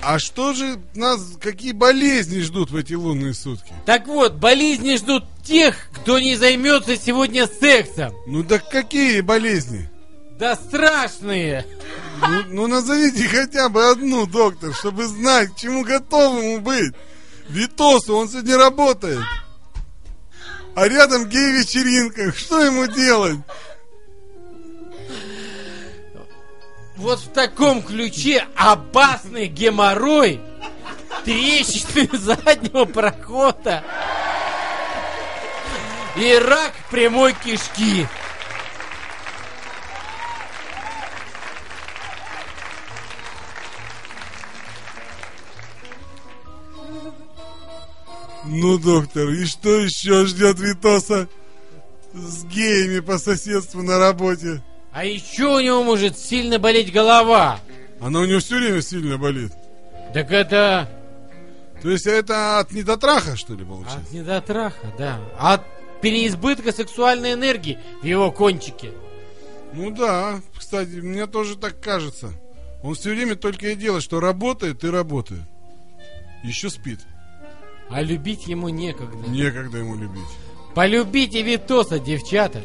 А 0.00 0.18
что 0.18 0.52
же 0.52 0.78
нас, 0.94 1.20
какие 1.40 1.72
болезни 1.72 2.40
ждут 2.40 2.70
в 2.70 2.76
эти 2.76 2.94
лунные 2.94 3.34
сутки? 3.34 3.72
Так 3.84 4.06
вот, 4.06 4.34
болезни 4.34 4.96
ждут 4.96 5.24
тех, 5.44 5.76
кто 5.92 6.18
не 6.18 6.36
займется 6.36 6.96
сегодня 6.96 7.46
сексом. 7.46 8.14
Ну 8.26 8.42
да 8.42 8.58
какие 8.58 9.20
болезни? 9.20 9.90
Да 10.38 10.54
страшные. 10.54 11.66
Ну, 12.20 12.44
ну 12.48 12.66
назовите 12.68 13.26
хотя 13.26 13.68
бы 13.68 13.90
одну, 13.90 14.26
доктор, 14.26 14.72
чтобы 14.72 15.06
знать, 15.06 15.52
к 15.52 15.56
чему 15.56 15.84
готовому 15.84 16.60
быть. 16.60 16.94
Витосу, 17.48 18.14
он 18.14 18.28
сегодня 18.28 18.56
работает. 18.56 19.20
А 20.74 20.86
рядом 20.86 21.28
гей-вечеринка. 21.28 22.32
Что 22.32 22.60
ему 22.60 22.86
делать? 22.86 23.38
Вот 26.98 27.20
в 27.20 27.28
таком 27.28 27.80
ключе 27.80 28.44
опасный 28.56 29.46
геморрой, 29.46 30.40
трещины 31.24 32.08
заднего 32.18 32.86
прохода 32.86 33.84
и 36.16 36.34
рак 36.34 36.72
прямой 36.90 37.34
кишки. 37.34 38.08
Ну, 48.44 48.76
доктор, 48.78 49.28
и 49.28 49.44
что 49.44 49.76
еще 49.76 50.26
ждет 50.26 50.58
Витоса 50.58 51.28
с 52.12 52.44
геями 52.44 52.98
по 52.98 53.18
соседству 53.18 53.82
на 53.82 53.98
работе? 53.98 54.64
А 54.92 55.04
еще 55.04 55.56
у 55.56 55.60
него 55.60 55.82
может 55.82 56.18
сильно 56.18 56.58
болеть 56.58 56.92
голова. 56.92 57.60
Она 58.00 58.20
у 58.20 58.24
него 58.24 58.40
все 58.40 58.56
время 58.56 58.80
сильно 58.82 59.18
болит. 59.18 59.52
Так 60.14 60.30
это 60.30 60.88
То 61.82 61.90
есть 61.90 62.06
это 62.06 62.58
от 62.60 62.72
недотраха, 62.72 63.36
что 63.36 63.54
ли, 63.54 63.64
получается? 63.64 64.00
от 64.00 64.12
недотраха, 64.12 64.92
да. 64.96 65.20
От 65.38 65.62
переизбытка 66.00 66.72
сексуальной 66.72 67.34
энергии 67.34 67.78
в 68.02 68.04
его 68.06 68.30
кончике. 68.32 68.92
Ну 69.72 69.90
да, 69.90 70.40
кстати, 70.56 70.88
мне 70.88 71.26
тоже 71.26 71.56
так 71.56 71.80
кажется. 71.80 72.32
Он 72.82 72.94
все 72.94 73.10
время 73.10 73.34
только 73.36 73.68
и 73.68 73.74
делает, 73.74 74.02
что 74.02 74.20
работает 74.20 74.82
и 74.84 74.88
работает. 74.88 75.42
Еще 76.42 76.70
спит. 76.70 77.00
А 77.90 78.00
любить 78.02 78.46
ему 78.46 78.68
некогда. 78.68 79.28
Некогда 79.28 79.78
ему 79.78 79.96
любить. 79.96 80.22
Полюбите 80.74 81.42
Витоса, 81.42 81.98
девчата. 81.98 82.62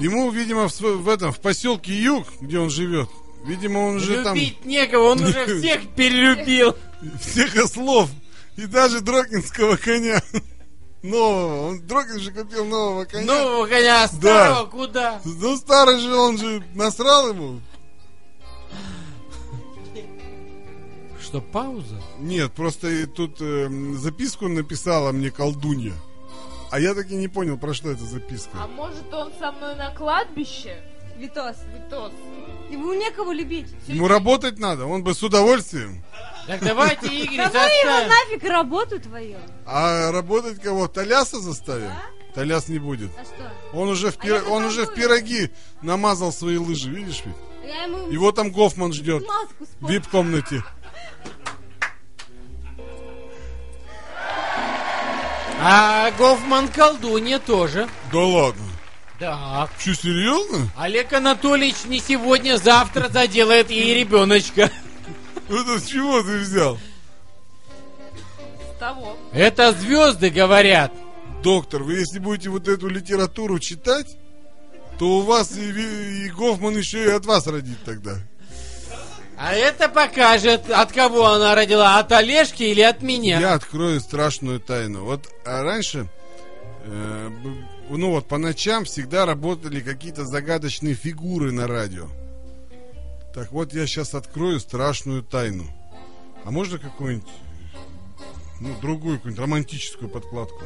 Ему, 0.00 0.30
видимо, 0.30 0.68
в, 0.68 0.80
в 0.80 1.08
этом, 1.08 1.32
в 1.32 1.40
поселке 1.40 1.92
Юг, 1.92 2.26
где 2.40 2.58
он 2.58 2.70
живет, 2.70 3.08
видимо, 3.44 3.78
он 3.80 3.96
уже 3.96 4.22
там 4.24 4.34
Любить 4.34 4.64
некого, 4.64 5.10
он 5.10 5.22
уже 5.22 5.44
всех 5.58 5.88
перелюбил. 5.94 6.74
всех 7.20 7.56
ослов 7.56 8.10
и 8.56 8.66
даже 8.66 9.00
Дрокинского 9.00 9.76
коня 9.76 10.22
нового. 11.02 11.68
Он 11.68 11.80
Дрокин 11.86 12.18
же 12.20 12.32
купил 12.32 12.64
нового 12.64 13.04
коня. 13.04 13.26
Нового 13.26 13.66
коня, 13.66 14.04
а 14.04 14.08
старого 14.08 14.66
куда? 14.66 15.20
Ну, 15.24 15.56
старый 15.56 15.98
же, 16.00 16.14
он 16.14 16.38
же 16.38 16.62
насрал 16.74 17.28
ему. 17.28 17.60
Что, 21.22 21.40
пауза? 21.40 22.02
Нет, 22.18 22.52
просто 22.52 23.06
тут 23.06 23.40
эм, 23.40 23.96
записку 23.98 24.48
написала 24.48 25.12
мне 25.12 25.30
колдунья. 25.30 25.92
А 26.70 26.78
я 26.78 26.94
таки 26.94 27.14
не 27.16 27.28
понял, 27.28 27.58
про 27.58 27.74
что 27.74 27.90
эта 27.90 28.04
записка. 28.04 28.50
А 28.54 28.68
может 28.68 29.12
он 29.12 29.32
со 29.38 29.50
мной 29.52 29.74
на 29.76 29.90
кладбище? 29.94 30.82
Витос. 31.18 31.56
Витос. 31.74 32.12
Ему 32.70 32.94
некого 32.94 33.32
любить. 33.32 33.66
Ему 33.88 34.06
работать 34.08 34.58
надо, 34.58 34.86
он 34.86 35.02
бы 35.02 35.12
с 35.14 35.22
удовольствием. 35.22 36.02
Так 36.46 36.60
давайте, 36.62 37.08
Игорь, 37.08 37.50
Да 37.52 37.66
ну 37.66 37.90
его 37.90 38.08
нафиг 38.08 38.48
работу 38.48 39.00
твою. 39.00 39.36
А 39.66 40.10
работать 40.12 40.62
кого? 40.62 40.86
Толяса 40.88 41.40
заставим? 41.40 41.90
Толяс 42.34 42.68
не 42.68 42.78
будет. 42.78 43.10
А 43.20 43.24
что? 43.24 43.52
Он 43.78 43.88
уже 43.88 44.10
в, 44.12 44.16
А 44.16 44.22
пир- 44.22 44.42
я 44.44 44.48
он 44.48 44.64
уже 44.64 44.86
в 44.86 44.94
пироги 44.94 45.50
намазал 45.82 46.32
свои 46.32 46.56
лыжи, 46.56 46.88
видишь 46.90 47.22
ведь? 47.24 47.34
Я 47.66 47.84
ему 47.84 48.08
Его 48.08 48.32
там 48.32 48.50
Гофман 48.52 48.92
ждет 48.92 49.24
в 49.80 49.90
вип-комнате. 49.90 50.62
А 55.62 56.10
Гофман 56.12 56.68
колдунья 56.68 57.38
тоже. 57.38 57.88
Да 58.10 58.20
ладно. 58.20 58.64
Да. 59.18 59.68
Че, 59.78 59.94
серьезно? 59.94 60.70
Олег 60.78 61.12
Анатольевич 61.12 61.84
не 61.84 62.00
сегодня, 62.00 62.56
завтра 62.56 63.10
заделает 63.10 63.70
ей 63.70 63.94
ребеночка. 63.94 64.70
Это 65.50 65.78
с 65.78 65.86
чего 65.86 66.22
ты 66.22 66.38
взял? 66.38 66.78
С 68.74 68.78
того. 68.78 69.18
Это 69.32 69.72
звезды 69.72 70.30
говорят. 70.30 70.92
Доктор, 71.42 71.82
вы 71.82 71.94
если 71.94 72.18
будете 72.18 72.48
вот 72.48 72.66
эту 72.66 72.88
литературу 72.88 73.58
читать, 73.58 74.16
то 74.98 75.18
у 75.18 75.20
вас 75.20 75.56
и, 75.56 76.26
и 76.26 76.30
Гофман 76.30 76.78
еще 76.78 77.04
и 77.04 77.10
от 77.10 77.26
вас 77.26 77.46
родит 77.46 77.84
тогда. 77.84 78.16
А 79.42 79.54
это 79.54 79.88
покажет, 79.88 80.68
от 80.68 80.92
кого 80.92 81.28
она 81.28 81.54
родила, 81.54 81.98
от 81.98 82.12
Олежки 82.12 82.62
или 82.62 82.82
от 82.82 83.00
меня. 83.00 83.40
Я 83.40 83.54
открою 83.54 83.98
страшную 83.98 84.60
тайну. 84.60 85.04
Вот 85.04 85.30
а 85.46 85.62
раньше, 85.62 86.10
э, 86.84 87.30
ну 87.88 88.10
вот 88.10 88.28
по 88.28 88.36
ночам 88.36 88.84
всегда 88.84 89.24
работали 89.24 89.80
какие-то 89.80 90.26
загадочные 90.26 90.92
фигуры 90.92 91.52
на 91.52 91.66
радио. 91.66 92.08
Так 93.34 93.50
вот 93.50 93.72
я 93.72 93.86
сейчас 93.86 94.12
открою 94.12 94.60
страшную 94.60 95.22
тайну. 95.22 95.64
А 96.44 96.50
можно 96.50 96.78
какую-нибудь, 96.78 97.30
ну 98.60 98.78
другую 98.82 99.16
какую-нибудь 99.16 99.42
романтическую 99.42 100.10
подкладку? 100.10 100.64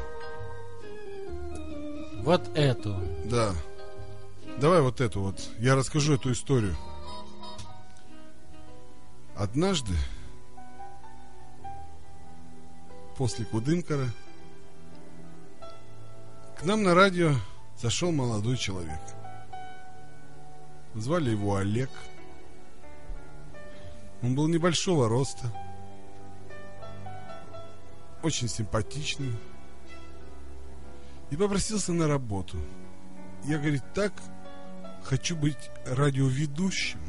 Вот 2.24 2.42
эту. 2.56 3.00
Да. 3.26 3.52
Давай 4.58 4.80
вот 4.80 5.00
эту 5.00 5.20
вот. 5.20 5.38
Я 5.60 5.76
расскажу 5.76 6.14
эту 6.14 6.32
историю. 6.32 6.76
Однажды 9.36 9.94
после 13.16 13.44
Кудымкара 13.44 14.08
к 16.56 16.64
нам 16.64 16.84
на 16.84 16.94
радио 16.94 17.32
зашел 17.76 18.12
молодой 18.12 18.56
человек. 18.56 19.00
Звали 20.94 21.30
его 21.30 21.56
Олег. 21.56 21.90
Он 24.22 24.36
был 24.36 24.46
небольшого 24.46 25.08
роста, 25.08 25.52
очень 28.22 28.48
симпатичный 28.48 29.32
и 31.30 31.36
попросился 31.36 31.92
на 31.92 32.06
работу. 32.06 32.56
Я, 33.44 33.58
говорит, 33.58 33.82
так 33.94 34.12
хочу 35.02 35.36
быть 35.36 35.70
радиоведущим, 35.84 37.00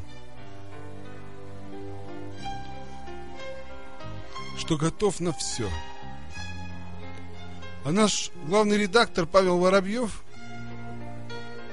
что 4.56 4.76
готов 4.76 5.20
на 5.20 5.32
все. 5.32 5.68
А 7.84 7.92
наш 7.92 8.30
главный 8.46 8.78
редактор 8.78 9.26
Павел 9.26 9.58
Воробьев 9.58 10.24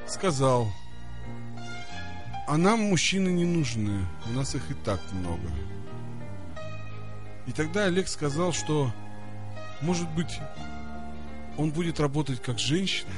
сказал, 0.07 0.71
а 2.47 2.57
нам 2.57 2.81
мужчины 2.81 3.29
не 3.29 3.45
нужны, 3.45 4.05
у 4.27 4.29
нас 4.33 4.53
их 4.53 4.69
и 4.69 4.73
так 4.73 4.99
много. 5.11 5.49
И 7.47 7.51
тогда 7.51 7.85
Олег 7.85 8.07
сказал, 8.07 8.53
что, 8.53 8.91
может 9.81 10.09
быть, 10.11 10.39
он 11.57 11.71
будет 11.71 11.99
работать 11.99 12.41
как 12.41 12.59
женщина. 12.59 13.11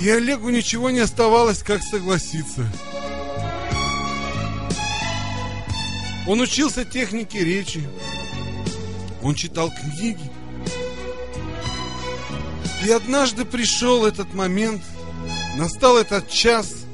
И 0.00 0.08
Олегу 0.10 0.50
ничего 0.50 0.90
не 0.90 1.00
оставалось, 1.00 1.62
как 1.62 1.82
согласиться. 1.82 2.66
Он 6.26 6.40
учился 6.40 6.84
технике 6.84 7.44
речи. 7.44 7.88
Он 9.22 9.34
читал 9.34 9.70
книги. 9.70 10.30
И 12.84 12.90
однажды 12.90 13.44
пришел 13.44 14.04
этот 14.04 14.34
момент, 14.34 14.82
настал 15.56 15.96
этот 15.96 16.28
час, 16.28 16.84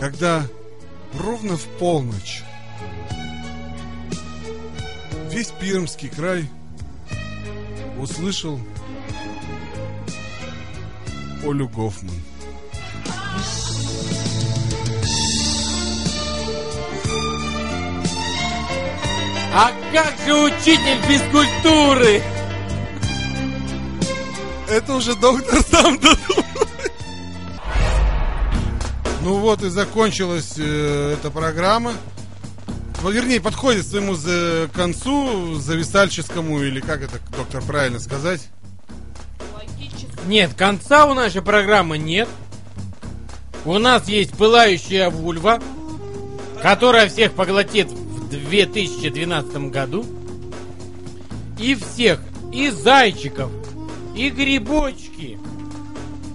когда 0.00 0.46
ровно 1.14 1.56
в 1.56 1.64
полночь 1.78 2.42
весь 5.36 5.52
Пермский 5.60 6.08
край 6.08 6.48
услышал 7.98 8.58
Олю 11.48 11.68
Гофман. 11.68 12.14
А 19.54 19.70
как 19.92 20.14
же 20.26 20.34
учитель 20.34 21.00
физкультуры? 21.06 22.22
Это 24.68 24.94
уже 24.94 25.14
доктор 25.14 25.60
сам 25.62 25.94
додумал. 25.98 26.44
Ну 29.22 29.36
вот 29.38 29.62
и 29.62 29.68
закончилась 29.70 30.54
э, 30.58 31.14
эта 31.18 31.30
программа. 31.30 31.92
Ну, 33.02 33.10
вернее, 33.10 33.40
подходит 33.40 33.84
к 33.84 33.88
своему 33.88 34.14
за- 34.14 34.68
концу, 34.74 35.54
зависальческому, 35.56 36.62
или 36.62 36.80
как 36.80 37.02
это, 37.02 37.18
доктор, 37.36 37.62
правильно 37.62 37.98
сказать? 38.00 38.40
Нет, 40.26 40.54
конца 40.54 41.06
у 41.06 41.14
нашей 41.14 41.40
программы 41.40 41.98
нет. 41.98 42.28
У 43.64 43.78
нас 43.78 44.08
есть 44.08 44.32
пылающая 44.32 45.08
вульва, 45.08 45.60
которая 46.62 47.08
всех 47.08 47.32
поглотит 47.32 47.88
в 47.88 48.28
2012 48.28 49.56
году. 49.70 50.04
И 51.58 51.74
всех, 51.74 52.20
и 52.52 52.70
зайчиков, 52.70 53.50
и 54.14 54.30
грибочки. 54.30 55.38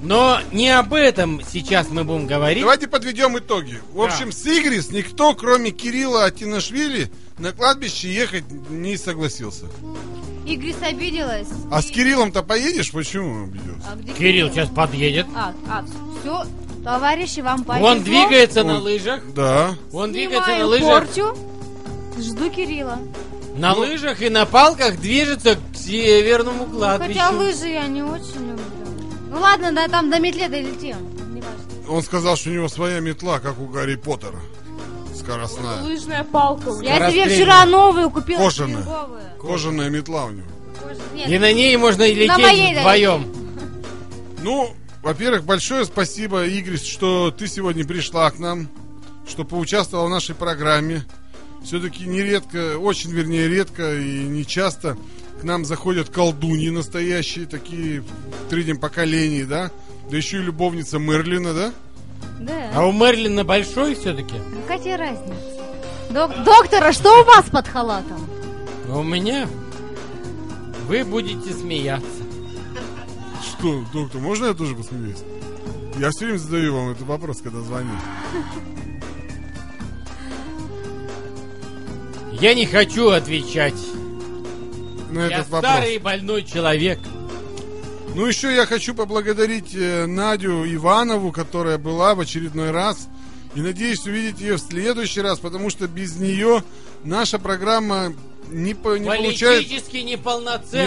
Но 0.01 0.39
не 0.51 0.69
об 0.69 0.93
этом 0.93 1.41
сейчас 1.47 1.89
мы 1.89 2.03
будем 2.03 2.25
говорить. 2.25 2.61
Давайте 2.61 2.87
подведем 2.87 3.37
итоги. 3.37 3.79
В 3.91 4.01
общем, 4.01 4.31
с 4.31 4.45
Игрис 4.47 4.89
никто, 4.89 5.35
кроме 5.35 5.71
Кирилла 5.71 6.25
Атинашвили, 6.25 7.11
на 7.37 7.51
кладбище 7.51 8.11
ехать 8.11 8.45
не 8.69 8.97
согласился. 8.97 9.65
Игрис 10.45 10.77
обиделась. 10.81 11.47
А 11.71 11.81
с 11.81 11.87
Кириллом-то 11.91 12.43
поедешь? 12.43 12.91
Почему 12.91 13.45
обиделся? 13.45 13.87
А 13.91 13.95
где 13.95 14.11
Кирилл 14.13 14.49
сейчас 14.49 14.69
подъедет. 14.69 15.27
А, 15.35 15.53
а, 15.69 15.85
все, 16.19 16.45
товарищи, 16.83 17.39
вам 17.41 17.63
повезло. 17.63 17.87
Он 17.89 18.03
двигается 18.03 18.63
на 18.63 18.79
лыжах. 18.79 19.21
Да. 19.33 19.75
Он 19.93 20.11
двигается 20.11 20.49
на 20.49 20.55
Снимаю 20.57 20.67
лыжах. 20.67 21.07
порчу. 21.07 21.37
Жду 22.17 22.49
Кирилла. 22.49 22.99
На 23.55 23.73
лыжах 23.73 24.21
и 24.21 24.29
на 24.29 24.45
палках 24.45 24.99
движется 24.99 25.55
к 25.55 25.77
северному 25.77 26.65
кладбищу. 26.65 27.19
Хотя 27.19 27.29
лыжи 27.31 27.67
я 27.67 27.87
не 27.87 28.01
очень 28.01 28.49
люблю. 28.49 28.63
Ну 29.29 29.39
ладно, 29.39 29.71
да, 29.71 29.87
там 29.87 30.09
до 30.09 30.19
метле 30.19 30.49
долетим. 30.49 30.97
Не 31.33 31.41
важно. 31.41 31.93
Он 31.93 32.01
сказал, 32.01 32.35
что 32.35 32.49
у 32.49 32.53
него 32.53 32.67
своя 32.67 32.99
метла, 32.99 33.39
как 33.39 33.59
у 33.59 33.67
Гарри 33.67 33.95
Поттера. 33.95 34.39
Скоростная. 35.21 35.81
Лыжная 35.83 36.23
палка. 36.23 36.69
у 36.69 36.81
Я 36.81 37.11
себе 37.11 37.25
вчера 37.29 37.65
новую 37.65 38.09
купила. 38.09 38.39
Кожаная. 38.39 38.77
пинговую. 38.77 39.21
Кожаная 39.39 39.89
метла 39.89 40.25
у 40.25 40.31
него. 40.31 40.47
Нет, 41.15 41.27
И 41.29 41.37
на 41.39 41.53
ней 41.53 41.75
можно 41.77 42.03
и 42.03 42.13
моей 42.13 42.27
лететь 42.27 42.37
долетим. 42.37 42.79
вдвоем. 42.79 43.27
Ну, 44.43 44.73
во-первых, 45.03 45.43
большое 45.43 45.85
спасибо, 45.85 46.45
Игорь, 46.45 46.77
что 46.77 47.31
ты 47.31 47.47
сегодня 47.47 47.85
пришла 47.85 48.29
к 48.31 48.39
нам, 48.39 48.67
что 49.27 49.43
поучаствовала 49.43 50.07
в 50.07 50.09
нашей 50.09 50.35
программе. 50.35 51.05
Все-таки 51.63 52.05
нередко, 52.07 52.77
очень 52.79 53.11
вернее 53.11 53.47
редко 53.47 53.95
и 53.95 54.23
не 54.23 54.45
часто 54.45 54.97
к 55.39 55.43
нам 55.43 55.63
заходят 55.65 56.09
колдуньи 56.09 56.69
настоящие, 56.69 57.45
такие 57.45 58.01
в 58.01 58.49
третьем 58.49 58.79
поколении, 58.79 59.43
да? 59.43 59.69
Да 60.09 60.17
еще 60.17 60.37
и 60.37 60.41
любовница 60.41 60.97
Мерлина, 60.97 61.53
да? 61.53 61.71
Да. 62.41 62.71
А 62.73 62.85
у 62.85 62.91
Мерлина 62.91 63.43
большой 63.43 63.95
все-таки? 63.95 64.35
Ну 64.37 64.61
какая 64.67 64.97
разница? 64.97 65.33
Док- 66.09 66.43
доктора, 66.43 66.91
что 66.91 67.21
у 67.21 67.25
вас 67.25 67.45
под 67.49 67.67
халатом? 67.67 68.19
А 68.89 68.97
у 68.97 69.03
меня 69.03 69.47
вы 70.87 71.03
будете 71.05 71.53
смеяться. 71.53 72.07
Что, 73.41 73.83
доктор, 73.93 74.19
можно 74.21 74.47
я 74.47 74.53
тоже 74.53 74.75
посмеюсь? 74.75 75.19
Я 75.97 76.09
все 76.11 76.25
время 76.25 76.37
задаю 76.37 76.75
вам 76.75 76.89
этот 76.91 77.03
вопрос, 77.05 77.41
когда 77.41 77.61
звоню. 77.61 77.91
Я 82.33 82.53
не 82.55 82.65
хочу 82.65 83.09
отвечать. 83.09 83.75
На 85.11 85.27
Я 85.27 85.39
этот 85.39 85.49
вопрос. 85.49 85.71
старый 85.73 85.97
больной 85.99 86.43
человек. 86.43 86.99
Ну, 88.15 88.25
еще 88.25 88.53
я 88.53 88.65
хочу 88.65 88.93
поблагодарить 88.93 89.73
э, 89.73 90.05
Надю 90.05 90.65
Иванову, 90.73 91.31
которая 91.31 91.77
была 91.77 92.13
в 92.13 92.19
очередной 92.19 92.71
раз. 92.71 93.07
И 93.55 93.61
надеюсь 93.61 94.05
увидеть 94.05 94.39
ее 94.39 94.55
в 94.55 94.59
следующий 94.59 95.21
раз, 95.21 95.39
потому 95.39 95.69
что 95.69 95.87
без 95.87 96.17
нее 96.17 96.63
наша 97.03 97.39
программа 97.39 98.13
не, 98.49 98.73
по- 98.73 98.97
не 98.97 99.07
получает 99.17 99.63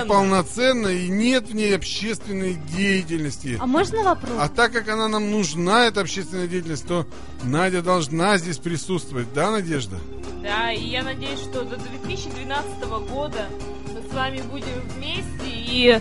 неполноценно 0.04 0.88
и 0.88 1.08
нет 1.08 1.48
в 1.48 1.54
ней 1.54 1.74
общественной 1.74 2.54
деятельности. 2.76 3.58
А 3.60 3.66
можно 3.66 4.02
вопрос? 4.02 4.32
А 4.38 4.48
так 4.48 4.72
как 4.72 4.88
она 4.88 5.08
нам 5.08 5.30
нужна, 5.30 5.86
эта 5.86 6.00
общественная 6.02 6.46
деятельность, 6.46 6.86
то 6.86 7.06
Надя 7.42 7.80
должна 7.82 8.36
здесь 8.38 8.58
присутствовать. 8.58 9.32
Да, 9.34 9.50
Надежда? 9.50 9.96
Да, 10.42 10.72
и 10.72 10.86
я 10.88 11.02
надеюсь, 11.02 11.40
что 11.40 11.64
до 11.64 11.76
2012 11.76 12.82
года 13.10 13.46
мы 13.94 14.00
с 14.10 14.12
вами 14.14 14.42
будем 14.50 14.80
вместе, 14.96 15.24
и 15.46 16.00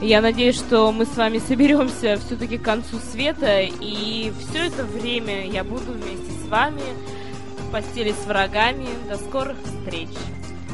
я 0.00 0.20
надеюсь, 0.20 0.56
что 0.56 0.92
мы 0.92 1.06
с 1.06 1.16
вами 1.16 1.38
соберемся 1.38 2.18
все-таки 2.24 2.58
к 2.58 2.62
концу 2.62 2.98
света, 2.98 3.60
и 3.60 4.32
все 4.38 4.66
это 4.66 4.84
время 4.84 5.46
я 5.46 5.64
буду 5.64 5.92
вместе 5.92 6.30
с 6.44 6.48
вами 6.48 6.82
в 7.58 7.72
постели 7.72 8.12
с 8.12 8.26
врагами. 8.26 8.86
До 9.08 9.16
скорых 9.16 9.56
встреч! 9.64 10.08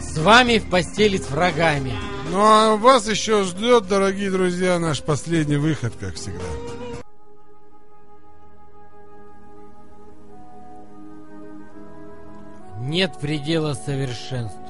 С 0.00 0.18
вами 0.18 0.58
в 0.58 0.68
постели 0.68 1.16
с 1.16 1.30
врагами. 1.30 1.92
Ну, 2.30 2.38
а 2.40 2.76
вас 2.76 3.08
еще 3.08 3.44
ждет, 3.44 3.88
дорогие 3.88 4.30
друзья, 4.30 4.78
наш 4.78 5.02
последний 5.02 5.56
выход, 5.56 5.94
как 5.98 6.14
всегда. 6.14 6.44
Нет 12.80 13.12
предела 13.20 13.74
совершенству. 13.74 14.61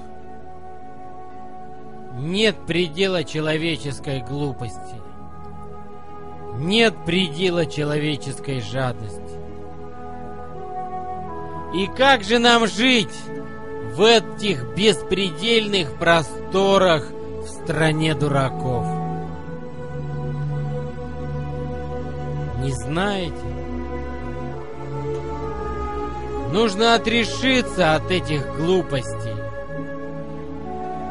Нет 2.14 2.56
предела 2.66 3.24
человеческой 3.24 4.20
глупости. 4.20 5.00
Нет 6.56 6.94
предела 7.06 7.64
человеческой 7.64 8.60
жадности. 8.60 9.38
И 11.74 11.86
как 11.86 12.22
же 12.22 12.38
нам 12.38 12.66
жить 12.66 13.16
в 13.94 14.02
этих 14.02 14.76
беспредельных 14.76 15.98
просторах 15.98 17.10
в 17.10 17.46
стране 17.48 18.14
дураков? 18.14 18.86
Не 22.60 22.72
знаете? 22.72 23.32
Нужно 26.52 26.94
отрешиться 26.94 27.94
от 27.94 28.10
этих 28.10 28.46
глупостей. 28.56 29.41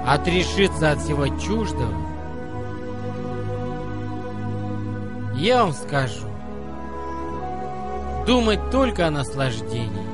Отрешиться 0.05 0.91
от 0.91 0.99
всего 0.99 1.27
чуждого. 1.39 1.93
Я 5.35 5.63
вам 5.63 5.73
скажу. 5.73 6.27
Думать 8.25 8.59
только 8.71 9.07
о 9.07 9.11
наслаждении. 9.11 10.11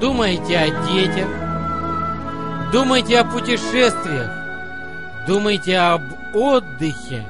Думайте 0.00 0.58
о 0.58 0.86
детях. 0.88 1.28
Думайте 2.72 3.20
о 3.20 3.24
путешествиях. 3.24 4.30
Думайте 5.26 5.78
об 5.78 6.02
отдыхе. 6.34 7.24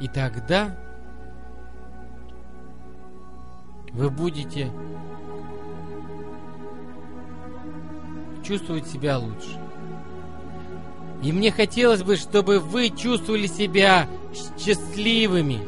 И 0.00 0.08
тогда 0.08 0.68
вы 3.94 4.10
будете 4.10 4.70
чувствовать 8.42 8.86
себя 8.86 9.18
лучше. 9.18 9.60
И 11.22 11.32
мне 11.32 11.50
хотелось 11.50 12.02
бы, 12.02 12.16
чтобы 12.16 12.58
вы 12.58 12.90
чувствовали 12.90 13.46
себя 13.46 14.08
счастливыми. 14.58 15.60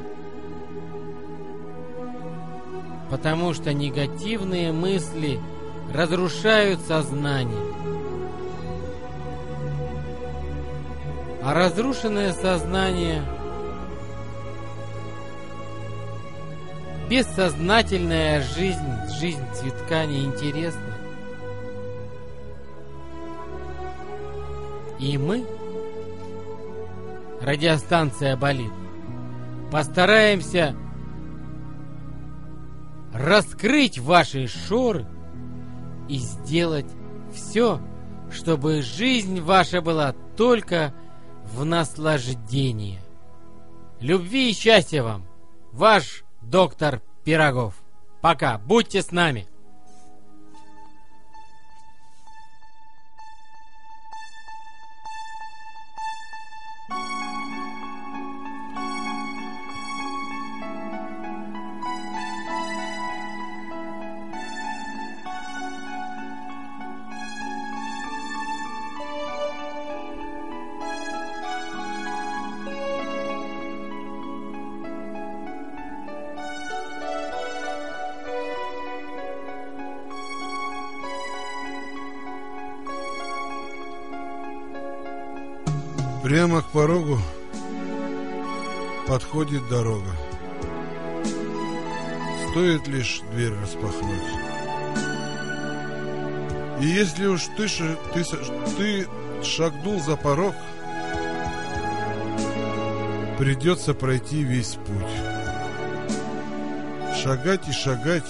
Потому 3.11 3.55
что 3.55 3.73
негативные 3.73 4.73
мысли 4.73 5.41
разрушают 5.95 6.81
сознание. 6.81 7.75
А 11.43 11.55
разрушенное 11.55 12.33
сознание– 12.33 13.23
Бессознательная 17.09 18.43
жизнь, 18.43 18.81
жизнь 19.21 19.45
цветка 19.55 20.07
неинтересна. 20.07 20.81
И 24.99 25.17
мы, 25.17 25.47
радиостанция 27.41 28.37
«Болит», 28.37 28.73
постараемся 29.71 30.75
раскрыть 33.15 33.99
ваши 33.99 34.49
шоры 34.49 35.07
и 36.09 36.17
сделать 36.17 36.91
все, 37.33 37.81
чтобы 38.33 38.83
жизнь 38.83 39.41
ваша 39.41 39.81
была 39.81 40.13
только 40.37 40.93
в 41.55 41.65
наслаждении. 41.65 43.01
Любви 44.01 44.51
и 44.51 44.55
счастья 44.55 45.05
вам! 45.05 45.25
Ваш 45.73 46.26
доктор 46.51 47.03
Пирогов. 47.25 47.75
Пока, 48.21 48.59
будьте 48.59 49.03
с 49.03 49.11
нами. 49.11 49.47
Подходит 89.37 89.69
дорога. 89.69 90.13
Стоит 92.51 92.89
лишь 92.89 93.21
дверь 93.33 93.53
распахнуть. 93.61 94.19
И 96.81 96.87
если 96.87 97.27
уж 97.27 97.43
ты, 97.55 97.69
ты, 98.15 98.25
ты 98.79 99.07
шагнул 99.43 100.01
за 100.01 100.17
порог, 100.17 100.55
придется 103.39 103.93
пройти 103.93 104.43
весь 104.43 104.77
путь. 104.87 105.05
Шагать 107.23 107.69
и 107.69 107.73
шагать, 107.73 108.25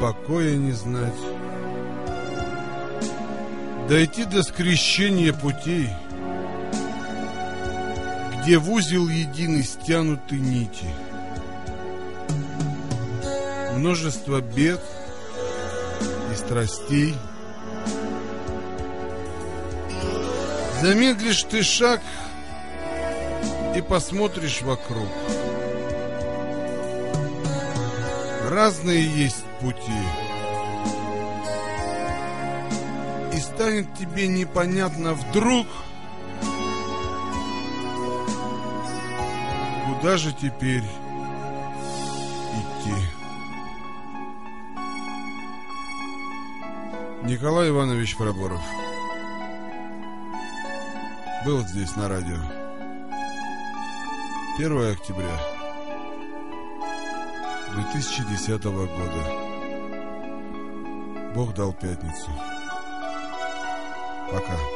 покоя 0.00 0.54
не 0.54 0.70
знать. 0.70 1.12
Дойти 3.88 4.24
до 4.26 4.44
скрещения 4.44 5.32
путей, 5.32 5.90
Где 8.46 8.58
в 8.58 8.70
узел 8.70 9.08
единый 9.08 9.64
стянуты 9.64 10.36
нити. 10.38 10.86
Множество 13.74 14.40
бед 14.40 14.80
и 16.32 16.36
страстей. 16.36 17.16
Замедлишь 20.80 21.42
ты 21.42 21.64
шаг 21.64 22.00
и 23.74 23.80
посмотришь 23.80 24.62
вокруг. 24.62 25.08
Разные 28.48 29.04
есть 29.24 29.44
пути. 29.60 30.04
и 33.36 33.40
станет 33.40 33.92
тебе 33.94 34.28
непонятно 34.28 35.12
вдруг, 35.12 35.66
куда 40.06 40.18
же 40.18 40.32
теперь 40.32 40.84
идти. 42.54 42.94
Николай 47.24 47.70
Иванович 47.70 48.16
Проборов 48.16 48.62
был 51.44 51.66
здесь 51.66 51.96
на 51.96 52.08
радио. 52.08 52.38
1 54.58 54.92
октября 54.92 55.40
2010 57.74 58.62
года. 58.62 59.24
Бог 61.34 61.52
дал 61.52 61.72
пятницу. 61.72 62.30
Пока. 64.30 64.75